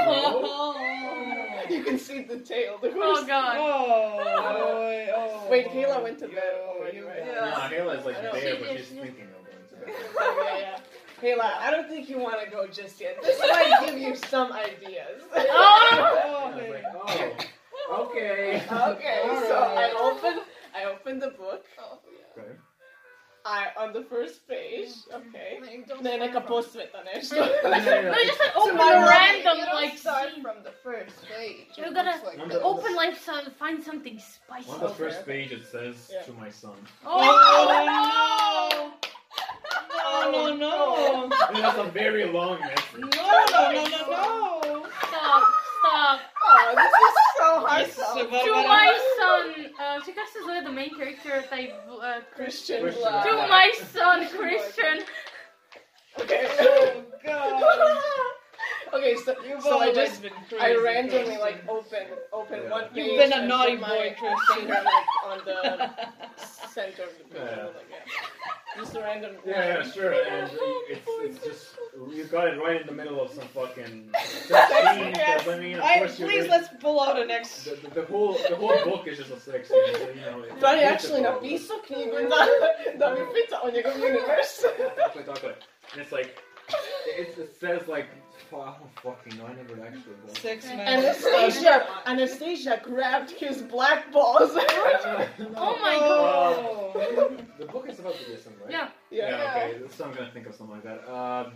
[0.07, 2.79] oh You can see the tail.
[2.81, 3.57] The Oh god.
[3.57, 5.09] boy.
[5.15, 5.47] Oh.
[5.51, 7.19] Wait, Kayla went to bed Yo, already, you right?
[7.27, 8.33] Yeah, Hayla is like I know.
[8.33, 9.95] there, but she's thinking of going to bed.
[10.19, 10.79] Oh, yeah, yeah.
[11.21, 13.23] Kayla, I don't think you want to go just yet.
[13.23, 15.23] This might give you some ideas.
[15.35, 15.41] Oh!
[15.45, 16.85] Oh, I like,
[17.91, 18.63] oh, okay.
[18.71, 20.41] Okay, so I open
[20.75, 21.65] I open the book.
[21.79, 22.12] Oh, yeah.
[22.33, 22.53] Okay.
[23.45, 24.89] I on the first page.
[25.11, 25.35] Mm-hmm.
[25.35, 25.59] Okay.
[25.61, 27.37] Like, don't Ne, start neka from- posveta nešto.
[27.37, 30.43] No, just like open my a random you like start scene.
[30.43, 31.67] from the first page.
[31.77, 34.71] You It gotta like the- Open like some, find something spicy.
[34.71, 36.23] On the first page, it says Yeah.
[36.23, 36.77] to my son.
[37.05, 37.19] Oh,
[37.91, 38.93] no
[40.05, 40.77] Oh no no.
[41.51, 43.01] And that's a very long message.
[43.01, 44.87] No no no no no.
[45.09, 45.43] Stop,
[45.81, 46.21] stop.
[46.47, 47.15] Oh, this is
[47.53, 47.87] so hard.
[47.89, 51.73] To my son, uh, she casts as the main character type,
[52.03, 55.05] uh, Christian Christian to my son, Christian.
[56.21, 56.47] Okay.
[56.61, 58.32] Oh god.
[58.93, 60.63] Okay, so, You've so I just been crazy.
[60.65, 61.41] I randomly Christian.
[61.41, 62.71] like open open Yeah.
[62.71, 63.07] one page.
[63.07, 64.57] You've been a naughty boy, Christian.
[64.57, 65.91] finger, like on the
[66.75, 67.43] center of the page.
[67.57, 67.65] Yeah.
[67.65, 68.79] Like, yeah.
[68.81, 69.33] Just a random.
[69.45, 70.13] Yeah, yeah, sure.
[70.15, 70.51] And
[70.89, 71.67] it's, it's just
[72.17, 74.11] you got it right in the middle of some fucking
[74.49, 75.13] sex scene.
[75.15, 75.47] Yes.
[75.47, 77.65] I mean, of I, course please let's pull out an X.
[77.65, 79.95] The, the, the whole the whole book is just a sex scene.
[79.95, 81.43] So, you know, it's Dali it's actually difficult.
[81.43, 82.47] napisao knjigu da,
[82.99, 84.67] da mi pita o njegovom universu.
[84.79, 85.53] Exactly, exactly.
[85.93, 86.31] And it's like
[87.19, 88.09] it, it says like
[88.53, 89.47] oh, I don't fucking know.
[89.47, 90.37] I never actually read.
[90.39, 90.81] Six men.
[90.81, 94.51] Anastasia, Anastasia grabbed his black balls.
[95.57, 96.57] Oh my god.
[96.59, 97.37] Oh.
[97.59, 98.71] The book is about Buddhism, right?
[98.73, 98.89] Yeah.
[99.11, 99.81] Yeah, okay.
[99.97, 101.13] So I'm gonna think of something like that.
[101.13, 101.53] Um,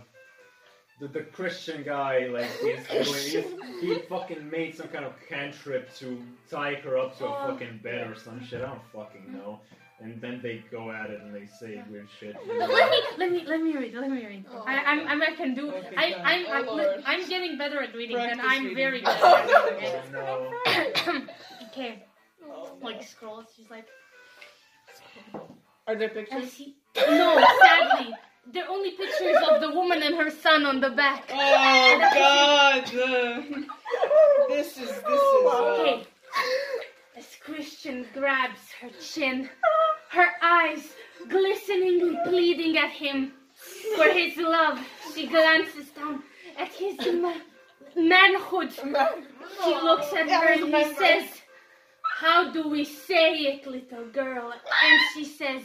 [0.99, 5.93] the, the Christian guy, like, he's doing, he's, he fucking made some kind of cantrip
[5.97, 7.51] to tie her up to a Oh.
[7.51, 8.61] fucking bed or some shit.
[8.61, 9.59] I don't fucking know.
[9.99, 12.35] And then they go at it and they say weird shit.
[12.47, 13.95] Let me, let me, let me read.
[13.95, 14.45] Let me read.
[14.53, 14.63] Oh.
[14.67, 15.71] I, I'm, I'm, I can do.
[15.71, 16.21] Okay, I, fine.
[16.23, 17.03] I'm, Oh, I'm, Lord.
[17.05, 18.75] I'm getting better at reading, and I'm reading.
[18.77, 20.15] very good Oh, at reading.
[20.15, 20.51] Oh
[21.07, 21.67] no.
[21.69, 22.03] okay,
[22.47, 23.45] Oh, like scrolls.
[23.57, 23.87] She's like,
[25.87, 26.51] Are there pictures?
[26.51, 26.75] see.
[26.95, 28.13] No, sadly,
[28.53, 31.23] they're only pictures of the woman and her son on the back.
[31.33, 32.83] Oh God!
[32.95, 33.41] uh,
[34.47, 35.45] this is this is.
[35.45, 36.03] Uh, Okay.
[37.17, 39.49] As Christian grabs her chin,
[40.09, 40.83] her eyes
[41.27, 43.33] glisteningly pleading at him
[43.95, 44.79] for his love,
[45.13, 46.23] she glances down
[46.57, 47.33] at his ma-
[47.95, 48.71] manhood.
[48.71, 51.25] He looks at her and he says,
[52.19, 54.53] How do we say it, little girl?
[54.53, 55.63] And she says,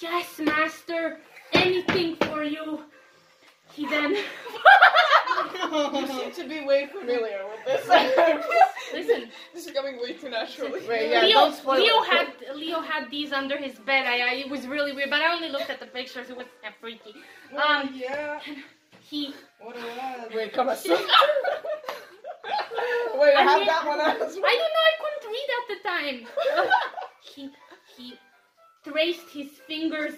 [0.00, 1.20] Yes, master,
[1.52, 2.82] anything for you.
[3.74, 4.12] He then,
[5.72, 7.88] You seem to be way familiar with this.
[8.92, 10.86] listen, This is coming way too naturally.
[10.88, 14.06] Wait, yeah, Leo, Leo had Leo had these under his bed.
[14.06, 16.30] I, I it was really weird, but I only looked at the pictures.
[16.30, 17.14] It was uh, freaky.
[17.52, 18.38] oh, Um, yeah.
[19.00, 20.28] he What a lad.
[20.34, 20.76] Wait, come on.
[20.86, 20.94] Wait,
[23.34, 24.42] I, I have mean- that one as I don't know.
[24.42, 26.16] I couldn't read at the time.
[27.22, 27.50] he
[27.96, 28.18] he
[28.88, 30.14] traced his fingers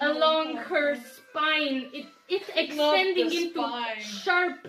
[0.00, 0.96] along her
[1.38, 1.90] spine.
[1.92, 4.00] It it extending into spine.
[4.00, 4.68] sharp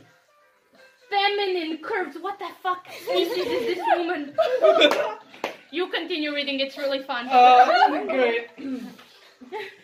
[1.09, 2.17] feminine curves.
[2.21, 4.33] What the fuck species is this woman?
[5.71, 6.59] You continue reading.
[6.59, 7.27] It's really fun.
[7.29, 8.49] Uh, great.
[8.57, 8.81] He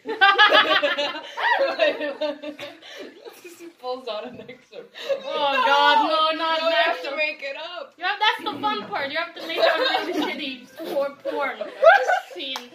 [3.82, 4.94] pulls out an excerpt.
[5.24, 7.94] Oh God, no, not You have to make it up.
[7.98, 9.12] You have that's the fun part.
[9.12, 11.58] You have to make a really shitty for porn
[12.34, 12.70] scene.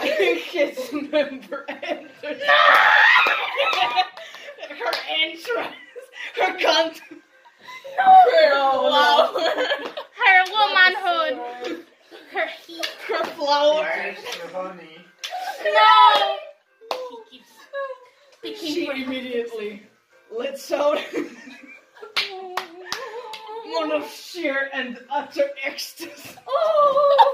[0.00, 1.66] Think it's member
[4.80, 5.74] her entrance,
[6.36, 7.00] her cunt.
[7.98, 9.32] No.
[10.16, 11.84] Her womanhood.
[12.32, 12.86] Her heat.
[13.08, 14.16] her flowers.
[15.64, 16.36] No!
[18.42, 19.82] He keeps She immediately
[20.30, 20.98] lets out
[23.66, 26.36] one of sheer and utter ecstasy.
[26.46, 27.32] Oh!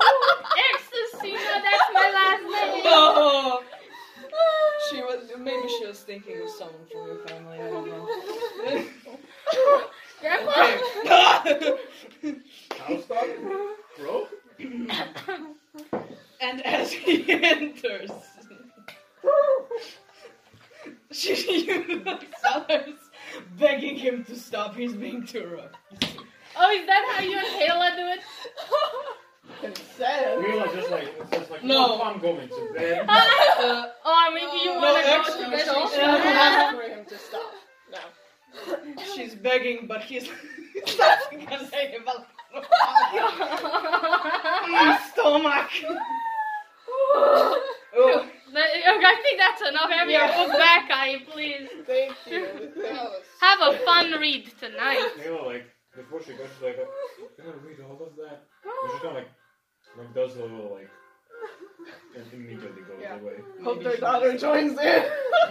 [0.74, 0.85] Ecstasy,
[1.22, 2.82] no, that's my last name.
[2.84, 3.62] Oh.
[4.90, 7.58] She was maybe she was thinking of someone from your family.
[7.58, 8.08] I don't know.
[10.20, 10.52] Grandpa?
[11.46, 12.36] Okay.
[12.78, 13.28] House dog?
[13.98, 14.28] Bro?
[16.40, 18.10] and as he enters,
[21.10, 21.64] she
[22.38, 23.10] starts
[23.58, 24.76] begging him to stop.
[24.76, 25.72] He's being too rough.
[26.58, 28.20] Oh, is that how you and Kayla do it?
[29.60, 30.38] Consent.
[30.42, 31.96] We were just like, it's just like, No.
[31.96, 33.06] no, I'm going to bed.
[33.08, 35.96] Uh, Or maybe you No, wanna go to bed she- also?
[36.76, 37.52] for him to stop.
[37.90, 37.98] No.
[39.14, 40.28] she's begging, but he's
[40.86, 42.26] starting to say about
[44.70, 45.70] my stomach.
[47.98, 49.90] Oh, I think that's enough.
[49.90, 51.68] Have your book back, Kai, please.
[51.86, 52.46] Thank you.
[53.40, 55.08] Have a fun read tonight.
[55.24, 58.44] You know, like, before she goes, she's like, oh, can I read all of that?
[58.64, 59.28] And she kind of like,
[59.98, 60.90] like, does a little, like,
[62.16, 63.16] and immediately goes Yeah.
[63.16, 63.34] away.
[63.62, 65.02] Hope their daughter joins in.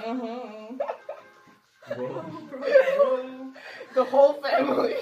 [0.05, 0.73] uh-huh.
[1.95, 2.25] Bro.
[3.93, 4.95] the whole family.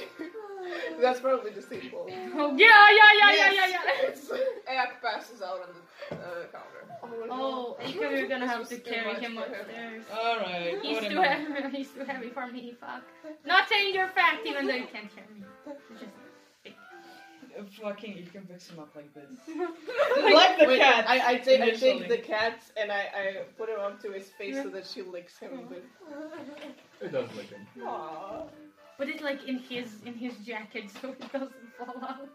[0.99, 2.07] That's probably the sequel.
[2.35, 4.07] Oh, yeah, yeah, yeah, yeah, yeah, yeah.
[4.09, 4.30] It's,
[4.69, 5.69] Ayak passes out on
[6.09, 6.19] the uh,
[6.51, 7.30] counter.
[7.31, 10.03] Oh, I think we're gonna have to This was too carry him upstairs.
[10.13, 11.77] Alright, He's too heavy.
[11.77, 12.75] He's too heavy for me.
[12.80, 13.03] Fuck.
[13.45, 15.45] Not saying you're fat, even though you can't carry me.
[15.99, 16.11] Just
[17.82, 19.30] Fucking, you can fix him up like this.
[20.33, 21.06] like the cat.
[21.07, 24.56] I, I take I take the cat and I, I put him onto his face
[24.56, 25.67] so that she licks him.
[25.69, 25.83] But
[27.01, 27.65] It does lick him.
[27.82, 28.48] Aww.
[28.98, 32.30] put it like in his in his jacket so it doesn't fall out.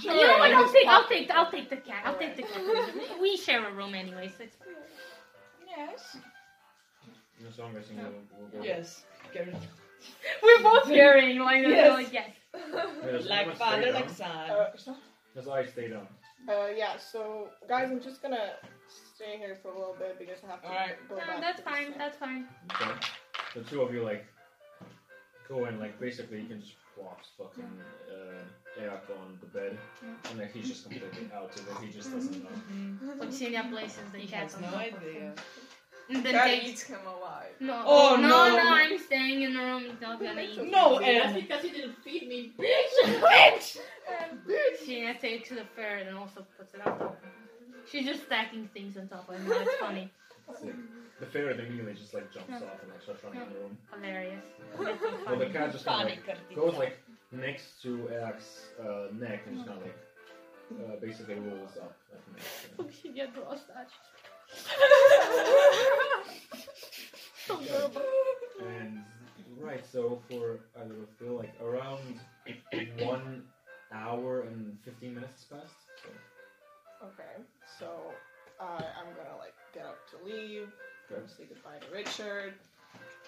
[0.00, 0.14] Sure.
[0.14, 0.52] you know what?
[0.52, 2.02] I'll his take I'll take I'll take the cat.
[2.04, 3.20] I'll take the cat.
[3.20, 4.56] We share a room anyway, so it's
[5.76, 6.16] Yes.
[7.48, 8.08] As long as you know,
[8.38, 8.64] we'll go.
[8.66, 9.04] Yes.
[9.34, 9.54] Gary.
[10.42, 11.92] we're both carrying like Yes.
[11.94, 12.30] like yes.
[12.54, 14.14] Wait, Like someone father, stay like down?
[14.14, 14.50] son.
[14.50, 14.96] Uh, so-
[15.34, 16.06] Does I stayed down?
[16.48, 16.96] uh, yeah.
[16.98, 18.52] So guys, I'm just gonna
[19.14, 21.08] stay here for a little bit because I have to Alright.
[21.08, 21.40] go No, back.
[21.40, 21.94] that's to the fine.
[21.98, 22.46] That's fine.
[22.74, 22.90] Okay.
[23.54, 24.24] The two of you, like,
[25.48, 27.70] go and, like, basically you can just plop fucking
[28.10, 29.78] uh, Ayak on the bed.
[30.30, 31.84] And, like, he's just completely out of it.
[31.84, 32.50] He just doesn't know.
[32.72, 33.20] Mhm.
[33.20, 35.12] Like Senior places the He cat has on no top of idea.
[35.20, 35.34] him.
[36.08, 37.50] And then Cat they eats him alive.
[37.60, 38.56] no Oh, no no.
[38.56, 39.84] no I'm staying in the room.
[39.84, 40.62] He's not gonna eat.
[40.70, 43.22] No, That's and because you didn't feed me, bitch.
[43.22, 43.78] bitch.
[44.46, 44.84] bitch.
[44.84, 47.18] She takes the ferret and also puts it on top.
[47.90, 49.46] She's just stacking things on top of him.
[49.50, 50.10] It's funny.
[50.60, 50.74] Sick.
[51.20, 53.78] The ferret immediately just, like, jumps off and, like, starts running in the room.
[53.94, 54.42] Hilarious.
[54.78, 56.98] Well, the cat just kind of, like, goes, like,
[57.30, 59.96] next to Ayak's uh, neck and just kind of, like,
[60.84, 61.96] uh, basically rolls up.
[62.12, 63.12] Like, next to
[64.52, 66.24] him.
[67.36, 68.66] She get raw touch.
[68.80, 69.02] And
[69.58, 72.20] right, so for I don't know, feel like around
[73.00, 73.42] one
[73.92, 75.74] hour and fifteen minutes passed.
[76.02, 76.10] So
[77.06, 77.42] Okay.
[77.78, 77.86] So
[78.60, 78.64] uh,
[78.98, 80.68] I'm gonna like get up to leave.
[81.08, 81.24] Go Okay.
[81.36, 82.54] say goodbye to Richard.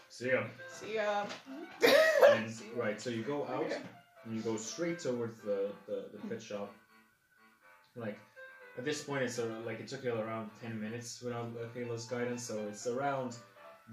[0.09, 0.45] see ya.
[0.73, 1.27] See ya.
[2.31, 3.67] And right, so you go out
[4.25, 6.73] and you go straight towards the the, the pit shop.
[7.97, 8.19] Like
[8.77, 12.43] at this point, it's uh, like it took you around ten minutes without Kayla's guidance,
[12.43, 13.37] so it's around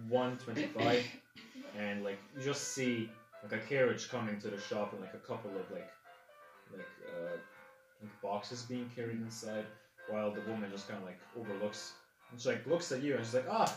[0.10, 1.04] one twenty-five,
[1.78, 3.10] and like you just see
[3.44, 5.90] like a carriage coming to the shop and like a couple of like
[6.72, 7.38] like uh
[8.02, 9.66] like boxes being carried inside,
[10.10, 11.94] while the woman just kind of like overlooks
[12.32, 13.72] and she like looks at you and she's like ah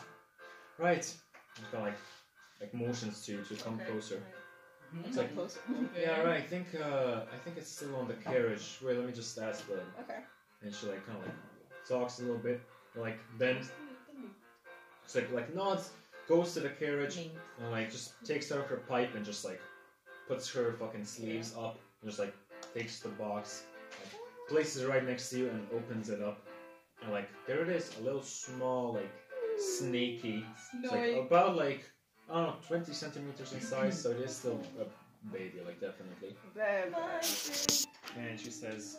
[0.78, 1.98] right, just kind of like
[2.60, 3.90] like motions to to come Okay.
[3.90, 4.22] closer.
[4.94, 5.06] Mhm.
[5.08, 5.58] It's like close.
[6.00, 6.36] yeah, right.
[6.36, 8.78] I think uh, I think it's still on the carriage.
[8.82, 9.80] Wait, let me just ask the.
[10.02, 10.20] Okay.
[10.64, 11.34] And she like kind of like
[11.88, 12.60] talks a little bit,
[12.96, 13.58] like then
[15.04, 15.90] It's like like nods,
[16.28, 19.60] goes to the carriage, and like just takes out her pipe and just like
[20.26, 22.34] puts her fucking sleeves up and just like
[22.74, 26.38] takes the box, like, places it right next to you and opens it up,
[27.02, 29.12] and like there it is, a little small like
[29.58, 30.44] snaky.
[30.82, 31.84] It's like about like
[32.30, 34.86] I don't know, twenty centimeters in size, so it is still a
[35.30, 36.34] baby, like definitely.
[38.16, 38.98] And she says,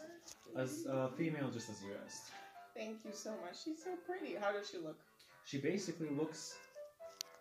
[0.58, 2.32] as a female, just as you asked.
[2.75, 3.64] thank you so much.
[3.64, 4.35] She's so pretty.
[4.35, 4.98] How does she look?
[5.45, 6.56] She basically looks.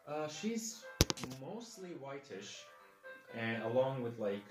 [0.07, 0.85] Uh, she's
[1.41, 2.59] mostly whitish,
[3.39, 4.45] and along with like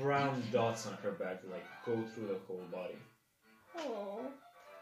[0.00, 2.98] brown dots on her back, that, like go through the whole body.
[3.78, 4.20] Oh.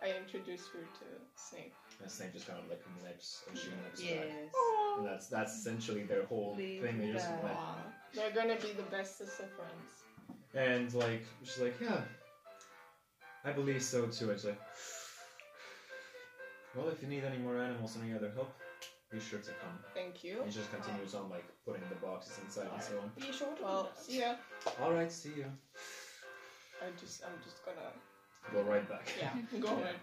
[0.03, 1.73] I introduced her to Snape.
[2.03, 4.11] And Snape just kind of like nips and she nips back.
[4.11, 4.53] Yes.
[4.99, 6.99] And that's that's essentially their whole Leave thing.
[6.99, 7.45] They just that.
[7.45, 7.57] went.
[8.13, 10.03] They're gonna be the bestest of friends.
[10.55, 12.01] And like she's like, yeah,
[13.45, 14.31] I believe so too.
[14.31, 14.61] It's like,
[16.77, 18.53] well, if you need any more animals or any other help,
[19.11, 19.79] be sure to come.
[19.95, 20.43] Thank you.
[20.43, 23.11] And she just continues on like putting the boxes inside and so on.
[23.17, 24.35] Be sure to Well, see ya.
[24.81, 25.47] All right, see you.
[26.81, 27.93] I just, I'm just gonna,
[28.53, 29.09] Go right back.
[29.21, 29.95] yeah, go ahead.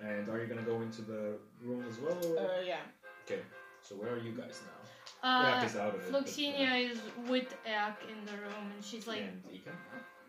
[0.00, 2.16] And are you gonna go into the room as well?
[2.36, 2.80] or- Uh, yeah.
[3.26, 3.40] Okay.
[3.82, 5.28] So where are you guys now?
[5.28, 6.12] Uh, Jack is out of it.
[6.12, 9.70] but, Fluxinia is with Ack in the room, and she's like, and Ika?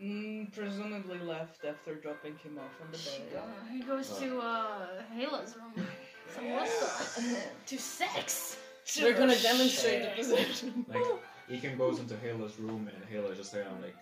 [0.02, 3.42] Mm, presumably left after dropping him off on the bed.
[3.42, 5.88] uh, he goes to uh, Hela's room.
[6.34, 7.20] So what's
[7.68, 8.58] to sex?
[9.02, 10.86] We're gonna demonstrate the position.
[10.90, 11.04] Like
[11.50, 13.96] Ekin goes into Hela's room and Hela just there like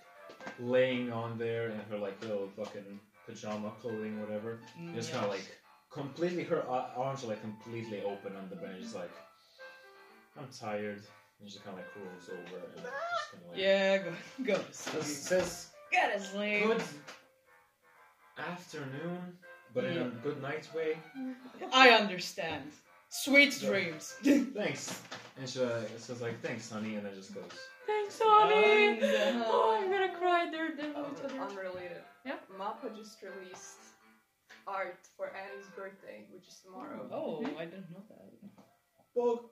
[0.60, 4.60] laying on there in her like little fucking pajama clothing, whatever.
[4.80, 5.46] Mm, Just kind of like
[5.92, 8.76] completely her ar- arms are like completely open on the bed.
[8.82, 9.12] Just like
[10.38, 11.04] I'm tired.
[11.42, 14.12] And she kind of like rolls over and just kind of like Yeah, go,
[14.44, 14.74] go to
[15.04, 16.20] says, sleep.
[16.20, 16.90] says Go to sleep.
[18.38, 19.38] good afternoon,
[19.74, 20.98] but in a good night way.
[21.72, 22.72] I understand.
[23.10, 23.70] Sweet Yeah.
[23.70, 24.16] dreams.
[24.56, 25.02] Thanks.
[25.40, 27.44] And she uh, says like thanks, honey, and then just goes.
[27.88, 29.00] Thanks, honey.
[29.48, 30.48] Oh, I'm gonna cry.
[30.52, 31.52] They're they're Um, with each other.
[31.52, 32.02] unrelated.
[32.26, 32.36] Yeah?
[32.60, 33.78] Mappa just released
[34.68, 37.08] art for Annie's birthday, which is tomorrow.
[37.12, 38.32] Oh, I didn't know that.
[39.16, 39.50] Well,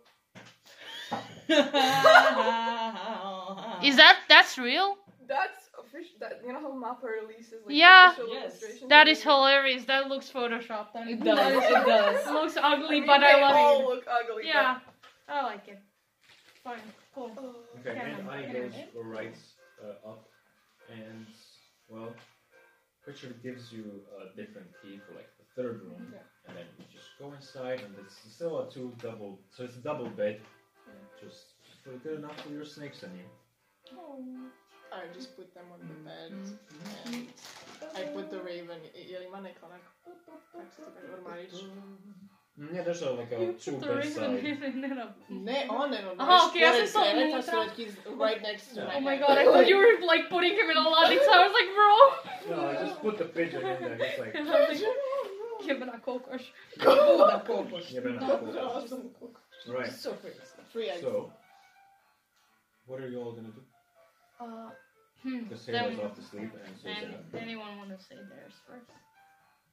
[3.83, 4.97] Is that that's real?
[5.27, 5.60] That's
[5.91, 6.17] official.
[6.45, 8.11] You know how Mappa releases like Yeah.
[8.11, 8.51] official Yes.
[8.51, 8.89] illustrations.
[8.89, 9.23] That of is it?
[9.23, 9.85] hilarious.
[9.85, 10.93] That looks photoshopped.
[10.93, 12.25] That, It that does, it does.
[12.27, 13.85] It looks I ugly, mean, but they I love all it.
[13.87, 14.47] look ugly.
[14.47, 14.79] Yeah,
[15.27, 15.79] I like it.
[16.63, 16.79] Fine,
[17.15, 17.31] cool.
[17.35, 18.87] But, Okay, and I anyway.
[18.93, 19.37] goes right
[19.83, 20.29] uh, up,
[20.89, 21.25] and
[21.87, 22.13] well,
[23.07, 26.13] Richard gives you a different key for like the third room,
[26.47, 29.79] and then you just go inside, and it's still a two double, so it's a
[29.79, 30.39] double bed,
[31.19, 33.25] just for good enough for your snakes and you.
[34.91, 36.31] I just put them on the bed
[37.05, 37.27] and
[37.95, 39.83] I put the raven i ilman ekvanek
[40.57, 41.51] next to the ormaric.
[42.59, 44.73] Mm, yeah, there's a, like a You two put the bed raven side.
[44.75, 45.15] in it up.
[45.29, 47.95] Ne on en Aha, okej, jag ser så Spåret mot så he's
[48.25, 48.87] right next to Yeah.
[48.87, 51.31] my Oh my god, I thought you were like putting him in a lobby, so
[51.39, 51.91] I was like, bro.
[52.51, 53.97] No, I just put the pigeon in there.
[54.07, 54.33] It's like,
[55.67, 56.43] Give me that kokos.
[56.77, 57.91] Båda kokos.
[57.91, 58.59] yeah, but not cool.
[58.59, 59.09] Awesome.
[59.67, 59.93] Right.
[59.93, 60.39] So crazy.
[60.73, 60.91] Free.
[61.01, 61.31] So,
[62.87, 63.63] what are you all gonna do?
[64.39, 64.71] Uh,
[65.23, 65.43] hmm.
[65.43, 67.41] Because Then, Halo's off to sleep, and so is and Anna.
[67.41, 68.91] anyone want to say theirs first?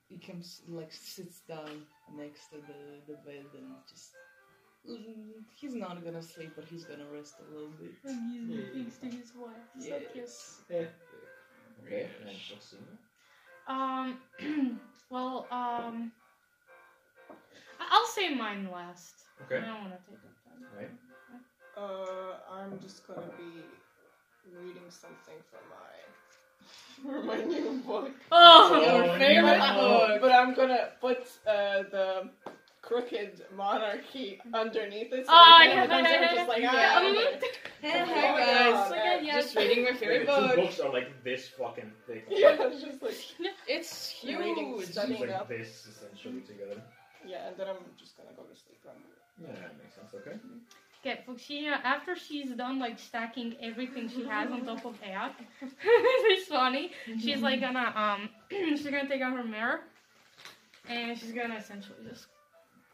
[0.09, 1.87] He comes, like, sits down
[2.17, 4.13] next to the, the bed and just.
[4.89, 7.93] Mm, He's not gonna sleep, but he's gonna rest a little bit.
[8.05, 8.71] And he Yeah.
[8.73, 9.67] thinks to his wife.
[9.79, 10.11] So cute.
[10.15, 10.61] Yes.
[11.85, 12.97] Okay, and Fluxinia?
[13.69, 14.19] Um,
[15.11, 16.13] well, um,
[17.81, 19.15] I- I'll say mine last.
[19.45, 19.59] Okay.
[19.59, 20.67] I don't want to take up time.
[20.77, 20.91] Right.
[21.77, 23.65] Uh, I'm just gonna be
[24.57, 28.11] reading something from my from my new book.
[28.33, 29.75] Oh, Your Oh, favorite no.
[30.09, 30.21] book.
[30.21, 32.31] But I'm gonna put uh, the
[32.83, 35.27] crooked monarchy underneath it.
[35.27, 36.73] So Oh, that yeah, the ones yeah, just like, yeah.
[36.75, 37.37] ah, Mhm.
[37.37, 37.47] okay.
[37.81, 38.73] Hey, Oh my guys.
[38.75, 38.91] God.
[38.91, 39.45] Look at yes.
[39.45, 40.57] Just reading my Yeah, favorite the two book.
[40.57, 42.25] books are like this fucking thick.
[42.31, 43.15] Yeah, it's just like
[43.69, 44.87] It's Reading, huge.
[44.91, 45.23] studying.
[45.23, 45.49] It's like up.
[45.49, 46.83] this essentially together.
[47.25, 48.79] yeah, and then I'm just gonna go to sleep.
[49.39, 50.11] Yeah, that makes sense.
[50.15, 50.35] Okay.
[51.01, 56.49] Okay, Fuxia, after she's done like stacking everything she has on top of Ayak, it's
[56.49, 56.91] funny.
[57.21, 59.81] She's like gonna um, she's gonna take out her mirror,
[60.89, 62.27] and she's gonna essentially just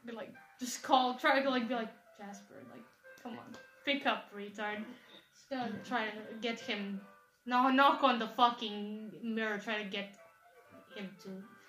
[0.04, 2.84] be like, just call, try to like be like Jasper, like,
[3.22, 4.84] come on, pick up, retard.
[5.32, 7.00] She's gonna try to get him,
[7.46, 10.14] no, knock on the fucking mirror, try to get
[10.94, 11.28] him to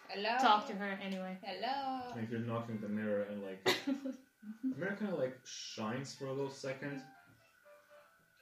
[0.09, 0.37] Hello.
[0.41, 1.37] talk to her anyway.
[1.41, 2.11] Hello.
[2.13, 3.75] And if you're knocking the mirror and like
[4.63, 7.01] the mirror kind of like shines for a little second,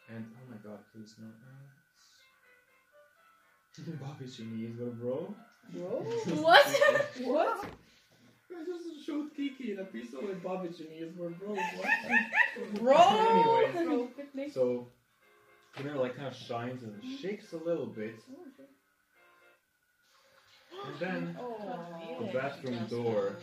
[0.09, 1.27] and oh my god, please no.
[3.79, 5.35] uh, Bobby's your knees, but bro.
[6.41, 6.65] What?
[7.23, 7.65] What?
[8.55, 12.79] I just showed Kiki an episode with Bobby Chinese, but bro, what?
[12.79, 12.95] Bro.
[13.75, 14.87] Anyways, so
[15.75, 18.15] the mirror like kind of shines and shakes a little bit,
[20.85, 21.37] and then
[22.15, 23.35] Oh, the bathroom door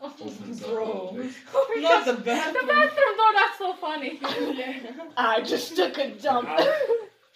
[0.00, 0.84] opens up a Bro.
[1.12, 1.30] little.
[1.54, 2.66] Oh Not the The bathroom.
[2.68, 4.20] bathroom door, that's so funny.
[5.16, 6.48] I just took a dump.
[6.48, 6.66] Out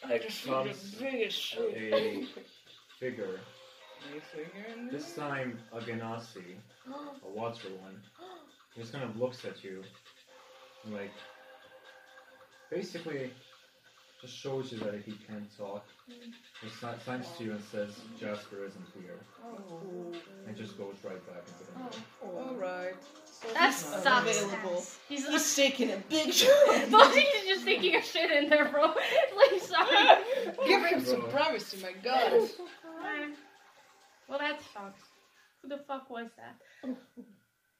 [0.08, 1.60] I just feel the Comes biggest shit.
[1.60, 2.24] a
[2.98, 3.40] figure.
[4.14, 4.90] You figure?
[4.90, 8.00] This time, a Genasi, a water one,
[8.74, 9.82] He just kind of looks at you,
[10.84, 11.10] and like,
[12.70, 13.30] basically,
[14.20, 15.84] just shows you that he can't talk.
[16.08, 19.18] He si- signs to you and says Jasper isn't here,
[20.46, 21.78] and just goes right back into the
[22.32, 22.48] middle.
[22.50, 22.94] Alright.
[23.54, 24.06] That He's sucks.
[24.40, 24.82] available.
[25.08, 26.90] He's, He's taking a big shit.
[26.90, 28.86] but he's just taking a shit in there, bro.
[29.36, 30.18] like, sorry.
[30.66, 32.48] Give him some privacy, my god.
[34.28, 35.00] Well, that sucks.
[35.62, 36.96] Who the fuck was that?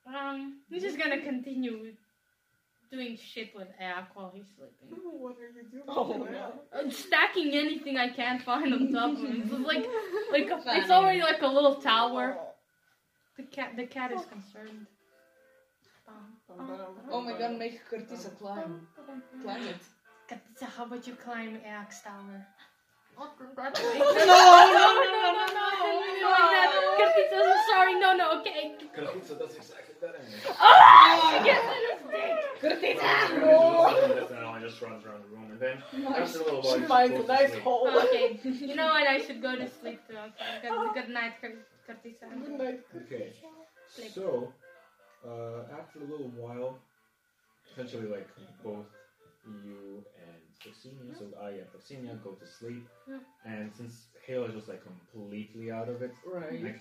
[0.07, 1.93] Um, he's just gonna continue
[2.91, 5.03] doing shit with Ack while he's sleeping.
[5.19, 5.85] What are you doing?
[5.89, 6.53] Oh no.
[6.77, 9.43] I'm stacking anything I can find on top of him.
[9.45, 9.87] It's like,
[10.33, 12.37] like a, it's already like a little tower.
[13.37, 14.87] The cat, the cat is concerned.
[16.09, 16.39] Um,
[17.11, 18.87] Oh my god, make Curtisa climb.
[19.43, 19.77] Climb it.
[20.29, 22.47] Katisa, how about you climb Axe Tower?
[23.21, 23.99] Oh, No, congratulations.
[23.99, 26.71] no, no, no, no, no, I didn't mean like that.
[26.99, 27.95] Katisa, so sorry.
[27.99, 28.75] No, no, okay.
[28.95, 30.41] Kalisa does exactly that anyway.
[30.61, 31.63] Oh, yes,
[32.63, 35.83] it is That's not I just runs around the room, and then
[36.17, 37.63] after a little while, She he finds goes a to nice sleep.
[37.63, 37.89] hole.
[37.89, 39.07] Okay, you know what?
[39.07, 40.17] I should go to sleep too.
[40.17, 42.27] Okay, good, good night, Katisa.
[42.45, 42.81] Good night.
[43.07, 43.33] Okay.
[43.95, 44.11] Sleep.
[44.13, 44.53] So,
[45.27, 46.79] uh, after a little while,
[47.73, 48.29] essentially, like
[48.65, 48.87] both
[49.47, 53.19] you and Fluxinia, so I and Fluxinia go to sleep, Yeah.
[53.45, 56.63] and since Hale is just like completely out of it, Right.
[56.63, 56.81] like,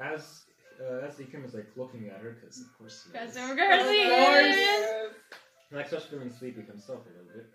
[0.00, 0.44] as
[0.80, 3.56] uh, as Ikim is like looking at her, because of course he Because is, we're
[3.56, 5.10] Garcia.
[5.70, 7.46] like starts feeling sleepy himself a little bit.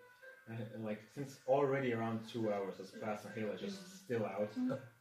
[0.50, 4.26] And, and, like since already around two hours has passed and Hale is just still
[4.26, 4.50] out,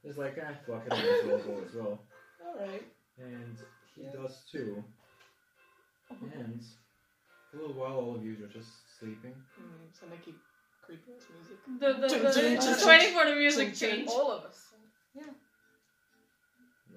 [0.02, 2.00] it's like ah fuck it, I might as well go as well.
[2.44, 2.82] Alright.
[3.18, 3.56] And
[3.94, 4.82] he does too.
[6.10, 6.62] And
[7.50, 9.34] for a little while, all of you are just sleeping.
[9.56, 10.38] Hmm, so I keep
[10.86, 11.56] creepy ass music.
[11.80, 13.96] The, the, the, Ching, ching, the, ching, the waiting for the music ching, ching.
[13.98, 14.10] change.
[14.10, 14.62] All of us.
[15.14, 15.36] Nope.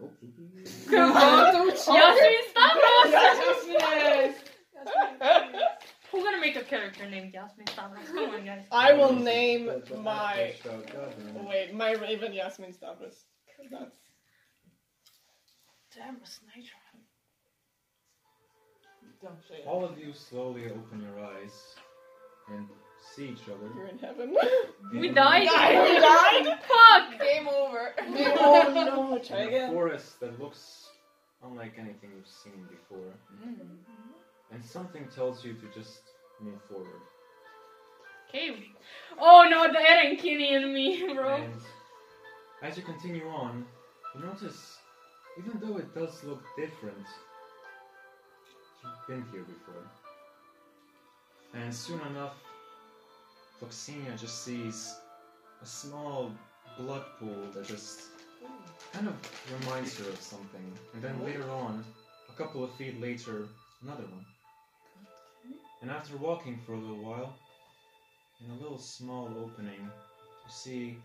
[0.89, 1.55] Come on.
[1.67, 3.65] Yasmin, stop us!
[3.67, 4.35] Yes.
[6.11, 8.07] Who's gonna make a character named Yasmin Stavros?
[8.07, 8.63] Come on, guys.
[8.71, 10.53] I will name But- but my.
[10.63, 11.45] that's out, goddamn.
[11.47, 13.25] Wait, my Raven Yasmin Stavros.
[13.69, 13.91] That's.
[15.95, 17.03] Damn, it's nighttime.
[19.21, 19.63] Don't say.
[19.67, 21.75] All of you slowly open your eyes
[22.49, 22.67] and
[23.15, 23.69] see each other.
[23.75, 24.35] You're in heaven.
[24.93, 25.41] We in- died.
[25.87, 26.59] We died?
[26.67, 27.19] Fuck!
[27.19, 27.93] Game over.
[28.39, 30.89] oh no, try In a forest that looks
[31.43, 33.13] unlike anything you've seen before.
[33.45, 34.53] Mm-hmm.
[34.53, 36.01] And something tells you to just
[36.41, 37.01] move forward.
[38.29, 38.71] Okay.
[39.19, 41.35] Oh no, the Eren Kinney and me, bro.
[41.35, 41.53] And
[42.61, 43.65] as you continue on,
[44.15, 44.77] you notice,
[45.37, 47.05] even though it does look different,
[48.83, 49.85] you've been here before.
[51.53, 52.35] And soon enough,
[53.59, 54.95] Fluxinia just sees
[55.61, 56.31] a small
[56.77, 58.01] blood pool that just
[58.93, 59.15] kind of
[59.59, 60.73] reminds her of something.
[60.93, 61.83] And then later on,
[62.29, 63.47] a couple of feet later,
[63.83, 64.25] another one.
[65.81, 67.35] And after walking for a little while,
[68.43, 70.97] in a little small opening, you see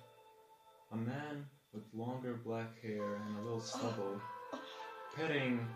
[0.92, 3.78] a man with longer black hair and a little oh.
[3.78, 4.20] stubble
[5.16, 5.66] petting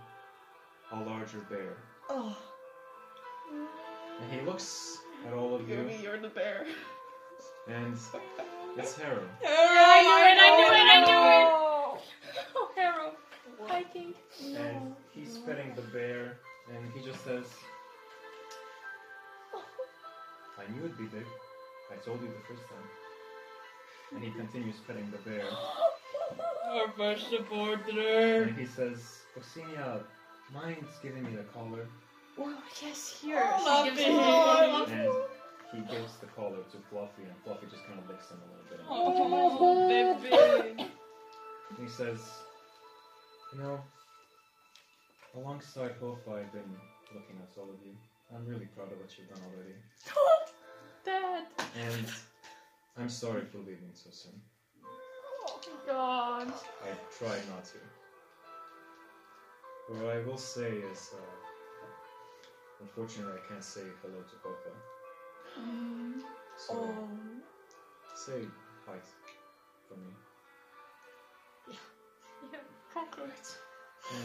[0.93, 1.77] a larger bear.
[2.09, 2.37] Oh,
[4.23, 6.65] And he looks at all of you, Yogi, you're the bear.
[7.69, 7.97] and
[8.77, 9.23] it's Harrow.
[9.43, 11.49] Yeah, I knew it, I knew it, I knew it!
[12.57, 13.13] Oh, Harrow.
[13.67, 14.15] Fighting.
[14.57, 16.39] And he's petting the bear,
[16.73, 17.45] and he just says,
[20.59, 21.27] I knew it'd be big.
[21.93, 22.89] I told you the first time.
[24.15, 25.45] And he continues petting the bear.
[26.71, 28.43] Our best supporter.
[28.43, 28.99] And he says,
[29.35, 30.03] Fluxinia,
[30.53, 31.87] mind giving me the collar?
[32.41, 33.43] Oh, yes, here.
[33.45, 34.93] Oh, she gives Fluffy.
[34.93, 35.11] him
[35.73, 38.49] And he gives the collar to Fluffy, and Fluffy just kind of licks him a
[38.49, 38.81] little bit.
[38.89, 40.83] Oh, baby.
[41.71, 42.21] And he says,
[43.53, 43.81] You know,
[45.35, 46.73] alongside Hofa, I've been
[47.15, 47.93] looking at all of you.
[48.35, 49.75] I'm really proud of what you've done already.
[51.05, 51.45] Dad.
[51.83, 52.07] And
[52.99, 54.41] I'm sorry for leaving so soon.
[54.85, 56.49] Oh, God.
[56.49, 57.79] I tried not to.
[59.89, 61.48] But what I will say is, uh,
[62.81, 64.73] unfortunately, I can't say hello to Hofa.
[66.57, 67.09] So, Oh.
[68.15, 68.47] say
[68.87, 68.99] hi
[69.89, 70.13] for me.
[72.53, 72.59] Yeah,
[72.93, 73.47] conquered.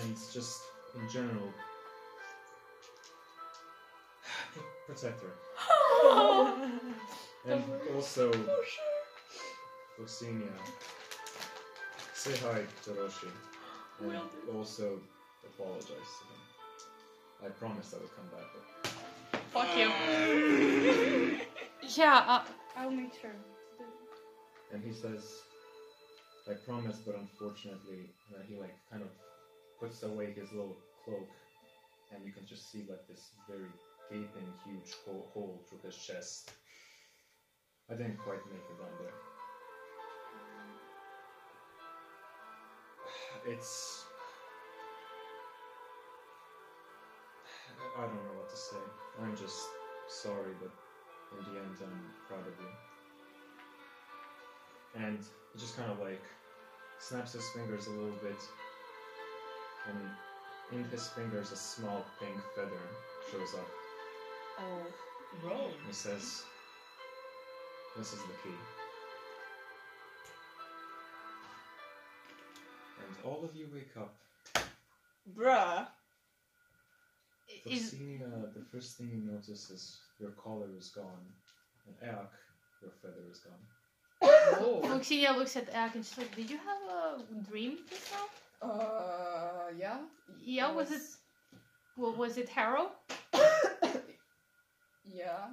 [0.02, 0.62] And just
[0.96, 1.50] in general,
[4.88, 5.34] protect her.
[7.46, 7.62] And
[7.94, 8.32] also,
[9.98, 10.58] Fluxinia,
[12.14, 13.32] say hi to Roshi.
[14.00, 15.02] And also
[15.46, 16.43] apologize to him.
[17.46, 18.48] I promised I would come back.
[18.54, 19.92] But Fuck you.
[21.98, 22.42] yeah, uh,
[22.78, 23.36] I'll make sure.
[24.72, 25.42] And he says,
[26.50, 29.10] I promise, but unfortunately, and then he like kind of
[29.80, 31.30] puts away his little cloak,
[32.14, 33.70] and you can just see like this very
[34.10, 36.52] gaping, huge hole, hole through his chest.
[37.90, 39.14] I didn't quite make it down there.
[43.54, 44.03] It's.
[47.98, 48.78] I don't know what to say.
[49.22, 49.68] I'm just
[50.08, 50.72] sorry, but
[51.38, 52.72] in the end, I'm proud of you.
[54.96, 55.20] And
[55.54, 56.24] he just kind of like
[57.00, 58.42] snaps his fingers a little bit,
[59.90, 60.00] and
[60.72, 62.72] in his fingers, a small pink feather
[63.32, 63.68] shows up.
[64.60, 64.86] Oh.
[65.42, 65.70] Bro.
[65.88, 66.44] He says,
[67.98, 68.56] This is the key.
[73.00, 74.14] And all of you wake up.
[75.36, 75.88] Bruh.
[77.66, 81.26] Is Fluxinia, the first thing you notice is your collar is gone.
[81.88, 82.30] And Eak,
[82.82, 83.64] your feather is gone.
[84.62, 84.82] Oh.
[84.86, 88.68] Fluxinia looks at Ak and she's like, "Did you have a dream just now?
[88.70, 89.98] Uh, yeah.
[90.44, 91.02] Yeah, was it?
[91.98, 92.92] Well, was it Harrow?
[95.06, 95.48] Yeah.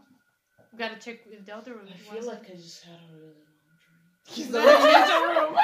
[0.72, 2.34] We gotta check if the other room I was feel it.
[2.34, 4.00] like I just had a really long dream.
[4.26, 5.56] He's the ninja room.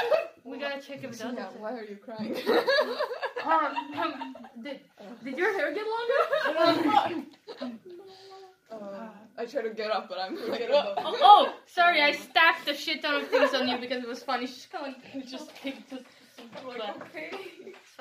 [0.44, 1.36] We gotta check if the other.
[1.38, 2.36] Yeah, why are you crying?
[3.46, 4.80] Um, um, did,
[5.24, 7.26] did your hair get longer?
[8.72, 9.08] uh,
[9.38, 13.02] I try to get up, but I'm like oh, oh, sorry, I stacked the shit
[13.02, 14.46] ton of things on you because it was funny.
[14.46, 16.04] She's kind of like, just picked it.
[16.38, 17.30] I'm like, okay.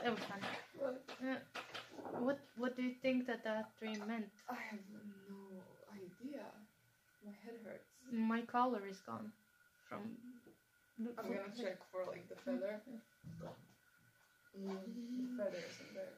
[0.04, 0.48] it was funny.
[0.80, 1.36] But Uh,
[2.20, 4.32] what What do you think that that dream meant?
[4.50, 4.80] I have
[5.30, 5.62] no
[5.94, 6.46] idea.
[7.24, 7.90] My head hurts.
[8.12, 9.32] My collar is gone.
[9.90, 10.02] From.
[11.18, 12.82] I'm gonna check for like the feather.
[14.60, 16.16] Mm, the feather there.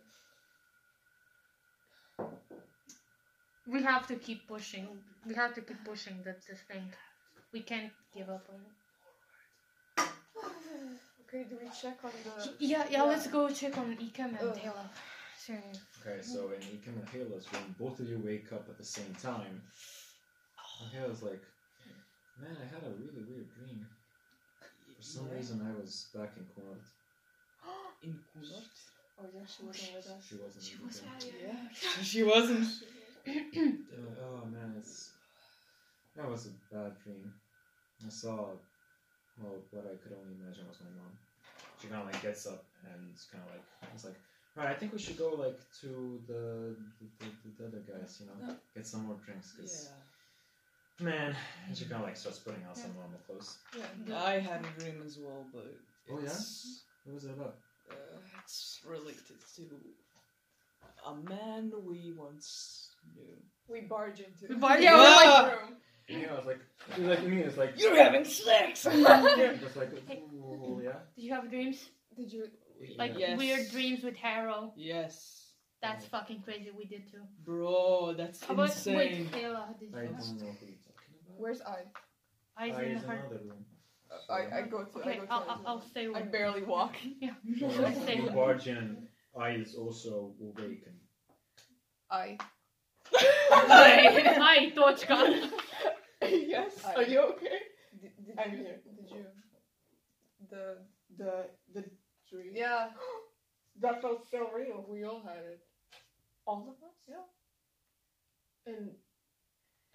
[3.67, 4.87] We have to keep pushing.
[5.27, 6.93] We have to keep pushing that this thing.
[7.51, 10.09] We can't give up on it.
[11.27, 12.53] okay, do we check on the?
[12.59, 13.03] Yeah, yeah.
[13.03, 14.55] Let's go check on Ikem and Ugh.
[14.55, 14.89] Taylor.
[15.37, 15.81] Seriously.
[16.01, 19.13] Okay, so in Ikem and Halo's room, both of you wake up at the same
[19.21, 19.61] time.
[20.81, 21.41] And Halo's like,
[22.39, 23.85] Man, I had a really weird dream.
[24.95, 26.85] For some reason, I was back in Kunart.
[28.03, 28.69] In Kunart?
[29.19, 30.23] Oh yeah, she wasn't with us.
[30.27, 30.63] She wasn't.
[30.63, 31.33] She was dream.
[31.41, 32.01] Yeah.
[32.03, 32.67] she wasn't.
[33.27, 35.11] Uh, oh man, it's
[36.15, 37.33] that was a bad dream.
[38.05, 38.53] I saw,
[39.41, 41.17] well, what I could only imagine was my mom.
[41.81, 44.19] She kind of like gets up and kind of like it's like,
[44.55, 48.27] right, I think we should go like to the the, the, the other guys, you
[48.27, 49.89] know, get some more drinks, cause
[50.99, 51.35] man,
[51.67, 53.57] and she kind of like starts putting on some normal clothes.
[53.75, 54.23] Yeah.
[54.23, 55.65] I had a dream as well, but
[56.09, 56.25] Oh, yeah?
[56.25, 57.55] it's, What was it about?
[57.91, 57.95] Uh,
[58.43, 59.61] it's related to
[61.07, 63.37] a man we once knew.
[63.67, 64.47] We barge into.
[64.53, 65.73] We barge- yeah, we're we're like- like room.
[66.09, 66.59] You know, it's like,
[66.91, 68.83] it's like me, it's like You're having sex!
[68.83, 68.95] just
[69.75, 71.89] like, oh yeah, Did you have dreams?
[72.15, 72.47] Did you?
[72.97, 73.29] Like yeah.
[73.31, 73.37] Yes.
[73.37, 74.71] weird dreams with Harrow?
[74.77, 75.43] yes.
[75.81, 76.71] That's fucking crazy.
[76.75, 77.21] We did too.
[77.45, 78.95] Bro, that's How about insane.
[78.97, 79.65] wait, Taylor?
[79.79, 80.07] Did I you?
[80.07, 81.37] don't know who you're talking about.
[81.37, 81.83] Where's I?
[82.59, 83.19] Eyes Ah, in he's the heart.
[83.29, 83.65] another room.
[84.29, 84.61] I I uh-huh.
[84.69, 84.99] go to.
[85.09, 85.87] I go to I'll, I'll, I'll room.
[85.89, 86.31] stay I with.
[86.31, 86.95] barely walk.
[87.61, 88.33] Well, Stay you with.
[88.33, 89.07] barge in,
[89.39, 90.93] eyes also awaken.
[92.11, 92.37] I.
[93.13, 95.49] Hi, Dochka.
[96.21, 96.83] yes.
[96.85, 97.59] I- Are you okay?
[98.01, 98.57] Did, did I'm you?
[98.57, 98.79] here.
[98.97, 99.25] Did you?
[100.49, 100.77] The
[101.17, 101.83] The the
[102.29, 102.51] dream.
[102.53, 102.89] yeah.
[103.79, 104.85] That felt so real.
[104.89, 105.59] We all had it.
[106.47, 106.95] All of us.
[107.07, 107.27] Yeah.
[108.65, 108.89] And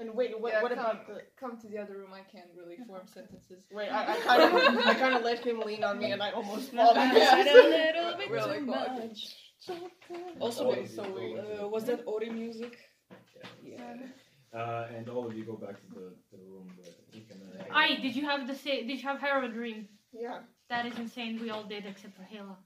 [0.02, 1.22] and wait, what, Yeah, what come, about the?
[1.38, 2.10] Come to the other room.
[2.12, 3.64] I can't really form sentences.
[3.72, 6.30] Wait, I, I kind of I kind of let him lean on me, and I
[6.32, 6.90] almost fall.
[6.90, 7.46] I back.
[7.46, 9.36] a little bit We're too oh, much.
[10.40, 12.78] Also, wait, so you we, go into uh, was that Ori music?
[13.64, 13.94] Yeah.
[14.54, 17.40] Uh, and all of you go back to the, the room where you can.
[17.40, 19.88] Uh, Aye, did you have the sa- Did you have Harrow dream?
[20.12, 20.40] Yeah.
[20.68, 21.40] That is insane.
[21.40, 22.56] We all did except for Hela.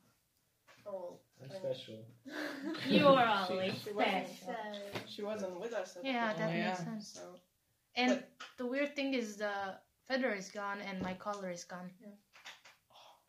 [0.86, 1.98] Oh, I'm special.
[2.88, 4.56] You are all She- she wasn't- special.
[5.12, 5.96] she wasn't with us.
[5.96, 6.68] at Yeah, time, that Yeah.
[6.68, 7.06] makes sense.
[7.14, 7.34] So
[7.94, 9.54] And But- the weird thing is the
[10.08, 11.90] feather is gone and my collar is gone.
[12.00, 12.14] Yeah.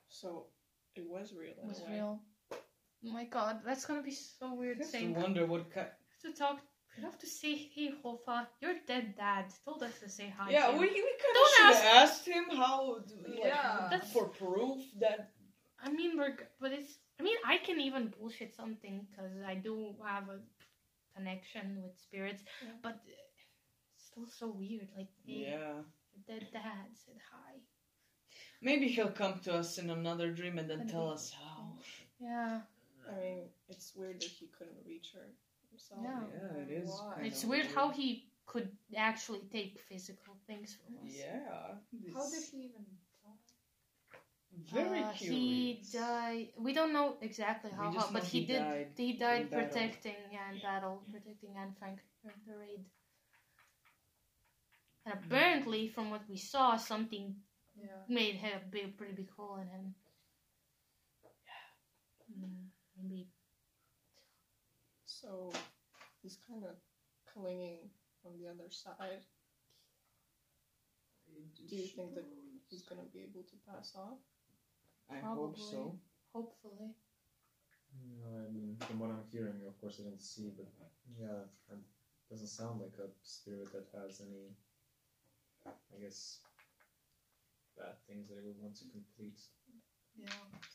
[0.10, 0.48] so
[0.96, 1.54] it was real.
[1.62, 1.94] It was way.
[1.96, 2.20] real.
[3.06, 5.88] Oh my god, that's gonna be so weird I have to saying wonder what kind.
[6.24, 6.60] to talk.
[6.98, 10.50] We have to say, hey Hofa, your dead dad told us to say hi.
[10.50, 12.80] Yeah, to we, we kind of Don't should ask- have asked him how,
[13.28, 13.88] like, Yeah.
[13.92, 15.20] That's- for proof that.
[15.80, 16.98] I mean, we're, g- but it's.
[17.20, 20.40] I mean, I can even bullshit something because I do have a
[21.16, 22.70] connection with spirits, Yeah.
[22.84, 23.26] but uh,
[23.96, 24.88] it's still so weird.
[24.96, 25.82] Like, hey, Yeah.
[26.14, 27.54] your dead dad said hi.
[28.62, 31.14] Maybe he'll come to us in another dream and then Could tell be.
[31.14, 31.78] us how.
[32.20, 32.62] Yeah,
[33.10, 35.26] I mean, it's weird that he couldn't reach her
[35.70, 36.02] himself.
[36.04, 36.22] Yeah.
[36.34, 36.90] Yeah, it is.
[36.90, 37.14] Why?
[37.16, 41.14] kinda it's weird how he could actually take physical things from us.
[41.16, 41.76] Yeah.
[42.14, 42.86] How did he even?
[44.66, 45.22] Very Uh, curious.
[45.22, 46.48] he died.
[46.58, 48.60] We don't know exactly how, how but he, he did.
[48.60, 49.68] died he died in battle.
[49.70, 52.86] protecting Anne Battle, protecting Anne Frank during the raid.
[55.06, 57.36] And apparently, from what we saw, something
[57.76, 58.04] Yeah.
[58.08, 59.96] made him a big, pretty big hole in him.
[62.32, 63.30] Mm, maybe.
[65.06, 65.52] So
[66.22, 66.76] he's kind of
[67.26, 67.90] clinging
[68.26, 69.24] on the other side.
[71.68, 72.26] Do you think that
[72.70, 74.20] he's gonna be able to pass off?
[75.10, 75.98] I hope so.
[76.34, 76.94] Hopefully.
[78.22, 80.68] No, I mean, from what I'm hearing, of course I didn't see, but
[81.20, 81.80] yeah, it
[82.30, 84.54] doesn't sound like a spirit that has any,
[85.66, 86.40] I guess,
[87.78, 89.40] bad things that it would want to complete.
[90.16, 90.28] Yeah.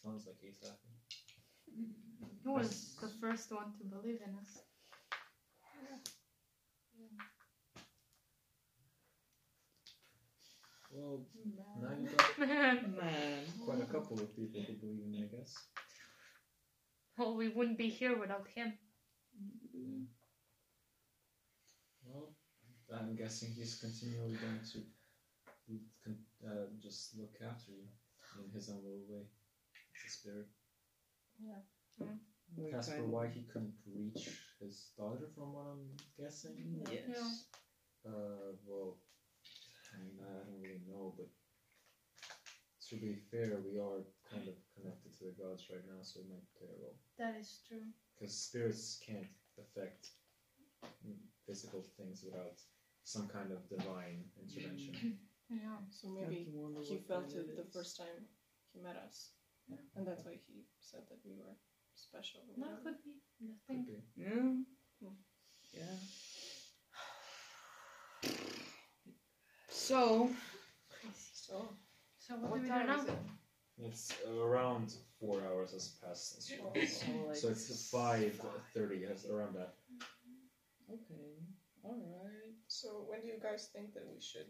[0.02, 0.92] Sounds like he's happy.
[2.42, 4.62] He was the first one to believe in us.
[10.92, 11.24] Well,
[11.80, 13.44] now you got Man.
[13.64, 15.54] quite a couple of people who believe in me, I guess.
[17.16, 18.74] well, we wouldn't be here without him.
[22.04, 22.34] Well,
[22.92, 24.78] I'm guessing he's continually going to
[26.46, 27.84] uh, just look after you
[28.44, 29.24] in his own little way.
[29.94, 30.46] It's a spirit.
[32.56, 34.28] We As for why he couldn't reach
[34.60, 37.46] his daughter, from what I'm guessing, Yes.
[38.06, 38.98] uh, well,
[39.92, 41.28] I mean, I don't really know, but
[42.88, 46.28] to be fair, we are kind of connected to the gods right now, so it
[46.28, 46.98] might play a role.
[47.18, 47.84] That is true.
[48.18, 50.08] Because spirits can't affect
[51.46, 52.60] physical things without
[53.04, 55.18] some kind of divine intervention.
[55.52, 55.84] Yeah.
[55.90, 58.24] So maybe Have to wonder he felt that it the first time
[58.72, 59.36] he met us,
[59.68, 61.52] and that's why he said that we were
[61.94, 62.40] special.
[62.48, 62.80] That whatever.
[62.82, 63.20] could be.
[63.40, 64.00] the Could be.
[64.16, 64.48] Yeah.
[65.04, 65.12] Hmm.
[65.76, 65.96] Yeah.
[69.82, 70.30] So,
[71.34, 71.68] So
[72.18, 73.00] So what, What do we do time now?
[73.02, 73.18] is it?
[73.84, 78.40] It's around four hours has passed since you oh, so, like, So it's five
[78.74, 79.74] thirty, has around that.
[80.88, 81.34] Okay.
[81.82, 82.54] All right.
[82.68, 84.46] so when do you guys think that we should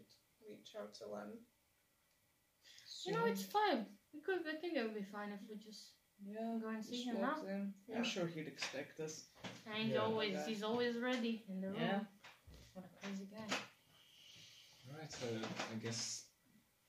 [0.47, 1.31] reach out to Len?
[3.05, 3.87] You know, it's fine.
[4.13, 4.45] We could.
[4.47, 6.59] I think it would be fine if we just Yeah.
[6.61, 7.41] go and see just him now.
[7.41, 7.73] in.
[7.87, 7.97] Yeah.
[7.97, 9.25] I'm sure he'd expect us.
[9.65, 10.05] And he's Yeah.
[10.05, 10.49] always Okay.
[10.49, 11.81] he's always ready in the room.
[11.81, 11.99] Yeah.
[12.73, 13.49] What a crazy guy.
[15.03, 15.27] Alright, so
[15.73, 16.25] I guess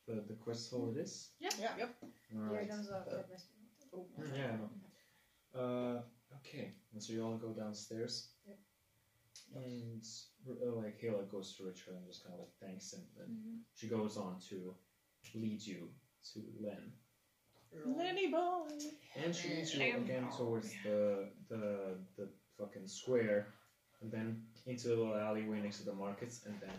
[0.06, 1.30] the, the quest hole it is.
[1.40, 1.50] Yeah.
[1.78, 1.94] Yep.
[2.36, 2.70] Alright.
[3.92, 4.56] Oh, Mm, Yeah,
[5.54, 5.58] I.
[5.60, 6.00] Uh,
[6.38, 8.30] okay, and so you all go downstairs.
[8.46, 8.58] Yep.
[9.54, 10.04] And
[10.48, 13.02] uh, like Hela goes to Richard and just kind of like thanks him.
[13.20, 13.58] And Mhm.
[13.76, 14.74] she goes on to
[15.34, 15.90] lead you
[16.32, 16.92] to Len.
[17.86, 18.66] Lenny boy.
[19.16, 20.36] And she leads you Len again boy.
[20.36, 22.28] towards the the the
[22.58, 23.46] fucking square,
[24.00, 26.74] and then into the little alleyway next to the markets, and then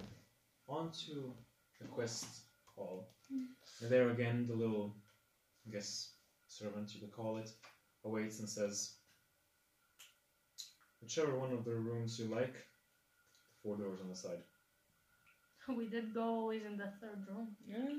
[0.67, 1.33] onto
[1.79, 2.27] the quest
[2.75, 3.09] hall.
[3.81, 4.95] And there again, the little,
[5.67, 6.11] I guess,
[6.47, 7.49] servant you could call it,
[8.03, 8.95] awaits and says,
[11.01, 14.43] "Whichever one of the rooms you like, the four doors on the side."
[15.67, 17.89] We did go always in the third room, Yeah.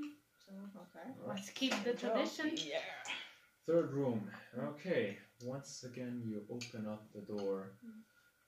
[0.44, 1.08] so Okay.
[1.26, 2.52] let's keep the tradition.
[2.56, 2.78] Yeah.
[3.66, 4.30] Third room.
[4.56, 5.18] Okay.
[5.42, 8.00] Once again, you open up the door, mm.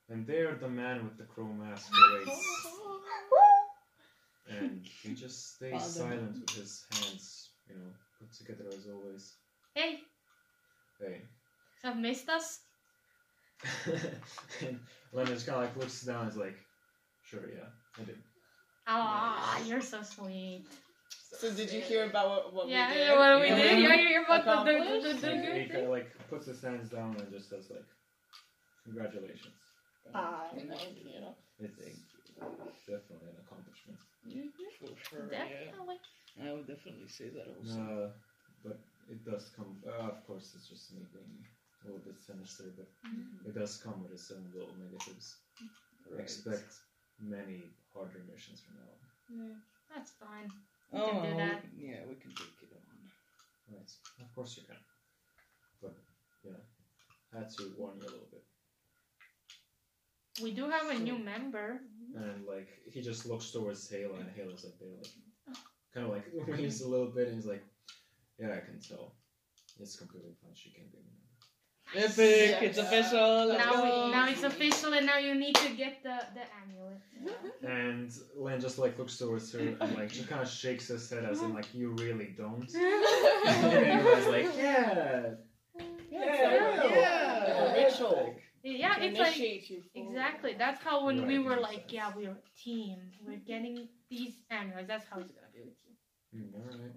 [0.09, 2.47] and there the man with the crow mask awaits.
[4.49, 5.85] And he just stays Father.
[5.85, 9.35] silent with his hands, you know, put together as always.
[9.75, 10.01] Hey,
[10.99, 11.23] Hey.
[11.83, 12.61] have missed us?
[14.61, 14.79] and
[15.13, 16.57] Leonard kind of like looks down and is like,
[17.23, 17.69] sure, yeah,
[18.01, 18.19] I did.
[18.87, 20.65] Ah, you're so sweet.
[21.11, 23.07] So did you hear about what, what yeah, we did?
[23.07, 23.57] yeah, what we Yeah.
[23.57, 23.83] did.
[23.83, 25.03] Yeah, you're about to do, Accomplished.
[25.03, 25.85] do, do, do And your he kind thing.
[25.85, 27.85] of like puts his hands down and just says like,
[28.85, 29.55] congratulations.
[30.15, 31.21] Ah, thank you.
[31.61, 33.99] It's definitely an accomplishment.
[34.79, 35.29] For sure.
[35.33, 35.71] Yeah.
[35.71, 35.99] Definitely.
[36.43, 37.79] I would definitely say that also.
[37.81, 38.09] Uh,
[38.63, 38.79] but
[39.11, 39.83] it does come.
[39.87, 41.45] Uh, of course, it's just me being
[41.83, 42.87] a little bit sinister, but
[43.47, 45.39] it does come with its own little negatives.
[46.11, 46.21] Right.
[46.21, 46.75] Expect
[47.19, 49.01] many harder missions from now on.
[49.29, 49.57] Mm,
[49.95, 50.51] that's fine.
[50.93, 51.63] Oh, can do that.
[51.63, 52.83] we can- yeah, we can take it on.
[53.75, 53.91] Right.
[54.21, 54.81] Of course you can.
[55.83, 55.95] But
[56.45, 56.65] yeah, know,
[57.35, 58.45] I had to warn you a little bit.
[60.43, 61.81] We do have a new member.
[62.15, 65.13] And like he just looks towards Halo, and Halo's like there, like
[65.51, 65.55] oh.
[65.93, 66.25] kind of like
[66.59, 67.63] waves a little bit, and he's like,
[68.39, 69.15] "Yeah, I can tell.
[69.79, 70.55] It's completely fine.
[70.55, 71.19] She can be." a member."
[71.95, 72.51] Epic!
[72.51, 72.69] Yeah.
[72.69, 73.49] It's official.
[73.49, 73.83] Now, go.
[73.83, 77.01] we, now it's official, and now you need to get the, the amulet.
[77.63, 81.25] And Len just like looks towards her and like she kind of shakes his head
[81.25, 85.35] as in like, "You really don't." yeah, and everybody's like, "Yeah,
[86.11, 87.73] Yeah, yeah.
[87.73, 90.11] ritual." it's like Initiate you forward.
[90.11, 90.55] exactly.
[90.59, 91.93] That's how when we were like, sense.
[91.93, 92.99] yeah, we're a team.
[93.27, 94.89] We're getting these amulets.
[94.89, 96.41] That's how it's gonna be with you.
[96.41, 96.93] Mm, all right.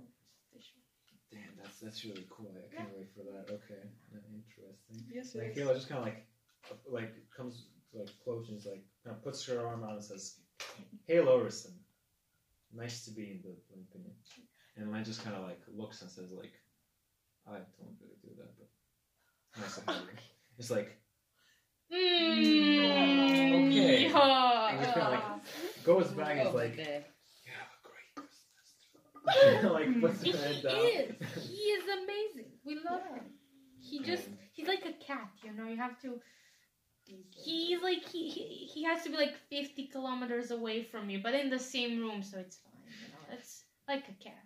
[1.32, 2.52] Damn, that's that's really cool.
[2.58, 3.54] I can't wait for that.
[3.54, 3.82] Okay,
[4.12, 5.06] yeah, interesting.
[5.14, 5.58] Yes, Like yes.
[5.58, 6.26] Halo just kind of like
[6.90, 10.40] like comes like close and is like kind of puts her arm out and says,
[11.08, 11.72] "Hey, Orison,
[12.74, 14.14] nice to be in the company.
[14.78, 16.54] And Len just kind of like looks and says like,
[17.48, 20.08] I don't really do that, but nice to have you.
[20.60, 20.96] It's like
[21.92, 24.04] Mm, Okay.
[24.04, 24.70] yeah.
[24.70, 27.04] And he's kinda like- goes back and is like, there.
[27.46, 29.64] you have a great Christmas.
[29.74, 30.62] like puts He his head is.
[30.62, 31.42] down.
[31.42, 32.52] He is amazing.
[32.64, 33.26] We love him.
[33.80, 35.68] He just he's like a cat, you know.
[35.68, 36.20] You have to.
[37.44, 41.34] He's like he, he he has to be like fifty kilometers away from you, but
[41.34, 42.84] in the same room, so it's fine.
[43.02, 44.46] You know, it's like a cat.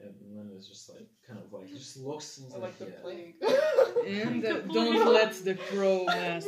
[0.00, 2.86] And Len is just like kind of like just looks and is I like the
[2.86, 3.00] yeah.
[3.02, 3.34] plague.
[4.06, 6.46] And uh, don't let the crow mask.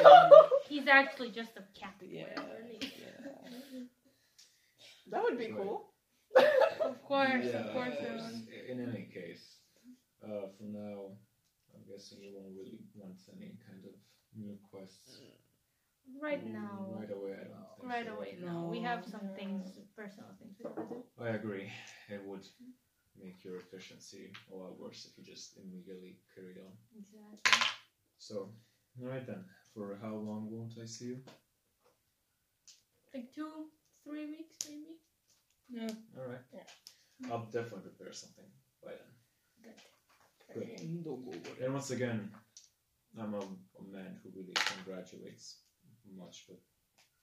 [0.68, 1.94] He's actually just a cat.
[2.00, 2.24] Yeah.
[2.62, 2.92] really.
[5.10, 5.56] That would be Right.
[5.56, 5.90] cool.
[6.80, 7.96] Of course, Yeah, of course.
[8.00, 8.72] uh.
[8.72, 9.58] In any case,
[10.22, 11.18] uh, for now,
[11.74, 13.94] I'm guessing you won't really want any kind of
[14.36, 15.20] new quests.
[16.20, 18.16] Right mm, now, Right away, I don't think right so.
[18.16, 18.36] away.
[18.44, 21.02] No, we have some things, personal things we gotta do.
[21.20, 21.70] I agree.
[22.08, 22.44] It would
[23.22, 26.72] make your efficiency a lot worse if you just immediately carried on.
[26.98, 27.68] Exactly.
[28.18, 28.50] So,
[29.02, 29.44] alright then.
[29.74, 31.18] For how long won't I see you?
[33.14, 33.66] Like two,
[34.04, 34.98] three weeks, maybe.
[35.68, 35.94] Yeah.
[36.18, 36.40] Alright.
[36.52, 37.30] Yeah.
[37.30, 38.44] I'll definitely prepare something
[38.84, 39.74] by then.
[40.54, 40.76] Good.
[41.04, 41.40] Don't go worry.
[41.64, 42.30] And once again,
[43.18, 45.56] I'm a, a man who really congratulates
[46.16, 46.58] much, but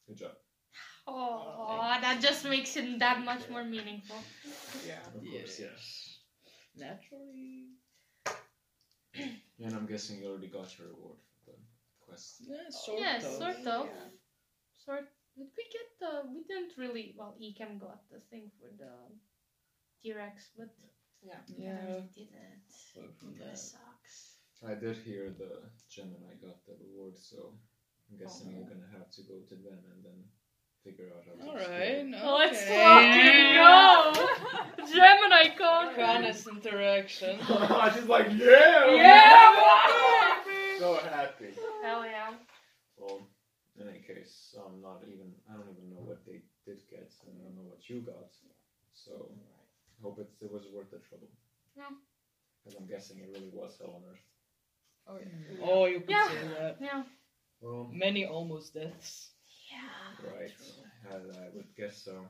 [0.08, 0.32] good job.
[1.08, 4.18] Oh, that just makes it that much more meaningful.
[4.86, 5.00] Yeah.
[5.16, 6.86] Of course, yeah.
[6.86, 7.68] Naturally.
[9.64, 11.58] And I'm guessing you already got your reward for the
[12.06, 12.44] quest.
[12.46, 13.32] Yeah, sort yes, of.
[13.32, 13.88] sort of.
[14.86, 15.08] Sort.
[15.36, 16.30] Did we get the?
[16.30, 17.16] We didn't really.
[17.18, 18.94] Well, Ecam got the thing for the
[20.04, 20.70] T-Rex, but
[21.24, 21.42] Yeah.
[21.58, 22.70] yeah we didn't.
[23.40, 23.58] That that.
[23.58, 24.38] sucks.
[24.66, 27.54] I did hear the Gemini got the reward, so
[28.12, 30.20] I'm guessing you're gonna have to go to them and then
[30.84, 32.24] figure out how to Alright, explore.
[32.24, 32.38] no.
[32.38, 34.88] Let's fucking go!
[34.94, 36.00] Gemini con.
[36.00, 37.40] Honest interaction.
[37.94, 38.96] She's like, yeah!
[38.96, 40.36] Yeah!
[40.80, 41.52] So happy.
[41.84, 42.34] Hell yeah.
[42.98, 43.28] Well,
[43.80, 47.36] in any case, I'm not even, I don't even know what they did get, and
[47.40, 48.32] I don't know what you got.
[48.94, 49.30] So,
[50.00, 51.28] I hope it, it was worth the trouble.
[51.76, 51.90] Yeah.
[52.64, 54.24] Because I'm guessing it really was hell on earth.
[55.10, 55.66] Oh yeah.
[55.66, 56.28] Oh, you could Yeah.
[56.28, 56.78] say that.
[56.82, 57.04] Yeah.
[57.62, 59.32] Well, Many almost deaths.
[59.72, 60.30] Yeah.
[60.32, 60.52] right.
[61.12, 62.26] I, I would guess so.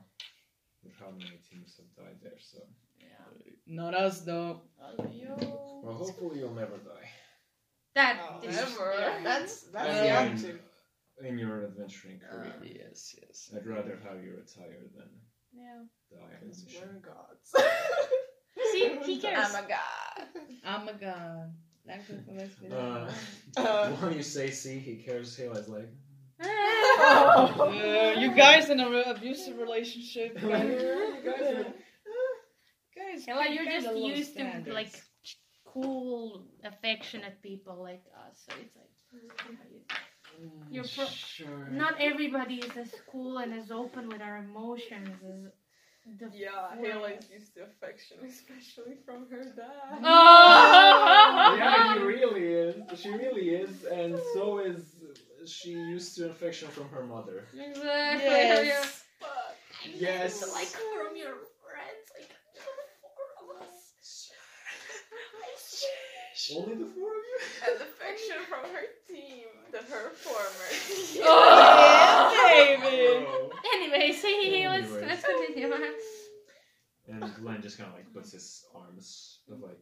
[0.84, 2.58] With how many teams have died there, so.
[3.00, 3.06] Yeah.
[3.66, 4.62] Not us though.
[4.98, 7.08] Well, hopefully you'll never die.
[7.94, 8.94] That Oh, is never.
[8.98, 9.18] yeah.
[9.24, 10.60] That's that's the mean, attitude.
[11.24, 12.54] In your adventuring uh, career.
[12.62, 13.50] Yes, yes.
[13.54, 15.08] I'd rather have you retire than
[15.52, 15.82] Yeah.
[16.10, 17.52] die Because we're gods.
[18.72, 19.52] See, he cares.
[19.54, 20.44] I'm a god.
[20.64, 21.52] I'm a god.
[21.88, 22.78] Like the first video.
[22.78, 23.12] Uh,
[23.56, 25.88] Uh, when you say see, he cares, Hela's like,
[26.40, 30.30] Uh, you guys in an abusive relationship.
[30.42, 31.72] You guys are-
[32.96, 34.74] Guys, Yeah, well, you're kinda just low used to standards.
[34.80, 34.94] like
[35.64, 38.86] cool, affectionate people like us, so it's like
[40.40, 41.66] Mm, you're pro- sure.
[41.70, 45.50] not everybody is as cool and as open with our emotions as
[46.18, 46.30] the.
[46.34, 50.00] yeah, Hela is used to affection, especially from her dad.
[50.02, 51.54] Oh!
[51.58, 53.00] yeah, he really is.
[53.00, 54.94] She really is, and so is
[55.46, 57.44] she used to affection from her mother.
[57.52, 58.26] Exactly.
[58.26, 59.04] Yes.
[59.94, 60.52] Yes.
[60.54, 64.30] Like from your friends, like four of us.
[66.54, 67.38] Only the four of you?
[67.66, 70.68] And affection from her team, the her former.
[71.20, 72.78] Oh!
[72.80, 73.26] baby.
[73.28, 73.47] Oh.
[73.74, 75.06] Anyway, see, let's Anyways.
[75.08, 75.72] let's continue.
[77.08, 79.78] And Len just kind of like puts his arms, of like,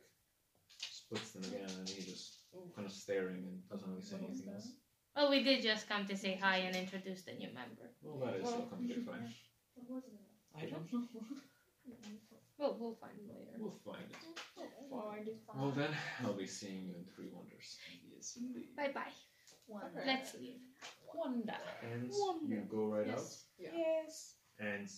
[0.78, 2.40] splits them again, and he just
[2.74, 4.68] kind of staring and doesn't really say anything else.
[5.16, 7.90] Well, we did just come to say hi and introduce the new member.
[8.02, 9.32] Well, that is still completely fine.
[10.56, 11.02] I don't know.
[12.58, 13.52] We'll we'll find him later.
[13.58, 14.05] We'll find
[15.28, 15.36] it.
[15.55, 15.90] Well then,
[16.24, 17.76] I'll be seeing you in Three Wonders.
[18.15, 18.74] Yes, indeed.
[18.76, 19.12] Bye bye.
[20.06, 20.60] Let's leave.
[21.15, 21.55] Wonder.
[21.83, 22.55] And Wonder.
[22.55, 23.44] you go right Yes.
[23.59, 23.70] Yeah.
[23.75, 24.35] Yes.
[24.59, 24.89] and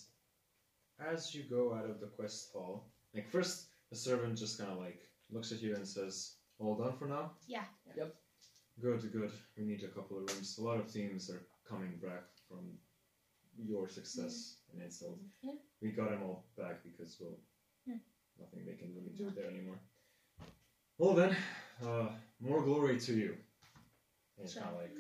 [1.00, 4.78] as you go out of the quest hall, like first the servant just kind of
[4.78, 7.64] like looks at you and says, "All done for now." Yeah.
[7.96, 8.14] Yep.
[8.80, 9.32] Good, good.
[9.56, 10.58] We need a couple of rooms.
[10.58, 12.78] A lot of teams are coming back from
[13.56, 15.18] your success in Insult.
[15.42, 15.54] Yeah.
[15.82, 17.36] We got them all back because, well,
[17.86, 17.98] Yeah.
[18.38, 19.78] nothing they can really do there anymore.
[20.96, 21.36] Well then,
[21.84, 22.08] uh,
[22.40, 23.36] more glory to you.
[24.38, 24.94] And it kind of like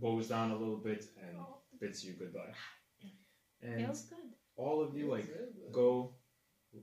[0.00, 1.36] bows down a little bit and
[1.80, 2.52] bids you goodbye.
[3.62, 4.18] And Feels good.
[4.56, 5.26] all of you like
[5.72, 6.14] go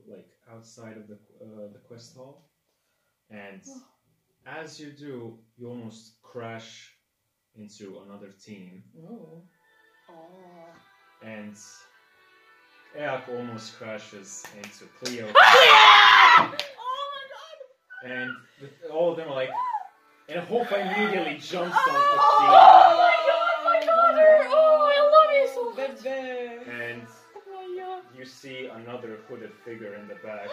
[0.08, 2.50] like outside of the uh, the quest hall,
[3.30, 3.60] and
[4.46, 6.92] as you do, you almost crash
[7.54, 9.42] into another team, Oh.
[10.08, 11.24] Oh.
[11.24, 11.54] and
[12.96, 15.26] Eak almost crashes into Cleo.
[16.84, 18.10] Oh my god!
[18.12, 19.50] and the, all of them are like,
[20.34, 24.48] and Hofa immediately jumps on oh, oh my god, my daughter!
[24.48, 26.06] Oh, I love you so much.
[26.68, 27.02] And
[27.36, 28.02] Oh my god.
[28.18, 30.48] you see another hooded figure in the back.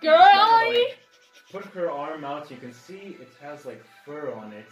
[0.00, 0.92] Girl, I...
[1.50, 4.66] Put her arm out, you can see it has like fur on it.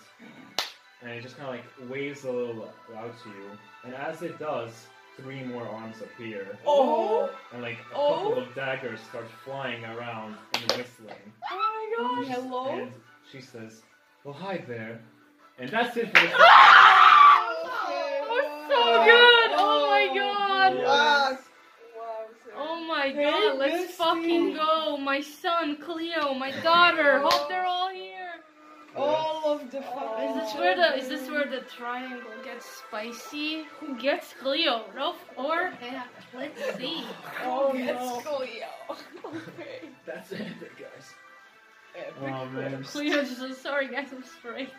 [1.03, 3.51] And it just kind of like waves a little out to you.
[3.85, 4.71] And as it does,
[5.17, 6.59] three more arms appear.
[6.67, 7.31] Oh.
[7.53, 8.15] And like a Oh.
[8.15, 11.33] couple of daggers start flying around and whistling.
[11.51, 12.35] Oh my gosh.
[12.37, 12.69] Hello?
[12.69, 12.93] And
[13.31, 13.83] she says,
[14.23, 15.01] Well, hi there.
[15.59, 16.33] And that's it for the
[18.33, 19.51] Oh, so good!
[19.57, 20.75] Oh my oh, god!
[20.77, 21.39] Wow.
[22.55, 23.93] Oh my Hey, god, let's Misty.
[23.95, 24.99] fucking go!
[24.99, 28.29] My son, Cleo, my daughter, hope they're all here!
[28.95, 33.65] All of the Is this where the is this where the triangle gets spicy?
[33.79, 34.85] Who gets Cleo?
[34.95, 36.09] Rolf or Heck?
[36.35, 37.05] Let's see.
[37.45, 38.21] Oh Let's no.
[38.23, 38.97] go, yo.
[39.25, 39.89] Okay.
[40.05, 40.41] That's it,
[40.77, 41.15] guys.
[42.07, 42.83] Epic Oh man.
[42.85, 44.71] Cleo just says, sorry guys, I'm straight.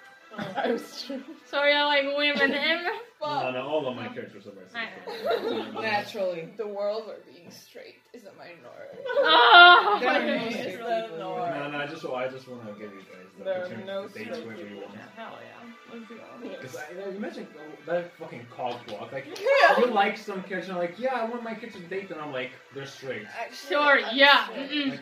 [0.55, 1.23] I'm straight.
[1.45, 2.53] Sorry, I like women.
[2.53, 2.85] Em-
[3.21, 5.73] No, no, all of my characters are bisexual.
[5.81, 6.49] Naturally.
[6.55, 8.97] The world where being straight is a minority.
[9.07, 11.49] oh, There are my no straight people no- the world.
[11.49, 13.87] No, no, I just, I just want to give you guys the There are opportunity
[13.87, 14.81] no to date straight whoever you people.
[14.83, 14.97] want.
[15.17, 15.93] Hell yeah.
[15.93, 16.49] Let's go.
[16.49, 19.11] Because I, you know, imagine oh, that fucking cock walk.
[19.11, 19.25] Like,
[19.77, 22.21] you like some kids, and I'm like, yeah, I want my kids to date, and
[22.21, 23.25] I'm like, they're straight.
[23.37, 24.45] Actually, Sure, I'm yeah.
[24.47, 24.69] straight.
[24.71, 24.89] Mm-mm.
[24.91, 24.99] Like,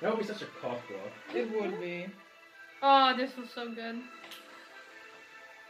[0.00, 1.12] that would be such a cock walk.
[1.34, 2.06] It would be.
[2.82, 4.00] Oh, this was so good.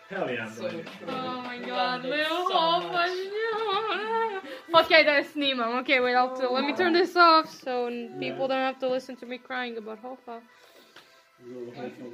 [0.09, 1.09] Hell yeah, I'm So going true.
[1.09, 2.85] Oh my Loved god, it little so hope.
[4.85, 5.79] Okay, that's Nemo.
[5.81, 9.15] Okay, wait, I'll let me turn this off so n- people don't have to listen
[9.17, 10.41] to me crying about Hofa.
[11.75, 12.05] to.